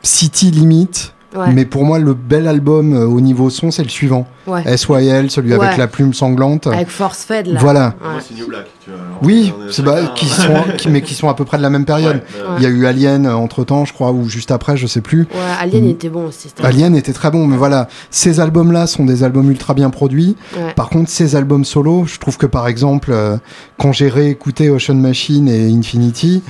City 0.01 0.51
limite. 0.51 1.13
Mais 1.53 1.65
pour 1.65 1.85
moi, 1.85 1.99
le 1.99 2.13
bel 2.13 2.47
album 2.47 2.93
euh, 2.93 3.05
au 3.05 3.21
niveau 3.21 3.49
son, 3.49 3.71
c'est 3.71 3.83
le 3.83 3.89
suivant. 3.89 4.27
SYL, 4.47 5.29
celui 5.29 5.53
avec 5.53 5.77
la 5.77 5.87
plume 5.87 6.13
sanglante. 6.13 6.67
Avec 6.67 6.89
Force 6.89 7.23
Fed, 7.23 7.47
là. 7.47 7.59
Voilà. 7.59 7.95
Moi, 8.01 8.21
c'est 8.25 8.35
New 8.35 8.47
Black. 8.47 8.65
Tu 8.83 8.89
vois, 8.89 8.99
oui, 9.21 9.53
c'est 9.69 9.83
qui 10.15 10.25
sont, 10.25 10.63
mais 10.89 11.01
qui 11.01 11.13
sont 11.13 11.27
à 11.27 11.33
peu 11.33 11.43
près 11.43 11.57
de 11.57 11.63
la 11.63 11.69
même 11.69 11.85
période. 11.85 12.21
Il 12.57 12.63
y 12.63 12.65
a 12.65 12.69
eu 12.69 12.85
Alien 12.85 13.25
euh, 13.25 13.35
entre 13.35 13.63
temps, 13.65 13.83
je 13.85 13.93
crois, 13.93 14.11
ou 14.11 14.29
juste 14.29 14.51
après, 14.51 14.77
je 14.77 14.87
sais 14.87 15.01
plus. 15.01 15.27
Ouais, 15.33 15.39
Alien 15.59 15.83
mm. 15.83 15.89
était 15.89 16.09
bon 16.09 16.27
aussi. 16.27 16.49
Alien 16.63 16.95
était 16.95 17.13
très 17.13 17.29
bon, 17.29 17.45
mais 17.45 17.57
voilà. 17.57 17.87
Ces 18.09 18.39
albums-là 18.39 18.87
sont 18.87 19.05
des 19.05 19.23
albums 19.23 19.49
ultra 19.51 19.73
bien 19.73 19.89
produits. 19.89 20.35
Par 20.75 20.89
contre, 20.89 21.09
ces 21.09 21.35
albums 21.35 21.65
solo, 21.65 22.05
je 22.05 22.19
trouve 22.19 22.37
que 22.37 22.45
par 22.45 22.67
exemple, 22.67 23.11
euh, 23.11 23.37
quand 23.77 23.91
j'ai 23.91 24.07
réécouté 24.07 24.69
Ocean 24.69 24.95
Machine 24.95 25.49
et 25.49 25.69
Infinity, 25.69 26.41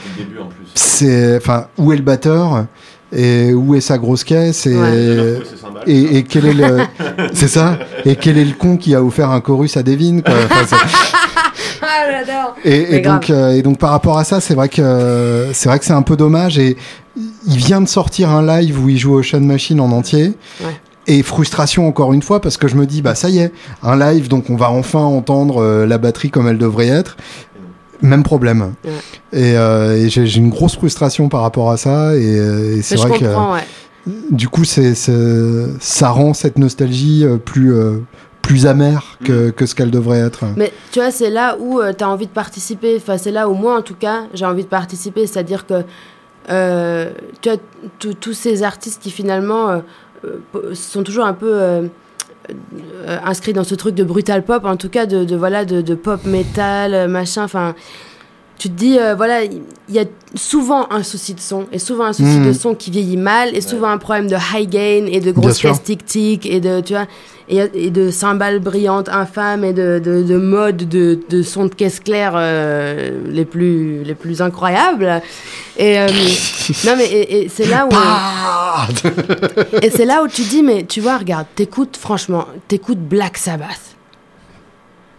c'est, 0.75 1.37
enfin, 1.37 1.67
où 1.77 1.91
est 1.91 1.97
le 1.97 2.03
batteur? 2.03 2.65
Et 3.15 3.53
où 3.53 3.75
est 3.75 3.81
sa 3.81 3.97
grosse 3.97 4.23
caisse 4.23 4.67
et, 4.67 4.77
et, 5.87 6.23
quel 6.23 6.45
est 6.47 6.53
le 6.53 6.79
c'est 7.33 7.47
ça 7.47 7.79
et 8.05 8.15
quel 8.15 8.37
est 8.37 8.45
le 8.45 8.53
con 8.53 8.77
qui 8.77 8.93
a 8.95 9.03
offert 9.03 9.31
un 9.31 9.39
chorus 9.39 9.77
à 9.77 9.83
Devin 9.83 10.21
quoi. 10.21 10.33
Ah, 11.79 12.07
et, 12.65 12.99
donc 13.01 13.29
euh, 13.29 13.51
et 13.51 13.61
donc 13.61 13.77
par 13.77 13.91
rapport 13.91 14.17
à 14.17 14.23
ça 14.23 14.41
c'est 14.41 14.55
vrai 14.55 14.67
que 14.67 15.49
c'est 15.53 15.69
vrai 15.69 15.77
que 15.77 15.85
c'est 15.85 15.93
un 15.93 16.01
peu 16.01 16.17
dommage 16.17 16.57
et 16.57 16.75
il 17.47 17.57
vient 17.57 17.81
de 17.81 17.87
sortir 17.87 18.29
un 18.31 18.45
live 18.45 18.83
où 18.83 18.89
il 18.89 18.97
joue 18.97 19.15
Ocean 19.15 19.41
Machine 19.41 19.79
en 19.79 19.91
entier. 19.91 20.33
Et 21.09 21.23
frustration 21.23 21.87
encore 21.87 22.11
une 22.11 22.21
fois 22.21 22.41
parce 22.41 22.57
que 22.57 22.67
je 22.67 22.75
me 22.75 22.85
dis 22.85 23.01
bah 23.01 23.15
ça 23.15 23.29
y 23.29 23.39
est 23.39 23.53
un 23.81 23.97
live 23.97 24.27
donc 24.27 24.49
on 24.49 24.57
va 24.57 24.69
enfin 24.71 24.99
entendre 24.99 25.63
euh, 25.63 25.85
la 25.85 25.97
batterie 25.97 26.29
comme 26.29 26.49
elle 26.49 26.57
devrait 26.57 26.89
être 26.89 27.15
même 28.01 28.23
problème. 28.23 28.73
Et, 29.33 29.57
euh, 29.57 30.07
j'ai 30.07 30.37
une 30.37 30.49
grosse 30.49 30.75
frustration 30.75 31.29
par 31.29 31.41
rapport 31.41 31.71
à 31.71 31.77
ça. 31.77 32.15
Et, 32.15 32.39
euh, 32.39 32.81
c'est 32.81 32.95
vrai 32.95 33.17
que 33.19 33.25
du 34.31 34.47
coup, 34.47 34.63
c'est 34.63 34.93
ça 34.95 36.09
rend 36.09 36.33
cette 36.33 36.57
nostalgie 36.57 37.25
euh, 37.25 37.37
plus 37.37 37.73
plus 38.41 38.65
amère 38.65 39.17
que, 39.25 39.49
mm. 39.49 39.51
que 39.51 39.65
ce 39.65 39.75
qu'elle 39.75 39.91
devrait 39.91 40.19
être. 40.19 40.45
Mais 40.55 40.71
tu 40.91 40.99
vois, 40.99 41.11
c'est 41.11 41.29
là 41.29 41.57
où 41.59 41.81
tu 41.97 42.03
as 42.03 42.09
envie 42.09 42.27
de 42.27 42.31
participer. 42.31 42.95
Enfin, 42.95 43.17
c'est 43.17 43.31
là 43.31 43.49
où 43.49 43.53
moi, 43.53 43.77
en 43.77 43.81
tout 43.81 43.95
cas, 43.95 44.23
j'ai 44.33 44.45
envie 44.45 44.63
de 44.63 44.69
participer. 44.69 45.27
C'est-à-dire 45.27 45.65
que 45.65 45.83
tu 47.41 47.49
as 47.49 47.57
tous 47.99 48.33
ces 48.33 48.63
artistes 48.63 49.01
qui 49.01 49.11
finalement 49.11 49.81
sont 50.73 51.03
toujours 51.03 51.25
un 51.25 51.33
peu 51.33 51.87
euh, 52.61 52.96
inscrit 53.23 53.53
dans 53.53 53.63
ce 53.63 53.75
truc 53.75 53.95
de 53.95 54.03
brutal 54.03 54.43
pop, 54.43 54.65
en 54.65 54.77
tout 54.77 54.89
cas 54.89 55.05
de, 55.05 55.35
voilà 55.35 55.65
de, 55.65 55.95
pop 55.95 56.25
metal, 56.25 56.93
euh, 56.93 57.07
machin. 57.07 57.43
Enfin, 57.43 57.75
tu 58.57 58.69
te 58.69 58.73
dis 58.73 58.97
euh, 58.99 59.15
voilà, 59.15 59.43
il 59.43 59.61
y 59.89 59.99
a 59.99 60.05
souvent 60.35 60.87
un 60.91 61.03
souci 61.03 61.33
de 61.33 61.39
son 61.39 61.67
et 61.71 61.79
souvent 61.79 62.05
un 62.05 62.13
souci 62.13 62.39
de 62.39 62.49
hmm. 62.49 62.53
son 62.53 62.75
qui 62.75 62.91
vieillit 62.91 63.17
mal 63.17 63.55
et 63.55 63.61
souvent 63.61 63.89
un 63.89 63.97
problème 63.97 64.27
de 64.27 64.35
high 64.35 64.69
gain 64.69 65.05
et 65.07 65.19
de 65.19 65.31
grosses 65.31 65.59
caisses 65.59 65.83
tic 65.83 66.45
et 66.45 66.59
de 66.59 66.81
tu 66.81 66.93
vois 66.93 67.07
et, 67.49 67.89
de 67.89 68.11
cymbales 68.11 68.59
brillantes 68.59 69.09
infâmes 69.09 69.63
et 69.63 69.73
de, 69.73 70.01
de, 70.03 70.23
de 70.23 70.37
modes 70.37 70.89
de, 70.89 71.19
de 71.29 71.41
sons 71.41 71.65
de 71.65 71.73
caisse 71.73 71.99
claire 71.99 72.33
euh, 72.35 73.21
les, 73.25 73.45
plus, 73.45 74.03
les 74.03 74.15
plus 74.15 74.41
incroyables. 74.41 75.21
Et, 75.77 75.99
euh, 75.99 76.07
non, 76.85 76.95
mais 76.97 77.09
et, 77.09 77.49
c'est 77.49 77.67
là 77.67 77.87
où. 77.87 77.89
et 79.81 79.89
c'est 79.89 80.05
là 80.05 80.23
où 80.23 80.27
tu 80.27 80.41
dis, 80.41 80.63
mais 80.63 80.85
tu 80.85 81.01
vois, 81.01 81.17
regarde, 81.17 81.45
t'écoutes, 81.55 81.97
franchement, 81.97 82.47
t'écoutes 82.67 82.99
Black 82.99 83.37
Sabbath. 83.37 83.95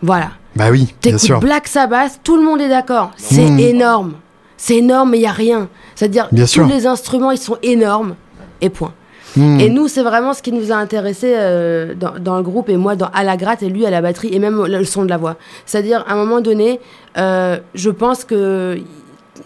Voilà. 0.03 0.31
Bah 0.59 0.71
oui, 0.73 0.93
bien 1.01 1.17
sûr. 1.19 1.39
Black 1.39 1.69
Sabbath, 1.69 2.19
tout 2.25 2.37
le 2.37 2.43
monde 2.43 2.61
est 2.61 2.69
d'accord. 2.69 3.13
C'est 3.17 3.49
hmm. 3.49 3.61
énorme. 3.61 4.15
C'est 4.57 4.79
énorme, 4.79 5.11
mais 5.11 5.19
il 5.19 5.21
n'y 5.21 5.27
a 5.29 5.33
rien. 5.33 5.69
C'est-à-dire, 5.95 6.29
tous 6.31 6.67
les 6.67 6.85
instruments, 6.85 7.31
ils 7.31 7.39
sont 7.39 7.59
énormes. 7.63 8.17
Et 8.61 8.69
point. 8.69 8.93
Hmm. 9.37 9.61
Et 9.61 9.71
nous, 9.71 9.87
c'est 9.87 10.03
vraiment 10.03 10.33
ce 10.33 10.43
qui 10.43 10.51
nous 10.51 10.73
a 10.73 10.75
intéressé 10.75 11.33
euh, 11.37 11.95
dans, 11.95 12.37
le 12.37 12.43
groupe, 12.43 12.69
et 12.71 12.77
moi 12.77 12.97
dans, 12.97 13.09
à 13.15 13.23
la 13.23 13.37
gratte, 13.37 13.63
et 13.63 13.69
lui 13.69 13.87
à 13.87 13.91
la 13.91 14.01
batterie, 14.01 14.31
et 14.33 14.41
même 14.41 14.67
le 14.67 14.85
son 14.85 15.05
de 15.05 15.11
la 15.11 15.17
voix. 15.17 15.37
C'est-à-dire, 15.65 16.05
à 16.09 16.15
un 16.15 16.17
moment 16.17 16.41
donné, 16.41 16.81
euh, 17.19 17.59
je 17.75 17.91
pense 17.91 18.25
que 18.25 18.81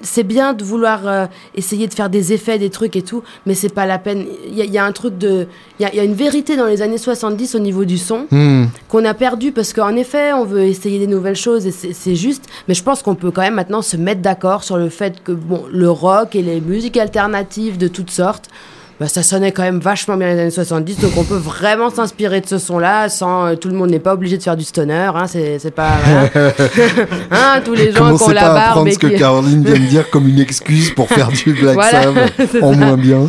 c'est 0.01 0.23
bien 0.23 0.53
de 0.55 0.65
vouloir 0.65 1.07
euh, 1.07 1.27
essayer 1.55 1.87
de 1.87 1.95
faire 1.95 2.11
des 2.11 2.33
effets, 2.33 2.59
des 2.59 2.71
trucs 2.71 2.97
et 2.97 3.03
tout, 3.03 3.23
mais 3.47 3.55
c'est 3.55 3.73
pas 3.73 3.87
la 3.87 3.99
peine. 3.99 4.25
Il 4.49 4.57
y, 4.57 4.79
a 4.79 4.85
un 4.85 4.93
truc 4.93 5.19
de. 5.19 5.47
Il 5.79 5.89
y, 5.95 6.01
a 6.01 6.05
une 6.05 6.15
vérité 6.15 6.57
dans 6.57 6.67
les 6.67 6.83
années 6.83 6.99
70 6.99 7.55
au 7.55 7.59
niveau 7.59 7.85
du 7.85 7.99
son 7.99 8.27
hmm. 8.31 8.67
qu'on 8.89 9.05
a 9.05 9.15
perdu 9.15 9.53
parce 9.53 9.73
qu'en 9.73 9.95
effet, 9.97 10.33
on 10.33 10.45
veut 10.45 10.63
essayer 10.63 10.99
des 10.99 11.07
nouvelles 11.07 11.37
choses 11.37 11.67
et 11.67 11.71
c'est 11.71 12.17
juste, 12.17 12.45
mais 12.69 12.75
je 12.75 12.83
pense 12.83 13.03
qu'on 13.03 13.15
peut 13.15 13.31
quand 13.31 13.43
même 13.43 13.55
maintenant 13.55 13.83
se 13.83 13.97
mettre 13.97 14.23
d'accord 14.23 14.65
sur 14.65 14.77
le 14.77 14.89
fait 14.89 15.23
que 15.23 15.33
bon, 15.33 15.65
le 15.71 15.91
rock 15.91 16.35
et 16.37 16.43
les 16.43 16.61
musiques 16.61 16.97
alternatives 16.97 17.79
de 17.79 17.89
toutes 17.89 18.11
sortes 18.11 18.49
bah, 19.01 19.09
ça 19.09 19.23
sonnait 19.23 19.53
quand 19.53 19.63
même 19.63 19.81
vachement 19.81 20.17
bien 20.17 20.35
les 20.35 20.41
années 20.41 20.51
70, 20.51 20.99
donc 21.01 21.13
on 21.17 21.25
peut 21.25 21.37
vraiment 21.37 21.91
s'inspirer 21.91 22.41
de 22.41 22.47
ce 22.47 22.59
son-là 22.59 23.09
sans 23.09 23.47
euh, 23.47 23.55
tout 23.57 23.69
le 23.69 23.75
monde 23.75 23.91
n'est 23.91 23.99
pas 23.99 24.15
obligé 24.15 24.39
de 24.39 24.43
faire 24.43 24.57
du 24.57 24.65
stoner, 24.65 25.11
hein, 25.15 25.27
c'est 25.27 25.75
pas 25.75 25.93
hein, 27.31 27.61
tous 27.65 27.75
les 27.75 27.93
gens 27.93 28.17
qui 28.17 28.23
ont 28.23 28.29
la 28.29 28.43
barbe. 28.43 28.73
prendre 28.73 28.93
ce 28.93 28.99
que 28.99 29.07
Caroline 29.19 29.65
vient 29.65 29.75
de 29.75 29.89
dire 29.89 30.11
comme 30.11 30.29
une 30.29 30.41
excuse 30.41 30.91
pour 30.91 31.09
faire 31.09 31.29
du 31.29 31.53
Black 31.61 31.75
voilà, 31.75 32.13
en 32.63 32.73
moins 32.73 32.97
bien? 32.97 33.29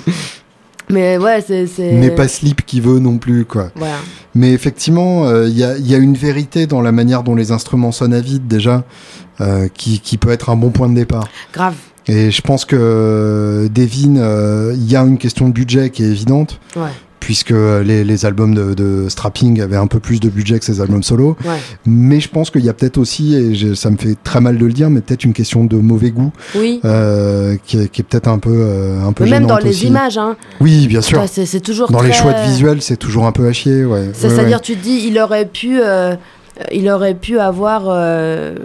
Mais 0.89 1.17
ouais, 1.17 1.41
c'est. 1.45 1.67
Mais 1.79 2.11
pas 2.11 2.27
Slip 2.27 2.65
qui 2.65 2.81
veut 2.81 2.99
non 2.99 3.17
plus, 3.17 3.45
quoi. 3.45 3.69
Voilà. 3.75 3.95
Mais 4.35 4.51
effectivement, 4.51 5.29
il 5.29 5.33
euh, 5.33 5.49
y, 5.49 5.63
a, 5.63 5.77
y, 5.77 5.95
a, 5.95 5.97
une 5.97 6.15
vérité 6.15 6.67
dans 6.67 6.81
la 6.81 6.91
manière 6.91 7.23
dont 7.23 7.35
les 7.35 7.51
instruments 7.51 7.91
sonnent 7.91 8.13
à 8.13 8.19
vide, 8.19 8.47
déjà, 8.47 8.83
euh, 9.41 9.67
qui, 9.73 9.99
qui 9.99 10.17
peut 10.17 10.31
être 10.31 10.49
un 10.49 10.55
bon 10.55 10.71
point 10.71 10.89
de 10.89 10.95
départ. 10.95 11.27
Grave. 11.53 11.75
Et 12.07 12.31
je 12.31 12.41
pense 12.41 12.65
que 12.65 12.75
euh, 12.79 13.69
Devin, 13.69 14.17
euh, 14.17 14.73
il 14.75 14.89
y 14.91 14.95
a 14.95 15.01
une 15.01 15.17
question 15.17 15.47
de 15.47 15.53
budget 15.53 15.89
qui 15.89 16.03
est 16.03 16.07
évidente. 16.07 16.59
Puisque 17.19 17.51
les, 17.51 18.03
les 18.03 18.25
albums 18.25 18.53
de, 18.53 18.73
de, 18.73 19.07
Strapping 19.07 19.61
avaient 19.61 19.77
un 19.77 19.87
peu 19.87 20.01
plus 20.01 20.19
de 20.19 20.27
budget 20.27 20.59
que 20.59 20.65
ses 20.65 20.81
albums 20.81 21.03
solo. 21.03 21.37
Mais 21.85 22.19
je 22.19 22.27
pense 22.27 22.49
qu'il 22.49 22.65
y 22.65 22.67
a 22.67 22.73
peut-être 22.73 22.97
aussi, 22.97 23.33
et 23.33 23.75
ça 23.75 23.89
me 23.91 23.95
fait 23.95 24.17
très 24.21 24.41
mal 24.41 24.57
de 24.57 24.65
le 24.65 24.73
dire, 24.73 24.89
mais 24.89 24.99
peut-être 24.99 25.23
une 25.23 25.31
question 25.31 25.63
de 25.63 25.77
mauvais 25.77 26.11
goût. 26.11 26.33
Oui. 26.53 26.81
Euh, 26.83 27.55
qui 27.65 27.77
est, 27.77 28.03
peut-être 28.03 28.27
un 28.27 28.39
peu, 28.39 28.51
euh, 28.53 29.07
un 29.07 29.13
peu 29.13 29.25
Même 29.25 29.45
dans 29.45 29.57
les 29.57 29.85
images. 29.85 30.17
Hein. 30.17 30.35
Oui, 30.59 30.85
bien 30.87 30.99
sûr. 30.99 31.23
C'est 31.29 31.61
toujours 31.61 31.89
Dans 31.89 32.01
les 32.01 32.11
choix 32.11 32.33
de 32.33 32.45
visuels, 32.45 32.81
c'est 32.81 32.97
toujours 32.97 33.25
un 33.25 33.31
peu 33.31 33.47
à 33.47 33.53
chier. 33.53 33.85
Ouais. 33.85 34.09
C'est-à-dire, 34.11 34.59
tu 34.59 34.75
te 34.75 34.83
dis, 34.83 35.05
il 35.07 35.17
aurait 35.17 35.45
pu 35.45 35.79
il 36.71 36.89
aurait 36.89 37.15
pu 37.15 37.39
avoir. 37.39 37.83
euh, 37.87 38.55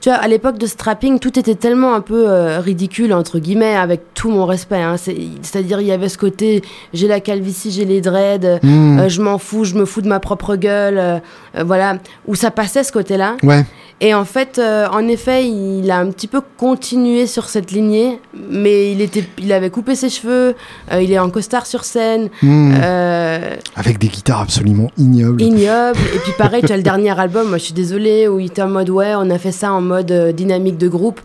tu 0.00 0.08
vois, 0.10 0.18
à 0.18 0.28
l'époque 0.28 0.58
de 0.58 0.66
strapping, 0.66 1.18
tout 1.18 1.38
était 1.38 1.54
tellement 1.56 1.94
un 1.94 2.00
peu 2.00 2.28
euh, 2.28 2.60
ridicule, 2.60 3.12
entre 3.12 3.38
guillemets, 3.40 3.74
avec 3.74 4.14
tout 4.14 4.30
mon 4.30 4.46
respect. 4.46 4.80
hein. 4.80 4.96
C'est- 4.96 5.16
C'est-à-dire, 5.42 5.80
il 5.80 5.86
y 5.88 5.92
avait 5.92 6.08
ce 6.08 6.16
côté 6.18 6.62
j'ai 6.94 7.08
la 7.08 7.20
calvitie, 7.20 7.70
j'ai 7.70 7.84
les 7.84 8.00
dreads, 8.00 8.60
Hmm. 8.62 8.98
euh, 9.00 9.08
je 9.08 9.20
m'en 9.20 9.38
fous, 9.38 9.64
je 9.64 9.74
me 9.74 9.84
fous 9.84 10.00
de 10.02 10.08
ma 10.08 10.20
propre 10.20 10.56
gueule. 10.56 10.98
euh, 10.98 11.18
euh, 11.56 11.64
voilà, 11.64 11.96
où 12.26 12.34
ça 12.34 12.50
passait 12.50 12.84
ce 12.84 12.92
côté-là. 12.92 13.36
Ouais. 13.42 13.64
Et 14.00 14.14
en 14.14 14.24
fait, 14.24 14.58
euh, 14.58 14.86
en 14.92 15.08
effet, 15.08 15.48
il 15.48 15.90
a 15.90 15.98
un 15.98 16.10
petit 16.12 16.28
peu 16.28 16.40
continué 16.56 17.26
sur 17.26 17.48
cette 17.48 17.72
lignée, 17.72 18.20
mais 18.48 18.92
il, 18.92 19.00
était, 19.00 19.24
il 19.38 19.52
avait 19.52 19.70
coupé 19.70 19.96
ses 19.96 20.08
cheveux, 20.08 20.54
euh, 20.92 21.02
il 21.02 21.10
est 21.10 21.18
en 21.18 21.30
costard 21.30 21.66
sur 21.66 21.82
scène, 21.84 22.28
Hmm. 22.40 22.74
euh, 22.80 23.56
Avec 23.74 23.98
des 23.98 24.06
guitares 24.06 24.42
absolument 24.42 24.90
ignobles. 24.98 25.42
ignoble. 25.42 25.98
Et 26.14 26.18
puis 26.20 26.32
pareil, 26.38 26.62
tu 26.64 26.72
as 26.72 26.76
le 26.76 26.82
dernier 26.92 27.18
album, 27.18 27.48
moi 27.48 27.58
je 27.58 27.64
suis 27.64 27.74
désolée, 27.74 28.28
où 28.28 28.38
il 28.38 28.46
était 28.46 28.62
en 28.62 28.68
mode 28.68 28.88
ouais, 28.90 29.14
on 29.16 29.30
a 29.30 29.38
fait 29.38 29.50
ça 29.52 29.72
en 29.72 29.80
mode 29.80 30.12
dynamique 30.34 30.78
de 30.78 30.86
groupe. 30.88 31.20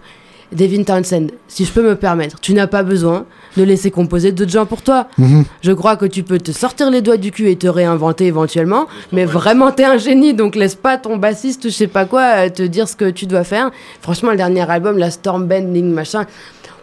Devin 0.54 0.84
Townsend, 0.84 1.28
si 1.48 1.66
je 1.66 1.72
peux 1.72 1.84
me 1.84 1.96
permettre, 1.96 2.40
tu 2.40 2.54
n'as 2.54 2.68
pas 2.68 2.84
besoin 2.84 3.26
de 3.58 3.64
laisser 3.64 3.92
composer 3.92 4.32
d'autres 4.32 4.52
gens 4.52 4.66
pour 4.66 4.82
toi. 4.82 5.08
Mhm. 5.18 5.46
Je 5.62 5.72
crois 5.72 5.96
que 5.96 6.06
tu 6.06 6.24
peux 6.24 6.40
te 6.40 6.52
sortir 6.52 6.90
les 6.90 7.02
doigts 7.02 7.18
du 7.18 7.32
cul 7.32 7.50
et 7.50 7.56
te 7.56 7.68
réinventer 7.68 8.26
éventuellement, 8.26 8.88
mais 9.12 9.26
vraiment 9.26 9.72
t'es 9.72 9.86
un 9.86 9.98
génie, 9.98 10.34
donc 10.34 10.56
laisse 10.56 10.76
pas 10.76 10.98
ton 10.98 11.18
bassiste, 11.18 11.64
je 11.66 11.74
sais 11.74 11.88
pas 11.88 12.06
quoi, 12.06 12.22
euh, 12.22 12.50
te 12.50 12.64
dire 12.64 12.88
ce 12.88 12.96
que 12.96 13.10
tu 13.10 13.26
dois 13.26 13.44
faire. 13.44 13.72
Franchement, 14.02 14.32
le 14.32 14.38
dernier 14.38 14.70
album, 14.70 14.98
la 14.98 15.12
Stormbending, 15.12 15.92
machin, 15.92 16.26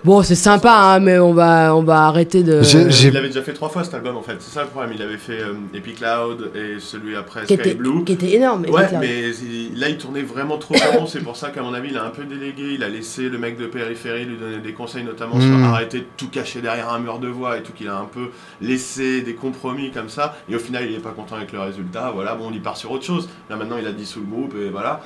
bon, 0.05 0.23
c'est 0.23 0.35
sympa, 0.35 0.73
hein, 0.73 1.01
mais 1.01 1.19
on 1.19 1.33
va, 1.33 1.75
on 1.77 1.83
va 1.83 2.07
arrêter 2.07 2.43
de. 2.43 2.61
Il 3.05 3.13
l'avait 3.13 3.29
déjà 3.29 3.43
fait 3.43 3.53
trois 3.53 3.69
fois 3.69 3.85
cet 3.85 3.95
album 3.95 4.17
en 4.17 4.23
fait, 4.23 4.37
c'est 4.41 4.53
ça 4.55 4.63
le 4.63 4.69
problème. 4.69 4.93
Il 4.95 5.03
avait 5.03 5.17
fait 5.19 5.41
euh, 5.41 5.55
Epic 5.75 5.97
Cloud 5.97 6.51
et 6.55 6.81
celui 6.81 7.17
après 7.17 7.41
qui 7.43 7.55
Sky 7.55 7.55
était, 7.55 7.75
Blue. 7.75 8.05
qui 8.05 8.13
était 8.13 8.35
énorme. 8.35 8.65
Ouais, 8.69 8.89
mais 8.99 9.31
il- 9.31 9.79
là 9.79 9.89
il 9.89 9.97
tournait 9.99 10.23
vraiment 10.23 10.59
trop 10.59 10.75
rond, 10.93 11.07
c'est 11.07 11.21
pour 11.21 11.37
ça 11.37 11.51
qu'à 11.51 11.63
mon 11.63 11.75
avis 11.75 11.91
il 11.91 11.97
a 11.99 12.05
un 12.05 12.11
peu 12.11 12.25
délégué, 12.25 12.75
il 12.75 12.83
a 12.85 12.89
laissé 12.89 13.29
le 13.29 13.39
mec 13.39 13.59
de 13.59 13.67
périphérie 13.67 14.25
lui 14.25 14.37
donner 14.37 14.59
des 14.59 14.73
conseils 14.73 15.05
notamment 15.05 15.37
Mm. 15.37 15.41
sur 15.59 15.65
arrêter 15.65 15.99
de 16.01 16.07
tout 16.17 16.29
cacher 16.29 16.61
derrière 16.61 16.91
un 16.93 16.99
mur 16.99 17.19
de 17.19 17.29
voix 17.29 17.57
et 17.59 17.63
tout, 17.63 17.73
qu'il 17.73 17.89
a 17.89 17.97
un 17.97 18.05
peu 18.13 18.31
laissé 18.61 19.23
des 19.23 19.35
compromis 19.35 19.91
comme 19.91 20.09
ça, 20.09 20.37
et 20.49 20.55
au 20.57 20.59
final 20.59 20.85
il 20.89 20.95
est 20.97 21.01
pas 21.01 21.11
content 21.11 21.37
avec 21.37 21.53
le 21.53 21.61
résultat, 21.61 22.11
voilà, 22.15 22.35
bon 22.35 22.51
il 22.53 22.61
part 22.61 22.77
sur 22.77 22.91
autre 22.91 23.05
chose, 23.05 23.29
là 23.49 23.57
maintenant 23.57 23.77
il 23.81 23.87
a 23.87 23.93
dissous 23.93 24.21
le 24.21 24.27
groupe 24.27 24.55
et 24.61 24.71
voilà. 24.71 25.01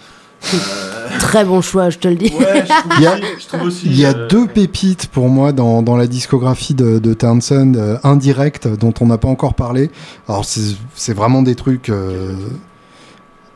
Euh, 0.53 1.19
Très 1.21 1.45
bon 1.45 1.61
choix, 1.61 1.91
je 1.91 1.99
te 1.99 2.09
le 2.09 2.17
dis. 2.17 2.33
ouais, 2.39 2.65
je 2.65 2.69
trouve, 2.69 2.93
Il 2.99 3.03
y 3.03 3.07
a- 3.07 3.13
aussi, 3.15 3.23
je 3.41 3.47
trouve 3.49 3.63
aussi. 3.63 3.87
Il 3.87 3.99
y 3.99 4.05
a 4.05 4.11
euh, 4.15 4.29
deux 4.29 4.47
pépites 4.47 5.07
pour 5.09 5.29
moi 5.29 5.53
dans, 5.53 5.83
dans 5.83 5.97
la 5.97 6.07
discographie 6.07 6.75
de, 6.75 6.99
de 6.99 7.15
Townsend, 7.15 7.75
euh, 7.77 7.97
indirectes, 8.05 8.67
dont 8.69 8.93
on 9.01 9.07
n'a 9.07 9.19
pas 9.19 9.29
encore 9.29 9.55
parlé. 9.55 9.91
Alors, 10.29 10.45
c'est 10.45 10.77
c'est 10.95 11.15
vraiment 11.15 11.43
des 11.43 11.55
trucs. 11.55 11.89
euh, 11.89 12.35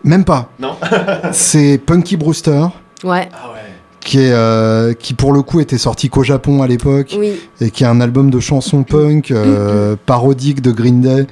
Même 0.04 0.24
pas. 0.24 0.50
Non 0.60 0.76
C'est 1.32 1.78
Punky 1.84 2.16
Brewster, 2.16 2.66
Ouais, 3.04 3.28
Ah 3.32 3.50
ouais. 3.52 3.60
qui, 4.00 4.18
est, 4.18 4.32
euh, 4.32 4.92
qui 4.94 5.14
pour 5.14 5.32
le 5.32 5.42
coup 5.42 5.60
était 5.60 5.78
sorti 5.78 6.08
qu'au 6.08 6.22
Japon 6.22 6.62
à 6.62 6.66
l'époque, 6.66 7.14
oui. 7.18 7.32
et 7.60 7.70
qui 7.70 7.84
est 7.84 7.88
un 7.88 8.00
album 8.00 8.30
de 8.30 8.40
chansons 8.40 8.82
punk 8.84 9.30
euh, 9.30 9.96
parodique 10.06 10.62
de 10.62 10.70
Green 10.72 11.00
Day, 11.00 11.26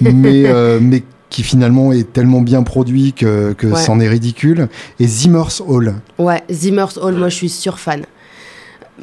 mais, 0.00 0.44
euh, 0.46 0.78
mais 0.80 1.02
qui 1.34 1.42
finalement 1.42 1.90
est 1.92 2.12
tellement 2.12 2.42
bien 2.42 2.62
produit 2.62 3.12
que, 3.12 3.54
que 3.54 3.66
Ouais. 3.66 3.80
c'en 3.80 3.98
est 3.98 4.06
ridicule. 4.08 4.68
Et 5.00 5.06
Zimmer's 5.08 5.60
Hall. 5.66 5.94
Ouais, 6.16 6.44
Zimmer's 6.48 6.96
Hall, 6.96 7.16
moi 7.16 7.28
je 7.28 7.34
suis 7.34 7.48
sur 7.48 7.80
fan. 7.80 8.04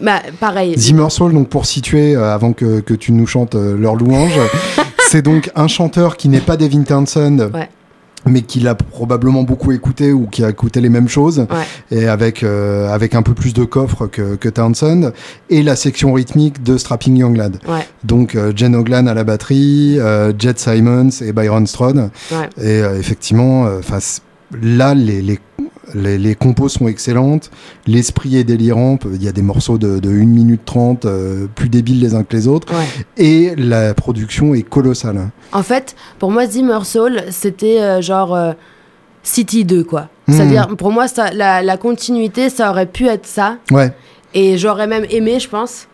Bah, 0.02 0.22
pareil. 0.40 0.74
Zimmer's 0.78 1.20
Hall, 1.20 1.34
donc 1.34 1.50
pour 1.50 1.66
situer, 1.66 2.16
euh, 2.16 2.34
avant 2.34 2.54
que, 2.54 2.80
que 2.80 2.94
tu 2.94 3.12
nous 3.12 3.28
chantes 3.28 3.56
euh, 3.56 3.76
leur 3.78 3.96
louange, 3.96 4.32
c'est 5.10 5.22
donc 5.22 5.52
un 5.58 5.68
chanteur 5.68 6.16
qui 6.16 6.30
n'est 6.30 6.40
pas 6.40 6.56
Devin 6.56 6.84
Townsend, 6.84 7.50
Ouais. 7.54 7.68
Mais 8.28 8.42
qui 8.44 8.60
l'a 8.60 8.76
probablement 8.76 9.44
beaucoup 9.44 9.72
écouté 9.72 10.12
ou 10.14 10.28
qui 10.28 10.44
a 10.44 10.50
écouté 10.50 10.80
les 10.82 10.90
mêmes 10.90 11.10
choses, 11.10 11.48
Ouais. 11.50 11.98
et 11.98 12.08
avec, 12.08 12.44
euh, 12.44 12.90
avec 12.94 13.16
un 13.16 13.22
peu 13.24 13.34
plus 13.34 13.54
de 13.54 13.64
coffre 13.64 14.08
que, 14.08 14.36
que 14.36 14.48
Townsend, 14.50 15.12
et 15.50 15.64
la 15.64 15.76
section 15.76 16.14
rythmique 16.14 16.62
de 16.64 16.78
Strapping 16.78 17.18
Young 17.18 17.36
Lad. 17.38 17.58
Ouais, 17.68 17.88
Donc 18.04 18.36
euh, 18.36 18.54
Jen 18.56 18.76
Oglan 18.76 19.08
à 19.08 19.14
la 19.14 19.24
batterie, 19.24 19.96
euh, 20.00 20.32
Jet 20.38 20.60
Simons 20.60 21.10
et 21.22 21.32
Byron 21.34 21.66
Strode. 21.68 22.10
ouais. 22.32 22.50
Et 22.62 22.82
euh, 22.82 23.00
effectivement, 23.00 23.66
'fin, 23.82 24.00
c- 24.00 24.22
là, 24.62 24.94
les, 24.94 25.22
les, 25.22 25.40
les, 25.96 26.18
les 26.18 26.36
compos 26.36 26.70
sont 26.70 26.88
excellentes. 26.88 27.52
L'esprit 27.88 28.38
est 28.38 28.44
délirant. 28.44 28.98
Il 29.14 29.24
y 29.24 29.28
a 29.28 29.32
des 29.32 29.42
morceaux 29.42 29.78
de, 29.78 30.00
de 30.00 30.10
1 30.10 30.14
minute 30.26 30.62
30, 30.66 31.06
euh, 31.06 31.48
plus 31.54 31.70
débiles 31.70 32.00
les 32.00 32.16
uns 32.16 32.24
que 32.24 32.36
les 32.36 32.48
autres. 32.48 32.74
ouais. 32.74 32.86
Et 33.18 33.56
la 33.56 33.94
production 33.94 34.54
est 34.54 34.64
colossale. 34.64 35.30
En 35.52 35.64
fait, 35.64 35.96
pour 36.20 36.32
moi, 36.32 36.46
Zimmer's 36.48 36.96
Hall, 36.96 37.24
c'était 37.30 37.80
euh, 37.82 38.02
genre 38.02 38.34
euh, 38.36 38.54
City 39.24 39.66
2, 39.66 39.84
quoi. 39.84 40.10
Mhm. 40.28 40.34
C'est-à-dire, 40.36 40.68
pour 40.78 40.92
moi, 40.92 41.08
ça, 41.08 41.32
la, 41.32 41.62
la 41.62 41.78
continuité, 41.78 42.50
ça 42.50 42.70
aurait 42.72 42.86
pu 42.86 43.08
être 43.08 43.26
ça. 43.26 43.58
Ouais, 43.72 43.94
Et 44.34 44.58
j'aurais 44.58 44.88
même 44.88 45.06
aimé, 45.10 45.40
je 45.40 45.50
pense. 45.50 45.88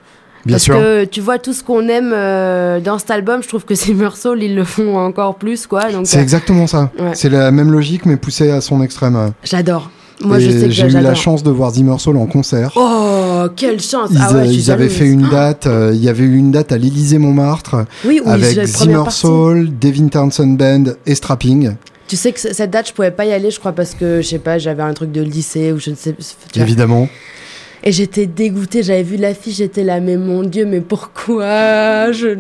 Bien 0.48 0.56
parce 0.56 0.64
sûr. 0.64 0.76
que 0.76 1.06
tu 1.06 1.22
vois, 1.22 1.38
tout 1.38 1.54
ce 1.54 1.64
qu'on 1.64 1.88
aime 1.88 2.12
euh, 2.14 2.80
dans 2.80 2.98
cet 2.98 3.12
album, 3.12 3.44
je 3.44 3.48
trouve 3.48 3.66
que 3.66 3.76
Zimmer's 3.76 4.26
Hall, 4.26 4.42
ils 4.44 4.56
le 4.56 4.64
font 4.64 4.98
encore 4.98 5.36
plus, 5.36 5.68
quoi. 5.68 5.84
C'est 6.04 6.18
euh, 6.18 6.22
exactement 6.22 6.68
ça. 6.68 6.92
Ouais. 7.00 7.12
C'est 7.14 7.30
la 7.30 7.52
même 7.52 7.72
logique, 7.72 8.06
mais 8.06 8.18
poussée 8.18 8.50
à 8.50 8.62
son 8.62 8.82
extrême. 8.82 9.32
j'adore. 9.44 9.92
Moi, 10.24 10.40
je 10.40 10.50
sais 10.50 10.66
que 10.66 10.72
j'ai 10.72 10.88
eu 10.88 11.02
la 11.02 11.14
chance 11.14 11.44
de 11.44 11.52
voir 11.52 11.72
Zimmer 11.72 12.00
Soul 12.00 12.18
en 12.18 12.26
concert. 12.26 12.72
Oh, 12.76 13.46
quelle 13.56 13.80
chance! 13.80 14.10
Ils, 14.12 14.18
ah 14.20 14.34
ouais, 14.34 14.46
je 14.46 14.52
suis 14.52 14.62
ils 14.62 14.72
avaient 14.72 14.90
fait 14.90 15.06
une 15.06 15.30
date, 15.30 15.68
euh, 15.68 15.92
il 15.94 16.04
y 16.04 16.10
avait 16.10 16.24
eu 16.24 16.38
une 16.38 16.52
date 16.52 16.72
à 16.72 16.78
l'Élysée 16.78 17.20
Montmartre 17.20 17.86
Oui, 18.04 18.20
oui, 18.26 18.32
avec 18.32 18.50
j'ai 18.50 18.56
la 18.56 18.68
première 18.68 18.78
Zimmer 18.80 19.04
partie. 19.04 19.20
Soul, 19.20 19.70
Devin 19.80 20.08
Townsend 20.08 20.58
Band 20.58 20.84
et 21.06 21.14
Strapping. 21.14 21.76
Tu 22.08 22.16
sais 22.16 22.32
que 22.32 22.40
cette 22.40 22.72
date, 22.72 22.88
je 22.88 22.94
pouvais 22.94 23.12
pas 23.12 23.26
y 23.26 23.32
aller, 23.34 23.52
je 23.52 23.60
crois, 23.60 23.74
parce 23.74 23.94
que, 23.94 24.22
je 24.22 24.28
sais 24.28 24.40
pas, 24.40 24.58
j'avais 24.58 24.82
un 24.82 24.94
truc 24.94 25.12
de 25.12 25.22
lycée 25.22 25.72
ou 25.72 25.80
je 25.80 25.92
ne 25.92 25.96
sais. 25.96 26.16
tu 26.52 26.60
vois. 26.60 27.08
Et 27.84 27.92
j'étais 27.92 28.26
dégoûtée, 28.26 28.84
j'avais 28.84 29.04
vu 29.04 29.18
l'affiche, 29.18 29.58
j'étais 29.58 29.84
là, 29.84 30.00
mais 30.00 30.18
mon 30.18 30.44
Dieu, 30.44 30.66
mais 30.66 30.82
pourquoi 30.82 32.12
je... 32.12 32.38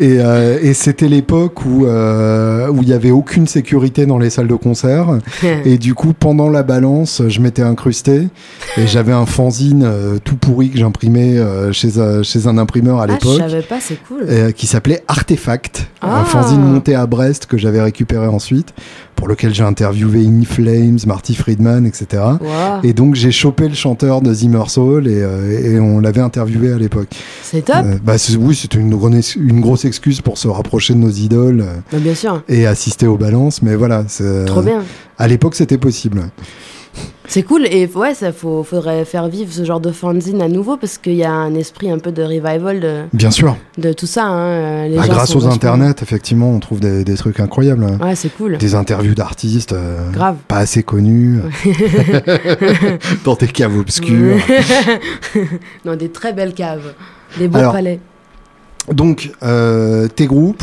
Et, 0.00 0.18
euh, 0.20 0.60
et 0.62 0.74
c'était 0.74 1.08
l'époque 1.08 1.66
où 1.66 1.84
euh, 1.84 2.68
où 2.68 2.82
il 2.84 2.88
y 2.88 2.92
avait 2.92 3.10
aucune 3.10 3.48
sécurité 3.48 4.06
dans 4.06 4.18
les 4.18 4.30
salles 4.30 4.46
de 4.46 4.54
concert. 4.54 5.18
Et 5.64 5.76
du 5.76 5.94
coup, 5.94 6.12
pendant 6.12 6.48
la 6.50 6.62
balance, 6.62 7.20
je 7.26 7.40
m'étais 7.40 7.62
incrusté 7.62 8.28
et 8.76 8.86
j'avais 8.86 9.10
un 9.10 9.26
fanzine 9.26 9.82
euh, 9.84 10.18
tout 10.22 10.36
pourri 10.36 10.70
que 10.70 10.78
j'imprimais 10.78 11.36
chez, 11.72 11.98
un- 11.98 12.22
chez 12.22 12.46
un 12.46 12.58
imprimeur 12.58 13.00
à 13.00 13.02
Ah, 13.02 13.06
je 13.08 13.12
l'époque. 13.28 13.38
savais 13.50 13.62
pas, 13.62 13.80
c'est 13.80 13.98
cool. 14.06 14.52
qui 14.52 14.68
s'appelait 14.68 15.02
Artefact, 15.08 15.88
Ah. 16.00 16.20
un 16.20 16.24
fanzine 16.24 16.60
monté 16.62 16.94
à 16.94 17.04
Brest 17.06 17.46
que 17.46 17.58
j'avais 17.58 17.82
récupéré 17.82 18.28
ensuite, 18.28 18.74
pour 19.18 19.26
lequel 19.26 19.52
j'ai 19.52 19.64
interviewé 19.64 20.24
In 20.24 20.42
Flames, 20.44 20.98
Marty 21.04 21.34
Friedman, 21.34 21.84
etc. 21.84 22.22
Wow, 22.40 22.48
Et 22.84 22.92
donc 22.92 23.16
j'ai 23.16 23.32
chopé 23.32 23.68
le 23.68 23.74
chanteur 23.74 24.22
de 24.22 24.32
Zimmer 24.32 24.62
Soul 24.68 25.08
et, 25.08 25.20
euh, 25.20 25.74
et 25.74 25.80
on 25.80 25.98
l'avait 25.98 26.20
interviewé 26.20 26.72
à 26.72 26.78
l'époque. 26.78 27.08
c'est 27.42 27.64
top, 27.64 27.76
Euh, 27.84 27.98
bah, 28.02 28.16
c'est- 28.16 28.36
oui, 28.36 28.54
c'était 28.54 28.78
une, 28.78 28.94
grosse 29.60 29.84
excuse 29.84 30.20
pour 30.20 30.38
se 30.38 30.46
rapprocher 30.46 30.94
de 30.94 31.00
nos 31.00 31.10
idoles 31.10 31.62
euh, 31.62 31.74
Bah, 31.90 31.98
bien 31.98 32.14
sûr, 32.14 32.42
et 32.48 32.64
assister 32.68 33.08
aux 33.08 33.16
balances, 33.16 33.60
mais 33.60 33.74
voilà, 33.74 34.04
trop 34.46 34.62
bien. 34.62 34.82
à 35.18 35.26
l'époque 35.26 35.56
c'était 35.56 35.78
possible. 35.78 36.22
C'est 37.30 37.42
cool, 37.42 37.66
et 37.66 37.86
ouais, 37.94 38.14
ça 38.14 38.32
faut, 38.32 38.62
faudrait 38.64 39.04
faire 39.04 39.28
vivre 39.28 39.52
ce 39.52 39.62
genre 39.62 39.80
de 39.80 39.92
fanzine 39.92 40.40
à 40.40 40.48
nouveau, 40.48 40.78
parce 40.78 40.96
qu'il 40.96 41.14
y 41.14 41.24
a 41.24 41.30
un 41.30 41.54
esprit 41.54 41.90
un 41.90 41.98
peu 41.98 42.10
de 42.10 42.22
revival 42.22 42.80
de, 42.80 43.02
Bien 43.12 43.30
sûr. 43.30 43.54
de 43.76 43.92
tout 43.92 44.06
ça. 44.06 44.24
Hein. 44.24 44.88
Les 44.88 44.96
Bah, 44.96 45.02
gens 45.02 45.12
grâce 45.12 45.36
aux 45.36 45.46
internets, 45.46 45.94
effectivement, 46.02 46.50
on 46.50 46.58
trouve 46.58 46.80
des, 46.80 47.04
des 47.04 47.14
trucs 47.16 47.38
incroyables. 47.40 47.86
Ouais, 48.02 48.14
c'est 48.14 48.30
cool. 48.34 48.56
Des 48.56 48.74
interviews 48.74 49.14
d'artistes 49.14 49.74
euh, 49.74 50.10
Grave. 50.10 50.36
pas 50.48 50.56
assez 50.58 50.82
connus, 50.82 51.40
dans 53.24 53.34
des 53.34 53.48
caves 53.48 53.76
obscures. 53.78 54.36
Dans 55.84 55.96
des 55.96 56.08
très 56.10 56.32
belles 56.32 56.54
caves, 56.54 56.94
des 57.38 57.48
beaux 57.48 57.58
Alors, 57.58 57.72
palais. 57.72 58.00
Donc, 58.90 59.30
euh, 59.42 60.08
tes 60.08 60.26
groupes, 60.26 60.62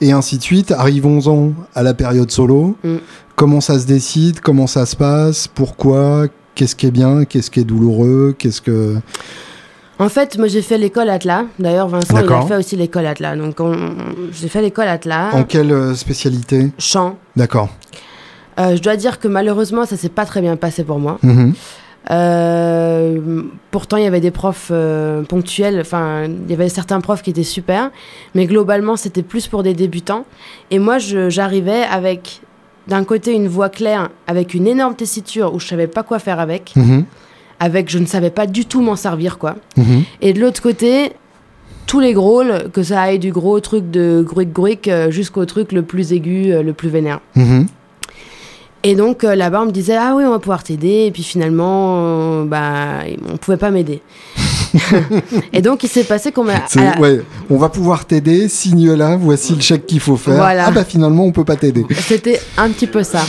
et 0.00 0.12
ainsi 0.12 0.38
de 0.38 0.42
suite. 0.42 0.70
Arrivons-en 0.72 1.52
à 1.74 1.82
la 1.82 1.92
période 1.94 2.30
solo. 2.30 2.76
Mm. 2.84 2.96
Comment 3.38 3.60
ça 3.60 3.78
se 3.78 3.86
décide? 3.86 4.40
Comment 4.40 4.66
ça 4.66 4.84
se 4.84 4.96
passe? 4.96 5.46
Pourquoi? 5.46 6.26
Qu'est-ce 6.56 6.74
qui 6.74 6.86
est 6.86 6.90
bien? 6.90 7.24
Qu'est-ce 7.24 7.52
qui 7.52 7.60
est 7.60 7.64
douloureux? 7.64 8.34
Qu'est-ce 8.36 8.60
que... 8.60 8.96
En 10.00 10.08
fait, 10.08 10.36
moi 10.38 10.48
j'ai 10.48 10.60
fait 10.60 10.76
l'école 10.76 11.08
Atlas. 11.08 11.44
D'ailleurs, 11.56 11.86
Vincent, 11.86 12.18
il 12.18 12.32
a 12.32 12.42
fait 12.42 12.56
aussi 12.56 12.74
l'école 12.74 13.06
Atlas. 13.06 13.38
Donc, 13.38 13.60
on- 13.60 13.94
j'ai 14.32 14.48
fait 14.48 14.60
l'école 14.60 14.88
Atlas. 14.88 15.32
En 15.32 15.44
quelle 15.44 15.70
euh, 15.70 15.94
spécialité? 15.94 16.72
Chant. 16.78 17.16
D'accord. 17.36 17.68
Euh, 18.58 18.74
je 18.74 18.82
dois 18.82 18.96
dire 18.96 19.20
que 19.20 19.28
malheureusement, 19.28 19.86
ça 19.86 19.96
s'est 19.96 20.08
pas 20.08 20.24
très 20.24 20.40
bien 20.40 20.56
passé 20.56 20.82
pour 20.82 20.98
moi. 20.98 21.20
Mhm. 21.22 21.54
Euh, 22.10 23.42
pourtant, 23.70 23.98
il 23.98 24.02
y 24.02 24.06
avait 24.08 24.20
des 24.20 24.32
profs 24.32 24.70
euh, 24.72 25.22
ponctuels. 25.22 25.78
Enfin, 25.80 26.24
il 26.24 26.50
y 26.50 26.54
avait 26.54 26.68
certains 26.68 27.00
profs 27.00 27.22
qui 27.22 27.30
étaient 27.30 27.44
super, 27.44 27.92
mais 28.34 28.46
globalement, 28.46 28.96
c'était 28.96 29.22
plus 29.22 29.46
pour 29.46 29.62
des 29.62 29.74
débutants. 29.74 30.24
Et 30.72 30.80
moi, 30.80 30.98
j'arrivais 30.98 31.82
avec 31.88 32.40
d'un 32.88 33.04
côté 33.04 33.32
une 33.34 33.48
voix 33.48 33.68
claire, 33.68 34.08
avec 34.26 34.54
une 34.54 34.66
énorme 34.66 34.94
tessiture 34.94 35.54
où 35.54 35.60
je 35.60 35.66
savais 35.68 35.86
pas 35.86 36.02
quoi 36.02 36.18
faire 36.18 36.40
avec, 36.40 36.72
Mhm. 36.74 37.04
avec 37.60 37.90
je 37.90 37.98
ne 37.98 38.06
savais 38.06 38.30
pas 38.30 38.46
du 38.46 38.64
tout 38.64 38.80
m'en 38.80 38.96
servir 38.96 39.38
quoi. 39.38 39.56
Mhm. 39.76 40.02
Et 40.22 40.32
de 40.32 40.40
l'autre 40.40 40.62
côté, 40.62 41.12
tous 41.86 42.00
les 42.00 42.12
grôles, 42.12 42.70
que 42.72 42.82
ça 42.82 43.00
aille 43.02 43.18
du 43.18 43.30
gros 43.32 43.60
truc 43.60 43.90
de 43.90 44.22
gruic 44.26 44.52
gruic 44.52 44.88
euh, 44.88 45.10
jusqu'au 45.10 45.44
truc 45.44 45.72
le 45.72 45.82
plus 45.82 46.12
aigu, 46.12 46.52
euh, 46.52 46.62
le 46.62 46.72
plus 46.72 46.88
vénère. 46.88 47.20
Mhm. 47.36 47.66
Et 48.84 48.94
donc 48.94 49.22
là-bas, 49.24 49.62
on 49.62 49.66
me 49.66 49.70
disait 49.72 49.96
ah 49.96 50.14
oui, 50.16 50.22
on 50.24 50.30
va 50.30 50.38
pouvoir 50.38 50.62
t'aider. 50.62 51.06
Et 51.06 51.10
puis 51.10 51.24
finalement, 51.24 52.44
bah, 52.44 53.00
on 53.32 53.36
pouvait 53.36 53.56
pas 53.56 53.70
m'aider. 53.72 54.00
et 55.52 55.62
donc, 55.62 55.82
il 55.84 55.88
s'est 55.88 56.04
passé 56.04 56.32
qu'on 56.32 56.44
m'a. 56.44 56.64
Ouais, 56.98 57.20
on 57.50 57.56
va 57.56 57.68
pouvoir 57.68 58.04
t'aider, 58.04 58.48
signe 58.48 58.92
là, 58.92 59.16
voici 59.16 59.54
le 59.54 59.60
chèque 59.60 59.86
qu'il 59.86 60.00
faut 60.00 60.16
faire. 60.16 60.34
Voilà. 60.34 60.66
Ah 60.66 60.70
bah 60.70 60.84
finalement, 60.84 61.24
on 61.24 61.32
peut 61.32 61.44
pas 61.44 61.56
t'aider. 61.56 61.84
C'était 62.00 62.40
un 62.56 62.68
petit 62.70 62.86
peu 62.86 63.02
ça. 63.02 63.22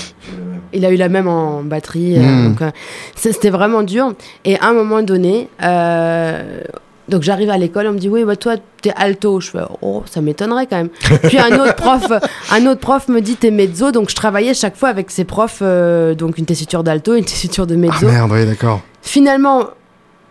Il 0.73 0.85
a 0.85 0.91
eu 0.91 0.95
la 0.95 1.09
même 1.09 1.27
en 1.27 1.63
batterie. 1.63 2.17
Euh, 2.17 2.49
euh, 2.61 2.71
c'était 3.15 3.49
vraiment 3.49 3.83
dur. 3.83 4.13
Et 4.45 4.59
à 4.59 4.67
un 4.67 4.73
moment 4.73 5.01
donné, 5.01 5.49
euh, 5.63 6.61
donc 7.07 7.23
j'arrive 7.23 7.49
à 7.49 7.57
l'école, 7.57 7.87
on 7.87 7.93
me 7.93 7.97
dit 7.97 8.09
oui, 8.09 8.23
bah 8.23 8.35
toi 8.35 8.55
t'es 8.81 8.93
alto. 8.95 9.39
Je 9.39 9.49
fais 9.49 9.59
oh 9.81 10.03
ça 10.09 10.21
m'étonnerait 10.21 10.67
quand 10.67 10.77
même. 10.77 10.89
Puis 11.23 11.39
un 11.39 11.59
autre 11.59 11.75
prof, 11.75 12.05
un 12.51 12.65
autre 12.67 12.81
prof 12.81 13.07
me 13.07 13.19
dit 13.19 13.35
t'es 13.35 13.51
mezzo, 13.51 13.91
donc 13.91 14.09
je 14.09 14.15
travaillais 14.15 14.53
chaque 14.53 14.75
fois 14.75 14.89
avec 14.89 15.09
ces 15.09 15.23
profs, 15.23 15.63
donc 16.17 16.37
une 16.37 16.45
tessiture 16.45 16.83
d'alto, 16.83 17.15
une 17.15 17.25
tessiture 17.25 17.65
de 17.65 17.75
mezzo. 17.75 18.07
Ah 18.07 18.11
merde, 18.11 18.31
oui 18.31 18.45
d'accord. 18.45 18.81
Finalement, 19.01 19.69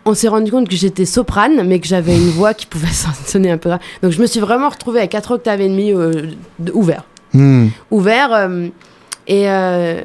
on 0.05 0.13
s'est 0.13 0.27
rendu 0.27 0.51
compte 0.51 0.67
que 0.69 0.75
j'étais 0.75 1.05
soprane, 1.05 1.63
mais 1.67 1.79
que 1.79 1.87
j'avais 1.87 2.15
une 2.15 2.29
voix 2.29 2.53
qui 2.53 2.65
pouvait 2.65 2.87
sonner 3.25 3.51
un 3.51 3.57
peu 3.57 3.69
grave. 3.69 3.81
Donc 4.01 4.11
je 4.11 4.21
me 4.21 4.27
suis 4.27 4.39
vraiment 4.39 4.69
retrouvée 4.69 5.01
à 5.01 5.07
4 5.07 5.31
octaves 5.31 5.61
et 5.61 5.69
demi 5.69 5.91
euh, 5.93 6.31
ouvert. 6.73 7.03
Hmm. 7.33 7.67
Ouvert. 7.91 8.33
Euh, 8.33 8.67
et, 9.27 9.49
euh, 9.49 10.01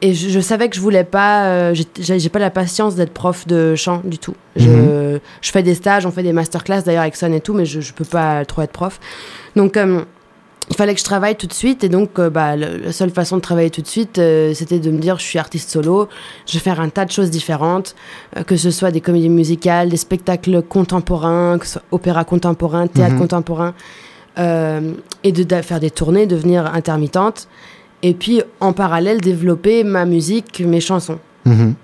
et 0.00 0.14
je, 0.14 0.40
savais 0.40 0.68
que 0.68 0.76
je 0.76 0.80
voulais 0.80 1.04
pas. 1.04 1.72
j'ai 1.74 2.28
pas 2.28 2.38
la 2.38 2.50
patience 2.50 2.94
d'être 2.94 3.12
prof 3.12 3.46
de 3.46 3.74
chant 3.74 4.00
du 4.04 4.18
tout. 4.18 4.34
Je, 4.56 4.68
hmm. 4.68 5.20
je, 5.40 5.50
fais 5.50 5.62
des 5.62 5.74
stages, 5.74 6.06
on 6.06 6.10
fait 6.10 6.22
des 6.22 6.32
masterclass 6.32 6.82
d'ailleurs 6.82 7.02
avec 7.02 7.16
Son 7.16 7.32
et 7.32 7.40
tout, 7.40 7.54
mais 7.54 7.66
je, 7.66 7.80
je 7.80 7.92
peux 7.92 8.04
pas 8.04 8.44
trop 8.44 8.62
être 8.62 8.72
prof. 8.72 8.98
Donc 9.56 9.76
il 10.70 10.76
fallait 10.76 10.94
que 10.94 11.00
je 11.00 11.04
travaille 11.04 11.36
tout 11.36 11.46
de 11.46 11.52
suite 11.52 11.84
et 11.84 11.88
donc 11.88 12.18
euh, 12.18 12.30
bah, 12.30 12.56
la 12.56 12.92
seule 12.92 13.10
façon 13.10 13.36
de 13.36 13.42
travailler 13.42 13.70
tout 13.70 13.82
de 13.82 13.86
suite 13.86 14.18
euh, 14.18 14.52
c'était 14.54 14.78
de 14.78 14.90
me 14.90 14.98
dire 14.98 15.18
je 15.18 15.24
suis 15.24 15.38
artiste 15.38 15.70
solo 15.70 16.08
je 16.46 16.54
vais 16.54 16.58
faire 16.60 16.80
un 16.80 16.88
tas 16.88 17.04
de 17.04 17.10
choses 17.10 17.30
différentes 17.30 17.94
euh, 18.36 18.42
que 18.42 18.56
ce 18.56 18.70
soit 18.70 18.90
des 18.90 19.00
comédies 19.00 19.28
musicales 19.28 19.88
des 19.88 19.96
spectacles 19.96 20.62
contemporains 20.62 21.58
que 21.58 21.66
ce 21.66 21.72
soit 21.74 21.82
opéra 21.90 22.24
contemporain 22.24 22.86
théâtre 22.86 23.14
mhm. 23.14 23.20
contemporain 23.20 23.74
et 25.24 25.32
de, 25.32 25.62
faire 25.62 25.80
des 25.80 25.90
tournées 25.90 26.26
devenir 26.26 26.72
intermittente 26.72 27.48
et 28.02 28.14
puis 28.14 28.40
en 28.60 28.72
parallèle 28.72 29.20
développer 29.20 29.82
ma 29.82 30.04
musique 30.04 30.60
mes 30.60 30.80
chansons 30.80 31.18
mhm. 31.44 31.74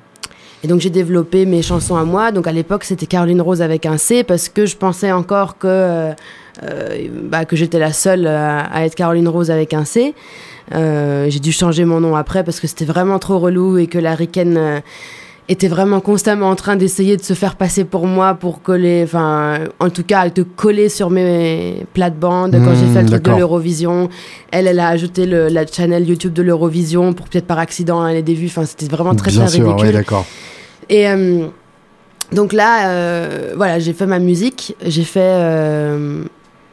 Et 0.62 0.66
donc 0.66 0.80
j'ai 0.80 0.88
développé 0.88 1.44
mes 1.44 1.60
chansons 1.60 1.94
à 1.94 2.04
moi. 2.04 2.32
Donc 2.32 2.46
à 2.46 2.52
l'époque 2.52 2.84
c'était 2.84 3.04
Caroline 3.04 3.42
Rose 3.42 3.60
avec 3.60 3.84
un 3.84 3.98
C 3.98 4.24
parce 4.24 4.48
que 4.48 4.64
je 4.64 4.78
pensais 4.78 5.12
encore 5.12 5.58
que 5.58 6.14
bah, 6.60 7.44
que 7.44 7.56
j'étais 7.56 7.78
la 7.78 7.92
seule 7.92 8.26
à, 8.26 8.84
être 8.84 8.94
Caroline 8.94 9.28
Rose 9.28 9.50
avec 9.50 9.74
un 9.74 9.84
C. 9.84 10.14
Euh, 10.74 11.26
j'ai 11.28 11.40
dû 11.40 11.52
changer 11.52 11.84
mon 11.84 12.00
nom 12.00 12.16
après 12.16 12.42
parce 12.42 12.60
que 12.60 12.66
c'était 12.66 12.84
vraiment 12.84 13.18
trop 13.18 13.38
relou 13.38 13.76
et 13.76 13.86
que 13.86 13.98
la 13.98 14.14
Riken 14.14 14.56
euh, 14.56 14.80
était 15.48 15.68
vraiment 15.68 16.00
constamment 16.00 16.48
en 16.48 16.54
train 16.54 16.76
d'essayer 16.76 17.18
de 17.18 17.22
se 17.22 17.34
faire 17.34 17.56
passer 17.56 17.84
pour 17.84 18.06
moi 18.06 18.34
pour 18.34 18.62
coller, 18.62 19.02
enfin, 19.04 19.58
en 19.78 19.90
tout 19.90 20.04
cas, 20.04 20.30
de 20.30 20.42
coller 20.42 20.88
sur 20.88 21.10
mes 21.10 21.84
plates-bandes 21.92 22.56
quand 22.64 22.74
j'ai 22.74 22.86
fait 22.94 23.02
le 23.02 23.08
truc 23.10 23.24
de 23.24 23.32
l'Eurovision. 23.32 24.08
Elle, 24.52 24.66
elle 24.66 24.80
a 24.80 24.88
ajouté 24.88 25.26
le, 25.26 25.48
la 25.48 25.66
channel 25.66 26.08
YouTube 26.08 26.32
de 26.32 26.42
l'Eurovision 26.42 27.12
pour 27.12 27.28
peut-être 27.28 27.46
par 27.46 27.58
accident 27.58 28.06
elle 28.06 28.16
ait 28.16 28.22
des 28.22 28.34
vues. 28.34 28.46
Enfin, 28.46 28.64
c'était 28.64 28.86
vraiment 28.86 29.14
très, 29.14 29.32
Bien 29.32 29.44
très 29.44 29.56
sûr, 29.56 29.66
ridicule. 29.66 29.92
d'accord. 29.92 30.24
Et 30.88 31.06
donc 32.32 32.52
là, 32.52 33.54
voilà, 33.54 33.78
j'ai 33.78 33.92
fait 33.92 34.06
ma 34.06 34.18
musique, 34.18 34.74
j'ai 34.84 35.04
fait 35.04 35.98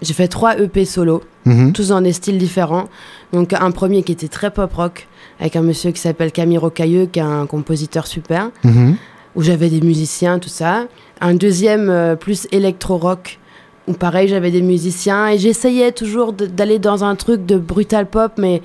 j'ai 0.01 0.13
fait 0.13 0.27
trois 0.27 0.57
EP 0.59 0.85
solo, 0.85 1.21
mhm. 1.45 1.73
tous 1.73 1.89
dans 1.89 2.01
des 2.01 2.13
styles 2.13 2.37
différents. 2.37 2.89
Donc 3.33 3.53
un 3.53 3.71
premier 3.71 4.03
qui 4.03 4.11
était 4.11 4.27
très 4.27 4.51
pop 4.51 4.73
rock, 4.73 5.07
avec 5.39 5.55
un 5.55 5.61
monsieur 5.61 5.91
qui 5.91 6.01
s'appelle 6.01 6.31
Camille 6.31 6.57
Rocailleux, 6.57 7.05
qui 7.05 7.19
est 7.19 7.23
un 7.23 7.45
compositeur 7.45 8.07
super, 8.07 8.49
mhm. 8.63 8.95
où 9.35 9.41
j'avais 9.41 9.69
des 9.69 9.81
musiciens, 9.81 10.39
tout 10.39 10.49
ça. 10.49 10.85
Un 11.19 11.35
deuxième 11.35 11.89
euh, 11.89 12.15
plus 12.15 12.47
électro 12.51 12.97
rock, 12.97 13.39
où 13.87 13.93
pareil 13.93 14.27
j'avais 14.27 14.51
des 14.51 14.61
musiciens, 14.61 15.29
et 15.29 15.37
j'essayais 15.37 15.91
toujours 15.91 16.33
d'aller 16.33 16.79
dans 16.79 17.03
un 17.03 17.15
truc 17.15 17.45
de 17.45 17.57
brutal 17.57 18.07
pop, 18.07 18.33
mais, 18.37 18.61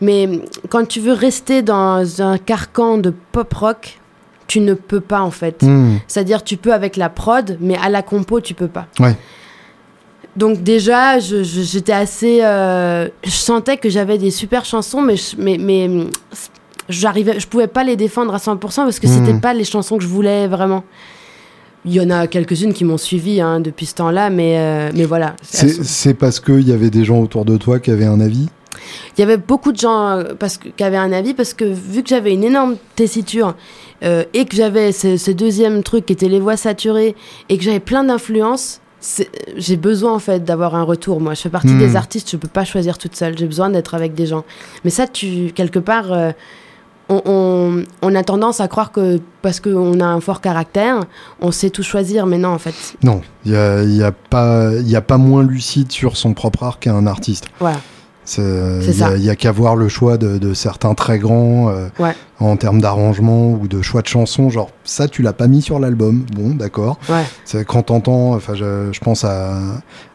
mais 0.00 0.28
quand 0.68 0.86
tu 0.86 1.00
veux 1.00 1.14
rester 1.14 1.62
dans 1.62 2.20
un 2.20 2.36
carcan 2.38 2.98
de 2.98 3.14
pop 3.32 3.52
rock, 3.54 3.98
tu 4.46 4.60
ne 4.60 4.74
peux 4.74 5.00
pas 5.00 5.22
en 5.22 5.30
fait. 5.30 5.62
Mhm. 5.62 6.00
C'est-à-dire 6.08 6.42
tu 6.42 6.56
peux 6.56 6.74
avec 6.74 6.96
la 6.96 7.08
prod, 7.08 7.56
mais 7.60 7.76
à 7.76 7.88
la 7.88 8.02
compo 8.02 8.40
tu 8.40 8.52
peux 8.52 8.68
pas. 8.68 8.88
Ouais. 8.98 9.16
Donc 10.36 10.62
déjà, 10.62 11.18
j'étais 11.18 11.92
assez... 11.92 12.40
Euh, 12.42 13.08
je 13.24 13.30
sentais 13.30 13.76
que 13.76 13.88
j'avais 13.88 14.18
des 14.18 14.30
super 14.30 14.64
chansons, 14.64 15.02
mais, 15.02 15.16
mais, 15.38 15.58
mais 15.58 15.90
j'arrivais, 16.88 17.40
je 17.40 17.46
pouvais 17.46 17.66
pas 17.66 17.82
les 17.84 17.96
défendre 17.96 18.34
à 18.34 18.38
100% 18.38 18.58
parce 18.58 19.00
que 19.00 19.08
ce 19.08 19.14
c'était 19.14 19.38
pas 19.38 19.54
les 19.54 19.64
chansons 19.64 19.96
que 19.98 20.04
je 20.04 20.08
voulais 20.08 20.46
vraiment. 20.46 20.84
Il 21.84 21.94
y 21.94 22.00
en 22.00 22.10
a 22.10 22.26
quelques-unes 22.26 22.74
qui 22.74 22.84
m'ont 22.84 22.98
suivi 22.98 23.40
hein, 23.40 23.58
depuis 23.58 23.86
ce 23.86 23.94
temps-là, 23.94 24.28
mais, 24.30 24.58
euh, 24.58 24.90
mais 24.94 25.04
voilà. 25.04 25.34
C'est 25.42 26.14
parce 26.14 26.38
qu'il 26.38 26.68
y 26.68 26.72
avait 26.72 26.90
des 26.90 27.04
gens 27.04 27.18
autour 27.18 27.44
de 27.44 27.56
toi 27.56 27.80
qui 27.80 27.90
avaient 27.90 28.04
un 28.04 28.20
avis? 28.20 28.48
Il 29.16 29.20
y 29.20 29.24
avait 29.24 29.36
beaucoup 29.36 29.72
de 29.72 29.78
gens 29.78 30.10
euh, 30.10 30.34
parce 30.38 30.58
que, 30.58 30.68
qui 30.68 30.84
avaient 30.84 30.96
un 30.96 31.12
avis 31.12 31.34
parce 31.34 31.54
que 31.54 31.64
vu 31.64 32.02
que 32.02 32.08
j'avais 32.08 32.32
une 32.32 32.44
énorme 32.44 32.76
tessiture 32.96 33.56
et 34.02 34.46
que 34.46 34.56
j'avais 34.56 34.92
ce, 34.92 35.18
ce, 35.18 35.30
deuxième 35.30 35.82
truc 35.82 36.06
qui 36.06 36.14
était 36.14 36.28
les 36.28 36.40
voix 36.40 36.56
saturées 36.56 37.14
et 37.50 37.58
que 37.58 37.62
j'avais 37.62 37.80
plein 37.80 38.02
d'influences, 38.02 38.80
j'ai 39.56 39.76
besoin 39.76 40.14
en 40.14 40.18
fait 40.18 40.44
d'avoir 40.44 40.74
un 40.74 40.82
retour. 40.82 41.20
Moi, 41.20 41.34
je 41.34 41.42
fais 41.42 41.50
partie 41.50 41.74
des 41.74 41.90
hmm. 41.90 41.96
artistes, 41.96 42.30
je 42.30 42.36
peux 42.36 42.48
pas 42.48 42.64
choisir 42.64 42.98
toute 42.98 43.16
seule. 43.16 43.36
J'ai 43.36 43.46
besoin 43.46 43.70
d'être 43.70 43.94
avec 43.94 44.14
des 44.14 44.26
gens. 44.26 44.44
Mais 44.84 44.90
ça, 44.90 45.06
tu 45.06 45.52
quelque 45.54 45.78
part, 45.78 46.12
euh, 46.12 46.32
on, 47.08 47.82
on, 48.02 48.14
a 48.14 48.22
tendance 48.22 48.60
à 48.60 48.68
croire 48.68 48.92
que 48.92 49.20
parce 49.42 49.58
qu'on 49.58 50.00
a 50.00 50.06
un 50.06 50.20
fort 50.20 50.40
caractère, 50.40 51.04
on 51.40 51.50
sait 51.50 51.70
tout 51.70 51.82
choisir. 51.82 52.26
Mais 52.26 52.38
non, 52.38 52.50
en 52.50 52.58
fait. 52.58 52.74
Non, 53.02 53.22
il 53.44 53.52
y 53.52 53.56
a, 53.56 53.82
y 53.82 54.02
a 54.02 54.12
pas, 54.12 54.72
il 54.74 54.88
y 54.88 54.96
a 54.96 55.00
pas 55.00 55.18
moins 55.18 55.42
lucide 55.42 55.90
sur 55.90 56.16
son 56.16 56.34
propre 56.34 56.62
art 56.62 56.78
qu'un 56.78 57.06
artiste. 57.06 57.46
Voilà. 57.58 57.78
Il 58.38 59.20
n'y 59.20 59.30
a, 59.30 59.36
qu'à 59.36 59.52
voir 59.52 59.76
le 59.76 59.88
choix 59.88 60.16
de, 60.16 60.54
certains 60.54 60.94
très 60.94 61.18
grands 61.18 61.70
euh, 61.70 61.88
en 62.38 62.56
termes 62.56 62.80
d'arrangement 62.80 63.52
ou 63.52 63.68
de 63.68 63.82
choix 63.82 64.02
de 64.02 64.08
chansons. 64.08 64.50
Genre, 64.50 64.70
ça, 64.84 65.08
tu 65.08 65.22
l'as 65.22 65.32
pas 65.32 65.46
mis 65.46 65.62
sur 65.62 65.78
l'album. 65.78 66.24
Bon, 66.34 66.50
d'accord. 66.50 66.98
Ouais. 67.08 67.64
Quand 67.64 67.84
t'entends, 67.84 68.34
enfin, 68.34 68.54
je, 68.54 68.98
pense 69.00 69.24
à, 69.24 69.58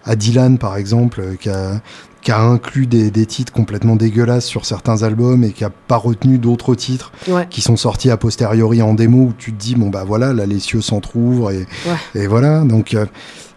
à, 0.06 0.16
Dylan, 0.16 0.58
par 0.58 0.78
exemple, 0.78 1.22
euh, 1.22 1.36
qui 1.36 1.50
a, 1.50 1.82
qui 2.22 2.32
a 2.32 2.40
inclus 2.40 2.88
des, 2.88 3.12
des, 3.12 3.26
titres 3.26 3.54
complètement 3.54 3.96
dégueulasses 3.96 4.46
sur 4.46 4.66
certains 4.66 5.04
albums 5.04 5.44
et 5.44 5.52
qui 5.52 5.64
a 5.64 5.70
pas 5.70 5.98
retenu 5.98 6.40
d'autres 6.40 6.74
titres 6.74 7.12
qui 7.50 7.62
sont 7.62 7.78
sortis 7.78 8.10
a 8.10 8.18
posteriori 8.18 8.82
en 8.82 8.94
démo 8.94 9.26
où 9.26 9.34
tu 9.38 9.54
te 9.54 9.62
dis, 9.62 9.76
bon, 9.76 9.90
bah 9.90 10.04
voilà, 10.06 10.34
là, 10.34 10.46
les 10.46 10.60
cieux 10.60 10.82
s'entr'ouvrent 10.82 11.52
et, 11.52 11.68
et 12.16 12.28
voilà. 12.28 12.62
Donc, 12.62 12.94
euh, 12.94 13.06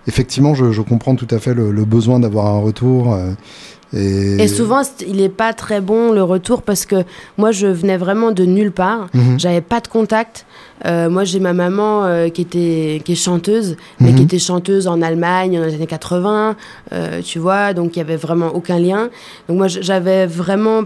effectivement, 0.07 0.55
je, 0.55 0.73
je, 0.73 0.83
comprends 0.83 1.15
tout 1.15 1.29
à 1.31 1.39
fait 1.39 1.55
le, 1.55 1.71
le 1.71 1.85
besoin 1.85 2.21
d'avoir 2.21 2.47
un 2.47 2.59
retour. 2.59 3.19
Et... 3.95 4.49
souvent, 4.49 4.83
il 5.07 5.17
n'est 5.17 5.29
pas 5.29 5.53
très 5.55 5.81
bon 5.81 6.13
le 6.13 6.23
retour 6.23 6.63
parce 6.63 6.85
que 6.85 7.05
moi, 7.37 7.53
je 7.53 7.67
venais 7.67 7.97
vraiment 7.97 8.33
de 8.33 8.45
nulle 8.45 8.73
part. 8.73 9.09
Mhm. 9.15 9.41
J'avais 9.41 9.61
pas 9.61 9.81
de 9.81 9.89
contact. 9.89 10.45
Euh, 10.87 11.09
moi, 11.11 11.25
j'ai 11.25 11.41
ma 11.41 11.55
maman 11.55 12.05
euh, 12.05 12.29
qui, 12.29 12.43
était, 12.43 13.03
qui 13.05 13.13
est 13.13 13.17
chanteuse, 13.17 13.77
mais 13.99 14.11
qui 14.11 14.21
mhm. 14.21 14.25
était 14.25 14.39
chanteuse 14.39 14.87
en 14.87 15.03
Allemagne 15.03 15.59
dans 15.59 15.65
les 15.65 15.75
années 15.75 15.87
80, 15.87 16.57
euh, 16.93 17.21
tu 17.23 17.39
vois, 17.39 17.75
donc 17.75 17.97
il 17.97 17.99
y 17.99 18.03
avait 18.03 18.17
vraiment 18.17 18.49
aucun 18.55 18.79
lien. 18.79 19.09
Donc 19.49 19.59
moi, 19.59 19.69
j'avais 19.69 20.27
vraiment 20.27 20.83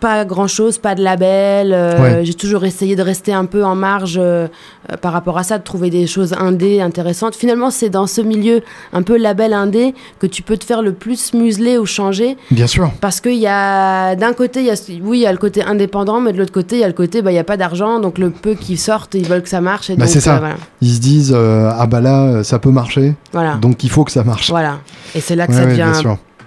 pas 0.00 0.24
grand 0.24 0.46
chose, 0.46 0.78
pas 0.78 0.94
de 0.94 1.02
label. 1.02 1.72
Euh, 1.72 2.24
j'ai 2.24 2.34
toujours 2.34 2.64
essayé 2.64 2.96
de 2.96 3.02
rester 3.02 3.32
un 3.32 3.44
peu 3.44 3.64
en 3.64 3.74
marge 3.74 4.16
euh, 4.18 4.48
euh, 4.90 4.96
par 4.96 5.12
rapport 5.12 5.38
à 5.38 5.42
ça, 5.42 5.58
de 5.58 5.62
trouver 5.62 5.90
des 5.90 6.06
choses 6.06 6.32
indé 6.32 6.80
intéressantes. 6.80 7.34
Finalement, 7.34 7.70
c'est 7.70 7.90
dans 7.90 8.06
ce 8.06 8.20
milieu 8.20 8.62
un 8.92 9.02
peu 9.02 9.16
label 9.16 9.52
indé 9.52 9.94
que 10.18 10.26
tu 10.26 10.42
peux 10.42 10.56
te 10.56 10.64
faire 10.64 10.82
le 10.82 10.92
plus 10.92 11.34
museler 11.34 11.76
ou 11.78 11.86
changer. 11.86 12.36
Bien 12.50 12.66
sûr. 12.66 12.90
Parce 13.00 13.20
qu'il 13.20 13.38
y 13.38 13.46
a 13.46 14.16
d'un 14.16 14.32
côté, 14.32 14.62
y 14.62 14.70
a, 14.70 14.74
oui, 15.02 15.18
il 15.18 15.22
y 15.22 15.26
a 15.26 15.32
le 15.32 15.38
côté 15.38 15.62
indépendant, 15.62 16.20
mais 16.20 16.32
de 16.32 16.38
l'autre 16.38 16.52
côté, 16.52 16.76
il 16.76 16.80
y 16.80 16.84
a 16.84 16.88
le 16.88 16.94
côté, 16.94 17.20
bah, 17.20 17.30
il 17.30 17.34
n'y 17.34 17.40
a 17.40 17.44
pas 17.44 17.56
d'argent, 17.56 18.00
donc 18.00 18.18
le 18.18 18.30
peu 18.30 18.54
qui 18.54 18.76
sortent, 18.76 19.14
ils 19.14 19.26
veulent 19.26 19.42
que 19.42 19.48
ça 19.48 19.60
marche. 19.60 19.90
bah, 19.96 20.06
c'est 20.06 20.20
ça. 20.20 20.40
Ils 20.80 20.94
se 20.94 21.00
disent, 21.00 21.34
ah 21.34 21.86
bah 21.86 22.00
là, 22.00 22.42
ça 22.42 22.58
peut 22.58 22.70
marcher. 22.70 23.14
Voilà. 23.32 23.56
Donc 23.56 23.84
il 23.84 23.90
faut 23.90 24.04
que 24.04 24.12
ça 24.12 24.24
marche. 24.24 24.50
Voilà. 24.50 24.78
Et 25.14 25.20
c'est 25.20 25.36
là 25.36 25.46
que 25.46 25.52
ça 25.52 25.66
devient 25.66 25.92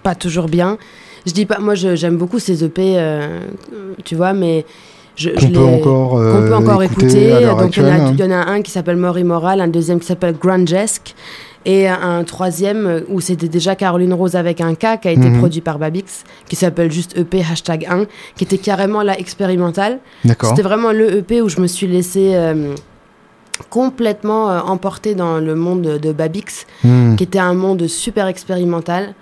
pas 0.06 0.16
toujours 0.16 0.48
bien. 0.48 0.78
Je 1.26 1.32
dis 1.32 1.46
pas, 1.46 1.60
moi 1.60 1.76
j'aime 1.76 2.18
beaucoup 2.18 2.40
ces 2.40 2.64
EP, 2.64 2.96
euh, 2.98 3.40
tu 4.04 4.16
vois, 4.16 4.34
mais 4.34 4.66
je, 5.16 5.30
qu'on 5.32 5.52
peut 5.52 5.60
encore, 5.60 6.18
euh, 6.18 6.48
peut 6.48 6.56
encore 6.56 6.84
écouter. 6.84 7.32
Donc 7.58 7.76
il 7.78 7.84
y, 8.20 8.24
en 8.24 8.32
a 8.32 8.52
un 8.52 8.62
qui 8.62 8.72
s'appelle 8.72 8.98
Mori 8.98 9.24
Moral, 9.24 9.60
un 9.62 9.68
deuxième 9.68 10.00
qui 10.00 10.06
s'appelle 10.06 10.36
Grungesque 10.38 11.16
et 11.66 11.88
un 11.88 12.24
troisième 12.24 13.02
où 13.10 13.22
c'était 13.22 13.48
déjà 13.48 13.76
Caroline 13.76 14.14
Rose 14.14 14.36
avec 14.36 14.62
un 14.62 14.76
K 14.76 15.00
qui 15.02 15.08
a 15.08 15.12
été 15.12 15.30
mhm. 15.30 15.40
produit 15.40 15.62
par 15.62 15.80
Babix, 15.80 16.24
qui 16.48 16.56
s'appelle 16.56 16.92
juste 16.92 17.18
EP 17.18 17.42
hashtag 17.42 17.88
1, 17.90 18.06
qui 18.36 18.44
était 18.44 18.60
carrément 18.60 19.02
là 19.02 19.18
expérimental. 19.18 19.98
C'était 20.24 20.62
vraiment 20.62 20.92
le 20.92 21.18
EP 21.18 21.42
où 21.42 21.50
je 21.50 21.60
me 21.60 21.66
suis 21.66 21.88
laissé 21.88 22.36
euh, 22.36 22.76
complètement 23.72 24.50
emporter 24.50 25.16
dans 25.16 25.40
le 25.40 25.56
monde 25.56 25.98
de 26.00 26.12
Babix, 26.12 26.68
mhm. 26.84 27.16
qui 27.16 27.24
était 27.24 27.40
un 27.40 27.56
monde 27.56 27.88
super 27.88 28.28
expérimental. 28.28 29.16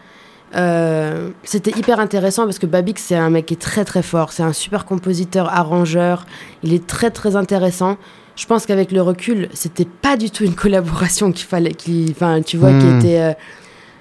Euh, 0.55 1.29
c'était 1.43 1.71
hyper 1.77 1.99
intéressant 1.99 2.43
parce 2.43 2.59
que 2.59 2.65
Babix, 2.65 3.01
c'est 3.01 3.15
un 3.15 3.29
mec 3.29 3.47
qui 3.47 3.53
est 3.55 3.61
très 3.61 3.85
très 3.85 4.03
fort. 4.03 4.31
C'est 4.31 4.43
un 4.43 4.53
super 4.53 4.85
compositeur, 4.85 5.49
arrangeur. 5.49 6.25
Il 6.63 6.73
est 6.73 6.85
très 6.85 7.11
très 7.11 7.35
intéressant. 7.35 7.97
Je 8.35 8.45
pense 8.45 8.65
qu'avec 8.65 8.91
le 8.91 9.01
recul, 9.01 9.49
c'était 9.53 9.85
pas 9.85 10.17
du 10.17 10.31
tout 10.31 10.43
une 10.43 10.55
collaboration 10.55 11.31
qu'il 11.31 11.45
fallait, 11.45 11.73
qui, 11.73 12.07
enfin, 12.11 12.41
tu 12.41 12.57
vois, 12.57 12.71
qui 12.71 12.85
hmm. 12.85 12.99
était 12.99 13.19
euh, 13.19 13.33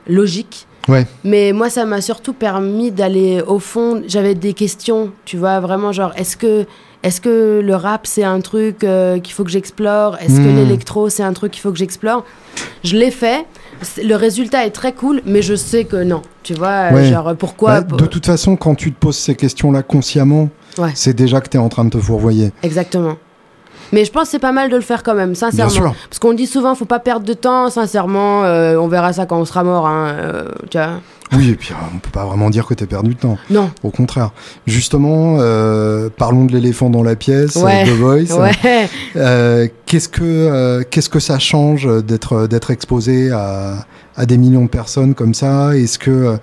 logique. 0.08 0.66
Ouais. 0.88 1.06
Mais 1.22 1.52
moi, 1.52 1.70
ça 1.70 1.84
m'a 1.84 2.00
surtout 2.00 2.32
permis 2.32 2.90
d'aller 2.90 3.40
au 3.46 3.58
fond. 3.58 4.02
J'avais 4.06 4.34
des 4.34 4.52
questions, 4.52 5.12
tu 5.24 5.36
vois, 5.36 5.60
vraiment 5.60 5.92
genre, 5.92 6.12
est-ce 6.16 6.36
que, 6.36 6.66
est-ce 7.02 7.20
que 7.20 7.60
le 7.64 7.74
rap 7.74 8.06
c'est 8.06 8.24
un 8.24 8.40
truc 8.40 8.82
euh, 8.82 9.20
qu'il 9.20 9.32
faut 9.32 9.44
que 9.44 9.50
j'explore? 9.50 10.16
Est-ce 10.18 10.36
que 10.36 10.48
hmm. 10.48 10.56
l'électro 10.56 11.08
c'est 11.08 11.22
un 11.22 11.32
truc 11.32 11.52
qu'il 11.52 11.60
faut 11.60 11.70
que 11.70 11.78
j'explore? 11.78 12.24
Je 12.82 12.96
l'ai 12.96 13.10
fait 13.10 13.46
le 14.02 14.14
résultat 14.14 14.66
est 14.66 14.70
très 14.70 14.92
cool, 14.92 15.22
mais 15.26 15.42
je 15.42 15.54
sais 15.54 15.84
que 15.84 16.02
non. 16.02 16.22
Tu 16.42 16.54
vois, 16.54 16.92
euh, 16.92 17.10
genre 17.10 17.34
pourquoi 17.36 17.82
bah, 17.82 17.96
De 17.96 18.06
toute 18.06 18.26
façon, 18.26 18.56
quand 18.56 18.74
tu 18.74 18.92
te 18.92 18.98
poses 18.98 19.16
ces 19.16 19.34
questions-là 19.34 19.82
consciemment, 19.82 20.48
c'est 20.94 21.14
déjà 21.14 21.40
que 21.40 21.48
tu 21.48 21.56
es 21.56 21.60
en 21.60 21.68
train 21.68 21.84
de 21.84 21.90
te 21.90 21.98
fourvoyer. 21.98 22.52
Exactement. 22.62 23.16
Mais 23.92 24.04
je 24.04 24.10
pense 24.10 24.24
que 24.24 24.28
c'est 24.30 24.38
pas 24.38 24.52
mal 24.52 24.70
de 24.70 24.76
le 24.76 24.82
faire 24.82 25.02
quand 25.02 25.14
même, 25.14 25.34
sincèrement. 25.34 25.94
Parce 26.08 26.18
qu'on 26.18 26.32
dit 26.32 26.46
souvent, 26.46 26.74
faut 26.74 26.84
pas 26.84 26.98
perdre 26.98 27.26
de 27.26 27.34
temps, 27.34 27.70
sincèrement. 27.70 28.44
Euh, 28.44 28.76
on 28.76 28.88
verra 28.88 29.12
ça 29.12 29.26
quand 29.26 29.38
on 29.38 29.44
sera 29.44 29.64
mort, 29.64 29.86
hein, 29.86 30.14
euh, 30.18 30.44
tu 30.70 30.78
vois. 30.78 31.00
Oui, 31.34 31.48
et 31.48 31.54
puis 31.54 31.72
on 31.94 31.98
peut 31.98 32.10
pas 32.10 32.26
vraiment 32.26 32.50
dire 32.50 32.66
que 32.66 32.74
tu 32.74 32.84
as 32.84 32.86
perdu 32.86 33.14
de 33.14 33.18
temps. 33.18 33.38
Non. 33.48 33.70
Au 33.82 33.90
contraire. 33.90 34.32
Justement, 34.66 35.38
parlons 36.18 36.44
de 36.44 36.52
l'éléphant 36.52 36.90
dans 36.90 37.02
la 37.02 37.16
pièce, 37.16 37.54
The 37.54 37.88
Voice. 37.88 38.26
qu'est-ce 39.86 40.08
que 40.08 40.82
qu'est-ce 40.82 41.08
que 41.08 41.20
ça 41.20 41.38
change 41.38 41.88
d'être 42.04 42.46
d'être 42.48 42.70
exposé 42.70 43.30
à 43.30 43.86
à 44.16 44.26
des 44.26 44.36
millions 44.36 44.64
de 44.64 44.68
personnes 44.68 45.14
comme 45.14 45.34
ça? 45.34 45.76
Est-ce 45.76 45.98
que 45.98 46.36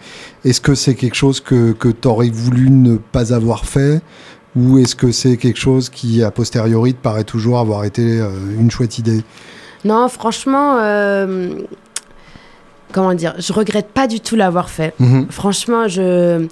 est-ce 0.44 0.62
que 0.62 0.76
c'est 0.76 0.96
quelque 0.96 1.16
chose 1.16 1.40
que, 1.40 1.74
que 1.74 1.90
tu 1.90 2.08
aurais 2.08 2.30
voulu 2.30 2.70
ne 2.70 2.98
pas 2.98 3.34
avoir 3.34 3.66
fait? 3.66 4.02
Ou 4.56 4.78
est-ce 4.80 4.96
que 4.96 5.12
c'est 5.12 5.38
quelque 5.38 5.60
chose 5.60 5.90
qui 5.90 6.24
a 6.24 6.32
posteriori 6.32 6.94
te 6.94 7.02
paraît 7.02 7.24
toujours 7.24 7.60
avoir 7.60 7.84
été 7.84 8.20
euh, 8.20 8.30
une 8.60 8.72
chouette 8.72 8.98
idée? 8.98 9.24
Non, 9.86 10.10
franchement, 10.10 10.78
euh, 10.80 11.54
comment 12.92 13.14
dire, 13.14 13.36
je 13.38 13.54
regrette 13.54 13.90
pas 13.90 14.08
du 14.08 14.20
tout 14.20 14.36
l'avoir 14.36 14.70
fait. 14.70 14.94
Mhm. 15.00 15.28
Franchement, 15.30 15.88
je 15.88 16.48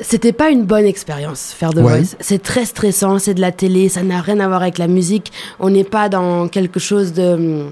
c'était 0.00 0.32
pas 0.32 0.50
une 0.50 0.64
bonne 0.64 0.84
expérience 0.84 1.52
faire 1.52 1.72
de 1.72 1.80
Voice. 1.80 2.16
C'est 2.20 2.42
très 2.42 2.64
stressant, 2.64 3.18
c'est 3.18 3.34
de 3.34 3.40
la 3.40 3.52
télé, 3.52 3.88
ça 3.88 4.02
n'a 4.02 4.20
rien 4.20 4.38
à 4.38 4.46
voir 4.46 4.62
avec 4.62 4.78
la 4.78 4.86
musique. 4.86 5.32
On 5.58 5.70
n'est 5.70 5.84
pas 5.84 6.08
dans 6.08 6.48
quelque 6.48 6.78
chose 6.78 7.12
de 7.12 7.66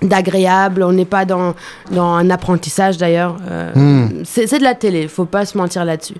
d'agréable, 0.00 0.84
on 0.84 0.92
n'est 0.92 1.04
pas 1.04 1.24
dans, 1.24 1.56
dans 1.90 2.12
un 2.12 2.30
apprentissage 2.30 2.98
d'ailleurs. 2.98 3.36
Euh, 3.50 3.72
hmm. 3.74 4.22
C'est 4.24 4.58
de 4.58 4.62
la 4.62 4.74
télé, 4.74 5.08
faut 5.08 5.24
pas 5.24 5.44
se 5.44 5.58
mentir 5.58 5.84
là-dessus. 5.84 6.14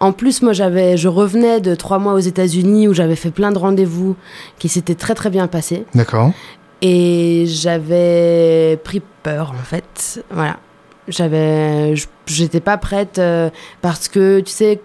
En 0.00 0.12
plus, 0.12 0.42
moi, 0.42 0.52
j'avais, 0.52 0.96
je 0.96 1.08
revenais 1.08 1.60
de 1.60 1.74
trois 1.74 1.98
mois 1.98 2.14
aux 2.14 2.18
États-Unis 2.18 2.88
où 2.88 2.94
j'avais 2.94 3.16
fait 3.16 3.30
plein 3.30 3.52
de 3.52 3.58
rendez-vous 3.58 4.16
qui 4.58 4.68
s'étaient 4.68 4.94
très 4.94 5.14
très 5.14 5.30
bien 5.30 5.46
passés. 5.46 5.84
D'accord. 5.94 6.32
Et 6.82 7.44
j'avais 7.46 8.78
pris 8.84 9.00
peur 9.22 9.54
en 9.58 9.64
fait. 9.64 10.22
Voilà. 10.30 10.58
J'avais, 11.08 11.94
j'étais 12.26 12.60
pas 12.60 12.76
prête 12.78 13.18
euh, 13.18 13.50
parce 13.82 14.08
que 14.08 14.40
tu 14.40 14.50
sais, 14.50 14.80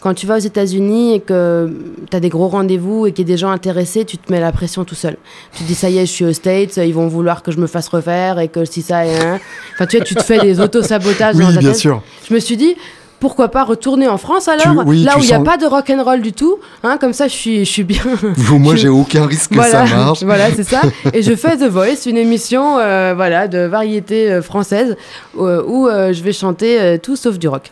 quand 0.00 0.14
tu 0.14 0.26
vas 0.26 0.36
aux 0.36 0.40
États-Unis 0.40 1.14
et 1.14 1.20
que 1.20 1.72
tu 2.10 2.16
as 2.16 2.20
des 2.20 2.28
gros 2.28 2.48
rendez-vous 2.48 3.06
et 3.06 3.12
qu'il 3.12 3.26
y 3.26 3.30
a 3.30 3.34
des 3.34 3.38
gens 3.38 3.50
intéressés, 3.50 4.04
tu 4.04 4.16
te 4.18 4.30
mets 4.32 4.40
la 4.40 4.52
pression 4.52 4.84
tout 4.84 4.94
seul. 4.94 5.16
Tu 5.52 5.62
te 5.62 5.68
dis, 5.68 5.74
ça 5.74 5.90
y 5.90 5.98
est, 5.98 6.06
je 6.06 6.12
suis 6.12 6.24
aux 6.24 6.32
States, 6.32 6.76
ils 6.76 6.94
vont 6.94 7.08
vouloir 7.08 7.42
que 7.42 7.50
je 7.50 7.58
me 7.58 7.66
fasse 7.66 7.88
refaire 7.88 8.38
et 8.38 8.48
que 8.48 8.64
si 8.64 8.82
ça 8.82 9.04
et 9.06 9.18
un. 9.18 9.40
Enfin, 9.74 9.86
tu 9.86 9.96
vois, 9.96 10.06
tu 10.06 10.14
te 10.14 10.22
fais 10.22 10.38
des 10.38 10.60
auto-sabotages 10.60 11.36
oui, 11.36 11.58
bien 11.58 11.74
sûr. 11.74 12.02
Je 12.28 12.34
me 12.34 12.40
suis 12.40 12.56
dit, 12.56 12.76
pourquoi 13.20 13.48
pas 13.48 13.64
retourner 13.64 14.08
en 14.08 14.18
France 14.18 14.48
alors 14.48 14.84
Là 14.84 14.84
où 14.84 14.92
il 14.92 15.26
n'y 15.26 15.32
a 15.32 15.40
pas 15.40 15.56
de 15.56 15.66
rock 15.66 15.90
and 15.90 16.02
roll 16.02 16.20
du 16.20 16.32
tout, 16.32 16.58
hein, 16.82 16.98
comme 17.00 17.12
ça 17.12 17.28
je 17.28 17.34
suis, 17.34 17.58
je 17.64 17.70
suis 17.70 17.84
bien. 17.84 18.02
Moi 18.50 18.76
j'ai 18.76 18.88
aucun 18.88 19.26
risque 19.26 19.52
que 19.52 19.62
ça 19.62 19.84
marche. 19.84 20.22
voilà, 20.22 20.50
c'est 20.54 20.64
ça. 20.64 20.82
Et 21.12 21.22
je 21.22 21.34
fais 21.34 21.56
The 21.56 21.68
Voice, 21.68 22.06
une 22.06 22.16
émission 22.16 22.78
euh, 22.78 23.14
voilà, 23.16 23.48
de 23.48 23.58
variété 23.58 24.30
euh, 24.30 24.42
française 24.42 24.96
euh, 25.38 25.62
où 25.66 25.88
je 25.88 26.22
vais 26.22 26.32
chanter 26.32 26.98
tout 27.02 27.16
sauf 27.16 27.38
du 27.38 27.48
rock. 27.48 27.70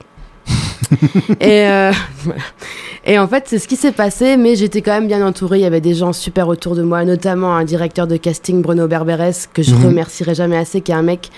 et, 1.40 1.66
et 3.05 3.18
en 3.18 3.26
fait, 3.28 3.44
c'est 3.47 3.59
ce 3.59 3.68
qui 3.68 3.76
s'est 3.76 3.92
passé, 3.92 4.36
mais 4.36 4.57
j'étais 4.57 4.82
quand 4.82 4.92
même 4.92 5.09
bien 5.09 5.26
entourée. 5.26 5.59
Il 5.59 5.62
y 5.62 5.66
avait 5.66 5.80
des 5.80 5.94
gens 5.94 6.12
super 6.12 6.49
autour 6.49 6.74
de 6.74 6.82
moi, 6.82 7.05
notamment 7.05 7.55
un 7.55 7.64
directeur 7.64 8.07
de 8.07 8.16
casting, 8.16 8.62
Bruno 8.62 8.86
Berberes, 8.86 9.51
que 9.53 9.62
je 9.62 9.74
mhm. 9.74 9.86
remercierai 9.86 10.34
jamais 10.34 10.57
assez, 10.57 10.80
qui 10.80 10.92
est 10.92 10.97
un 10.97 11.03
mec. 11.03 11.30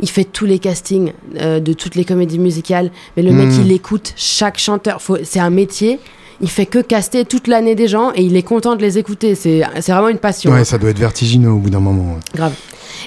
Il 0.00 0.10
fait 0.10 0.24
tous 0.24 0.44
les 0.44 0.58
castings 0.58 1.12
euh, 1.40 1.60
de 1.60 1.72
toutes 1.72 1.94
les 1.94 2.04
comédies 2.04 2.38
musicales, 2.38 2.90
mais 3.16 3.22
le 3.22 3.32
mec, 3.32 3.48
mhm. 3.48 3.66
il 3.66 3.72
écoute 3.72 4.12
chaque 4.16 4.58
chanteur. 4.58 5.00
C'est 5.24 5.40
un 5.40 5.50
métier 5.50 5.98
il 6.40 6.50
fait 6.50 6.66
que 6.66 6.80
caster 6.80 7.24
toute 7.24 7.48
l'année 7.48 7.74
des 7.74 7.88
gens 7.88 8.12
et 8.14 8.22
il 8.22 8.36
est 8.36 8.42
content 8.42 8.76
de 8.76 8.82
les 8.82 8.98
écouter. 8.98 9.34
C'est 9.34 9.62
vraiment 9.88 10.08
une 10.08 10.18
passion. 10.18 10.52
Ouais, 10.52 10.64
ça 10.64 10.78
doit 10.78 10.90
être 10.90 10.98
vertigineux 10.98 11.50
au 11.50 11.58
bout 11.58 11.70
d'un 11.70 11.80
moment. 11.80 12.18
Grave. 12.34 12.52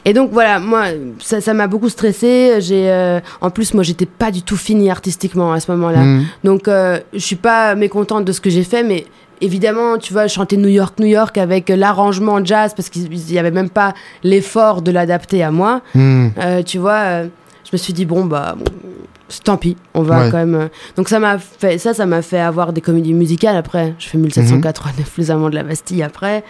Et 0.06 0.14
donc 0.14 0.32
voilà, 0.32 0.60
moi, 0.60 0.86
ça 1.20 1.54
m'a 1.54 1.68
beaucoup 1.68 1.90
stressé. 1.90 2.56
J'ai, 2.60 2.90
euh, 2.90 3.20
en 3.42 3.50
plus, 3.50 3.74
moi, 3.74 3.84
j'étais 3.84 4.06
pas 4.06 4.32
du 4.32 4.42
tout 4.42 4.58
finie 4.58 4.90
artistiquement 4.90 5.52
à 5.52 5.60
ce 5.60 5.72
moment-là. 5.72 6.04
Hmm. 6.04 6.26
Donc, 6.44 6.68
euh, 6.68 7.00
je 7.14 7.20
suis 7.20 7.36
pas 7.36 7.76
mécontente 7.76 8.26
de 8.26 8.32
ce 8.32 8.40
que 8.42 8.50
j'ai 8.50 8.64
fait, 8.64 8.84
mais 8.84 9.06
évidemment, 9.42 9.98
tu 9.98 10.14
vois, 10.14 10.28
chanter 10.28 10.58
New 10.58 10.70
York, 10.70 11.00
New 11.00 11.08
York 11.08 11.38
avec 11.38 11.70
l'arrangement 11.70 12.44
jazz, 12.44 12.74
parce 12.76 12.90
qu'il 12.90 13.32
y 13.32 13.40
avait 13.40 13.52
même 13.52 13.70
pas 13.70 13.94
l'effort 14.24 14.82
de 14.82 14.92
l'adapter 14.92 15.44
à 15.44 15.52
moi. 15.52 15.82
Hmm. 15.96 16.28
Euh, 16.38 16.64
tu 16.64 16.78
vois, 16.78 17.24
je 17.24 17.70
me 17.74 17.78
suis 17.78 17.94
dit 17.94 18.06
bon 18.06 18.26
bah. 18.26 18.56
tant 19.44 19.58
pis, 19.58 19.78
on 19.94 20.02
va 20.02 20.30
quand 20.30 20.38
même. 20.38 20.70
Donc 20.96 21.10
ça 21.10 21.20
m'a 21.20 21.38
fait 21.38 21.78
ça, 21.78 21.94
ça 21.94 22.06
m'a 22.06 22.22
fait 22.22 22.40
avoir 22.40 22.74
des 22.74 22.82
comédies 22.82 23.14
musicales 23.14 23.56
après. 23.56 23.94
Je 24.00 24.08
fais 24.08 24.18
1789 24.18 25.18
les 25.18 25.32
Amants 25.32 25.50
de 25.50 25.56
la 25.56 25.64
Bastille 25.64 26.04
après. 26.04 26.44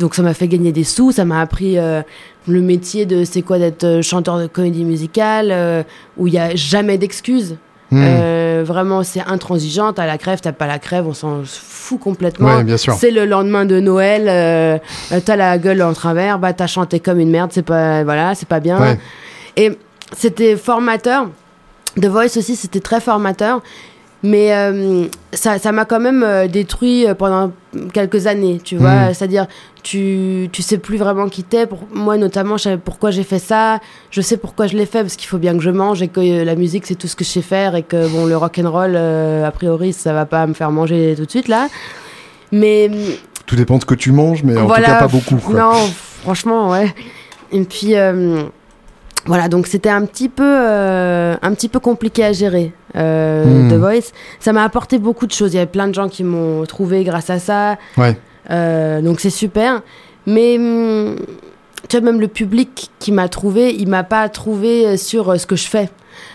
Donc 0.00 0.14
ça 0.14 0.22
m'a 0.22 0.32
fait 0.32 0.48
gagner 0.48 0.72
des 0.72 0.82
sous, 0.82 1.12
ça 1.12 1.26
m'a 1.26 1.42
appris 1.42 1.78
euh, 1.78 2.00
le 2.48 2.62
métier 2.62 3.04
de 3.04 3.24
c'est 3.24 3.42
quoi 3.42 3.58
d'être 3.58 3.84
euh, 3.84 4.02
chanteur 4.02 4.38
de 4.38 4.46
comédie 4.46 4.84
musicale, 4.84 5.50
euh, 5.52 5.82
où 6.16 6.26
il 6.26 6.32
n'y 6.32 6.38
a 6.38 6.56
jamais 6.56 6.96
d'excuses. 6.96 7.56
Hmm. 7.90 8.62
vraiment, 8.62 9.02
c'est 9.02 9.22
intransigeant. 9.26 9.92
T'as 9.92 10.06
la 10.06 10.18
crève, 10.18 10.40
t'as 10.40 10.52
pas 10.52 10.66
la 10.66 10.78
crève, 10.78 11.06
on 11.06 11.14
s'en 11.14 11.42
fout 11.44 11.98
complètement. 12.00 12.62
C'est 12.76 13.10
le 13.10 13.24
lendemain 13.24 13.64
de 13.64 13.80
Noël, 13.80 14.80
t'as 15.24 15.36
la 15.36 15.58
gueule 15.58 15.82
en 15.82 15.92
travers, 15.92 16.38
bah 16.38 16.52
t'as 16.52 16.66
chanté 16.66 17.00
comme 17.00 17.18
une 17.18 17.30
merde, 17.30 17.50
c'est 17.52 17.62
pas 17.62 18.04
voilà, 18.04 18.34
c'est 18.34 18.48
pas 18.48 18.60
bien. 18.60 18.96
Et 19.56 19.76
c'était 20.16 20.56
formateur. 20.56 21.28
The 22.00 22.06
Voice 22.06 22.36
aussi, 22.36 22.54
c'était 22.54 22.80
très 22.80 23.00
formateur. 23.00 23.62
Mais 24.22 24.52
euh, 24.52 25.06
ça 25.32 25.72
m'a 25.72 25.86
quand 25.86 26.00
même 26.00 26.22
euh, 26.22 26.46
détruit 26.46 27.06
euh, 27.06 27.14
pendant 27.14 27.52
quelques 27.94 28.26
années, 28.26 28.60
tu 28.62 28.76
vois. 28.76 29.08
Hmm. 29.08 29.14
C'est-à-dire, 29.14 29.46
tu, 29.82 30.50
tu 30.52 30.60
sais 30.60 30.76
plus 30.76 30.98
vraiment 30.98 31.28
qui 31.28 31.42
t'es. 31.42 31.66
Moi, 31.94 32.18
notamment, 32.18 32.58
je 32.58 32.64
savais 32.64 32.76
pourquoi 32.76 33.10
j'ai 33.10 33.22
fait 33.22 33.38
ça. 33.38 33.80
Je 34.10 34.20
sais 34.20 34.36
pourquoi 34.36 34.66
je 34.66 34.76
l'ai 34.76 34.84
fait, 34.84 35.00
parce 35.00 35.16
qu'il 35.16 35.28
faut 35.28 35.38
bien 35.38 35.54
que 35.56 35.62
je 35.62 35.70
mange 35.70 36.02
et 36.02 36.08
que 36.08 36.44
la 36.44 36.54
musique, 36.54 36.86
c'est 36.86 36.96
tout 36.96 37.08
ce 37.08 37.16
que 37.16 37.24
je 37.24 37.30
sais 37.30 37.42
faire. 37.42 37.74
Et 37.76 37.82
que, 37.82 38.08
bon, 38.08 38.26
le 38.26 38.36
rock 38.36 38.60
and 38.62 38.70
roll, 38.70 38.94
a 38.96 39.50
priori, 39.52 39.94
ça 39.94 40.12
va 40.12 40.26
pas 40.26 40.46
me 40.46 40.52
faire 40.52 40.70
manger 40.70 41.14
tout 41.16 41.24
de 41.24 41.30
suite, 41.30 41.48
là. 41.48 41.68
Mais. 42.52 42.90
Tout 43.46 43.56
dépend 43.56 43.76
de 43.76 43.80
ce 43.80 43.86
que 43.86 43.94
tu 43.94 44.12
manges, 44.12 44.42
mais 44.44 44.56
en 44.58 44.68
tout 44.68 44.74
cas, 44.74 44.98
pas 44.98 45.08
beaucoup. 45.08 45.40
Non, 45.50 45.72
franchement, 46.22 46.70
ouais. 46.70 46.94
Et 47.52 47.62
puis 47.62 47.94
voilà, 49.30 49.46
donc 49.46 49.68
c'était 49.68 49.90
un 49.90 50.06
petit 50.06 50.28
peu 50.28 50.42
euh, 50.44 51.36
un 51.40 51.54
petit 51.54 51.68
peu 51.68 51.78
compliqué 51.78 52.24
à 52.24 52.32
gérer 52.32 52.72
euh, 52.96 53.44
hmm. 53.44 53.70
The 53.70 53.74
Voice. 53.74 54.10
Ça 54.40 54.52
m'a 54.52 54.64
apporté 54.64 54.98
beaucoup 54.98 55.28
de 55.28 55.30
choses. 55.30 55.52
Il 55.52 55.54
y 55.54 55.58
avait 55.60 55.70
plein 55.70 55.86
de 55.86 55.94
gens 55.94 56.08
qui 56.08 56.24
m'ont 56.24 56.66
trouvé 56.66 57.04
grâce 57.04 57.30
à 57.30 57.38
ça. 57.38 57.78
Ouais. 57.96 58.18
Euh, 58.50 59.00
donc 59.00 59.20
c'est 59.20 59.30
super. 59.30 59.82
Mais 60.26 60.58
hmm, 60.58 61.14
tu 61.88 61.96
vois, 61.96 62.00
même 62.00 62.20
le 62.20 62.26
public 62.26 62.90
qui 62.98 63.12
m'a 63.12 63.28
trouvé, 63.28 63.72
il 63.72 63.86
m'a 63.86 64.02
pas 64.02 64.28
trouvé 64.28 64.96
sur 64.96 65.38
ce 65.40 65.46
que 65.46 65.54
je 65.54 65.68
fais. 65.68 65.90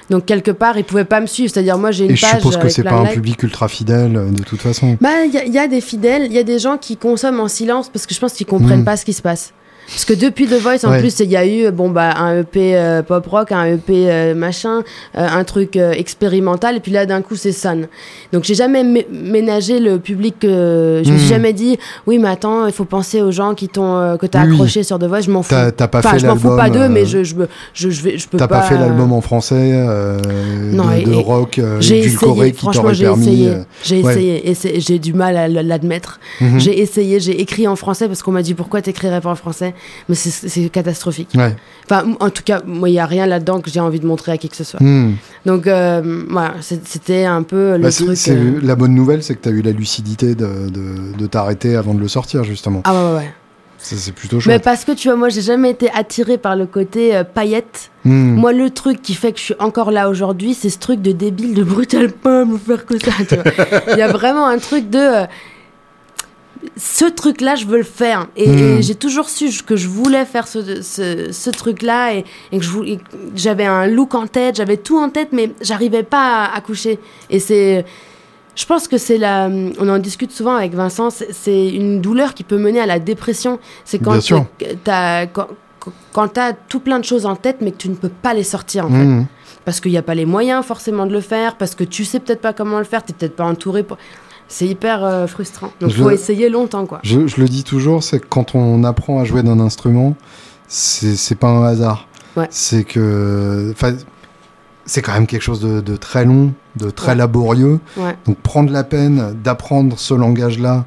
Donc 0.10 0.26
quelque 0.26 0.52
part, 0.52 0.78
il 0.78 0.86
pouvait 0.86 1.04
pas 1.04 1.20
me 1.20 1.28
suivre. 1.28 1.52
C'est-à-dire 1.54 1.78
moi 1.78 1.92
j'ai 1.92 2.06
une 2.06 2.12
Et 2.12 2.16
page. 2.16 2.32
Je 2.36 2.38
suppose 2.38 2.56
que 2.56 2.70
c'est 2.70 2.84
pas 2.84 2.96
un 2.96 3.08
public 3.08 3.44
ultra 3.44 3.68
fidèle 3.68 4.14
de 4.32 4.44
toute 4.44 4.62
façon. 4.62 4.98
Bah 5.02 5.26
il 5.26 5.34
y, 5.34 5.60
a 5.60 5.68
des 5.68 5.82
fidèles, 5.82 6.28
il 6.28 6.34
y 6.34 6.40
a 6.40 6.44
des 6.44 6.60
gens 6.60 6.78
qui 6.78 6.96
consomment 6.96 7.42
en 7.42 7.50
silence 7.50 7.90
parce 7.90 8.06
que 8.06 8.16
je 8.16 8.22
pense 8.22 8.32
qu'ils 8.32 8.48
comprennent 8.48 8.84
hmm. 8.84 8.86
pas 8.86 8.96
ce 8.96 9.04
qui 9.04 9.12
se 9.12 9.22
passe. 9.22 9.52
Parce 9.88 10.06
que 10.06 10.14
depuis 10.14 10.48
The 10.48 10.60
Voice, 10.60 10.84
en 10.84 10.98
plus, 10.98 11.20
il 11.20 11.30
y 11.30 11.38
a 11.38 11.46
eu 11.46 11.72
bon, 11.72 11.90
bah, 11.90 12.16
un 12.18 12.40
EP 12.40 12.76
euh, 12.76 13.04
pop 13.04 13.26
rock, 13.28 13.52
un 13.52 13.66
EP 13.66 14.10
euh, 14.10 14.36
machin, 14.36 14.84
euh, 15.18 15.28
un 15.28 15.44
truc 15.44 15.76
expérimental, 15.76 16.78
et 16.78 16.80
puis 16.80 16.92
là, 16.92 17.06
d'un 17.06 17.22
coup, 17.22 17.36
c'est 17.36 17.52
Sun. 17.52 17.88
Donc, 18.34 18.44
j'ai 18.44 18.56
jamais 18.56 18.84
ménagé 19.12 19.80
le 19.80 20.00
public. 20.00 20.38
je 20.42 20.98
me 20.98 21.04
suis 21.04 21.14
hmm. 21.14 21.30
jamais 21.30 21.54
dit, 21.54 21.78
oui, 22.08 22.18
mais 22.18 22.30
attends, 22.30 22.66
il 22.66 22.74
faut 22.74 22.86
penser 22.86 23.22
aux 23.22 23.32
gens 23.32 23.54
qui 23.54 23.70
t'ont, 23.70 24.18
que 24.20 24.26
t'as 24.26 24.42
accroché 24.42 24.84
sur 24.84 24.98
The 24.98 25.04
Voice. 25.04 25.22
Je 25.22 25.32
m'en 25.32 25.44
fous. 25.44 25.56
T'as 25.76 25.88
pas 25.88 26.02
fait 26.02 26.20
je 26.20 26.28
m'en 26.28 26.36
fous 26.36 26.56
pas 26.56 26.70
d'eux, 26.70 26.90
mais 26.90 27.06
je, 27.06 27.24
je, 27.24 27.36
je, 27.74 27.90
je, 27.90 28.18
je 28.18 28.28
peux 28.28 28.38
pas. 28.38 28.48
T'as 28.48 28.60
pas 28.60 28.62
fait 28.64 28.76
l'album 28.76 29.14
en 29.14 29.22
français 29.22 29.72
non, 30.72 30.86
de 30.86 31.14
rock 31.14 31.60
édulcoré 31.60 32.52
qui 32.52 32.66
t'aurait 32.66 32.96
permis. 32.96 33.50
J'ai 33.84 34.00
essayé, 34.00 34.42
j'ai 34.44 34.50
essayé, 34.50 34.80
j'ai 34.80 35.00
du 35.00 35.14
mal 35.14 35.38
à 35.38 35.48
l'admettre. 35.48 36.20
Mhm. 36.42 36.60
J'ai 36.60 36.80
essayé, 36.80 37.20
j'ai 37.20 37.40
écrit 37.40 37.68
en 37.68 37.76
français 37.76 38.08
parce 38.08 38.24
qu'on 38.24 38.32
m'a 38.32 38.42
dit 38.42 38.54
pourquoi 38.54 38.82
t'écrirais 38.82 39.22
pas 39.22 39.30
en 39.30 39.36
français? 39.36 39.75
Mais 40.10 40.16
c'est 40.16 40.70
catastrophique. 40.70 41.30
Ouais. 41.36 41.56
Enfin, 41.86 42.16
en 42.20 42.30
tout 42.30 42.44
cas, 42.44 42.62
moi, 42.66 42.90
il 42.90 42.94
n'y 42.94 43.00
a 43.00 43.06
rien 43.06 43.26
là-dedans 43.26 43.62
que 43.62 43.70
j'ai 43.70 43.80
envie 43.80 44.00
de 44.00 44.08
montrer 44.08 44.32
à 44.32 44.38
qui 44.38 44.50
que 44.50 44.56
ce 44.56 44.64
soit. 44.64 44.82
Hmm. 44.82 45.14
Donc, 45.46 45.68
euh, 45.68 46.24
voilà, 46.30 46.56
c'était 46.62 47.26
un 47.26 47.44
peu 47.44 47.78
le 47.78 47.84
bah, 47.84 47.92
truc. 47.92 48.18
Euh, 48.28 48.60
la 48.64 48.76
bonne 48.76 48.94
nouvelle, 48.94 49.24
c'est 49.24 49.36
que 49.36 49.42
tu 49.42 49.50
as 49.50 49.52
eu 49.52 49.62
la 49.62 49.72
lucidité 49.72 50.36
de, 50.36 50.70
de, 50.70 51.18
de 51.18 51.28
t'arrêter 51.28 51.76
avant 51.76 51.94
de 51.94 52.00
le 52.00 52.08
sortir, 52.08 52.44
justement. 52.44 52.82
Ah 52.86 52.94
ouais, 52.94 53.18
ouais. 53.18 53.34
C'est 53.78 54.14
plutôt 54.14 54.40
chouette. 54.40 54.56
Mais 54.56 54.60
parce 54.60 54.84
que 54.84 54.94
tu 54.94 55.10
vois, 55.10 55.18
moi, 55.18 55.30
j'ai 55.30 55.42
jamais 55.42 55.70
été 55.70 55.92
attirée 55.94 56.40
par 56.40 56.56
le 56.56 56.66
côté 56.66 57.16
euh, 57.16 57.24
paillette. 57.24 57.92
Hmm. 58.04 58.34
Moi, 58.34 58.52
le 58.52 58.72
truc 58.72 59.02
qui 59.02 59.14
fait 59.14 59.32
que 59.32 59.38
je 59.38 59.44
suis 59.44 59.56
encore 59.60 59.92
là 59.92 60.10
aujourd'hui, 60.10 60.56
c'est 60.56 60.70
ce 60.70 60.80
truc 60.80 61.02
de 61.02 61.12
débile, 61.12 61.54
de 61.54 61.64
brutal 61.64 62.12
pas 62.12 62.46
me 62.46 62.58
faire 62.58 62.86
que 62.86 62.98
ça. 62.98 63.12
Il 63.92 63.98
y 63.98 64.02
a 64.02 64.08
vraiment 64.08 64.48
un 64.48 64.58
truc 64.58 64.90
de 64.90 65.26
ce 66.78 67.06
truc-là, 67.06 67.56
je 67.56 67.66
veux 67.66 67.78
le 67.78 67.84
faire. 67.84 68.28
Et, 68.36 68.48
hmm. 68.48 68.82
j'ai 68.82 68.96
toujours 68.96 69.30
su 69.30 69.50
que 69.64 69.76
je 69.76 69.88
voulais 69.88 70.26
faire 70.26 70.48
ce, 70.48 70.82
ce, 70.82 71.50
truc-là 71.50 72.14
et, 72.14 72.26
que 72.52 72.66
j'avais 73.36 73.66
un 73.66 73.88
look 73.88 74.16
en 74.16 74.28
tête, 74.28 74.56
j'avais 74.56 74.78
tout 74.78 74.98
en 74.98 75.10
tête, 75.10 75.30
mais 75.32 75.52
j'arrivais 75.62 76.04
pas 76.04 76.46
à, 76.46 76.62
coucher. 76.62 77.00
Et 77.30 77.40
c'est. 77.40 77.86
Je 78.56 78.66
pense 78.66 78.88
que 78.88 78.98
c'est 78.98 79.18
la. 79.18 79.50
On 79.80 79.90
en 79.90 79.98
discute 79.98 80.32
souvent 80.32 80.56
avec 80.56 80.74
Vincent, 80.74 81.10
c'est 81.10 81.70
une 81.70 82.02
douleur 82.02 82.34
qui 82.34 82.44
peut 82.44 82.58
mener 82.58 82.80
à 82.80 82.86
la 82.86 83.00
dépression. 83.00 83.60
C'est 83.84 84.00
quand 84.00 84.20
tu 84.20 84.34
as. 84.88 85.28
Quand, 86.14 86.38
as 86.38 86.54
tout 86.54 86.80
plein 86.80 86.98
de 86.98 87.06
choses 87.06 87.28
en 87.28 87.36
tête, 87.36 87.58
mais 87.62 87.72
que 87.72 87.78
tu 87.78 87.90
ne 87.90 87.96
peux 87.96 88.10
pas 88.10 88.34
les 88.34 88.44
sortir, 88.44 88.86
en 88.86 88.90
fait. 88.90 89.04
Hmm. 89.04 89.26
Parce 89.66 89.80
qu'il 89.80 89.92
n'y 89.92 89.98
a 89.98 90.04
pas 90.04 90.16
les 90.16 90.26
moyens 90.26 90.66
forcément 90.66 91.06
de 91.06 91.12
le 91.12 91.22
faire, 91.22 91.58
parce 91.58 91.76
que 91.76 91.84
tu 91.84 92.06
sais 92.06 92.20
peut-être 92.20 92.42
pas 92.42 92.54
comment 92.54 92.80
le 92.80 92.86
faire, 92.86 93.04
tu 93.04 93.12
n'es 93.12 93.18
peut-être 93.18 93.36
pas 93.36 93.46
entouré. 93.46 93.84
Pour 93.84 93.98
c'est 94.48 94.68
hyper 94.68 95.04
euh, 95.04 95.28
frustrant. 95.28 95.72
Donc 95.80 95.92
il 95.92 95.96
faut 95.96 96.12
essayer 96.12 96.50
longtemps. 96.50 96.86
Quoi. 96.86 97.00
Je, 97.04 97.20
le 97.20 97.48
dis 97.48 97.64
toujours, 97.64 98.04
c'est 98.04 98.20
que 98.20 98.28
quand 98.28 98.56
on 98.56 98.84
apprend 98.84 99.20
à 99.20 99.24
jouer 99.26 99.44
d'un 99.44 99.60
instrument, 99.60 100.16
c'est 100.68 101.40
pas 101.40 101.50
un 101.50 101.64
hasard. 101.64 102.08
C'est 102.50 102.84
que. 102.84 103.74
C'est 104.88 105.02
quand 105.02 105.14
même 105.14 105.26
quelque 105.26 105.42
chose 105.42 105.62
de, 105.62 105.96
très 105.96 106.26
long, 106.26 106.54
de 106.76 106.92
très 106.92 107.16
laborieux. 107.16 107.80
Donc 108.26 108.38
prendre 108.38 108.72
la 108.72 108.84
peine 108.84 109.36
d'apprendre 109.44 109.98
ce 109.98 110.14
langage-là, 110.14 110.86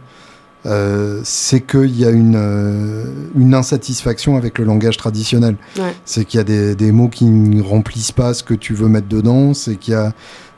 euh, 0.67 1.21
c'est 1.25 1.61
qu'il 1.61 1.99
y 1.99 2.05
a 2.05 2.11
une, 2.11 2.37
euh, 2.37 3.05
une 3.37 3.55
insatisfaction 3.55 4.37
avec 4.37 4.59
le 4.59 4.65
langage 4.65 4.97
traditionnel. 4.97 5.57
C'est 6.05 6.25
qu'il 6.25 6.39
y 6.39 6.41
a 6.41 6.45
des, 6.45 6.75
des, 6.75 6.93
mots 6.93 7.09
qui 7.09 7.25
ne 7.25 7.63
remplissent 7.63 8.13
pas 8.13 8.35
ce 8.35 8.43
que 8.43 8.55
tu 8.55 8.75
veux 8.75 8.89
mettre 8.89 9.09
dedans, 9.09 9.55
c'est 9.55 9.77
qu'il 9.77 9.95
y 9.95 9.97
a 9.97 10.13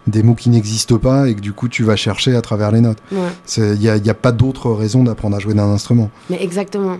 des 0.07 0.23
mots 0.23 0.35
qui 0.35 0.51
n'existent 0.51 0.99
pas 0.99 1.29
et 1.29 1.35
que 1.35 1.41
du 1.41 1.53
coup 1.53 1.69
tu 1.69 1.85
vas 1.85 1.97
chercher 1.97 2.35
à 2.35 2.41
travers 2.41 2.71
les 2.73 2.81
notes. 2.81 2.99
Il 3.57 3.79
n'y 3.79 3.89
a, 3.89 3.95
a, 3.95 4.15
pas 4.15 4.33
d'autre 4.33 4.71
raison 4.71 5.05
d'apprendre 5.05 5.37
à 5.37 5.39
jouer 5.39 5.55
d'un 5.55 5.69
instrument. 5.69 6.11
Mais 6.29 6.43
exactement. 6.43 6.99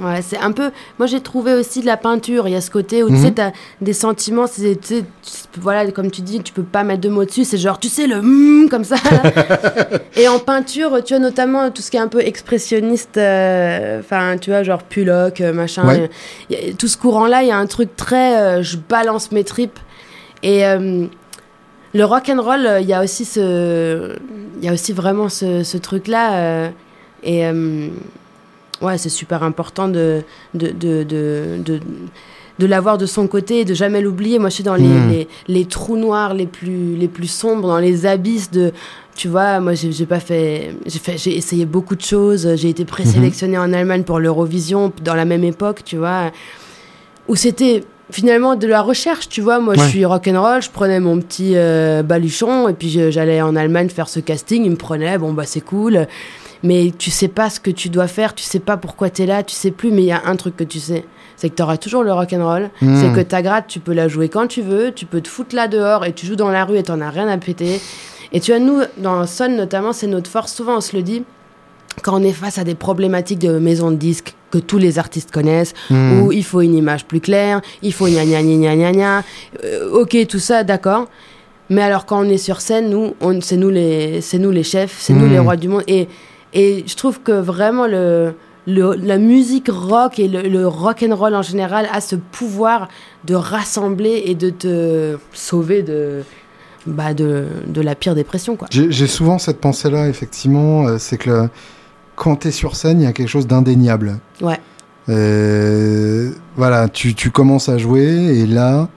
Ouais, 0.00 0.22
c'est 0.22 0.38
un 0.38 0.52
peu. 0.52 0.70
Moi, 0.98 1.06
j'ai 1.06 1.20
trouvé 1.20 1.54
aussi 1.54 1.80
de 1.80 1.86
la 1.86 1.96
peinture. 1.96 2.46
Il 2.46 2.52
y 2.52 2.56
a 2.56 2.60
ce 2.60 2.70
côté 2.70 3.02
où 3.02 3.08
tu 3.08 3.16
sais, 3.16 3.30
mhm. 3.30 3.40
as 3.40 3.52
des 3.80 3.92
sentiments. 3.92 4.46
C'est, 4.46 4.78
voilà, 5.58 5.90
comme 5.90 6.10
tu 6.10 6.22
dis, 6.22 6.40
tu 6.40 6.52
peux 6.52 6.62
pas 6.62 6.84
mettre 6.84 7.00
de 7.00 7.08
mots 7.08 7.24
dessus. 7.24 7.44
C'est 7.44 7.58
genre, 7.58 7.80
tu 7.80 7.88
sais, 7.88 8.06
le 8.06 8.22
mm, 8.22 8.68
comme 8.68 8.84
ça. 8.84 8.96
et 10.16 10.28
en 10.28 10.38
peinture, 10.38 11.02
tu 11.04 11.14
as 11.14 11.18
notamment 11.18 11.70
tout 11.70 11.82
ce 11.82 11.90
qui 11.90 11.96
est 11.96 12.00
un 12.00 12.08
peu 12.08 12.20
expressionniste. 12.20 13.16
Euh, 13.16 13.98
enfin, 13.98 14.36
tu 14.38 14.50
vois, 14.50 14.62
genre 14.62 14.84
Pullock, 14.84 15.40
euh, 15.40 15.52
machin. 15.52 16.08
tout 16.78 16.88
ce 16.88 16.96
courant-là, 16.96 17.42
il 17.42 17.48
y 17.48 17.52
a 17.52 17.58
un 17.58 17.66
truc 17.66 17.96
très. 17.96 18.40
Euh, 18.40 18.62
je 18.62 18.76
balance 18.76 19.32
mes 19.32 19.44
tripes. 19.44 19.78
Et 20.44 20.62
le 21.94 22.04
rock 22.04 22.28
and 22.28 22.42
roll, 22.42 22.68
il 22.80 22.86
y 22.86 22.92
a 22.92 23.02
aussi 23.02 23.24
ce, 23.24 24.16
il 24.58 24.64
y 24.64 24.68
a 24.68 24.72
aussi 24.72 24.92
vraiment 24.92 25.28
ce, 25.28 25.62
ce 25.62 25.78
truc 25.78 26.06
là, 26.06 26.34
euh, 26.34 26.70
et 27.22 27.46
euh, 27.46 27.88
ouais, 28.82 28.98
c'est 28.98 29.08
super 29.08 29.42
important 29.42 29.88
de 29.88 30.22
de, 30.54 30.68
de, 30.68 31.04
de, 31.04 31.80
de 32.58 32.66
l'avoir 32.66 32.98
de 32.98 33.06
son 33.06 33.26
côté 33.26 33.60
et 33.60 33.64
de 33.64 33.74
jamais 33.74 34.00
l'oublier. 34.00 34.38
Moi, 34.38 34.50
je 34.50 34.56
suis 34.56 34.64
dans 34.64 34.74
les, 34.74 34.82
hmm. 34.84 35.10
les, 35.10 35.28
les, 35.48 35.64
trous 35.64 35.96
noirs 35.96 36.34
les 36.34 36.46
plus 36.46 36.96
les 36.96 37.08
plus 37.08 37.28
sombres, 37.28 37.68
dans 37.68 37.78
les 37.78 38.04
abysses 38.04 38.50
de, 38.50 38.72
tu 39.18 39.26
vois, 39.26 39.58
moi, 39.58 39.74
j'ai 39.74 40.06
pas 40.06 40.20
fait, 40.20 40.76
j'ai 40.86 40.98
fait, 41.00 41.18
j'ai 41.18 41.36
essayé 41.36 41.66
beaucoup 41.66 41.96
de 41.96 42.02
choses. 42.02 42.54
J'ai 42.54 42.68
été 42.68 42.84
présélectionnée 42.84 43.56
mhm. 43.56 43.64
en 43.64 43.72
Allemagne 43.72 44.04
pour 44.04 44.20
l'Eurovision 44.20 44.92
dans 45.02 45.14
la 45.14 45.24
même 45.24 45.42
époque, 45.42 45.82
tu 45.84 45.96
vois, 45.96 46.30
où 47.26 47.34
c'était 47.34 47.82
finalement 48.10 48.56
de 48.56 48.66
la 48.66 48.82
recherche, 48.82 49.28
tu 49.28 49.40
vois. 49.40 49.60
Moi, 49.60 49.74
je 49.74 49.82
suis 49.82 50.04
rock'n'roll, 50.04 50.62
je 50.62 50.70
prenais 50.70 51.00
mon 51.00 51.18
petit 51.20 51.52
euh, 51.54 52.02
baluchon 52.02 52.68
et 52.68 52.72
puis 52.72 52.88
j'allais 53.10 53.42
en 53.42 53.56
Allemagne 53.56 53.88
faire 53.88 54.08
ce 54.08 54.20
casting. 54.20 54.64
Ils 54.64 54.70
me 54.70 54.76
prenaient, 54.76 55.18
bon, 55.18 55.32
bah, 55.32 55.44
c'est 55.46 55.60
cool. 55.60 56.06
Mais 56.62 56.92
tu 56.96 57.10
sais 57.10 57.28
pas 57.28 57.50
ce 57.50 57.60
que 57.60 57.70
tu 57.70 57.88
dois 57.88 58.08
faire, 58.08 58.34
tu 58.34 58.42
sais 58.42 58.58
pas 58.58 58.76
pourquoi 58.76 59.10
tu 59.10 59.22
es 59.22 59.26
là, 59.26 59.42
tu 59.42 59.54
sais 59.54 59.70
plus. 59.70 59.92
Mais 59.92 60.02
il 60.02 60.08
y 60.08 60.12
a 60.12 60.22
un 60.26 60.36
truc 60.36 60.56
que 60.56 60.64
tu 60.64 60.80
sais 60.80 61.04
c'est 61.38 61.50
que 61.50 61.54
tu 61.54 61.62
auras 61.62 61.76
toujours 61.76 62.02
le 62.02 62.12
rock'n'roll. 62.12 62.62
roll 62.62 62.70
hmm. 62.82 63.00
C'est 63.00 63.12
que 63.12 63.20
ta 63.20 63.42
gratte, 63.42 63.68
tu 63.68 63.78
peux 63.78 63.94
la 63.94 64.08
jouer 64.08 64.28
quand 64.28 64.48
tu 64.48 64.60
veux, 64.60 64.92
tu 64.92 65.06
peux 65.06 65.20
te 65.20 65.28
foutre 65.28 65.54
là 65.54 65.68
dehors 65.68 66.04
et 66.04 66.12
tu 66.12 66.26
joues 66.26 66.36
dans 66.36 66.50
la 66.50 66.64
rue 66.64 66.76
et 66.76 66.82
t'en 66.82 67.00
as 67.00 67.10
rien 67.10 67.28
à 67.28 67.38
péter. 67.38 67.80
Et 68.32 68.40
tu 68.40 68.50
vois, 68.50 68.60
nous, 68.60 68.82
dans 68.98 69.24
Son 69.26 69.48
notamment, 69.48 69.92
c'est 69.92 70.08
notre 70.08 70.28
force. 70.28 70.52
Souvent, 70.52 70.78
on 70.78 70.80
se 70.80 70.96
le 70.96 71.02
dit 71.02 71.22
quand 72.02 72.20
on 72.20 72.22
est 72.22 72.32
face 72.32 72.58
à 72.58 72.64
des 72.64 72.74
problématiques 72.74 73.38
de 73.38 73.58
maison 73.58 73.90
de 73.90 73.96
disques 73.96 74.34
que 74.50 74.58
tous 74.58 74.78
les 74.78 74.98
artistes 74.98 75.30
connaissent, 75.30 75.74
hmm. 75.90 76.22
où 76.22 76.32
il 76.32 76.44
faut 76.44 76.60
une 76.60 76.74
image 76.74 77.04
plus 77.04 77.20
claire, 77.20 77.60
il 77.82 77.92
faut 77.92 78.06
gna 78.06 78.24
gna 78.24 78.42
gna 78.42 78.76
gna 78.76 78.92
gna 78.92 79.24
euh, 79.64 80.00
ok, 80.00 80.26
tout 80.26 80.38
ça, 80.38 80.64
d'accord. 80.64 81.06
Mais 81.70 81.82
alors 81.82 82.06
quand 82.06 82.24
on 82.24 82.28
est 82.28 82.38
sur 82.38 82.60
scène, 82.60 82.88
nous, 82.88 83.14
c'est 83.42 83.56
nous 83.58 83.68
les, 83.68 84.20
c'est 84.22 84.38
nous 84.38 84.50
les 84.50 84.62
chefs, 84.62 84.96
c'est 84.98 85.12
nous 85.12 85.28
les 85.28 85.38
hmm. 85.38 85.42
rois 85.42 85.56
du 85.56 85.68
monde. 85.68 85.84
Et, 85.86 86.08
et 86.54 86.84
je 86.86 86.96
trouve 86.96 87.20
que 87.20 87.32
vraiment 87.32 87.86
le, 87.86 88.32
le 88.66 88.94
la 88.94 89.18
musique 89.18 89.68
rock 89.70 90.18
et 90.18 90.28
le, 90.28 90.42
le 90.42 90.66
rock 90.66 91.04
and 91.06 91.14
roll 91.14 91.34
en 91.34 91.42
général 91.42 91.88
a 91.92 92.00
ce 92.00 92.16
pouvoir 92.16 92.88
de 93.24 93.34
rassembler 93.34 94.22
et 94.24 94.34
de 94.34 94.48
te 94.48 95.18
sauver 95.34 95.82
de, 95.82 96.22
bah 96.86 97.12
de, 97.12 97.46
de 97.66 97.80
la 97.80 97.94
pire 97.94 98.14
dépression. 98.14 98.56
J'ai 98.70 99.06
souvent 99.06 99.38
cette 99.38 99.60
pensée-là, 99.60 100.08
effectivement, 100.08 100.86
euh, 100.86 100.96
c'est 100.98 101.18
que 101.18 101.30
le, 101.30 101.50
quand 102.18 102.36
tu 102.36 102.48
es 102.48 102.50
sur 102.50 102.76
scène, 102.76 103.00
il 103.00 103.04
y 103.04 103.06
a 103.06 103.12
quelque 103.12 103.28
chose 103.28 103.46
d'indéniable. 103.46 104.18
Ouais. 104.42 104.60
Euh, 105.08 106.32
voilà, 106.56 106.88
tu, 106.88 107.14
tu, 107.14 107.30
commences 107.30 107.68
à 107.68 107.78
jouer 107.78 108.04
et 108.04 108.46
là, 108.46 108.88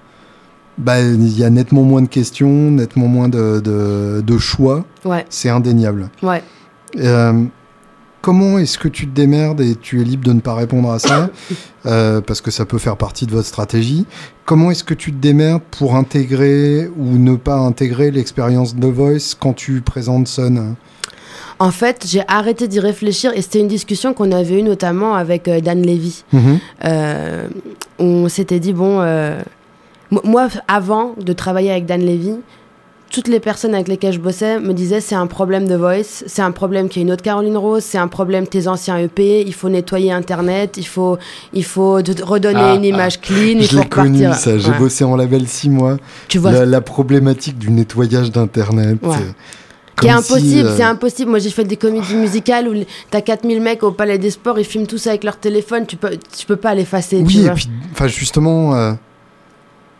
bah, 0.78 1.00
il 1.00 1.38
y 1.38 1.44
a 1.44 1.50
nettement 1.50 1.84
moins 1.84 2.02
de 2.02 2.08
questions, 2.08 2.72
nettement 2.72 3.08
moins 3.08 3.30
de, 3.30 3.62
de, 3.62 4.22
de 4.22 4.38
choix. 4.38 4.84
Ouais. 5.06 5.26
C'est 5.30 5.50
indéniable. 5.50 6.10
Ouais. 6.22 6.44
Euh, 6.98 7.46
comment 8.22 8.58
est-ce 8.58 8.78
que 8.78 8.90
tu 8.90 9.08
te 9.08 9.16
démerdes 9.16 9.62
et 9.62 9.76
tu 9.76 10.02
es 10.02 10.04
libre 10.04 10.26
de 10.26 10.34
ne 10.34 10.42
pas 10.42 10.56
répondre 10.56 10.92
à 10.92 11.00
ça? 11.00 11.30
Euh, 11.88 12.22
parce 12.22 12.42
que 12.42 12.52
ça 12.52 12.64
peut 12.64 12.78
faire 12.78 12.96
partie 12.96 13.26
de 13.26 13.32
votre 13.32 13.48
stratégie. 13.48 14.06
Comment 14.46 14.70
est-ce 14.70 14.84
que 14.84 14.94
tu 14.94 15.12
te 15.12 15.18
démerdes 15.18 15.64
pour 15.72 15.96
intégrer 15.96 16.88
ou 16.96 17.18
ne 17.18 17.36
pas 17.38 17.56
intégrer 17.56 18.12
l'expérience 18.12 18.76
de 18.76 18.86
Voice 18.86 19.34
quand 19.40 19.54
tu 19.54 19.82
présentes 19.82 20.28
Sun? 20.28 20.76
En 21.62 21.70
fait, 21.70 22.08
j'ai 22.08 22.24
arrêté 22.28 22.68
d'y 22.68 22.80
réfléchir 22.80 23.32
et 23.36 23.42
c'était 23.44 23.60
une 23.60 23.68
discussion 23.68 24.16
qu'on 24.16 24.32
avait 24.32 24.58
eue 24.58 24.64
notamment 24.64 25.14
avec 25.14 25.48
euh, 25.48 25.62
Dan 25.62 25.86
Levy. 25.86 26.24
Mhm. 26.34 26.60
Euh, 26.86 27.48
on 28.00 28.28
s'était 28.30 28.60
dit, 28.60 28.74
bon, 28.74 29.00
euh, 29.00 29.40
moi, 30.24 30.48
avant 30.68 31.14
de 31.24 31.34
travailler 31.34 31.70
avec 31.70 31.86
Dan 31.86 32.02
Levy, 32.02 32.34
toutes 33.12 33.28
les 33.28 33.40
personnes 33.40 33.76
avec 33.76 33.90
lesquelles 33.90 34.14
je 34.14 34.20
bossais 34.20 34.60
me 34.60 34.74
disaient 34.74 35.02
c'est 35.02 35.14
un 35.14 35.28
problème 35.28 35.68
de 35.68 35.76
voice, 35.76 36.24
c'est 36.26 36.42
un 36.42 36.50
problème 36.50 36.90
qu'il 36.90 37.04
y 37.04 37.06
a 37.06 37.08
une 37.08 37.14
autre 37.14 37.22
Caroline 37.22 37.58
Rose, 37.58 37.84
c'est 37.84 38.00
un 38.00 38.08
problème 38.08 38.48
tes 38.48 38.68
anciens 38.68 38.98
EP, 38.98 39.42
il 39.46 39.54
faut 39.54 39.70
nettoyer 39.70 40.12
Internet, 40.12 40.78
il 40.78 40.88
faut, 40.88 41.20
il 41.54 41.66
faut 41.66 41.96
redonner 42.24 42.60
ah, 42.60 42.74
une 42.74 42.86
image 42.86 43.20
ah. 43.22 43.26
clean, 43.28 43.60
il 43.60 43.68
faut 43.68 43.84
connu 43.84 44.26
ça, 44.34 44.58
j'ai 44.58 44.72
bossé 44.72 45.04
en 45.04 45.16
label 45.16 45.48
six 45.48 45.70
mois. 45.70 45.98
Tu 46.28 46.40
vois 46.40 46.52
la, 46.54 46.66
la 46.66 46.82
problématique 46.82 47.60
du 47.60 47.70
nettoyage 47.70 48.32
d'Internet. 48.32 48.98
C'est 50.02 50.10
impossible, 50.10 50.68
euh, 50.68 50.78
c'est 50.78 50.84
impossible. 50.84 51.30
Moi, 51.30 51.40
j'ai 51.40 51.50
fait 51.50 51.64
des 51.64 51.78
comédies 51.78 52.16
musicales 52.16 52.68
où 52.68 52.74
t'as 53.10 53.22
4000 53.22 53.62
mecs 53.62 53.84
au 53.84 53.92
Palais 53.92 54.18
des 54.18 54.32
Sports, 54.32 54.60
ils 54.60 54.66
filment 54.66 54.88
tous 54.88 55.08
avec 55.08 55.24
leur 55.24 55.38
téléphone, 55.38 55.86
tu 55.86 55.98
peux, 55.98 56.18
tu 56.36 56.46
peux 56.46 56.56
pas 56.56 56.74
l'effacer. 56.74 57.24
Oui, 57.26 57.46
et 57.46 57.50
puis, 57.52 57.70
enfin, 57.92 58.08
justement, 58.08 58.76
euh, 58.76 58.94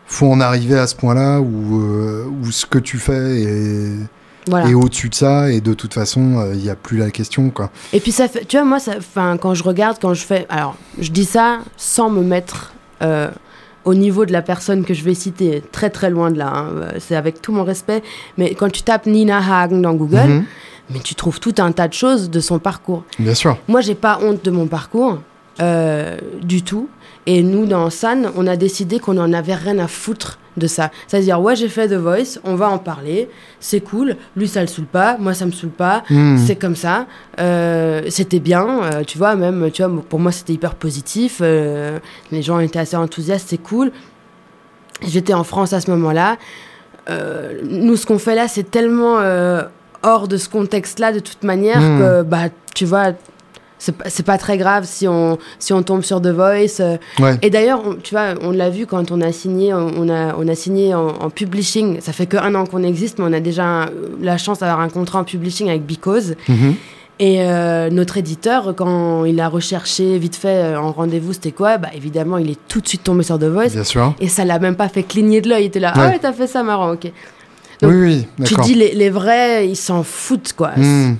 faut 0.06 0.26
en 0.26 0.40
arriver 0.40 0.78
à 0.78 0.86
ce 0.86 0.94
point-là 0.94 1.40
où, 1.40 1.80
euh, 1.80 2.26
où 2.42 2.50
ce 2.50 2.66
que 2.66 2.78
tu 2.78 2.98
fais 2.98 3.42
est, 3.42 4.74
au-dessus 4.74 5.08
de 5.08 5.14
ça, 5.14 5.50
et 5.50 5.60
de 5.60 5.74
toute 5.74 5.94
façon, 5.94 6.50
il 6.52 6.60
n'y 6.60 6.70
a 6.70 6.76
plus 6.76 6.98
la 6.98 7.10
question, 7.10 7.50
quoi. 7.50 7.70
Et 7.92 8.00
puis, 8.00 8.12
ça 8.12 8.28
fait, 8.28 8.44
tu 8.44 8.56
vois, 8.56 8.66
moi, 8.66 8.80
ça, 8.80 8.94
quand 9.40 9.54
je 9.54 9.62
regarde, 9.62 9.98
quand 10.00 10.14
je 10.14 10.24
fais. 10.24 10.46
Alors, 10.48 10.76
je 10.98 11.10
dis 11.10 11.24
ça 11.24 11.58
sans 11.76 12.10
me 12.10 12.22
mettre 12.22 12.72
au 13.84 13.94
niveau 13.94 14.24
de 14.26 14.32
la 14.32 14.42
personne 14.42 14.84
que 14.84 14.94
je 14.94 15.02
vais 15.02 15.14
citer, 15.14 15.62
très 15.72 15.90
très 15.90 16.10
loin 16.10 16.30
de 16.30 16.38
là, 16.38 16.52
hein. 16.54 16.68
c'est 16.98 17.16
avec 17.16 17.42
tout 17.42 17.52
mon 17.52 17.64
respect, 17.64 18.02
mais 18.38 18.54
quand 18.54 18.70
tu 18.70 18.82
tapes 18.82 19.06
Nina 19.06 19.38
Hagen 19.38 19.78
dans 19.78 19.94
Google, 19.94 20.28
mhm. 20.28 20.44
mais 20.90 21.00
tu 21.00 21.14
trouves 21.14 21.40
tout 21.40 21.54
un 21.58 21.72
tas 21.72 21.88
de 21.88 21.94
choses 21.94 22.30
de 22.30 22.40
son 22.40 22.58
parcours. 22.58 23.04
Bien 23.18 23.34
sûr. 23.34 23.58
Moi, 23.68 23.80
j'ai 23.80 23.94
pas 23.94 24.18
honte 24.22 24.44
de 24.44 24.50
mon 24.50 24.66
parcours. 24.66 25.18
euh, 25.60 26.16
du 26.42 26.62
tout. 26.62 26.88
Et 27.26 27.42
nous, 27.42 27.66
dans 27.66 27.88
San, 27.90 28.30
on 28.36 28.46
a 28.48 28.56
décidé 28.56 28.98
qu'on 28.98 29.14
n'en 29.14 29.32
avait 29.32 29.54
rien 29.54 29.78
à 29.78 29.86
foutre 29.86 30.38
de 30.56 30.66
ça. 30.66 30.90
C'est-à-dire, 31.06 31.40
ouais, 31.40 31.54
j'ai 31.56 31.68
fait 31.68 31.88
The 31.88 31.94
Voice, 31.94 32.38
on 32.44 32.56
va 32.56 32.68
en 32.68 32.78
parler, 32.78 33.28
c'est 33.60 33.80
cool, 33.80 34.16
lui 34.36 34.48
ça 34.48 34.60
le 34.60 34.66
saoule 34.66 34.84
pas, 34.86 35.16
moi 35.18 35.32
ça 35.32 35.46
me 35.46 35.50
saoule 35.52 35.70
pas, 35.70 36.02
Hmm. 36.10 36.36
c'est 36.36 36.56
comme 36.56 36.76
ça, 36.76 37.06
Euh, 37.38 38.02
c'était 38.10 38.40
bien, 38.40 38.66
euh, 38.82 39.02
tu 39.04 39.16
vois, 39.18 39.34
même, 39.36 39.70
tu 39.72 39.82
vois, 39.82 40.02
pour 40.08 40.18
moi 40.18 40.30
c'était 40.32 40.52
hyper 40.52 40.74
positif, 40.74 41.38
euh, 41.40 41.98
les 42.32 42.42
gens 42.42 42.58
étaient 42.58 42.80
assez 42.80 42.96
enthousiastes, 42.96 43.46
c'est 43.48 43.56
cool. 43.62 43.92
J'étais 45.06 45.32
en 45.34 45.44
France 45.44 45.72
à 45.72 45.80
ce 45.80 45.90
moment-là. 45.92 46.36
Nous, 47.64 47.96
ce 47.96 48.04
qu'on 48.06 48.18
fait 48.18 48.34
là, 48.34 48.46
c'est 48.48 48.70
tellement 48.70 49.16
hors 50.02 50.28
de 50.28 50.36
ce 50.36 50.48
contexte-là, 50.48 51.12
de 51.12 51.20
toute 51.20 51.44
manière, 51.44 51.80
Hmm. 51.80 51.98
que, 51.98 52.22
bah, 52.22 52.48
tu 52.74 52.84
vois, 52.84 53.12
c'est 54.06 54.22
pas, 54.24 54.38
très 54.38 54.56
grave 54.58 54.84
si 54.86 55.08
on, 55.08 55.38
si 55.58 55.72
on 55.72 55.82
tombe 55.82 56.02
sur 56.02 56.20
The 56.22 56.28
Voice. 56.28 56.80
euh, 56.80 56.96
Ouais. 57.18 57.36
et 57.42 57.50
d'ailleurs, 57.50 57.82
tu 58.02 58.14
vois, 58.14 58.34
on 58.40 58.50
l'a 58.52 58.70
vu 58.70 58.86
quand 58.86 59.10
on 59.10 59.20
a 59.20 59.32
signé, 59.32 59.74
on 59.74 60.08
a, 60.08 60.34
on 60.38 60.46
a 60.46 60.54
signé 60.54 60.94
en, 60.94 61.08
en 61.08 61.30
publishing. 61.30 62.00
Ça 62.00 62.12
fait 62.12 62.26
que 62.26 62.36
un 62.36 62.54
an 62.54 62.64
qu'on 62.66 62.82
existe, 62.84 63.18
mais 63.18 63.24
on 63.28 63.32
a 63.32 63.40
déjà 63.40 63.64
un- 63.64 63.90
la 64.20 64.38
chance 64.38 64.60
d'avoir 64.60 64.80
un 64.80 64.88
contrat 64.88 65.18
en 65.20 65.24
publishing 65.24 65.68
avec 65.68 65.84
Because. 65.84 66.34
Mhm. 66.48 66.74
Et 67.18 67.42
euh, 67.42 67.90
notre 67.90 68.16
éditeur, 68.16 68.74
quand 68.76 69.24
il 69.26 69.38
a 69.40 69.48
recherché 69.48 70.18
vite 70.18 70.34
fait 70.34 70.48
euh, 70.74 70.80
en 70.80 70.92
rendez-vous, 70.92 71.32
c'était 71.34 71.52
quoi? 71.52 71.78
Bah 71.78 71.88
évidemment, 71.94 72.38
il 72.38 72.50
est 72.50 72.58
tout 72.68 72.80
de 72.80 72.88
suite 72.88 73.04
tombé 73.04 73.22
sur 73.22 73.38
The 73.38 73.44
Voice. 73.44 73.68
Bien 73.74 73.84
sûr. 73.84 74.14
Et 74.20 74.28
ça 74.28 74.44
l'a 74.44 74.58
même 74.58 74.76
pas 74.76 74.88
fait 74.88 75.02
cligner 75.02 75.40
de 75.40 75.48
l'œil. 75.48 75.64
Il 75.64 75.66
était 75.66 75.78
là, 75.80 75.92
Ouais. 75.94 76.02
ah 76.04 76.08
ouais, 76.08 76.18
t'as 76.20 76.32
fait 76.32 76.46
ça, 76.46 76.62
marrant, 76.62 76.92
ok. 76.92 77.12
Donc, 77.82 77.92
oui, 77.92 78.26
oui, 78.38 78.44
Tu 78.46 78.54
dis 78.62 78.74
les, 78.74 78.92
les 78.94 79.10
vrais, 79.10 79.68
ils 79.68 79.76
s'en 79.76 80.02
foutent 80.04 80.52
quoi. 80.56 80.70
Hmm. 80.76 81.14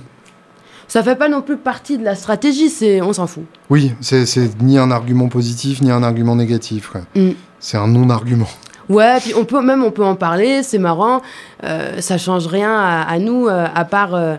Ça 0.93 1.01
fait 1.01 1.15
pas 1.15 1.27
non 1.27 1.41
plus 1.41 1.57
partie 1.57 1.97
de 1.97 2.03
la 2.03 2.13
stratégie, 2.13 2.69
c'est 2.69 3.01
on 3.01 3.13
s'en 3.13 3.25
fout. 3.25 3.45
Oui, 3.71 3.93
c'est 3.99 4.61
ni 4.61 4.77
un 4.77 4.91
argument 4.91 5.27
positif 5.27 5.81
ni 5.81 5.89
un 5.89 6.03
argument 6.03 6.35
négatif. 6.35 6.91
Mm. 7.15 7.31
C'est 7.59 7.77
un 7.77 7.87
non-argument. 7.87 8.47
Ouais, 8.89 9.17
puis 9.19 9.33
on 9.35 9.43
peut 9.43 9.59
même 9.63 9.83
on 9.83 9.89
peut 9.89 10.05
en 10.05 10.13
parler, 10.15 10.61
c'est 10.61 10.77
marrant. 10.77 11.23
Euh, 11.63 11.99
ça 11.99 12.19
change 12.19 12.45
rien 12.45 12.71
à, 12.71 13.01
à 13.01 13.17
nous, 13.17 13.47
euh, 13.47 13.65
à 13.73 13.85
part 13.85 14.13
euh, 14.13 14.35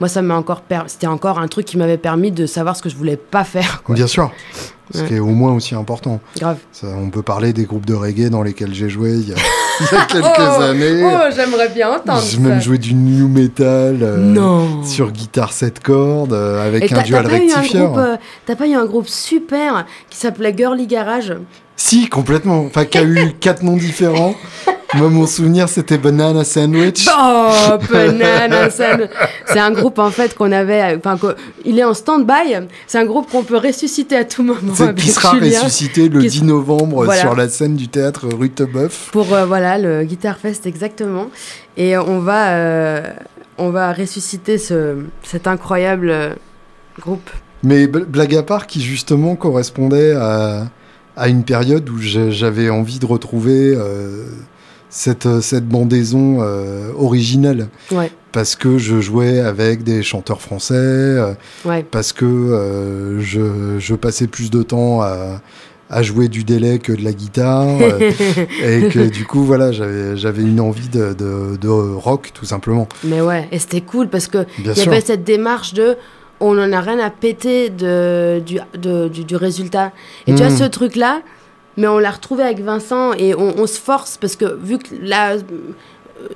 moi 0.00 0.08
ça 0.08 0.22
m'a 0.22 0.36
encore 0.36 0.60
per- 0.62 0.82
c'était 0.88 1.06
encore 1.06 1.38
un 1.38 1.48
truc 1.48 1.66
qui 1.66 1.76
m'avait 1.76 1.98
permis 1.98 2.30
de 2.30 2.46
savoir 2.46 2.76
ce 2.76 2.82
que 2.82 2.88
je 2.88 2.96
voulais 2.96 3.16
pas 3.16 3.44
faire. 3.44 3.82
Quoi. 3.82 3.94
Bien 3.94 4.06
sûr. 4.06 4.30
Ce 4.94 5.00
Ouais. 5.00 5.08
qui 5.08 5.14
est 5.14 5.18
au 5.18 5.26
moins 5.26 5.52
aussi 5.52 5.74
important. 5.74 6.20
Grave. 6.38 6.58
Ça, 6.70 6.86
on 6.96 7.10
peut 7.10 7.22
parler 7.22 7.52
des 7.52 7.64
groupes 7.64 7.86
de 7.86 7.94
reggae 7.94 8.30
dans 8.30 8.42
lesquels 8.44 8.72
j'ai 8.72 8.88
joué 8.88 9.14
il 9.14 9.28
y 9.30 9.32
a, 9.32 9.36
il 9.80 9.86
y 9.92 9.98
a 9.98 10.04
quelques 10.04 10.24
Oh, 10.38 10.62
années. 10.62 11.02
Oh, 11.04 11.32
j'aimerais 11.34 11.68
bien 11.70 11.90
entendre 11.90 12.22
j'ai 12.22 12.38
même 12.38 12.60
joué 12.60 12.78
du 12.78 12.94
new 12.94 13.26
metal 13.26 13.98
euh, 14.00 14.16
non. 14.18 14.84
sur 14.84 15.10
guitare 15.10 15.52
7 15.52 15.80
cordes 15.82 16.32
euh, 16.34 16.64
avec 16.64 16.90
Et 16.90 16.94
un 16.94 17.02
dual 17.02 17.26
groupe, 17.26 17.96
euh, 17.98 18.16
t'as 18.46 18.54
pas 18.54 18.68
eu 18.68 18.74
un 18.74 18.86
groupe 18.86 19.08
super 19.08 19.86
qui 20.08 20.18
s'appelait 20.18 20.54
Girly 20.56 20.86
Garage? 20.86 21.34
Si, 21.74 22.08
complètement. 22.08 22.60
Enfin, 22.66 22.84
qui 22.84 22.98
a 22.98 23.02
eu 23.02 23.32
quatre 23.40 23.64
noms 23.64 23.76
différents. 23.76 24.34
Moi, 24.94 25.08
mon 25.10 25.26
souvenir, 25.26 25.68
c'était 25.68 25.98
Banana 25.98 26.44
Sandwich. 26.44 27.06
Oh, 27.10 27.50
banana, 27.90 28.66
me- 28.66 29.08
c'est 29.46 29.58
un 29.58 29.72
groupe 29.72 29.98
en 29.98 30.10
fait 30.10 30.34
qu'on 30.34 30.52
avait, 30.52 30.96
enfin, 30.96 31.18
il 31.64 31.78
est 31.78 31.84
en 31.84 31.92
stand-by. 31.92 32.66
C'est 32.86 32.98
un 32.98 33.04
groupe 33.04 33.28
qu'on 33.30 33.42
peut 33.42 33.56
ressusciter 33.56 34.16
à 34.16 34.24
tout 34.24 34.42
moment. 34.44 34.72
Avec 34.78 34.96
qui 34.96 35.08
sera 35.08 35.34
Julien, 35.34 35.60
ressuscité 35.60 36.08
le 36.08 36.20
Qui- 36.20 36.28
10 36.28 36.44
novembre 36.44 37.04
Voilà. 37.04 37.20
sur 37.20 37.34
la 37.34 37.48
scène 37.48 37.74
du 37.74 37.88
théâtre 37.88 38.28
rue 38.32 38.50
Tebeuf. 38.50 39.10
Pour 39.12 39.34
euh, 39.34 39.44
voilà 39.44 39.76
le 39.78 40.04
Guitar 40.04 40.38
Fest 40.38 40.66
exactement. 40.66 41.26
Et 41.76 41.98
on 41.98 42.20
va, 42.20 42.50
euh, 42.50 43.02
on 43.58 43.70
va 43.70 43.92
ressusciter 43.92 44.56
ce, 44.56 44.96
cet 45.24 45.46
incroyable 45.48 46.10
euh, 46.10 46.30
groupe. 47.00 47.28
Mais 47.64 47.86
bl- 47.86 48.04
blague 48.04 48.34
à 48.36 48.42
part, 48.44 48.66
qui 48.68 48.80
justement 48.80 49.34
correspondait 49.34 50.12
à, 50.12 50.68
à 51.16 51.28
une 51.28 51.42
période 51.42 51.88
où 51.90 51.98
j'avais 51.98 52.70
envie 52.70 52.98
de 53.00 53.06
retrouver 53.06 53.74
cette, 54.96 55.40
cette 55.42 55.68
bandaison 55.68 56.38
euh, 56.40 56.90
originale. 56.98 57.68
Ouais, 57.92 58.10
Parce 58.32 58.56
que 58.56 58.78
je 58.78 58.98
jouais 59.02 59.40
avec 59.40 59.82
des 59.84 60.02
chanteurs 60.02 60.40
français, 60.40 60.74
euh, 60.74 61.34
ouais. 61.66 61.84
parce 61.90 62.14
que 62.14 62.24
euh, 62.24 63.20
je, 63.20 63.78
je 63.78 63.94
passais 63.94 64.26
plus 64.26 64.50
de 64.50 64.62
temps 64.62 65.02
à, 65.02 65.42
à 65.90 66.02
jouer 66.02 66.28
du 66.28 66.44
délai 66.44 66.78
que 66.78 66.92
de 66.92 67.04
la 67.04 67.12
guitare. 67.12 67.66
euh, 67.80 68.10
et 68.64 68.88
que 68.88 69.06
du 69.10 69.26
coup, 69.26 69.44
voilà, 69.44 69.70
j'avais 69.70 70.42
une 70.42 70.60
envie 70.60 70.88
de, 70.88 71.12
de, 71.12 71.56
de 71.60 71.68
rock, 71.68 72.30
tout 72.32 72.46
simplement. 72.46 72.88
Mais 73.04 73.20
ouais, 73.20 73.48
et 73.52 73.58
c'était 73.58 73.82
cool 73.82 74.08
parce 74.08 74.28
que 74.28 74.44
Bien 74.58 74.72
il 74.72 74.78
y 74.78 74.80
sûr. 74.80 74.92
avait 74.92 75.02
cette 75.02 75.24
démarche 75.24 75.74
de 75.74 75.96
on 76.40 76.58
en 76.58 76.72
a 76.72 76.80
rien 76.80 76.98
à 77.00 77.10
péter 77.10 77.68
de, 77.70 78.40
du, 78.44 78.58
de- 78.78 79.08
du, 79.08 79.24
du 79.24 79.36
résultat. 79.36 79.92
Et 80.26 80.34
tu 80.34 80.42
vois 80.42 80.50
ce 80.50 80.64
truc-là, 80.64 81.20
mais 81.76 81.86
on 81.88 81.98
l'a 81.98 82.10
retrouvé 82.10 82.42
avec 82.44 82.60
Vincent 82.60 83.12
et 83.14 83.34
on, 83.34 83.54
on 83.58 83.66
se 83.66 83.78
force 83.78 84.16
parce 84.20 84.36
que 84.36 84.44
vu 84.62 84.78
que 84.78 84.88
là, 85.02 85.32
euh, 85.32 85.38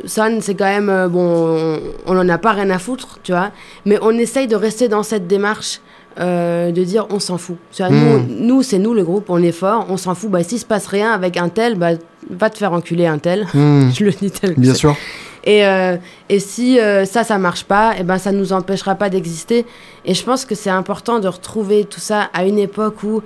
Son, 0.05 0.39
c'est 0.41 0.55
quand 0.55 0.67
même, 0.67 0.91
euh, 0.91 1.09
bon, 1.09 1.79
on 2.07 2.13
n'en 2.15 2.29
a 2.29 2.37
pas 2.39 2.53
rien 2.53 2.69
à 2.71 2.79
foutre, 2.79 3.19
tu 3.23 3.33
vois, 3.33 3.51
mais 3.87 3.99
on 4.03 4.11
essaye 4.11 4.47
de 4.47 4.57
rester 4.57 4.89
dans 4.89 5.03
cette 5.03 5.27
démarche. 5.27 5.81
euh, 6.19 6.73
de 6.73 6.83
dire 6.83 7.07
on 7.11 7.21
s'en 7.21 7.39
fout. 7.39 7.57
Vois, 7.79 7.89
Mm. 7.89 7.95
Nous, 8.29 8.47
nous 8.47 8.63
c'est 8.63 8.79
nous 8.79 8.95
le 8.95 9.05
groupe, 9.05 9.27
on 9.31 9.41
est 9.43 9.53
fort, 9.53 9.87
on 9.89 9.97
s'en 9.97 10.15
fout. 10.17 10.29
Bah, 10.29 10.43
s'il 10.43 10.59
se 10.59 10.65
passe 10.67 10.89
rien 10.89 11.13
avec 11.13 11.37
un 11.37 11.49
tel, 11.49 11.77
bah, 11.77 11.93
va 12.29 12.51
te 12.51 12.59
faire 12.59 12.73
enculer 12.73 13.07
un 13.07 13.19
tel. 13.19 13.47
Hmm, 13.55 13.91
Je 13.97 14.05
le 14.05 14.11
dis 14.11 14.31
tel 14.31 14.55
que 14.57 14.61
bien 14.61 14.75
sûr. 14.75 14.97
Et, 15.45 15.65
euh, 15.65 15.97
et 16.29 16.41
si 16.41 16.79
euh, 16.81 17.05
ça, 17.07 17.23
ça 17.25 17.39
marche 17.39 17.65
pas, 17.65 17.95
et 17.99 18.03
ben 18.03 18.19
ça 18.19 18.33
nous 18.33 18.53
empêchera 18.53 18.97
pas 18.97 19.09
d'exister. 19.09 19.65
Et 20.05 20.13
je 20.15 20.23
pense 20.25 20.45
que 20.45 20.55
c'est 20.57 20.69
important 20.69 21.21
de 21.21 21.29
retrouver 21.29 21.85
tout 21.85 22.01
ça 22.01 22.29
à 22.35 22.45
une 22.45 22.59
époque 22.59 23.03
où, 23.05 23.23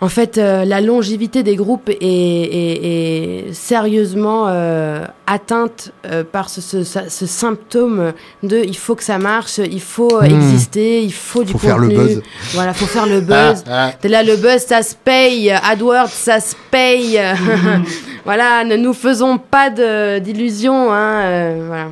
en 0.00 0.08
fait, 0.08 0.36
euh, 0.36 0.64
la 0.66 0.80
longévité 0.82 1.42
des 1.42 1.56
groupes 1.56 1.88
est, 1.88 1.96
est- 2.02 3.48
est 3.48 3.52
sérieusement 3.54 4.46
euh, 4.48 5.06
atteinte 5.26 5.92
euh, 6.04 6.24
par 6.30 6.50
ce, 6.50 6.60
ce- 6.60 6.84
ce- 6.84 7.08
ce 7.08 7.26
symptôme 7.26 8.12
de 8.42 8.58
il 8.66 8.76
faut 8.76 8.96
que 8.96 9.02
ça 9.04 9.18
marche, 9.18 9.58
il 9.58 9.80
faut 9.80 10.20
Hmm. 10.20 10.24
exister, 10.26 11.02
il 11.02 11.12
faut 11.12 11.42
du 11.44 11.52
Faut 11.52 11.58
faire 11.58 11.78
le 11.78 11.88
buzz. 11.88 12.22
Voilà, 12.52 12.74
faut 12.74 12.84
faire 12.86 13.06
le 13.06 13.20
buzz. 13.22 13.64
Ah, 13.66 13.86
ah. 13.88 13.92
T'es 13.98 14.08
là, 14.08 14.22
le 14.22 14.36
buzz, 14.36 14.58
ça 14.66 14.82
se 14.82 14.94
paye. 14.94 15.50
AdWords, 15.50 16.08
ça 16.10 16.38
se 16.40 16.54
paye. 16.70 17.18
voilà, 18.26 18.64
ne 18.64 18.76
nous 18.76 18.92
faisons 18.94 19.38
pas 19.38 19.70
d'illusions. 19.70 20.92
Hein, 20.92 21.56
voilà. 21.66 21.88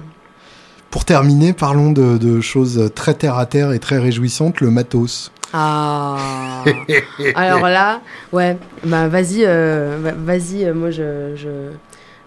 Pour 0.91 1.07
terminer, 1.07 1.55
parlons 1.55 1.91
de, 1.93 2.19
de 2.19 2.41
choses 2.43 2.91
très 2.95 3.15
terre 3.15 3.39
à 3.39 3.47
terre 3.47 3.73
et 3.73 3.79
très 3.79 3.99
réjouissantes, 3.99 4.61
le 4.61 4.71
matos. 4.71 5.32
Ah. 5.53 6.65
Alors 7.35 7.63
là, 7.69 8.01
ouais, 8.33 8.57
bah 8.85 9.09
vas-y, 9.09 9.45
euh, 9.45 9.99
va- 10.01 10.13
vas-y, 10.13 10.65
euh, 10.65 10.75
moi 10.75 10.91
je, 10.91 11.35
je, 11.37 11.71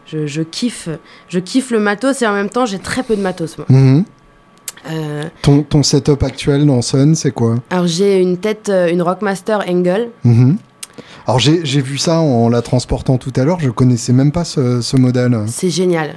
je, 0.05 0.27
je 0.27 0.41
kiffe, 0.41 0.89
je 1.29 1.39
kiffe 1.39 1.71
le 1.71 1.79
matos 1.79 2.21
et 2.21 2.27
en 2.27 2.33
même 2.33 2.49
temps 2.49 2.65
j'ai 2.65 2.79
très 2.79 3.03
peu 3.03 3.15
de 3.15 3.21
matos 3.21 3.57
moi. 3.57 3.65
Mhm. 3.69 4.03
Euh, 4.91 5.23
Ton, 5.41 5.63
ton 5.63 5.81
setup 5.81 6.21
actuel 6.21 6.65
dans 6.67 6.81
Sun, 6.83 7.15
c'est 7.15 7.31
quoi? 7.31 7.55
Alors 7.71 7.87
j'ai 7.87 8.21
une 8.21 8.37
tête, 8.37 8.69
une 8.91 9.01
Rockmaster 9.01 9.59
Angle. 9.67 10.09
Mhm. 10.23 10.57
Alors 11.27 11.39
j'ai 11.39 11.65
j'ai 11.65 11.81
vu 11.81 11.97
ça 11.97 12.19
en 12.19 12.49
la 12.49 12.61
transportant 12.61 13.17
tout 13.17 13.33
à 13.35 13.43
l'heure, 13.43 13.59
je 13.59 13.71
connaissais 13.71 14.13
même 14.13 14.31
pas 14.31 14.43
ce, 14.43 14.81
ce 14.81 14.95
modèle. 14.97 15.35
C'est 15.47 15.71
génial. 15.71 16.15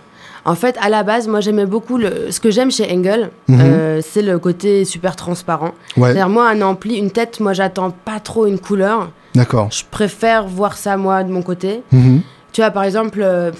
En 0.49 0.55
fait, 0.55 0.77
à 0.81 0.89
la 0.89 1.03
base, 1.03 1.29
moi 1.29 1.41
j'aimais 1.41 1.67
beaucoup 1.67 1.99
le, 1.99 2.31
ce 2.31 2.41
que 2.41 2.51
j'aime 2.51 2.71
chez 2.71 2.91
Angle, 2.91 3.31
Mhm. 3.49 3.61
euh, 3.61 4.01
c'est 4.03 4.23
le 4.23 4.39
côté 4.39 4.85
super 4.87 5.15
transparent. 5.15 5.73
Ouais, 5.97 6.09
C'est-à-dire, 6.13 6.29
moi, 6.31 6.49
un 6.49 6.63
ampli, 6.63 6.97
une 6.97 7.11
tête, 7.11 7.39
moi, 7.41 7.53
j'attends 7.53 7.91
pas 7.91 8.19
trop 8.21 8.47
une 8.47 8.59
couleur. 8.59 9.11
d'accord. 9.35 9.69
Je 9.71 9.85
préfère 9.91 10.47
voir 10.47 10.77
ça, 10.77 10.97
moi, 10.97 11.23
de 11.23 11.31
mon 11.31 11.43
côté. 11.43 11.83
Mhm. 11.93 12.23
Tu 12.53 12.61
vois, 12.63 12.71
par 12.71 12.85
exemple, 12.85 13.21
euh, 13.23 13.53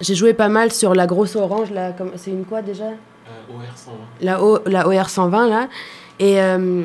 j'ai 0.00 0.14
joué 0.14 0.32
pas 0.34 0.48
mal 0.48 0.70
sur 0.72 0.94
la 0.94 1.06
grosse 1.06 1.34
orange, 1.36 1.70
là. 1.72 1.92
comme- 1.98 2.12
C'est 2.16 2.30
une 2.30 2.44
quoi 2.44 2.62
déjà? 2.62 2.84
Euh, 2.84 3.52
OR 3.54 3.62
120. 3.74 3.96
la, 4.20 4.42
o, 4.42 4.58
la 4.66 4.86
OR 4.88 5.08
120, 5.10 5.48
là. 5.48 5.68
Et 6.20 6.40
euh, 6.40 6.82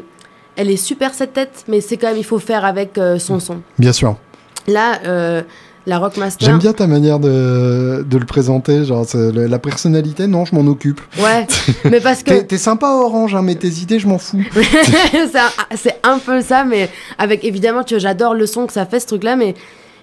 elle 0.55 0.69
est 0.71 0.75
super, 0.77 1.13
cette 1.13 1.33
tête, 1.33 1.63
mais 1.67 1.81
c'est 1.81 1.97
quand 1.97 2.07
même, 2.07 2.17
il 2.17 2.25
faut 2.25 2.39
faire 2.39 2.65
avec 2.65 2.97
euh, 2.97 3.19
son 3.19 3.39
son. 3.39 3.61
Bien 3.77 3.93
sûr. 3.93 4.15
Là, 4.67 4.99
euh, 5.05 5.43
la 5.87 5.97
Rockmaster. 5.99 6.45
J'aime 6.47 6.59
bien 6.59 6.73
ta 6.73 6.85
manière 6.87 7.19
de, 7.19 8.05
de 8.07 8.17
le 8.17 8.25
présenter, 8.25 8.85
genre 8.85 9.05
le- 9.13 9.47
la 9.47 9.59
personnalité, 9.59 10.27
non, 10.27 10.45
je 10.45 10.53
m'en 10.55 10.69
occupe. 10.69 11.01
Ouais, 11.19 11.47
mais 11.89 11.99
parce 11.99 12.23
que. 12.23 12.41
T'es 12.41 12.57
sympa 12.57 12.87
orange, 12.87 13.33
hein, 13.35 13.41
mais 13.41 13.55
tes 13.55 13.67
idées, 13.69 13.99
je 13.99 14.07
m'en 14.07 14.17
fous. 14.17 14.43
c'est 15.75 15.99
un, 16.03 16.19
peu 16.19 16.41
ça, 16.41 16.63
mais 16.63 16.89
avec 17.17 17.43
évidemment, 17.43 17.83
tu 17.83 17.93
vois, 17.95 17.99
j'adore 17.99 18.33
le 18.33 18.45
son 18.45 18.67
que 18.67 18.73
ça 18.73 18.85
fait 18.85 18.99
ce 18.99 19.07
truc-là, 19.07 19.35
mais 19.35 19.55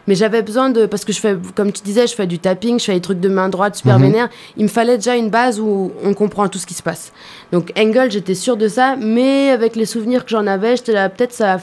mais 0.07 0.15
j'avais 0.15 0.41
besoin 0.41 0.71
de 0.71 0.87
parce 0.87 1.05
que 1.05 1.13
je 1.13 1.21
fais, 1.21 1.37
comme 1.55 1.71
tu 1.71 1.83
disais, 1.83 2.07
je 2.07 2.15
fais 2.15 2.27
du 2.27 2.39
tapping, 2.39 2.81
je 2.81 2.85
fais 2.87 2.95
des 2.95 3.01
trucs 3.03 3.21
de 3.21 3.29
main 3.29 3.51
droite 3.51 3.77
super 3.77 3.99
Mhm. 3.99 4.07
vénère. 4.07 4.29
Il 4.57 4.63
me 4.63 4.69
fallait 4.69 4.97
déjà 4.97 5.17
une 5.17 5.29
base 5.29 5.61
où 5.61 5.93
on 6.03 6.15
comprend 6.15 6.49
tout 6.49 6.59
ce 6.59 6.65
qui 6.67 6.73
se 6.73 6.83
passe. 6.83 7.13
Donc 7.53 7.73
Angle, 7.79 8.11
j'étais 8.11 8.35
sûre 8.35 8.57
de 8.57 8.69
ça, 8.69 8.97
mais 8.99 9.51
avec 9.51 9.77
les 9.77 9.85
souvenirs 9.85 10.25
que 10.25 10.31
j'en 10.31 10.47
avais, 10.47 10.77
j'étais 10.77 10.93
là 10.93 11.11
peut-être 11.11 11.35
ça 11.35 11.59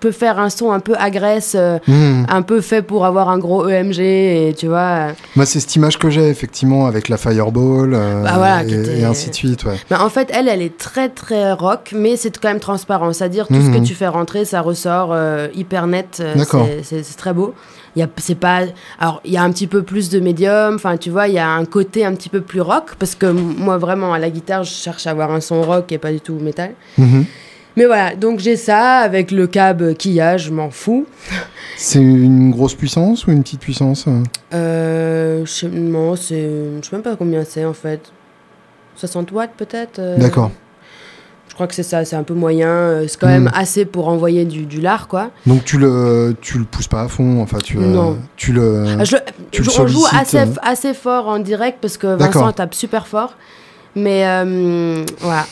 peux 0.00 0.12
faire 0.12 0.38
un 0.38 0.50
son 0.50 0.72
un 0.72 0.80
peu 0.80 0.94
agresse, 0.96 1.54
euh, 1.56 1.78
hmm. 1.86 2.24
un 2.28 2.42
peu 2.42 2.60
fait 2.60 2.82
pour 2.82 3.04
avoir 3.04 3.28
un 3.28 3.38
gros 3.38 3.68
EMG, 3.68 4.00
et 4.00 4.54
tu 4.56 4.66
vois. 4.66 5.08
Moi, 5.36 5.46
c'est 5.46 5.60
cette 5.60 5.74
image 5.76 5.98
que 5.98 6.10
j'ai, 6.10 6.28
effectivement, 6.28 6.86
avec 6.86 7.08
la 7.08 7.16
Fireball, 7.16 7.90
bah, 8.22 8.62
et, 8.64 9.04
ainsi 9.04 9.30
de 9.30 9.34
suite, 9.34 9.64
ouais. 9.64 9.76
Bah, 9.90 9.98
en 10.02 10.08
fait, 10.08 10.30
elle, 10.32 10.48
elle 10.48 10.62
est 10.62 10.76
très, 10.76 11.08
très 11.08 11.52
rock, 11.52 11.92
mais 11.94 12.16
c'est 12.16 12.36
quand 12.38 12.48
même 12.48 12.60
transparent. 12.60 13.12
C'est-à-dire, 13.12 13.48
tout 13.48 13.54
ce 13.54 13.70
que 13.70 13.78
hmm. 13.78 13.84
tu 13.84 13.94
fais 13.94 14.08
rentrer, 14.08 14.44
ça 14.44 14.60
ressort 14.60 15.16
hyper 15.54 15.86
net. 15.86 16.22
c'est 16.82 17.16
très 17.16 17.32
beau. 17.32 17.54
Il 17.96 18.00
y 18.00 18.02
a, 18.02 18.08
c'est 18.18 18.36
pas, 18.36 18.60
alors, 19.00 19.20
il 19.24 19.32
y 19.32 19.36
a 19.36 19.42
un 19.42 19.50
petit 19.50 19.66
peu 19.66 19.82
plus 19.82 20.08
de 20.10 20.20
médium, 20.20 20.76
enfin, 20.76 20.96
tu 20.96 21.10
vois, 21.10 21.26
il 21.26 21.34
y 21.34 21.38
a 21.38 21.48
un 21.48 21.64
côté 21.64 22.04
un 22.04 22.14
petit 22.14 22.28
peu 22.28 22.40
plus 22.40 22.60
rock, 22.60 22.94
parce 22.98 23.14
que 23.14 23.26
moi, 23.26 23.78
vraiment, 23.78 24.12
à 24.12 24.18
la 24.18 24.30
guitare, 24.30 24.62
je 24.62 24.72
cherche 24.72 25.06
à 25.06 25.10
avoir 25.10 25.32
un 25.32 25.40
son 25.40 25.62
rock 25.62 25.90
et 25.90 25.98
pas 25.98 26.12
du 26.12 26.20
tout 26.20 26.34
métal. 26.34 26.74
Mhm. 26.96 27.24
Mais 27.78 27.84
voilà, 27.84 28.16
donc 28.16 28.40
j'ai 28.40 28.56
ça 28.56 28.96
avec 28.96 29.30
le 29.30 29.46
cab 29.46 29.94
qu'il 29.94 30.20
a, 30.20 30.36
je 30.36 30.50
m'en 30.50 30.68
fous. 30.68 31.06
C'est 31.76 32.00
une 32.00 32.50
grosse 32.50 32.74
puissance 32.74 33.24
ou 33.24 33.30
une 33.30 33.44
petite 33.44 33.60
puissance 33.60 34.06
euh, 34.52 35.44
je 35.44 35.50
sais, 35.52 35.68
Non, 35.68 36.16
c'est, 36.16 36.50
je 36.82 36.88
sais 36.88 36.96
même 36.96 37.04
pas 37.04 37.14
combien 37.14 37.44
c'est 37.44 37.64
en 37.64 37.74
fait. 37.74 38.00
60 38.96 39.30
watts 39.30 39.52
peut-être 39.56 40.00
euh. 40.00 40.18
D'accord. 40.18 40.50
Je 41.50 41.54
crois 41.54 41.68
que 41.68 41.74
c'est 41.76 41.84
ça, 41.84 42.04
c'est 42.04 42.16
un 42.16 42.24
peu 42.24 42.34
moyen. 42.34 42.68
Euh, 42.68 43.04
c'est 43.06 43.20
quand 43.20 43.28
même 43.28 43.44
hmm. 43.44 43.54
assez 43.54 43.84
pour 43.84 44.08
envoyer 44.08 44.44
du, 44.44 44.66
du 44.66 44.80
lard, 44.80 45.06
quoi. 45.06 45.30
Donc 45.46 45.64
tu 45.64 45.78
le, 45.78 46.34
tu 46.40 46.58
le 46.58 46.64
pousses 46.64 46.88
pas 46.88 47.02
à 47.02 47.08
fond, 47.08 47.40
enfin 47.40 47.58
tu, 47.62 47.78
non. 47.78 48.18
tu 48.34 48.52
le, 48.52 49.04
je, 49.04 49.18
tu 49.52 49.62
le 49.62 49.80
on 49.80 49.86
joue 49.86 50.04
assez, 50.10 50.42
assez 50.62 50.94
fort 50.94 51.28
en 51.28 51.38
direct 51.38 51.78
parce 51.80 51.96
que 51.96 52.08
Vincent 52.08 52.50
tape 52.50 52.74
super 52.74 53.06
fort. 53.06 53.36
Mais 53.94 54.24
voilà. 55.20 55.46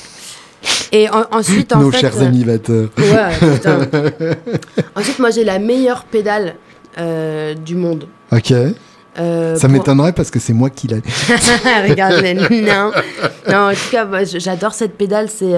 Et 0.93 1.09
ensuite, 1.30 1.74
en 1.74 1.80
Nos 1.80 1.93
chers 1.93 2.16
euh, 2.16 2.26
amis 2.26 2.44
batteurs. 2.44 2.88
Ouais, 2.97 4.36
ensuite, 4.94 5.18
moi, 5.18 5.30
j'ai 5.30 5.44
la 5.44 5.59
meilleure 5.59 6.05
pédale 6.05 6.55
euh, 6.98 7.55
du 7.55 7.74
monde. 7.74 8.06
Ok. 8.32 8.52
Euh, 9.18 9.56
ça 9.56 9.68
m'étonnerait 9.68 10.12
parce 10.12 10.30
que 10.30 10.38
c'est 10.38 10.52
moi 10.52 10.70
qui 10.70 10.88
l'ai. 10.88 11.02
Regarde, 11.88 12.22
non. 12.51 12.93
non. 13.51 13.70
En 13.70 13.72
tout 13.72 13.90
cas, 13.90 14.06
j'adore 14.24 14.74
cette 14.74 14.97
pédale. 14.97 15.28
C'est 15.28 15.55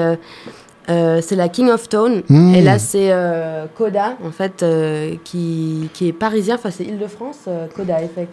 c'est 0.87 1.37
la 1.37 1.49
King 1.49 1.69
of 1.71 1.89
Tone. 1.89 2.23
Hmm. 2.29 2.55
Et 2.55 2.63
là, 2.63 2.79
c'est 2.79 3.13
Coda, 3.77 4.17
en 4.25 4.31
fait, 4.31 4.65
qui, 5.25 5.91
qui, 5.93 6.09
est 6.09 6.13
parisien. 6.13 6.55
Enfin, 6.55 6.71
c'est 6.71 6.85
Île-de-France, 6.85 7.49
Coda 7.77 8.01
Effect. 8.03 8.33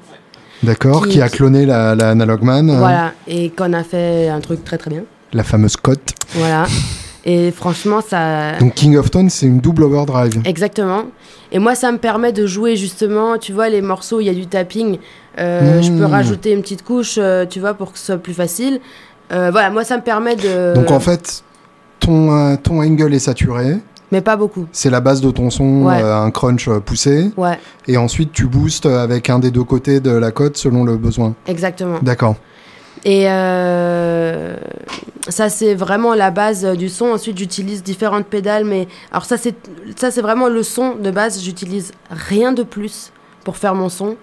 D'accord, 0.63 1.05
qui, 1.07 1.21
a 1.21 1.27
cloné 1.27 1.65
la, 1.65 1.95
la 1.95 2.11
Analog 2.11 2.41
Man. 2.41 2.77
Voilà, 2.77 3.11
et 3.27 3.49
qu'on 3.49 3.73
a 3.73 3.83
fait 3.83 4.29
un 4.29 4.39
truc 4.39 4.63
très 4.63 4.77
très 4.77 4.89
bien 4.89 5.03
la 5.33 5.43
fameuse 5.43 5.75
cote. 5.75 6.13
Voilà. 6.33 6.65
Et 7.25 7.51
franchement, 7.51 8.01
ça. 8.07 8.57
Donc 8.59 8.75
King 8.75 8.97
of 8.97 9.09
Tone, 9.09 9.29
c'est 9.29 9.47
une 9.47 9.59
double 9.59 9.83
overdrive. 9.83 10.41
Exactement. 10.45 11.05
Et 11.51 11.59
moi, 11.59 11.73
ça 11.73 11.91
me 11.91 11.97
permet 11.97 12.31
de 12.31 12.45
jouer 12.45 12.75
justement, 12.75 13.37
tu 13.37 13.51
vois, 13.51 13.69
les 13.69 13.81
morceaux, 13.81 14.19
il 14.19 14.25
y 14.25 14.29
a 14.29 14.33
du 14.33 14.45
tapping. 14.45 14.99
Euh, 15.39 15.81
je 15.81 15.91
peux 15.91 16.05
hmm. 16.05 16.11
rajouter 16.11 16.51
une 16.51 16.61
petite 16.61 16.83
couche, 16.83 17.15
euh, 17.17 17.45
tu 17.45 17.59
vois, 17.59 17.73
pour 17.73 17.91
que 17.91 17.99
ce 17.99 18.05
soit 18.05 18.17
plus 18.17 18.33
facile. 18.33 18.79
Euh, 19.33 19.49
voilà, 19.51 19.71
moi, 19.71 19.83
ça 19.83 19.97
me 19.97 20.03
permet 20.03 20.35
de. 20.35 20.75
Donc 20.75 20.91
en 20.91 20.99
fait, 20.99 21.43
ton, 21.99 22.57
ton 22.57 22.81
angle 22.81 23.13
est 23.13 23.19
saturé. 23.19 23.77
Mais 24.11 24.21
pas 24.21 24.35
beaucoup. 24.35 24.67
C'est 24.71 24.91
la 24.91 25.01
base 25.01 25.19
de 25.19 25.31
ton 25.31 25.49
son, 25.49 25.87
un 25.87 26.29
crunch 26.29 26.69
poussé. 26.85 27.31
Ouais. 27.37 27.57
Et 27.87 27.97
ensuite, 27.97 28.33
tu 28.33 28.45
boostes 28.45 28.85
avec 28.85 29.31
un 29.31 29.39
des 29.39 29.49
deux 29.49 29.63
côtés 29.63 29.99
de 29.99 30.11
la 30.11 30.29
cote 30.29 30.57
selon 30.57 30.83
le 30.83 30.95
besoin. 30.95 31.33
Exactement. 31.47 31.97
D'accord. 32.03 32.35
Et 33.05 33.29
euh, 33.29 34.57
ça, 35.29 35.49
c'est 35.49 35.75
vraiment 35.75 36.15
la 36.15 36.31
base 36.31 36.65
du 36.75 36.89
son. 36.89 37.05
Ensuite, 37.05 37.37
j'utilise 37.37 37.83
différentes 37.83 38.25
pédales. 38.25 38.65
Mais 38.65 38.87
alors, 39.11 39.25
ça, 39.25 39.37
c'est, 39.37 39.55
ça, 39.95 40.09
c'est 40.09 40.21
vraiment 40.21 40.49
le 40.49 40.63
son 40.63 40.95
de 40.95 41.11
base. 41.11 41.41
J'utilise 41.41 41.91
rien 42.09 42.51
de 42.51 42.63
plus 42.63 43.11
pour 43.43 43.57
faire 43.57 43.75
mon 43.75 43.89
son. 43.89 44.17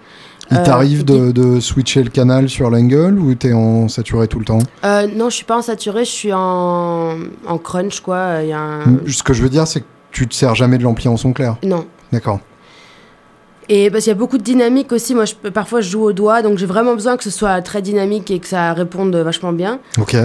Il 0.51 0.57
euh, 0.57 0.63
t'arrive 0.63 1.05
de, 1.05 1.31
de, 1.31 1.61
switcher 1.61 2.03
le 2.03 2.09
canal 2.09 2.49
sur 2.49 2.69
l'angle 2.69 3.17
ou 3.17 3.33
t'es 3.33 3.53
en 3.53 3.87
saturé 3.87 4.27
tout 4.27 4.39
le 4.39 4.45
temps? 4.45 4.59
Euh, 4.83 5.07
Non, 5.07 5.29
je 5.29 5.37
suis 5.37 5.45
pas 5.45 5.57
en 5.57 5.61
saturé, 5.61 6.03
je 6.03 6.11
suis 6.11 6.33
en, 6.33 7.15
en 7.47 7.57
crunch 7.57 8.01
quoi. 8.01 8.43
Y 8.43 8.51
a 8.51 8.59
un... 8.59 8.99
Ce 9.07 9.23
que 9.23 9.33
je 9.33 9.41
veux 9.41 9.49
dire, 9.49 9.65
c'est 9.65 9.79
que 9.79 9.85
tu 10.11 10.27
te 10.27 10.35
sers 10.35 10.53
jamais 10.53 10.77
de 10.77 10.83
l'ampli 10.83 11.07
en 11.07 11.15
son 11.15 11.31
clair? 11.31 11.55
Non. 11.63 11.85
D'accord. 12.11 12.41
Et 13.69 13.89
parce 13.89 14.03
qu'il 14.03 14.11
y 14.11 14.15
a 14.15 14.17
beaucoup 14.17 14.37
de 14.37 14.43
dynamique 14.43 14.91
aussi. 14.91 15.15
Moi, 15.15 15.25
je, 15.25 15.33
parfois, 15.49 15.81
je 15.81 15.89
joue 15.89 16.03
au 16.03 16.13
doigt, 16.13 16.41
donc 16.41 16.57
j'ai 16.57 16.65
vraiment 16.65 16.93
besoin 16.93 17.17
que 17.17 17.23
ce 17.23 17.29
soit 17.29 17.61
très 17.61 17.81
dynamique 17.81 18.29
et 18.31 18.39
que 18.39 18.47
ça 18.47 18.73
réponde 18.73 19.15
vachement 19.15 19.53
bien. 19.53 19.79
Ok. 19.97 20.15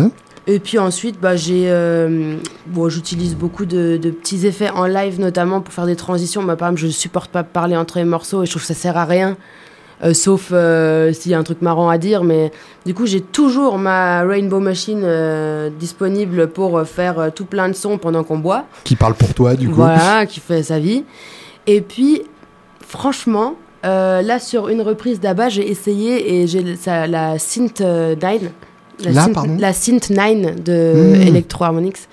Et 0.47 0.61
puis 0.61 0.79
ensuite, 0.79 1.21
bah, 1.21 1.37
j'ai, 1.37 1.65
euh, 1.67 2.37
bon, 2.67 2.89
j'utilise 2.89 3.37
beaucoup 3.37 3.67
de, 3.67 3.99
petits 3.99 4.47
effets 4.47 4.71
en 4.71 4.87
live, 4.87 5.21
notamment 5.21 5.61
pour 5.61 5.75
faire 5.75 5.87
des 5.87 5.97
transitions. 5.97 6.43
Bah, 6.43 6.57
par 6.57 6.69
exemple, 6.69 6.81
je 6.81 6.89
supporte 6.89 7.31
pas 7.31 7.45
parler 7.45 7.77
entre 7.77 7.99
les 7.99 8.05
morceaux 8.05 8.43
et 8.43 8.47
je 8.47 8.51
trouve 8.51 8.63
que 8.63 8.69
ça 8.69 8.75
sert 8.75 8.97
à 8.97 9.05
rien. 9.05 9.37
Euh, 10.03 10.15
sauf 10.15 10.51
euh, 10.53 11.13
s'il 11.13 11.33
y 11.33 11.35
a 11.35 11.39
un 11.39 11.43
truc 11.43 11.61
marrant 11.61 11.89
à 11.89 11.99
dire, 11.99 12.23
mais 12.23 12.53
du 12.87 12.95
coup 12.95 13.05
j'ai 13.05 13.21
toujours 13.21 13.79
ma 13.79 14.23
Rainbow 14.23 14.61
Machine 14.61 15.05
disponible 15.77 16.47
pour 16.51 16.87
faire 16.87 17.33
tout 17.35 17.47
plein 17.47 17.69
de 17.69 17.73
sons 17.73 17.99
pendant 17.99 18.23
qu'on 18.23 18.39
boit. 18.39 18.67
Qui 18.85 18.95
parle 18.95 19.15
pour 19.15 19.35
toi 19.35 19.57
du 19.57 19.69
coup. 19.69 19.75
Voilà, 19.75 20.25
qui 20.25 20.39
fait 20.39 20.63
sa 20.63 20.79
vie. 20.79 21.05
Et 21.67 21.81
puis 21.81 22.23
franchement, 22.89 23.55
euh, 23.85 24.23
là, 24.23 24.41
sur 24.41 24.69
une 24.69 24.83
reprise 24.83 25.21
d'Abba, 25.21 25.49
j'ai 25.49 25.71
essayé 25.71 26.41
et 26.41 26.47
j'ai 26.47 26.65
la 26.87 27.39
Synth 27.39 27.81
9. 27.81 27.87
Euh, 27.87 28.15
la, 29.05 29.13
synth, 29.13 29.37
la 29.61 29.73
Synth 29.73 30.11
9 30.11 30.63
de 30.65 30.93
hmm. 30.95 31.29
Electro 31.29 31.65
Harmonix. 31.65 32.09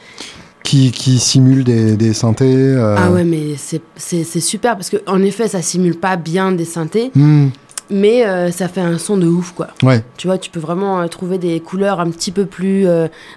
Qui, 0.64 0.92
qui, 0.92 1.20
simule 1.20 1.64
des, 1.64 1.96
des 1.96 2.14
synthés. 2.14 2.46
Euh. 2.56 2.96
Ah 2.98 3.12
ouais, 3.12 3.24
mais 3.24 3.56
c'est 3.96 4.40
super 4.40 4.76
parce 4.76 4.90
qu'en 4.90 5.22
effet, 5.22 5.48
ça 5.48 5.62
simule 5.62 5.98
pas 5.98 6.18
bien 6.18 6.52
des 6.52 6.66
synthés. 6.66 7.12
Hmm. 7.16 7.48
Mais 7.92 8.24
ça 8.52 8.68
fait 8.68 8.82
un 8.82 8.98
son 8.98 9.16
de 9.16 9.28
ouf, 9.28 9.52
quoi. 9.52 9.68
Ouais. 9.84 10.04
Tu 10.18 10.26
vois, 10.26 10.40
tu 10.40 10.50
peux 10.50 10.60
vraiment 10.60 11.08
trouver 11.08 11.38
des 11.38 11.60
couleurs 11.60 12.00
un 12.00 12.10
petit 12.10 12.32
peu 12.32 12.48
plus 12.48 12.88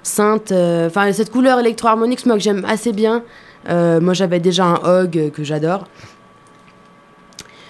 saintes. 0.02 0.52
Enfin, 0.52 1.12
cette 1.12 1.30
couleur 1.30 1.60
électro-harmonix, 1.60 2.24
moi, 2.24 2.36
que 2.36 2.42
j'aime 2.42 2.64
assez 2.66 2.94
bien. 2.94 3.22
moi, 3.68 4.14
j'avais 4.14 4.40
déjà 4.40 4.64
un 4.64 4.80
Hog 4.84 5.30
que 5.34 5.44
j'adore. 5.44 5.84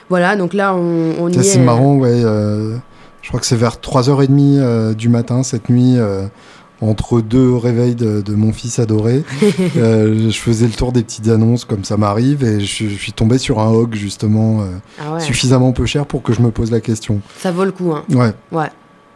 Voilà, 0.09 0.37
donc 0.37 0.55
là, 0.55 0.75
on, 0.75 1.15
on 1.19 1.29
y 1.29 1.39
est. 1.39 1.43
C'est 1.43 1.61
marrant, 1.61 1.97
ouais. 1.97 2.23
Euh, 2.25 2.77
je 3.23 3.29
crois 3.29 3.41
que 3.41 3.47
c'est 3.47 3.57
vers 3.57 3.77
3h30 3.77 4.59
euh, 4.59 4.95
du 4.95 5.09
matin 5.09 5.43
cette 5.43 5.69
nuit 5.69 5.95
euh, 5.97 6.27
entre 6.81 7.21
deux 7.21 7.55
réveils 7.55 7.95
de, 7.95 8.23
mon 8.35 8.53
fils 8.53 8.79
adoré, 8.79 9.25
je 9.43 10.31
faisais 10.33 10.67
le 10.67 10.73
tour 10.73 10.93
des 10.93 11.03
petites 11.03 11.29
annonces 11.29 11.65
comme 11.65 11.85
ça 11.85 11.97
m'arrive 11.97 12.45
et 12.45 12.61
je, 12.61 12.87
suis 12.87 13.13
tombé 13.13 13.39
sur 13.39 13.59
un 13.59 13.69
hog 13.69 13.95
justement 13.95 14.63
ah 15.01 15.19
suffisamment 15.19 15.73
peu 15.73 15.87
cher 15.87 16.07
pour 16.07 16.23
que 16.23 16.33
je 16.33 16.41
me 16.41 16.53
pose 16.53 16.71
la 16.71 16.81
question. 16.81 17.21
Ça 17.37 17.51
vaut 17.51 17.65
le 17.65 17.73
coup, 17.73 17.93
hein. 17.93 18.05
Ouais. 18.11 18.33
Ouais. 18.53 18.69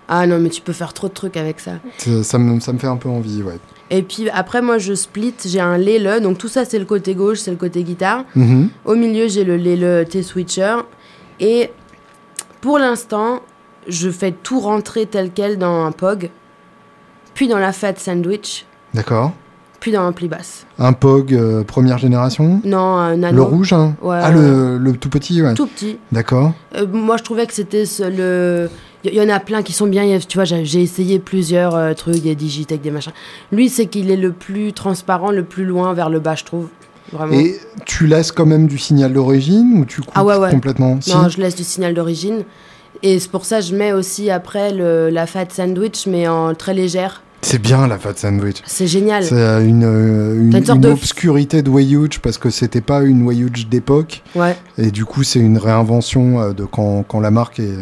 Ah 0.08 0.26
non, 0.26 0.40
mais 0.40 0.50
tu 0.50 0.60
peux 0.60 0.72
faire 0.72 0.92
trop 0.92 1.08
de 1.08 1.14
trucs 1.14 1.36
avec 1.36 1.60
ça. 1.60 1.72
Ça, 2.22 2.38
me, 2.38 2.58
ça 2.60 2.72
me 2.72 2.78
fait 2.78 2.88
un 2.88 2.96
peu 2.96 3.08
envie, 3.08 3.42
ouais. 3.42 3.58
Et 3.94 4.02
puis 4.02 4.30
après, 4.30 4.62
moi, 4.62 4.78
je 4.78 4.94
split, 4.94 5.34
j'ai 5.44 5.60
un 5.60 5.76
Lele. 5.76 6.20
Donc 6.22 6.38
tout 6.38 6.48
ça, 6.48 6.64
c'est 6.64 6.78
le 6.78 6.86
côté 6.86 7.14
gauche, 7.14 7.38
c'est 7.38 7.50
le 7.50 7.58
côté 7.58 7.84
guitare. 7.84 8.24
Mhm. 8.34 8.70
Au 8.86 8.94
milieu, 8.94 9.28
j'ai 9.28 9.44
le 9.44 9.58
Lele 9.58 10.08
T-Switcher. 10.08 10.76
Et 11.38 11.70
pour 12.62 12.78
l'instant, 12.78 13.42
je 13.86 14.08
fais 14.08 14.32
tout 14.32 14.60
rentrer 14.60 15.04
tel 15.04 15.30
quel 15.34 15.58
dans 15.58 15.84
un 15.84 15.92
POG, 15.92 16.30
puis 17.34 17.48
dans 17.48 17.58
la 17.58 17.72
Fat 17.72 17.94
Sandwich. 17.96 18.64
D'accord. 18.94 19.32
Puis 19.78 19.92
dans 19.92 20.06
un 20.06 20.12
pli 20.12 20.28
basse. 20.28 20.64
Un 20.78 20.92
POG 20.92 21.34
euh, 21.34 21.64
première 21.64 21.98
génération 21.98 22.62
Non, 22.64 22.96
un 22.96 23.16
nano. 23.16 23.36
Le 23.36 23.42
rouge 23.42 23.72
hein 23.72 23.96
Ah, 24.08 24.30
le, 24.30 24.78
le, 24.78 24.92
tout 24.96 25.08
petit, 25.10 25.42
ouais. 25.42 25.54
Tout 25.54 25.66
petit. 25.66 25.98
D'accord. 26.12 26.52
Euh, 26.76 26.86
moi, 26.90 27.16
je 27.16 27.24
trouvais 27.24 27.46
que 27.46 27.52
c'était 27.52 27.84
le 27.98 28.70
il 29.04 29.14
y, 29.14 29.20
en 29.20 29.28
a 29.28 29.40
plein 29.40 29.62
qui 29.62 29.72
sont 29.72 29.86
bien. 29.86 30.18
Tu 30.28 30.38
vois, 30.38 30.44
j'ai 30.44 30.82
essayé 30.82 31.18
plusieurs 31.18 31.74
euh, 31.74 31.92
trucs, 31.94 32.22
des 32.22 32.36
Digitech, 32.36 32.80
des 32.80 32.90
machins. 32.90 33.12
Lui, 33.50 33.68
c'est 33.68 33.86
qu'il 33.86 34.10
est 34.10 34.16
le 34.16 34.32
plus 34.32 34.72
transparent, 34.72 35.30
le 35.30 35.42
plus 35.42 35.64
loin 35.64 35.92
vers 35.92 36.08
le 36.08 36.20
bas, 36.20 36.36
je 36.36 36.44
trouve. 36.44 36.68
Vraiment. 37.12 37.32
Et 37.32 37.58
tu 37.84 38.06
laisses 38.06 38.32
quand 38.32 38.46
même 38.46 38.68
du 38.68 38.78
signal 38.78 39.12
d'origine 39.12 39.80
ou 39.80 39.84
tu 39.84 40.00
coupes 40.00 40.12
ah 40.14 40.48
complètement? 40.50 40.98
Non, 41.08 41.28
je 41.28 41.40
laisse 41.40 41.56
du 41.56 41.64
signal 41.64 41.94
d'origine. 41.94 42.44
Et 43.02 43.18
c'est 43.18 43.30
pour 43.30 43.44
ça 43.44 43.58
que 43.58 43.66
je 43.66 43.74
mets 43.74 43.92
aussi 43.92 44.30
après 44.30 44.72
le, 44.72 45.10
la 45.10 45.26
fat 45.26 45.46
sandwich, 45.50 46.06
mais 46.06 46.28
en 46.28 46.54
très 46.54 46.72
légère. 46.72 47.22
C'est 47.42 47.60
bien 47.60 47.88
la 47.88 47.98
fat 47.98 48.14
sandwich. 48.14 48.58
C'est 48.64 48.86
génial. 48.86 49.24
C'est 49.24 49.34
euh, 49.34 49.66
une, 49.66 49.84
euh, 49.84 50.40
une, 50.40 50.56
une, 50.56 50.86
obscurité 50.86 51.62
de 51.62 51.68
Wayuge 51.68 52.20
parce 52.20 52.38
que 52.38 52.50
c'était 52.50 52.80
pas 52.80 53.02
une 53.02 53.26
Wayuge 53.26 53.66
d'époque. 53.68 54.22
Ouais. 54.36 54.56
Et 54.78 54.92
du 54.92 55.04
coup, 55.04 55.24
c'est 55.24 55.40
une 55.40 55.58
réinvention 55.58 56.52
de 56.52 56.64
quand, 56.64 57.04
quand 57.06 57.18
la 57.18 57.32
marque 57.32 57.58
est, 57.58 57.74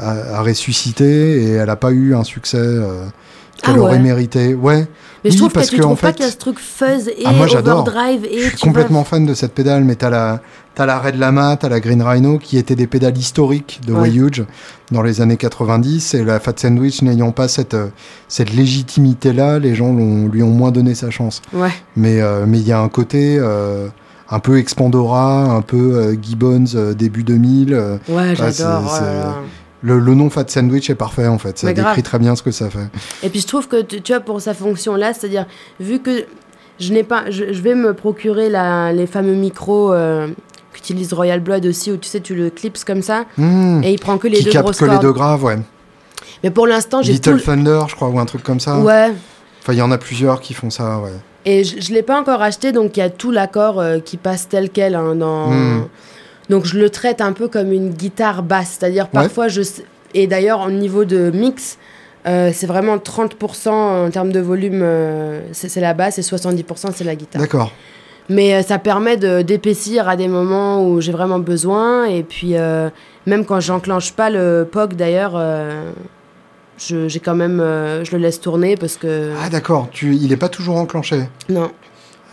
a, 0.00 0.42
ressuscité 0.42 1.42
et 1.42 1.50
elle 1.52 1.66
n'a 1.66 1.76
pas 1.76 1.90
eu 1.90 2.14
un 2.14 2.24
succès 2.24 2.58
euh, 2.58 3.04
qu'elle 3.62 3.76
ah 3.76 3.80
aurait 3.80 3.98
mérité. 3.98 4.54
Ouais. 4.54 4.86
Mais 5.24 5.30
je 5.30 5.38
trouve 5.38 5.52
parce 5.52 5.70
que, 5.70 5.76
tu 5.76 5.80
trouves 5.80 5.98
pas 5.98 6.12
qu'il 6.12 6.24
y 6.24 6.28
a 6.28 6.30
ce 6.30 6.36
truc 6.36 6.58
fuzz 6.58 7.08
et 7.08 7.24
ah, 7.24 7.32
overdrive 7.32 8.26
et 8.26 8.40
Je 8.40 8.48
suis 8.48 8.58
complètement 8.58 9.04
fan 9.04 9.24
de 9.24 9.32
cette 9.32 9.54
pédale, 9.54 9.84
mais 9.84 9.94
t'as 9.94 10.10
la 10.10 10.40
t'as 10.74 10.86
la 10.86 10.98
Red 10.98 11.16
Lama, 11.16 11.56
t'as 11.56 11.68
la 11.68 11.80
Green 11.80 12.02
Rhino 12.02 12.38
qui 12.38 12.58
étaient 12.58 12.74
des 12.74 12.88
pédales 12.88 13.16
historiques 13.16 13.80
de 13.86 13.94
ouais. 13.94 14.10
dans 14.90 15.02
les 15.02 15.20
années 15.20 15.36
90 15.36 16.14
et 16.14 16.24
la 16.24 16.40
Fat 16.40 16.54
Sandwich 16.56 17.00
n'ayant 17.02 17.30
pas 17.30 17.48
cette 17.48 17.76
cette 18.28 18.52
légitimité 18.52 19.32
là, 19.32 19.58
les 19.58 19.74
gens 19.74 19.94
lui 19.94 20.42
ont 20.42 20.50
moins 20.50 20.72
donné 20.72 20.94
sa 20.94 21.10
chance. 21.10 21.40
Ouais. 21.52 21.72
Mais 21.96 22.20
euh, 22.20 22.44
mais 22.46 22.58
il 22.58 22.66
y 22.66 22.72
a 22.72 22.80
un 22.80 22.88
côté 22.88 23.38
euh, 23.38 23.88
un 24.28 24.40
peu 24.40 24.58
Expandora, 24.58 25.44
un 25.44 25.62
peu 25.62 26.18
Gibbons 26.20 26.92
début 26.96 27.22
2000. 27.22 27.98
ouais, 28.08 28.36
j'adore. 28.36 29.00
Le, 29.84 29.98
le, 29.98 30.14
nom 30.14 30.30
Fat 30.30 30.48
Sandwich 30.48 30.88
est 30.88 30.94
parfait 30.94 31.26
en 31.26 31.36
fait, 31.36 31.58
ça 31.58 31.72
décrit 31.72 32.02
très 32.02 32.18
bien 32.18 32.34
ce 32.34 32.42
que 32.42 32.50
ça 32.50 32.70
fait. 32.70 32.88
Et 33.22 33.28
puis 33.28 33.40
je 33.40 33.46
trouve 33.46 33.68
que 33.68 33.82
tu 33.82 34.12
vois 34.12 34.20
pour 34.20 34.40
sa 34.40 34.54
fonction 34.54 34.96
là, 34.96 35.12
c'est-à-dire 35.12 35.46
vu 35.78 36.00
que 36.00 36.24
je 36.80 36.92
n'ai 36.92 37.02
pas, 37.02 37.30
je, 37.30 37.44
vais 37.44 37.74
me 37.74 37.94
procurer 37.94 38.48
la, 38.48 38.92
les 38.92 39.06
fameux 39.06 39.34
micros 39.34 39.92
euh, 39.92 40.28
qu'utilise 40.72 41.12
Royal 41.12 41.40
Blood 41.40 41.66
aussi, 41.66 41.92
où 41.92 41.96
tu 41.96 42.08
sais, 42.08 42.20
tu 42.20 42.34
le 42.34 42.50
clips 42.50 42.82
comme 42.84 43.02
ça, 43.02 43.26
hmm. 43.36 43.82
et 43.84 43.92
il 43.92 44.00
prend 44.00 44.18
que 44.18 44.28
les 44.28 44.42
deux 44.42 44.50
grosses 44.50 44.78
que 44.78 44.84
les 44.84 44.98
deux 44.98 45.12
graves, 45.12 45.44
ouais. 45.44 45.58
Mais 46.42 46.50
pour 46.50 46.66
l'instant, 46.66 47.00
j'ai 47.00 47.12
Little 47.12 47.40
Thunder, 47.40 47.82
je 47.88 47.94
crois, 47.94 48.08
ou 48.08 48.18
un 48.18 48.26
truc 48.26 48.42
comme 48.42 48.60
ça. 48.60 48.78
Ouais. 48.78 49.12
Enfin, 49.62 49.72
il 49.72 49.78
y 49.78 49.82
en 49.82 49.90
a 49.90 49.98
plusieurs 49.98 50.40
qui 50.40 50.52
font 50.52 50.70
ça, 50.70 50.98
ouais. 50.98 51.12
Et 51.46 51.62
je, 51.62 51.90
ne 51.90 51.94
l'ai 51.94 52.02
pas 52.02 52.18
encore 52.18 52.42
acheté, 52.42 52.72
donc 52.72 52.96
il 52.96 53.00
y 53.00 53.02
a 53.02 53.10
tout 53.10 53.30
l'accord 53.30 53.78
euh, 53.78 53.98
qui 53.98 54.16
passe 54.16 54.48
tel 54.48 54.70
quel 54.70 54.94
hein, 54.94 55.14
dans. 55.14 55.50
Hmm. 55.50 55.84
Donc 56.50 56.66
je 56.66 56.78
le 56.78 56.90
traite 56.90 57.20
un 57.20 57.32
peu 57.32 57.48
comme 57.48 57.72
une 57.72 57.90
guitare 57.90 58.42
basse, 58.42 58.76
c'est-à-dire 58.78 59.08
parfois 59.08 59.48
je 59.48 59.62
et 60.14 60.26
d'ailleurs 60.26 60.60
au 60.66 60.70
niveau 60.70 61.04
de 61.04 61.30
mix, 61.30 61.78
euh, 62.26 62.50
c'est 62.54 62.66
vraiment 62.66 62.96
30% 62.96 63.68
en 63.68 64.10
termes 64.10 64.32
de 64.32 64.40
volume, 64.40 64.80
euh, 64.82 65.40
c'est 65.52 65.80
la 65.80 65.92
basse 65.92 66.18
et 66.18 66.22
70% 66.22 66.92
c'est 66.94 67.04
la 67.04 67.16
guitare. 67.16 67.42
D'accord. 67.42 67.72
Mais 68.30 68.54
euh, 68.54 68.62
ça 68.62 68.78
permet 68.78 69.16
d'épaissir 69.44 70.08
à 70.08 70.16
des 70.16 70.28
moments 70.28 70.88
où 70.88 71.00
j'ai 71.02 71.12
vraiment 71.12 71.38
besoin. 71.38 72.06
Et 72.06 72.22
puis, 72.22 72.54
même 73.26 73.44
quand 73.44 73.60
j'enclenche 73.60 74.12
pas 74.12 74.30
le 74.30 74.66
POG 74.70 74.94
d'ailleurs, 74.94 75.38
j'ai 76.78 77.20
quand 77.20 77.34
même, 77.34 77.58
je 77.58 78.12
le 78.12 78.18
laisse 78.18 78.40
tourner 78.40 78.76
parce 78.76 78.96
que. 78.96 79.32
Ah 79.42 79.50
d'accord, 79.50 79.88
il 80.00 80.28
n'est 80.28 80.36
pas 80.38 80.48
toujours 80.48 80.76
enclenché? 80.76 81.24
Non. 81.50 81.70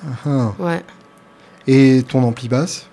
Ah, 0.06 0.16
ah. 0.26 0.54
Ouais. 0.60 0.82
Et 1.68 2.04
ton 2.08 2.24
ampli 2.24 2.48
basse? 2.48 2.88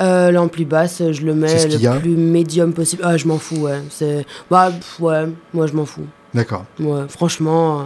Euh, 0.00 0.30
L'ampli 0.30 0.64
basse, 0.64 1.02
je 1.10 1.22
le 1.22 1.34
mets 1.34 1.66
le 1.66 1.98
plus 1.98 2.16
médium 2.16 2.72
possible. 2.72 3.02
Ah, 3.04 3.16
je 3.16 3.26
m'en 3.26 3.38
fous, 3.38 3.62
ouais. 3.62 3.80
C'est... 3.90 4.24
Bah, 4.50 4.70
ouais, 5.00 5.24
moi, 5.52 5.66
je 5.66 5.72
m'en 5.72 5.84
fous. 5.86 6.06
D'accord. 6.34 6.64
Ouais, 6.78 7.02
franchement, 7.08 7.80
euh, 7.80 7.82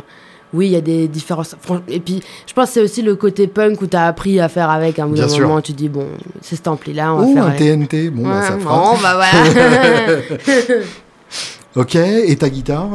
oui, 0.52 0.66
il 0.66 0.72
y 0.72 0.76
a 0.76 0.80
des 0.80 1.08
différences. 1.08 1.56
Et 1.88 2.00
puis, 2.00 2.22
je 2.46 2.52
pense 2.52 2.68
que 2.68 2.74
c'est 2.74 2.82
aussi 2.82 3.02
le 3.02 3.16
côté 3.16 3.46
punk 3.46 3.80
où 3.80 3.86
tu 3.86 3.96
as 3.96 4.06
appris 4.06 4.40
à 4.40 4.48
faire 4.48 4.68
avec. 4.70 4.98
À 4.98 5.04
un 5.04 5.06
moment, 5.06 5.60
tu 5.60 5.72
dis, 5.72 5.88
bon, 5.88 6.06
c'est 6.40 6.56
cet 6.56 6.68
ampli-là, 6.68 7.14
on 7.14 7.18
va 7.18 7.32
faire... 7.32 7.46
un 7.46 7.50
TNT, 7.52 8.10
bon, 8.10 8.28
bah, 8.28 8.42
ça 8.42 8.58
fera. 8.58 8.92
Bon, 8.92 8.98
bah 9.00 9.14
voilà. 9.14 10.20
ok, 11.76 11.94
et 11.94 12.36
ta 12.36 12.50
guitare 12.50 12.88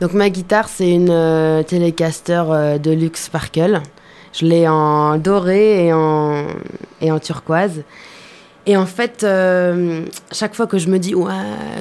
Donc, 0.00 0.12
ma 0.12 0.30
guitare, 0.30 0.68
c'est 0.68 0.90
une 0.90 1.10
euh, 1.10 1.62
Telecaster 1.64 2.44
euh, 2.48 2.78
Deluxe 2.78 3.24
Sparkle. 3.24 3.80
Je 4.32 4.46
l'ai 4.46 4.68
en 4.68 5.18
doré 5.18 5.86
et 5.86 5.92
en, 5.92 6.46
et 7.00 7.10
en 7.10 7.18
turquoise. 7.18 7.82
Et 8.66 8.76
en 8.76 8.86
fait, 8.86 9.24
euh, 9.24 10.04
chaque 10.30 10.54
fois 10.54 10.66
que 10.66 10.78
je 10.78 10.88
me 10.88 10.98
dis, 10.98 11.14
ouais, 11.14 11.32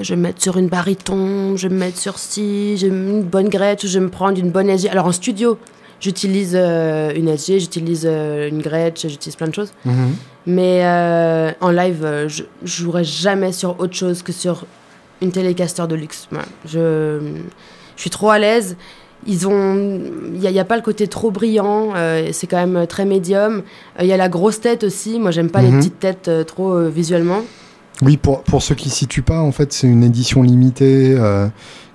je 0.02 0.14
vais 0.14 0.16
me 0.16 0.24
mettre 0.24 0.41
sur 0.41 0.58
une 0.58 0.68
baryton, 0.68 1.56
je 1.56 1.68
vais 1.68 1.74
me 1.74 1.80
mettre 1.80 1.99
sur 1.99 2.18
ci, 2.18 2.76
j'ai 2.78 2.88
une 2.88 3.22
bonne 3.22 3.49
grette, 3.49 3.84
ou 3.84 3.88
je 3.88 3.99
vais 3.99 4.06
me 4.06 4.10
prendre 4.10 4.40
une 4.40 4.49
bonne 4.49 4.68
SG. 4.68 4.90
Alors 4.90 5.06
en 5.06 5.12
studio, 5.12 5.60
j'utilise 5.99 6.53
euh, 6.56 7.14
une 7.16 7.28
SG, 7.28 7.60
j'utilise 7.60 8.08
euh, 8.10 8.49
une 8.49 8.62
grette, 8.62 9.02
j'utilise 9.08 9.36
plein 9.36 9.48
de 9.48 9.53
choses. 9.53 9.72
Mhm. 9.86 10.16
Mais 10.48 10.84
en 11.62 11.70
live, 11.70 12.26
je, 12.28 12.44
jouerai 12.64 13.03
jamais 13.03 13.52
sur 13.52 13.80
autre 13.80 13.94
chose 13.94 14.24
que 14.24 14.32
sur 14.32 14.66
une 15.22 15.32
télécaster 15.32 15.86
de 15.88 15.94
luxe. 15.94 16.28
Je, 16.66 17.20
je 17.95 18.02
suis 18.02 18.10
trop 18.10 18.32
à 18.32 18.40
l'aise 18.40 18.76
ils 19.27 19.48
ont 19.48 19.99
il 20.34 20.39
n'y 20.39 20.60
a, 20.60 20.65
pas 20.65 20.76
le 20.76 20.81
côté 20.81 21.07
trop 21.07 21.31
brillant 21.31 21.89
euh, 21.95 22.30
c'est 22.31 22.48
quand 22.48 22.65
même 22.65 22.88
très 22.88 23.06
médium. 23.06 23.61
Euh, 23.99 24.03
il 24.03 24.07
y 24.07 24.14
a 24.14 24.18
la 24.18 24.30
grosse 24.30 24.61
tête 24.61 24.84
aussi. 24.84 25.19
Moi 25.19 25.31
j'aime 25.31 25.49
pas 25.49 25.61
les 25.61 25.69
mhm. 25.69 25.80
petites 25.80 25.99
têtes 25.99 26.27
euh, 26.27 26.43
trop 26.43 26.89
visuellement. 26.89 27.41
Oui 28.02 28.18
pour, 28.18 28.41
pour 28.43 28.64
ceux 28.64 28.76
qui 28.76 28.89
ne 28.89 28.93
situent 28.93 29.22
pas 29.22 29.39
en 29.39 29.52
fait 29.52 29.73
c'est 29.73 29.88
une 29.88 30.03
édition 30.03 30.41
limitée 30.41 31.15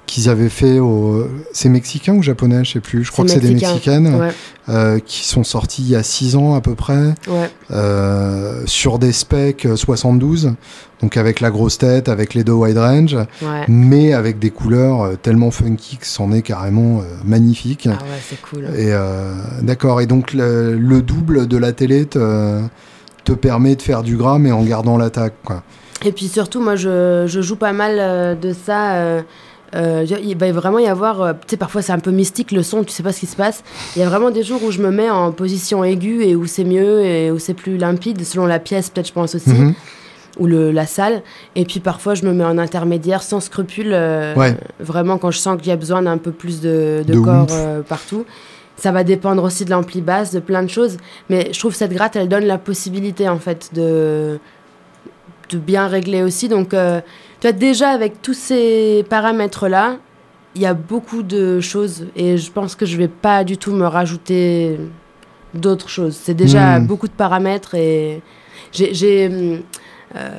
qu'ils 0.06 0.28
avaient 0.28 0.48
fait 0.48 0.78
au. 0.78 1.26
C'est 1.52 1.68
mexicain 1.68 2.14
ou 2.14 2.22
japonais, 2.22 2.64
je 2.64 2.74
sais 2.74 2.80
plus. 2.80 3.04
Je 3.04 3.10
crois 3.10 3.24
que 3.24 3.30
c'est 3.30 3.40
des 3.40 3.54
mexicaines 3.54 4.30
euh, 4.68 4.98
qui 5.00 5.26
sont 5.26 5.44
sorties 5.44 5.82
il 5.82 5.90
y 5.90 5.96
a 5.96 6.02
6 6.02 6.36
ans 6.36 6.54
à 6.54 6.60
peu 6.60 6.74
près 6.74 7.14
euh, 7.70 8.62
sur 8.66 8.98
des 8.98 9.12
specs 9.12 9.66
72, 9.74 10.52
donc 11.02 11.16
avec 11.16 11.40
la 11.40 11.50
grosse 11.50 11.78
tête, 11.78 12.08
avec 12.08 12.34
les 12.34 12.44
deux 12.44 12.52
wide 12.52 12.78
range, 12.78 13.16
mais 13.68 14.12
avec 14.12 14.38
des 14.38 14.50
couleurs 14.50 15.02
euh, 15.02 15.14
tellement 15.20 15.50
funky 15.50 15.98
que 15.98 16.06
c'en 16.06 16.32
est 16.32 16.42
carrément 16.42 17.02
magnifique. 17.24 17.88
Ah 17.90 17.98
ouais, 18.04 18.20
c'est 18.22 18.40
cool. 18.40 18.64
Et 18.76 18.94
d'accord. 19.62 20.00
Et 20.00 20.06
donc 20.06 20.32
le, 20.32 21.00
double 21.02 21.46
de 21.46 21.56
la 21.56 21.72
télé 21.72 22.06
te, 22.06 22.60
te 23.24 23.32
permet 23.32 23.76
de 23.76 23.82
faire 23.82 24.02
du 24.02 24.16
gras 24.16 24.38
mais 24.38 24.52
en 24.52 24.62
gardant 24.62 24.96
l'attaque, 24.96 25.34
quoi. 25.44 25.62
Et 26.04 26.12
puis 26.12 26.28
surtout, 26.28 26.60
moi, 26.60 26.76
je, 26.76 27.24
je 27.26 27.40
joue 27.40 27.56
pas 27.56 27.72
mal 27.72 28.38
de 28.38 28.52
ça 28.52 29.22
euh, 29.74 30.06
il 30.22 30.36
va 30.36 30.50
vraiment 30.52 30.78
y 30.78 30.86
avoir, 30.86 31.20
euh, 31.20 31.32
tu 31.32 31.50
sais, 31.50 31.56
parfois 31.56 31.82
c'est 31.82 31.92
un 31.92 31.98
peu 31.98 32.10
mystique 32.10 32.52
le 32.52 32.62
son, 32.62 32.84
tu 32.84 32.92
sais 32.92 33.02
pas 33.02 33.12
ce 33.12 33.20
qui 33.20 33.26
se 33.26 33.36
passe. 33.36 33.64
Il 33.96 34.00
y 34.00 34.02
a 34.02 34.08
vraiment 34.08 34.30
des 34.30 34.42
jours 34.42 34.62
où 34.62 34.70
je 34.70 34.80
me 34.80 34.90
mets 34.90 35.10
en 35.10 35.32
position 35.32 35.82
aiguë 35.82 36.24
et 36.24 36.36
où 36.36 36.46
c'est 36.46 36.64
mieux 36.64 37.04
et 37.04 37.30
où 37.30 37.38
c'est 37.38 37.54
plus 37.54 37.76
limpide, 37.76 38.24
selon 38.24 38.46
la 38.46 38.58
pièce, 38.58 38.90
peut-être, 38.90 39.08
je 39.08 39.12
pense 39.12 39.34
aussi, 39.34 39.50
mhm. 39.50 39.74
ou 40.38 40.46
le, 40.46 40.70
la 40.70 40.86
salle. 40.86 41.22
Et 41.56 41.64
puis 41.64 41.80
parfois 41.80 42.14
je 42.14 42.24
me 42.24 42.32
mets 42.32 42.44
en 42.44 42.58
intermédiaire 42.58 43.22
sans 43.22 43.40
scrupule, 43.40 43.90
euh, 43.92 44.34
vraiment 44.78 45.18
quand 45.18 45.32
je 45.32 45.38
sens 45.38 45.58
qu'il 45.58 45.68
y 45.68 45.72
a 45.72 45.76
besoin 45.76 46.02
d'un 46.02 46.18
peu 46.18 46.30
plus 46.30 46.60
de, 46.60 47.04
corps 47.22 47.48
partout. 47.88 48.24
Ça 48.76 48.92
va 48.92 49.04
dépendre 49.04 49.42
aussi 49.42 49.64
de 49.64 49.70
l'ampli 49.70 50.02
basse, 50.02 50.32
de 50.32 50.40
plein 50.40 50.62
de 50.62 50.68
choses. 50.68 50.98
Mais 51.30 51.48
je 51.50 51.58
trouve 51.58 51.74
cette 51.74 51.92
gratte, 51.94 52.14
elle 52.14 52.28
donne 52.28 52.44
la 52.44 52.58
possibilité 52.58 53.26
en 53.26 53.38
fait 53.38 53.70
de, 53.72 54.38
de 55.48 55.58
bien 55.58 55.86
régler 55.86 56.22
aussi. 56.22 56.48
Donc 56.48 56.74
tu 57.40 57.48
vois, 57.48 57.52
déjà 57.52 57.90
avec 57.90 58.22
tous 58.22 58.34
ces 58.34 59.04
paramètres-là, 59.08 59.96
il 60.54 60.62
y 60.62 60.66
a 60.66 60.74
beaucoup 60.74 61.22
de 61.22 61.60
choses 61.60 62.06
et 62.16 62.38
je 62.38 62.50
pense 62.50 62.74
que 62.74 62.86
je 62.86 62.96
vais 62.96 63.08
pas 63.08 63.44
du 63.44 63.58
tout 63.58 63.72
me 63.72 63.86
rajouter 63.86 64.78
d'autres 65.52 65.88
choses. 65.88 66.18
C'est 66.20 66.34
déjà 66.34 66.78
hmm. 66.78 66.86
beaucoup 66.86 67.08
de 67.08 67.12
paramètres 67.12 67.74
et 67.74 68.22
j'ai 68.72 69.62
euh, 70.14 70.30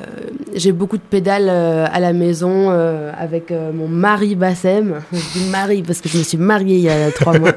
j'ai 0.54 0.72
beaucoup 0.72 0.96
de 0.96 1.02
pédales 1.02 1.48
euh, 1.48 1.86
à 1.92 2.00
la 2.00 2.12
maison 2.12 2.70
euh, 2.70 3.12
avec 3.16 3.52
mon 3.52 3.86
mari 3.86 4.34
Bassem. 4.34 5.02
Je 5.12 5.38
dis 5.38 5.50
mari 5.50 5.82
parce 5.86 6.00
que 6.00 6.08
je 6.08 6.18
me 6.18 6.22
suis 6.22 6.38
mariée 6.38 6.76
il 6.76 6.82
y 6.82 6.90
a 6.90 7.12
trois 7.12 7.38
mois. 7.38 7.52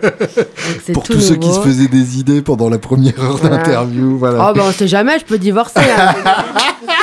Pour 0.94 1.04
tous 1.04 1.20
ceux 1.20 1.36
qui 1.36 1.52
se 1.52 1.62
faisaient 1.62 1.88
des 1.88 2.20
idées 2.20 2.42
pendant 2.42 2.70
la 2.70 2.78
première 2.78 3.20
heure 3.24 3.40
d'interview. 3.40 4.18
Voilà. 4.18 4.50
Oh, 4.50 4.54
ben 4.54 4.64
on 4.68 4.72
sait 4.72 4.88
jamais, 4.88 5.18
je 5.20 5.26
peux 5.26 5.38
divorcer. 5.40 5.80
Hein. 5.80 6.14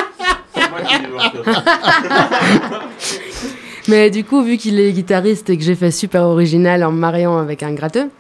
Mais 3.89 4.11
du 4.11 4.25
coup, 4.25 4.43
vu 4.43 4.59
qu'il 4.59 4.79
est 4.79 4.93
guitariste 4.93 5.49
et 5.49 5.57
que 5.57 5.65
j'ai 5.65 5.75
fait 5.75 5.91
super 5.91 6.25
original 6.25 6.85
en 6.85 6.93
me 6.93 6.99
mariant 6.99 7.39
avec 7.39 7.63
un 7.63 7.73
gratteux, 7.73 8.11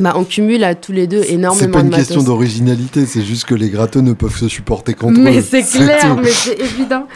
bah, 0.00 0.12
on 0.16 0.24
cumule 0.24 0.62
à 0.64 0.74
tous 0.74 0.92
les 0.92 1.06
deux 1.06 1.22
énormément 1.26 1.54
de 1.54 1.60
C'est 1.60 1.68
pas 1.68 1.80
une 1.80 1.90
question 1.90 2.22
d'originalité, 2.22 3.06
c'est 3.06 3.22
juste 3.22 3.46
que 3.46 3.54
les 3.54 3.68
gratteux 3.68 4.00
ne 4.00 4.12
peuvent 4.12 4.36
se 4.36 4.48
supporter 4.48 4.94
contre 4.94 5.18
mais 5.18 5.40
c'est 5.42 5.62
clair, 5.62 6.16
mais 6.16 6.30
c'est 6.30 6.60
évident. 6.60 7.06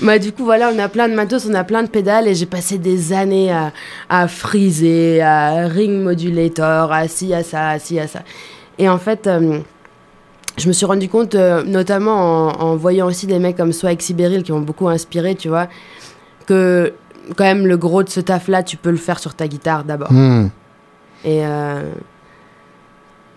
Bah, 0.00 0.18
du 0.18 0.32
coup, 0.32 0.44
voilà, 0.44 0.70
on 0.74 0.78
a 0.78 0.88
plein 0.88 1.08
de 1.08 1.14
matos, 1.14 1.46
on 1.50 1.54
a 1.54 1.64
plein 1.64 1.82
de 1.82 1.88
pédales 1.88 2.28
et 2.28 2.34
j'ai 2.34 2.46
passé 2.46 2.78
des 2.78 3.12
années 3.12 3.52
à, 3.52 3.72
à 4.08 4.28
friser, 4.28 5.20
à 5.20 5.66
ring 5.66 6.02
modulator, 6.02 6.92
à 6.92 7.08
ci, 7.08 7.34
à 7.34 7.42
ça, 7.42 7.68
à 7.68 7.78
ci, 7.78 7.98
à 7.98 8.06
ça. 8.06 8.22
Et 8.78 8.88
en 8.88 8.98
fait, 8.98 9.26
euh, 9.26 9.58
je 10.56 10.68
me 10.68 10.72
suis 10.72 10.86
rendu 10.86 11.08
compte, 11.08 11.34
euh, 11.34 11.62
notamment 11.64 12.48
en, 12.62 12.76
voyant 12.76 13.06
aussi 13.06 13.26
des 13.26 13.38
mecs 13.38 13.56
comme 13.56 13.72
Swag 13.72 14.00
Sibéril 14.00 14.42
qui 14.42 14.52
ont 14.52 14.60
beaucoup 14.60 14.88
inspiré, 14.88 15.34
tu 15.34 15.48
vois, 15.48 15.68
que 16.46 16.92
quand 17.36 17.44
même 17.44 17.66
le 17.66 17.76
gros 17.76 18.02
de 18.02 18.08
ce 18.08 18.20
taf-là, 18.20 18.62
tu 18.62 18.76
peux 18.76 18.90
le 18.90 18.96
faire 18.96 19.18
sur 19.18 19.34
ta 19.34 19.48
guitare 19.48 19.84
d'abord. 19.84 20.12
Hmm. 20.12 20.48
Et 21.24 21.44
euh, 21.44 21.92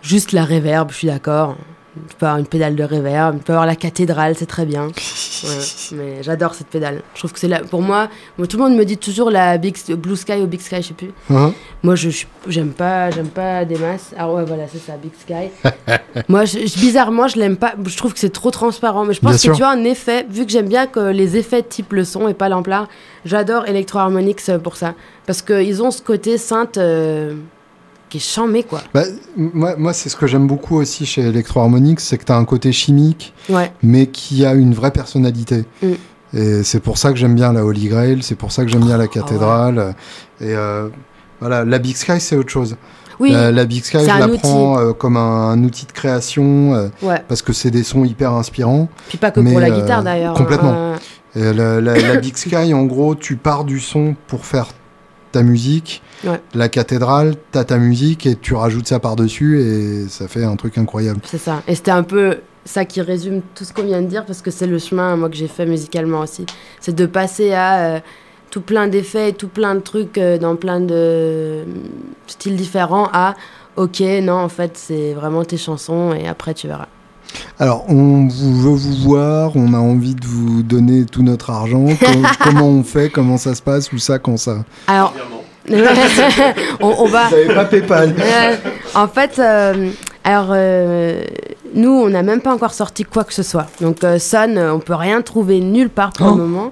juste 0.02 0.32
la 0.32 0.46
reverb, 0.46 0.92
je 0.92 0.96
suis 0.96 1.08
d'accord. 1.08 1.56
Tu 2.10 2.16
peux 2.16 2.26
avoir 2.26 2.40
une 2.40 2.48
pédale 2.48 2.76
de 2.76 2.84
reverb, 2.84 3.38
tu 3.38 3.44
peux 3.44 3.54
avoir 3.54 3.66
la 3.66 3.76
cathédrale, 3.76 4.36
c'est 4.36 4.46
très 4.46 4.66
bien. 4.66 4.88
mais 5.94 6.24
j'adore 6.24 6.54
cette 6.54 6.68
pédale. 6.68 7.02
Je 7.14 7.20
trouve 7.20 7.34
que 7.34 7.40
c'est 7.40 7.48
là. 7.48 7.62
Pour 7.70 7.82
moi, 7.82 8.10
tout 8.38 8.58
le 8.58 8.64
monde 8.64 8.76
me 8.76 8.86
dit 8.86 8.98
toujours 8.98 9.30
la 9.30 9.58
Big, 9.58 9.76
Blue 9.96 10.16
Sky 10.16 10.42
ou 10.42 10.48
Big 10.48 10.62
Sky, 10.62 10.78
je 10.78 10.88
sais 10.90 10.94
plus. 10.94 11.12
Uh-huh. 11.30 11.54
Moi, 11.84 11.96
je 11.96 12.10
j'aime 12.48 12.72
pas, 12.72 13.12
j'aime 13.12 13.30
pas 13.30 13.66
des 13.66 13.78
masses. 13.78 14.14
Ah 14.18 14.32
ouais, 14.32 14.46
voilà, 14.46 14.64
c'est 14.72 14.80
ça, 14.80 14.94
Big 14.98 15.12
Sky. 15.20 15.52
moi, 16.28 16.46
je, 16.46 16.58
bizarrement, 16.80 17.28
je 17.28 17.38
l'aime 17.38 17.58
pas. 17.58 17.74
Je 17.86 17.98
trouve 17.98 18.14
que 18.14 18.20
c'est 18.20 18.34
trop 18.34 18.52
transparent. 18.52 19.06
Mais 19.06 19.14
je 19.14 19.22
pense 19.22 19.42
que 19.42 19.56
tu 19.56 19.64
as 19.64 19.70
un 19.70 19.84
effet, 19.84 20.26
vu 20.30 20.46
que 20.46 20.52
j'aime 20.52 20.70
bien 20.70 20.88
que 20.88 21.12
les 21.12 21.38
effets 21.38 21.64
type 21.64 21.94
le 21.94 22.04
son 22.04 22.28
et 22.28 22.34
pas 22.34 22.50
l'ampleur, 22.50 22.88
j'adore 23.26 23.66
Electro 23.66 24.00
Harmonix 24.00 24.52
pour 24.64 24.76
ça. 24.76 24.96
Parce 25.26 25.42
qu'ils 25.42 25.82
ont 25.84 25.92
ce 25.92 26.02
côté 26.02 26.38
synth. 26.38 26.78
Euh, 26.78 27.36
qui 28.10 28.18
est 28.18 28.22
chambé, 28.22 28.64
quoi. 28.64 28.82
Bah, 28.94 29.04
moi, 29.36 29.76
moi 29.78 29.94
c'est 29.94 30.10
ce 30.10 30.16
que 30.16 30.28
j'aime 30.28 30.48
beaucoup 30.48 30.78
aussi 30.78 31.06
chez 31.06 31.22
Electro 31.22 31.60
Harmonix, 31.60 32.04
c'est 32.04 32.18
que 32.18 32.26
tu 32.26 32.32
as 32.32 32.38
un 32.38 32.46
côté 32.46 32.72
chimique, 32.72 33.34
mais 33.82 34.08
qui 34.08 34.46
a 34.46 34.54
une 34.54 34.74
vraie 34.74 34.92
personnalité. 34.92 35.66
Mm. 35.82 35.88
Et 36.34 36.64
c'est 36.64 36.82
pour 36.82 36.98
ça 36.98 37.12
que 37.12 37.18
j'aime 37.18 37.36
bien 37.36 37.54
la 37.54 37.64
Holy 37.64 37.88
Grail, 37.88 38.22
c'est 38.22 38.36
pour 38.36 38.52
ça 38.52 38.64
que 38.64 38.70
j'aime 38.70 38.84
bien 38.84 38.98
la 38.98 39.06
ah 39.06 39.08
cathédrale. 39.08 39.96
Et 40.42 40.54
euh, 40.54 40.90
voilà, 41.40 41.64
la 41.64 41.80
Big 41.80 41.96
Sky, 41.96 42.20
c'est 42.20 42.36
autre 42.36 42.50
chose. 42.50 42.76
Oui. 43.20 43.32
la 43.32 43.66
Big 43.66 43.84
Sky, 43.84 44.00
je 44.02 44.06
la 44.06 44.28
prends 44.28 44.94
comme 44.94 45.18
un, 45.18 45.64
outil 45.64 45.86
de 45.86 45.92
création 45.92 46.92
parce 47.28 47.42
que 47.42 47.54
c'est 47.54 47.72
des 47.72 47.84
sons 47.84 48.06
hyper 48.06 48.34
inspirants. 48.34 48.90
Puis 49.08 49.18
pas 49.18 49.32
que 49.32 49.40
pour 49.40 49.60
la 49.60 49.72
guitare 49.72 50.04
d'ailleurs. 50.04 50.34
Complètement. 50.34 50.96
La, 51.36 51.82
la, 51.82 52.16
Big 52.18 52.36
Sky, 52.36 52.74
en 52.74 52.84
gros, 52.84 53.16
tu 53.16 53.36
pars 53.38 53.64
du 53.64 53.80
son 53.80 54.16
pour 54.28 54.46
faire 54.46 54.68
ta 55.32 55.44
musique. 55.44 56.02
La 56.54 56.70
cathédrale, 56.70 57.36
t'as 57.52 57.64
ta 57.64 57.78
musique 57.78 58.26
et 58.26 58.36
tu 58.36 58.54
rajoutes 58.56 58.88
ça 58.88 59.00
par-dessus 59.00 59.62
et 59.62 60.08
ça 60.08 60.28
fait 60.28 60.44
un 60.44 60.56
truc 60.56 60.78
incroyable. 60.78 61.20
C'est 61.24 61.38
ça. 61.38 61.62
Et 61.68 61.76
c'était 61.76 61.92
un 61.92 62.04
peu 62.04 62.38
ça 62.66 62.86
qui 62.86 63.02
résume 63.02 63.42
tout 63.56 63.64
ce 63.64 63.74
qu'on 63.74 63.84
vient 63.84 64.02
de 64.02 64.08
dire 64.08 64.26
parce 64.26 64.42
que 64.42 64.52
c'est 64.52 64.68
le 64.68 64.78
chemin 64.78 65.16
moi 65.16 65.30
que 65.30 65.36
j'ai 65.36 65.48
fait 65.48 65.66
musicalement 65.66 66.22
aussi. 66.22 66.46
C'est 66.80 66.96
de 66.96 67.06
passer 67.06 67.54
à 67.54 67.80
euh, 67.80 68.00
tout 68.52 68.62
plein 68.62 68.88
d'effets, 68.88 69.32
tout 69.32 69.48
plein 69.48 69.76
de 69.76 69.80
trucs 69.80 70.18
euh, 70.18 70.38
dans 70.38 70.56
plein 70.56 70.80
de 70.80 71.64
styles 72.28 72.56
différents 72.56 73.10
à 73.14 73.36
ok 73.76 74.02
non 74.22 74.34
en 74.34 74.50
fait 74.50 74.76
c'est 74.76 75.14
vraiment 75.14 75.46
tes 75.46 75.58
chansons 75.58 76.14
et 76.14 76.28
après 76.28 76.54
tu 76.54 76.68
verras. 76.68 76.88
Alors, 77.60 77.86
on 77.90 78.28
veut 78.28 78.76
vous 78.76 78.96
voir, 79.04 79.52
on 79.56 79.74
a 79.74 79.80
envie 79.80 80.16
de 80.16 80.26
vous 80.26 80.64
donner 80.64 81.06
tout 81.06 81.24
notre 81.24 81.50
argent. 81.50 81.86
comment 82.44 82.68
on 82.68 82.84
fait 82.84 83.10
Comment 83.10 83.38
ça 83.38 83.56
se 83.56 83.62
passe 83.62 83.92
Où 83.92 83.98
ça 83.98 84.20
Quand 84.20 84.38
ça 84.38 84.64
Alors, 84.88 85.14
on, 86.80 87.08
va. 87.08 87.28
Vous 87.28 87.36
n'avez 87.36 87.54
pas 87.54 87.66
PayPal. 87.66 88.16
en 88.96 89.08
fait, 89.08 89.38
euh, 89.38 89.90
alors 90.24 90.54
nous, 91.74 91.90
on 91.90 92.10
n'a 92.10 92.24
même 92.24 92.42
pas 92.42 92.54
encore 92.54 92.74
sorti 92.74 93.04
quoi 93.04 93.24
que 93.24 93.34
ce 93.34 93.44
soit. 93.44 93.68
Donc, 93.82 94.04
euh, 94.04 94.20
Son, 94.20 94.58
on 94.58 94.80
peut 94.80 94.96
rien 94.96 95.22
trouver 95.22 95.60
nulle 95.60 95.90
part 95.90 96.12
pour 96.12 96.28
le 96.28 96.34
oh. 96.34 96.36
moment. 96.36 96.72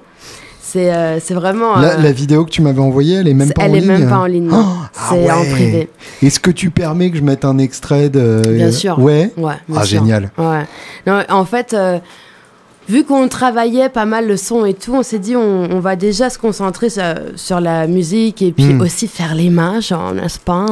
C'est 0.66 0.92
euh, 0.92 1.20
vraiment. 1.30 1.76
La, 1.76 1.92
euh, 1.92 2.10
vidéo 2.10 2.44
que 2.44 2.50
tu 2.50 2.60
m'avais 2.60 2.80
envoyée, 2.80 3.18
elle 3.18 3.28
est 3.28 3.34
même 3.34 3.52
pas 3.52 3.62
en 3.62 3.66
ligne. 3.66 3.76
Elle 3.76 3.84
est 3.84 3.98
même 3.98 4.08
pas 4.08 4.18
en 4.18 4.26
ligne. 4.26 4.50
Oh, 4.52 4.64
c'est 4.92 5.28
ah 5.28 5.38
en 5.38 5.44
privé. 5.44 5.88
Est-ce 6.20 6.40
que 6.40 6.50
tu 6.50 6.70
permets 6.70 7.12
que 7.12 7.16
je 7.16 7.22
mette 7.22 7.44
un 7.44 7.58
extrait 7.58 8.08
de. 8.08 8.42
Bien 8.48 8.72
sûr. 8.72 8.98
Ouais. 8.98 9.30
ouais 9.36 9.54
ah, 9.76 9.84
génial. 9.84 10.32
Ouais. 10.36 10.64
Non, 11.06 11.22
en 11.28 11.44
fait. 11.44 11.76
Vu 12.88 13.04
qu'on 13.04 13.28
travaillait 13.28 13.88
pas 13.88 14.04
mal 14.04 14.28
le 14.28 14.36
son 14.36 14.64
et 14.64 14.74
tout, 14.74 14.94
on 14.94 15.02
s'est 15.02 15.18
dit 15.18 15.34
on, 15.36 15.80
va 15.80 15.96
déjà 15.96 16.30
se 16.30 16.38
concentrer 16.38 16.88
sur, 16.88 17.60
la 17.60 17.86
musique 17.86 18.42
et 18.42 18.52
puis 18.52 18.74
hmm. 18.74 18.80
aussi 18.80 19.08
faire 19.08 19.34
les 19.34 19.50
mains, 19.50 19.80
genre, 19.80 20.14
n'est-ce 20.14 20.38
pas 20.38 20.66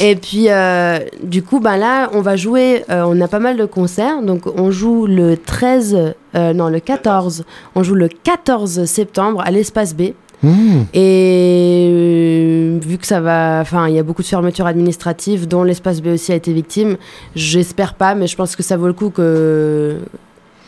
et 0.00 0.14
puis, 0.14 0.46
euh, 0.48 1.00
du 1.22 1.42
coup, 1.42 1.60
ben 1.60 1.76
là, 1.76 2.08
on 2.12 2.20
va 2.20 2.36
jouer, 2.36 2.84
euh, 2.90 3.02
on 3.06 3.20
a 3.20 3.28
pas 3.28 3.40
mal 3.40 3.56
de 3.56 3.64
concerts. 3.64 4.22
Donc, 4.22 4.42
on 4.46 4.70
joue 4.70 5.06
le 5.06 5.36
13, 5.36 6.14
euh, 6.34 6.52
non, 6.52 6.68
le 6.68 6.78
14. 6.80 7.44
On 7.74 7.82
joue 7.82 7.94
le 7.94 8.08
14 8.08 8.84
septembre 8.84 9.42
à 9.44 9.50
l'Espace 9.50 9.94
B. 9.94 10.12
Mmh. 10.44 10.82
Et 10.94 12.78
vu 12.80 12.96
que 12.98 13.06
ça 13.06 13.20
va, 13.20 13.58
enfin, 13.60 13.88
il 13.88 13.96
y 13.96 13.98
a 13.98 14.04
beaucoup 14.04 14.22
de 14.22 14.28
fermetures 14.28 14.66
administratives, 14.66 15.48
dont 15.48 15.64
l'espace 15.64 16.00
B 16.00 16.08
aussi 16.08 16.30
a 16.30 16.36
été 16.36 16.52
victime. 16.52 16.96
J'espère 17.34 17.94
pas, 17.94 18.14
mais 18.14 18.28
je 18.28 18.36
pense 18.36 18.54
que 18.54 18.62
ça 18.62 18.76
vaut 18.76 18.86
le 18.86 18.92
coup 18.92 19.10
que 19.10 19.96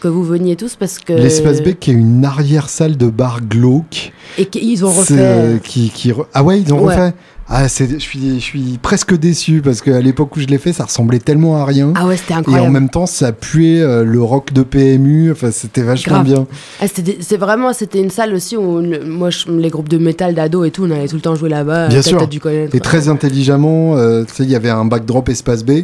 que 0.01 0.09
vous 0.09 0.24
veniez 0.24 0.56
tous 0.56 0.77
parce 0.77 0.98
que 0.98 1.12
l'espace 1.12 1.62
B 1.62 1.74
qui 1.78 1.90
est 1.90 1.94
une 1.94 2.24
arrière 2.24 2.68
salle 2.68 2.97
de 2.97 3.06
bar 3.06 3.40
glauque 3.40 4.12
et 4.39 4.47
qu'ils 4.47 4.85
ont 4.85 4.90
refait. 4.90 5.60
Qui, 5.62 5.90
qui, 5.90 6.12
ah 6.35 6.43
ouais, 6.43 6.60
ils 6.60 6.72
ont 6.72 6.78
refait. 6.78 7.14
Ah, 7.52 7.66
je 7.66 7.98
suis, 7.98 8.39
je 8.39 8.44
suis 8.44 8.78
presque 8.81 9.18
déçu 9.18 9.60
parce 9.60 9.81
qu'à 9.81 10.01
l'époque 10.01 10.36
où 10.36 10.40
je 10.40 10.47
l'ai 10.47 10.59
fait, 10.59 10.72
ça 10.72 10.85
ressemblait 10.85 11.18
tellement 11.18 11.56
à 11.56 11.64
rien. 11.64 11.93
Ah 11.97 12.06
ouais, 12.06 12.16
c'était 12.16 12.35
incroyable. 12.35 12.64
Et 12.64 12.68
en 12.68 12.70
même 12.70 12.89
temps, 12.89 13.06
ça 13.06 13.32
puait 13.32 13.81
euh, 13.81 14.05
le 14.05 14.22
rock 14.22 14.52
de 14.52 14.62
PMU. 14.62 15.32
Enfin, 15.32 15.51
c'était 15.51 15.82
vachement 15.82 16.20
bien. 16.20 16.47
Ah, 16.81 16.85
c'est 16.86 17.36
vraiment, 17.36 17.72
c'était 17.72 17.98
une 17.98 18.10
salle 18.10 18.35
aussi 18.35 18.56
où 18.56 18.81
moi, 19.05 19.31
les 19.48 19.68
groupes 19.68 19.89
de 19.89 19.98
métal 19.98 20.36
d'ado 20.36 20.62
et 20.64 20.70
tout, 20.70 20.85
on 20.85 20.90
allait 20.93 21.09
tout 21.09 21.16
le 21.16 21.22
temps 21.22 21.35
jouer 21.35 21.48
là-bas. 21.48 21.89
Bien 21.89 22.02
sûr. 22.02 22.24
et 22.72 22.81
très 22.81 23.09
intelligemment, 23.09 23.97
euh, 23.97 24.22
tu 24.24 24.32
sais, 24.32 24.43
il 24.44 24.51
y 24.51 24.55
avait 24.56 24.70
un 24.70 24.85
backdrop 24.85 25.28
espace 25.28 25.64
B. 25.64 25.82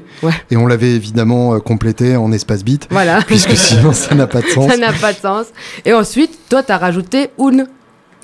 Et 0.50 0.56
on 0.56 0.68
l'avait 0.68 0.92
évidemment 0.92 1.54
euh, 1.54 1.58
complété 1.58 2.14
en 2.14 2.30
espace 2.30 2.62
beat. 2.62 2.86
Voilà. 2.90 3.22
Puisque 3.26 3.56
sinon, 3.56 3.92
ça 3.92 4.14
n'a 4.14 4.28
pas 4.28 4.40
de 4.40 4.46
sens. 4.54 4.70
ça 4.70 4.76
n'a 4.76 4.92
pas 4.92 5.12
de 5.12 5.18
sens. 5.18 5.46
Et 5.84 5.92
ensuite, 5.92 6.38
toi, 6.48 6.62
t'as 6.62 6.78
rajouté 6.78 7.30
Un. 7.40 7.64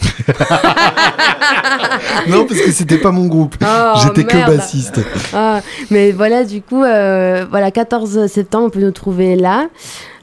non, 2.28 2.46
parce 2.46 2.60
que 2.60 2.70
c'était 2.70 2.98
pas 2.98 3.10
mon 3.10 3.26
groupe. 3.26 3.56
Oh, 3.62 3.98
J'étais 4.02 4.24
que 4.24 4.46
bassiste. 4.46 5.00
Ah, 5.32 5.60
mais 5.90 6.12
voilà, 6.12 6.44
du 6.44 6.62
coup, 6.62 6.82
euh, 6.82 7.46
voilà, 7.50 7.70
14 7.70 8.26
septembre, 8.26 8.66
on 8.66 8.70
peut 8.70 8.80
nous 8.80 8.90
trouver 8.90 9.36
là. 9.36 9.68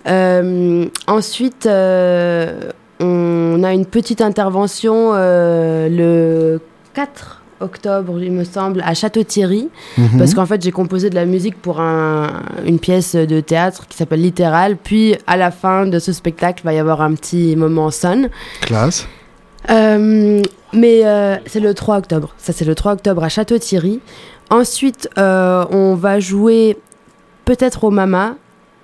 Euh, 0.07 0.85
ensuite, 1.07 1.65
euh, 1.65 2.72
on 2.99 3.64
a 3.64 3.73
une 3.73 3.85
petite 3.85 4.22
intervention 4.22 5.14
le 5.14 6.60
4 6.93 7.38
octobre, 7.61 8.22
il 8.22 8.31
me 8.31 8.45
semble, 8.45 8.81
à 8.85 8.93
Château-Thierry. 8.93 9.69
Mhm. 9.97 10.18
Parce 10.18 10.34
qu'en 10.34 10.45
fait, 10.45 10.61
j'ai 10.61 10.72
composé 10.72 11.10
de 11.10 11.15
la 11.15 11.26
musique 11.26 11.61
pour 11.61 11.80
une 11.80 12.80
pièce 12.80 13.15
de 13.15 13.39
théâtre 13.41 13.85
qui 13.88 13.97
s'appelle 13.97 14.22
Littéral. 14.22 14.77
Puis, 14.77 15.15
à 15.27 15.38
la 15.38 15.51
fin 15.51 15.85
de 15.85 15.99
ce 15.99 16.14
spectacle, 16.14 16.61
il 16.64 16.65
va 16.65 16.73
y 16.73 16.80
avoir 16.80 17.01
un 17.01 17.14
petit 17.14 17.56
moment 17.56 17.91
son. 17.91 18.30
Classe. 18.61 19.07
Euh, 19.70 20.41
mais 20.74 21.06
euh, 21.06 21.38
c'est 21.46 21.60
le 21.60 21.74
3 21.74 21.98
octobre. 21.98 22.34
Ça, 22.38 22.54
c'est 22.54 22.66
le 22.66 22.76
3 22.76 22.94
octobre 22.94 23.24
à 23.24 23.30
Château-Thierry. 23.30 24.00
Ensuite, 24.50 25.10
euh, 25.18 25.66
on 25.72 25.96
va 25.96 26.20
jouer 26.20 26.78
peut-être 27.46 27.84
au 27.84 27.91
Mama. 27.91 28.36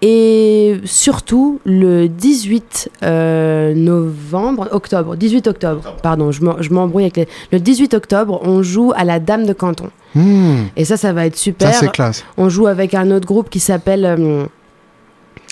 Et 0.02 0.82
surtout, 0.84 1.60
le 1.66 2.07
18 2.07 2.90
novembre, 3.02 4.68
octobre, 4.72 5.16
18 5.16 5.48
octobre, 5.48 5.95
pardon, 6.03 6.32
je 6.32 6.74
m'embrouille 6.74 7.06
avec 7.06 7.18
les... 7.18 7.28
Le 7.52 7.60
18 7.60 7.94
octobre, 7.95 8.40
on 8.44 8.62
joue 8.62 8.91
à 8.95 9.03
la 9.03 9.20
Dame 9.20 9.45
de 9.45 9.53
Canton. 9.53 9.90
Hmm. 10.14 10.66
Et 10.76 10.86
ça, 10.86 10.98
ça 10.98 11.12
va 11.12 11.26
être 11.26 11.38
super. 11.38 11.74
Ça, 11.74 11.80
c'est 11.80 11.91
classe. 11.91 12.24
On 12.38 12.49
joue 12.49 12.68
avec 12.68 12.94
un 12.94 13.10
autre 13.10 13.26
groupe 13.26 13.49
qui 13.49 13.60
s'appelle 13.60 14.48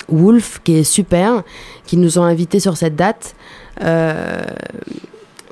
Wolf, 0.10 0.60
qui 0.64 0.76
est 0.76 0.84
super, 0.84 1.41
qui 1.88 1.97
nous 1.97 2.19
ont 2.19 2.23
invités 2.23 2.60
sur 2.60 2.77
cette 2.77 2.95
date. 2.95 3.35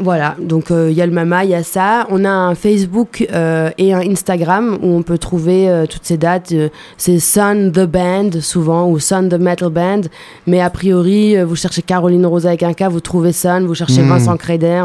Voilà, 0.02 0.36
donc 0.40 0.72
euh, 0.72 0.90
il 0.90 0.98
y 0.98 1.02
a 1.02 1.06
le 1.06 1.11
Mama, 1.11 1.44
il 1.44 1.52
y 1.52 1.56
a 1.56 1.61
ça. 1.61 2.07
On 2.10 2.26
a 2.26 2.30
un 2.30 2.56
Facebook 2.56 3.28
euh, 3.32 3.69
et 3.78 3.94
un 3.94 3.99
Instagram 3.99 4.80
où 4.82 4.88
on 4.88 5.03
peut 5.03 5.19
trouver 5.19 5.69
euh, 5.69 5.86
toutes 5.86 6.06
ces 6.06 6.18
dates. 6.18 6.52
c'est 6.98 7.19
Sun 7.19 7.72
the 7.72 7.86
Band 7.86 8.41
souvent 8.41 8.90
ou 8.90 8.98
Sun 8.98 9.30
the 9.30 9.36
Metal 9.36 9.69
Band. 9.69 10.02
Mais 10.48 10.60
a 10.60 10.72
priori, 10.72 11.41
vous 11.44 11.56
cherchez 11.56 11.84
Caroline 11.84 12.26
Rosa 12.26 12.49
avec 12.49 12.64
un 12.64 12.73
K, 12.73 12.84
vous 12.90 12.99
trouvez 12.99 13.32
Sun, 13.32 13.68
vous 13.68 13.76
cherchez 13.76 14.02
hmm. 14.02 14.10
Vincent 14.10 14.38
Créder. 14.38 14.84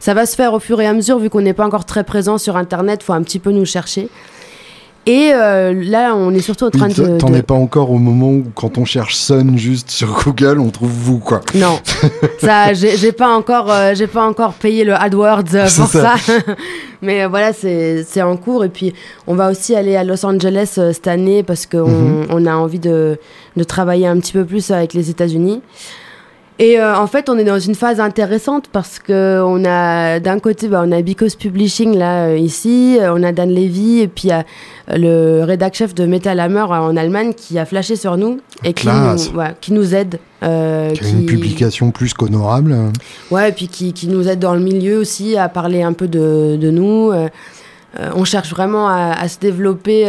Ça 0.00 0.12
va 0.12 0.26
se 0.26 0.36
faire 0.36 0.52
au 0.52 0.60
fur 0.60 0.78
et 0.82 0.86
à 0.86 0.92
mesure 0.92 1.18
vu 1.18 1.30
qu'on 1.30 1.40
n'est 1.40 1.54
pas 1.54 1.66
encore 1.66 1.86
très 1.86 2.04
présent 2.04 2.36
sur 2.36 2.58
Internet, 2.58 3.02
faut 3.02 3.14
un 3.14 3.22
petit 3.22 3.38
peu 3.38 3.52
nous 3.52 3.64
chercher. 3.64 4.10
Et 5.06 5.32
euh, 5.32 5.72
là, 5.72 6.14
on 6.14 6.34
est 6.34 6.40
surtout 6.40 6.66
en 6.66 6.70
train 6.70 6.88
de. 6.88 7.18
T'en 7.18 7.32
es 7.32 7.42
pas 7.42 7.54
encore 7.54 7.90
au 7.90 7.98
moment 7.98 8.30
où, 8.30 8.44
quand 8.54 8.76
on 8.76 8.84
cherche 8.84 9.14
Sun 9.16 9.56
juste 9.56 9.90
sur 9.90 10.12
Google, 10.22 10.58
on 10.58 10.68
trouve 10.68 10.90
vous, 10.90 11.18
quoi. 11.18 11.40
Non, 11.54 11.80
ça, 12.40 12.74
j'ai 12.74 13.12
pas 13.12 13.34
encore, 13.34 13.70
euh, 13.72 13.94
j'ai 13.94 14.06
pas 14.06 14.26
encore 14.26 14.52
payé 14.52 14.84
le 14.84 14.94
AdWords 14.94 15.54
euh, 15.54 15.68
pour 15.74 15.86
ça. 15.86 16.16
Mais 17.02 17.26
voilà, 17.26 17.52
c'est 17.54 18.22
en 18.22 18.36
cours. 18.36 18.64
Et 18.64 18.68
puis, 18.68 18.92
on 19.26 19.34
va 19.34 19.50
aussi 19.50 19.74
aller 19.74 19.96
à 19.96 20.04
Los 20.04 20.26
Angeles 20.26 20.72
cette 20.74 21.06
année 21.06 21.42
parce 21.42 21.64
qu'on 21.64 21.88
mhm. 21.88 22.26
on 22.30 22.44
a 22.44 22.54
envie 22.54 22.80
de, 22.80 23.18
de 23.56 23.64
travailler 23.64 24.06
un 24.06 24.18
petit 24.18 24.32
peu 24.32 24.44
plus 24.44 24.70
avec 24.70 24.92
les 24.92 25.08
États-Unis. 25.08 25.62
Et 26.60 26.80
euh, 26.80 26.96
en 26.96 27.06
fait, 27.06 27.28
on 27.28 27.38
est 27.38 27.44
dans 27.44 27.60
une 27.60 27.76
phase 27.76 28.00
intéressante 28.00 28.66
parce 28.72 28.98
que 28.98 29.40
on 29.44 29.64
a 29.64 30.18
d'un 30.18 30.40
côté, 30.40 30.66
bah, 30.66 30.82
on 30.84 30.90
a 30.90 31.02
Because 31.02 31.36
Publishing 31.36 31.96
là 31.96 32.26
euh, 32.26 32.36
ici, 32.36 32.98
euh, 33.00 33.14
on 33.14 33.22
a 33.22 33.30
Dan 33.30 33.48
Levy 33.48 34.00
et 34.00 34.08
puis 34.08 34.28
y 34.28 34.32
a 34.32 34.44
le 34.88 35.44
rédac 35.44 35.74
chef 35.74 35.94
de 35.94 36.04
Metal 36.04 36.40
Hammer 36.40 36.62
en 36.62 36.96
Allemagne 36.96 37.32
qui 37.32 37.60
a 37.60 37.64
flashé 37.64 37.94
sur 37.94 38.16
nous 38.16 38.40
et 38.64 38.72
qui 38.72 38.88
nous, 38.88 39.40
qui 39.60 39.72
nous, 39.72 39.94
aide. 39.94 40.18
qui 40.40 40.46
a 40.46 41.08
une 41.08 41.26
publication 41.26 41.92
plus 41.92 42.12
qu'honorable. 42.12 42.74
Ouais, 43.30 43.50
et 43.50 43.52
puis 43.52 43.68
qui, 43.68 43.92
qui, 43.92 44.08
nous 44.08 44.28
aide 44.28 44.40
dans 44.40 44.54
le 44.54 44.60
milieu 44.60 44.98
aussi 44.98 45.36
à 45.36 45.48
parler 45.48 45.82
un 45.82 45.92
peu 45.92 46.08
de, 46.08 46.56
de 46.56 46.70
nous. 46.72 47.12
on 48.16 48.24
cherche 48.24 48.50
vraiment 48.50 48.88
à, 48.88 49.12
à 49.12 49.28
se 49.28 49.38
développer 49.38 50.08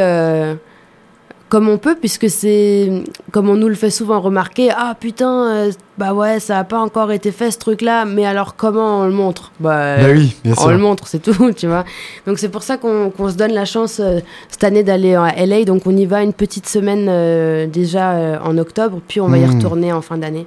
comme 1.50 1.68
on 1.68 1.78
peut, 1.78 1.96
puisque 2.00 2.30
c'est, 2.30 3.04
comme 3.32 3.50
on 3.50 3.56
nous 3.56 3.68
le 3.68 3.76
fait 3.76 3.90
souvent 3.90 4.22
remarquer, 4.22 4.70
ah 4.72 4.96
putain, 4.98 5.48
euh, 5.48 5.72
bah 5.98 6.14
ouais, 6.14 6.40
ça 6.40 6.56
n'a 6.56 6.64
pas 6.64 6.80
encore 6.80 7.12
été 7.12 7.32
fait 7.32 7.50
ce 7.50 7.58
truc-là, 7.58 8.06
mais 8.06 8.26
alors 8.26 8.56
comment 8.56 9.02
on 9.02 9.06
le 9.06 9.12
montre? 9.12 9.52
Bah, 9.60 9.98
bah 9.98 10.10
oui, 10.14 10.36
bien 10.44 10.54
on 10.60 10.70
le 10.70 10.78
montre, 10.78 11.08
c'est 11.08 11.20
tout, 11.20 11.52
tu 11.58 11.68
vois. 11.68 11.86
Donc 12.28 12.38
c'est 12.38 12.50
pour 12.50 12.62
ça 12.62 12.78
qu'on 12.78 13.12
se 13.30 13.36
donne 13.36 13.54
la 13.54 13.66
chance 13.66 14.00
euh, 14.00 14.20
cette 14.48 14.64
année 14.64 14.84
d'aller 14.84 15.16
à 15.16 15.46
LA, 15.46 15.66
donc 15.66 15.88
on 15.88 15.98
y 15.98 16.06
va 16.06 16.22
une 16.22 16.34
petite 16.34 16.68
semaine 16.68 17.08
euh, 17.10 17.66
déjà 17.66 18.40
en 18.44 18.58
octobre, 18.58 19.02
puis 19.08 19.20
on 19.20 19.28
va 19.28 19.38
y 19.38 19.46
hmm. 19.46 19.56
retourner 19.56 19.92
en 19.92 20.02
fin 20.02 20.18
d'année 20.18 20.46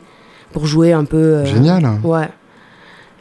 pour 0.52 0.66
jouer 0.66 0.92
un 0.92 1.04
peu. 1.04 1.44
Génial. 1.44 1.84
Ouais. 2.04 2.28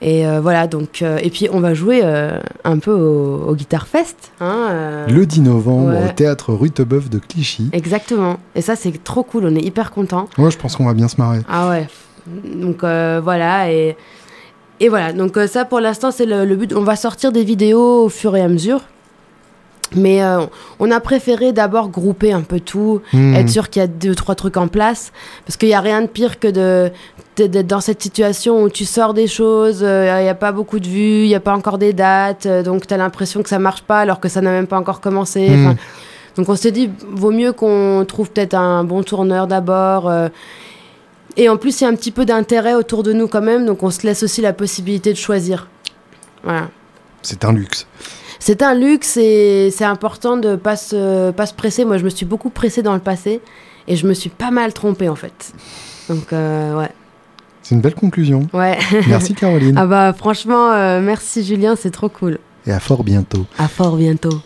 Et 0.03 0.25
euh, 0.25 0.41
voilà, 0.41 0.65
donc, 0.65 1.03
euh, 1.03 1.19
et 1.21 1.29
puis 1.29 1.47
on 1.51 1.59
va 1.59 1.75
jouer 1.75 2.01
euh, 2.03 2.39
un 2.63 2.79
peu 2.79 2.91
au, 2.91 3.43
au 3.49 3.55
Guitar 3.55 3.85
Fest. 3.85 4.31
Hein, 4.39 5.05
le 5.07 5.25
10 5.27 5.41
novembre 5.41 5.95
au 6.05 6.11
théâtre 6.11 6.53
Rutebeuf 6.53 7.09
de 7.09 7.19
Clichy. 7.19 7.69
Exactement. 7.71 8.37
Et 8.55 8.61
ça, 8.61 8.75
c'est 8.75 9.03
trop 9.03 9.21
cool, 9.23 9.45
on 9.45 9.55
est 9.55 9.61
hyper 9.61 9.91
contents. 9.91 10.27
Ouais, 10.39 10.49
je 10.49 10.57
pense 10.57 10.75
qu'on 10.75 10.85
va 10.85 10.95
bien 10.95 11.07
se 11.07 11.17
marrer. 11.17 11.41
Ah 11.47 11.69
ouais. 11.69 11.87
Donc 12.55 12.79
voilà, 12.81 13.71
et, 13.71 13.95
et 14.79 14.89
voilà. 14.89 15.13
Donc 15.13 15.37
ça, 15.47 15.65
pour 15.65 15.79
l'instant, 15.79 16.09
c'est 16.09 16.25
le, 16.25 16.45
le, 16.45 16.55
but. 16.55 16.73
On 16.73 16.83
va 16.83 16.95
sortir 16.95 17.31
des 17.31 17.43
vidéos 17.43 18.05
au 18.05 18.09
fur 18.09 18.35
et 18.35 18.41
à 18.41 18.47
mesure. 18.47 18.81
Mais 19.93 20.21
on 20.79 20.89
a 20.89 20.99
préféré 21.01 21.51
d'abord 21.51 21.89
grouper 21.89 22.31
un 22.31 22.41
peu 22.41 22.61
tout, 22.61 23.01
Hmm. 23.11 23.33
être 23.35 23.49
sûr 23.49 23.69
qu'il 23.69 23.81
y 23.81 23.83
a 23.83 23.87
deux, 23.87 24.15
trois 24.15 24.35
trucs 24.35 24.55
en 24.55 24.67
place. 24.69 25.11
Parce 25.45 25.57
qu'il 25.57 25.67
n'y 25.67 25.75
a 25.75 25.81
rien 25.81 26.01
de 26.01 26.07
pire 26.07 26.39
que 26.39 26.47
de 26.47 26.91
d'être 27.37 27.67
dans 27.67 27.81
cette 27.81 28.01
situation 28.01 28.63
où 28.63 28.69
tu 28.69 28.85
sors 28.85 29.13
des 29.13 29.27
choses, 29.27 29.81
euh, 29.83 30.17
il 30.19 30.23
n'y 30.23 30.29
a 30.29 30.35
pas 30.35 30.51
beaucoup 30.51 30.79
de 30.79 30.87
vues, 30.87 31.23
il 31.23 31.27
n'y 31.27 31.35
a 31.35 31.39
pas 31.39 31.55
encore 31.55 31.77
des 31.77 31.93
dates, 31.93 32.45
euh, 32.45 32.63
donc 32.63 32.87
tu 32.87 32.93
as 32.93 32.97
l'impression 32.97 33.41
que 33.41 33.49
ça 33.49 33.59
marche 33.59 33.83
pas 33.83 33.99
alors 33.99 34.19
que 34.19 34.29
ça 34.29 34.41
n'a 34.41 34.51
même 34.51 34.67
pas 34.67 34.77
encore 34.77 35.01
commencé. 35.01 35.49
Hmm. 35.49 35.75
Donc 36.35 36.49
on 36.49 36.55
s'est 36.55 36.71
dit, 36.71 36.89
vaut 37.09 37.31
mieux 37.31 37.53
qu'on 37.53 38.05
trouve 38.07 38.29
peut-être 38.31 38.53
un 38.53 38.83
bon 38.83 39.03
tourneur 39.03 39.47
d'abord. 39.47 40.09
euh, 40.09 40.29
et 41.37 41.47
en 41.47 41.55
plus, 41.55 41.79
il 41.79 41.85
y 41.85 41.87
a 41.87 41.89
un 41.89 41.95
petit 41.95 42.11
peu 42.11 42.25
d'intérêt 42.25 42.73
autour 42.73 43.03
de 43.03 43.13
nous 43.13 43.27
quand 43.29 43.41
même, 43.41 43.65
donc 43.65 43.83
on 43.83 43.89
se 43.89 44.05
laisse 44.05 44.23
aussi 44.23 44.41
la 44.41 44.51
possibilité 44.51 45.13
de 45.13 45.17
choisir. 45.17 45.69
Voilà. 46.43 46.69
C'est 47.21 47.45
un 47.45 47.53
luxe. 47.53 47.87
C'est 48.39 48.61
un 48.61 48.73
luxe 48.73 49.15
et 49.17 49.69
c'est 49.71 49.85
important 49.85 50.35
de 50.35 50.55
pas 50.55 50.75
se, 50.75 51.31
pas 51.31 51.45
se 51.45 51.53
presser. 51.53 51.85
Moi, 51.85 51.97
je 51.97 52.03
me 52.03 52.09
suis 52.09 52.25
beaucoup 52.25 52.49
pressée 52.49 52.81
dans 52.81 52.95
le 52.95 52.99
passé 52.99 53.39
et 53.87 53.95
je 53.95 54.07
me 54.07 54.13
suis 54.13 54.31
pas 54.31 54.51
mal 54.51 54.73
trompée 54.73 55.07
en 55.07 55.15
fait. 55.15 55.53
Donc, 56.09 56.31
ouais. 56.31 56.89
C'est 57.63 57.75
une 57.75 57.81
belle 57.81 57.95
conclusion. 57.95 58.47
Ouais. 58.53 58.77
Merci 59.07 59.33
Caroline. 59.33 59.75
ah 59.77 59.85
bah, 59.85 60.13
franchement, 60.13 60.71
euh, 60.71 61.01
merci 61.01 61.43
Julien, 61.43 61.75
c'est 61.75 61.91
trop 61.91 62.09
cool. 62.09 62.39
Et 62.67 62.71
à 62.71 62.79
fort 62.79 63.03
bientôt. 63.03 63.45
À 63.57 63.67
fort 63.67 63.97
bientôt. 63.97 64.41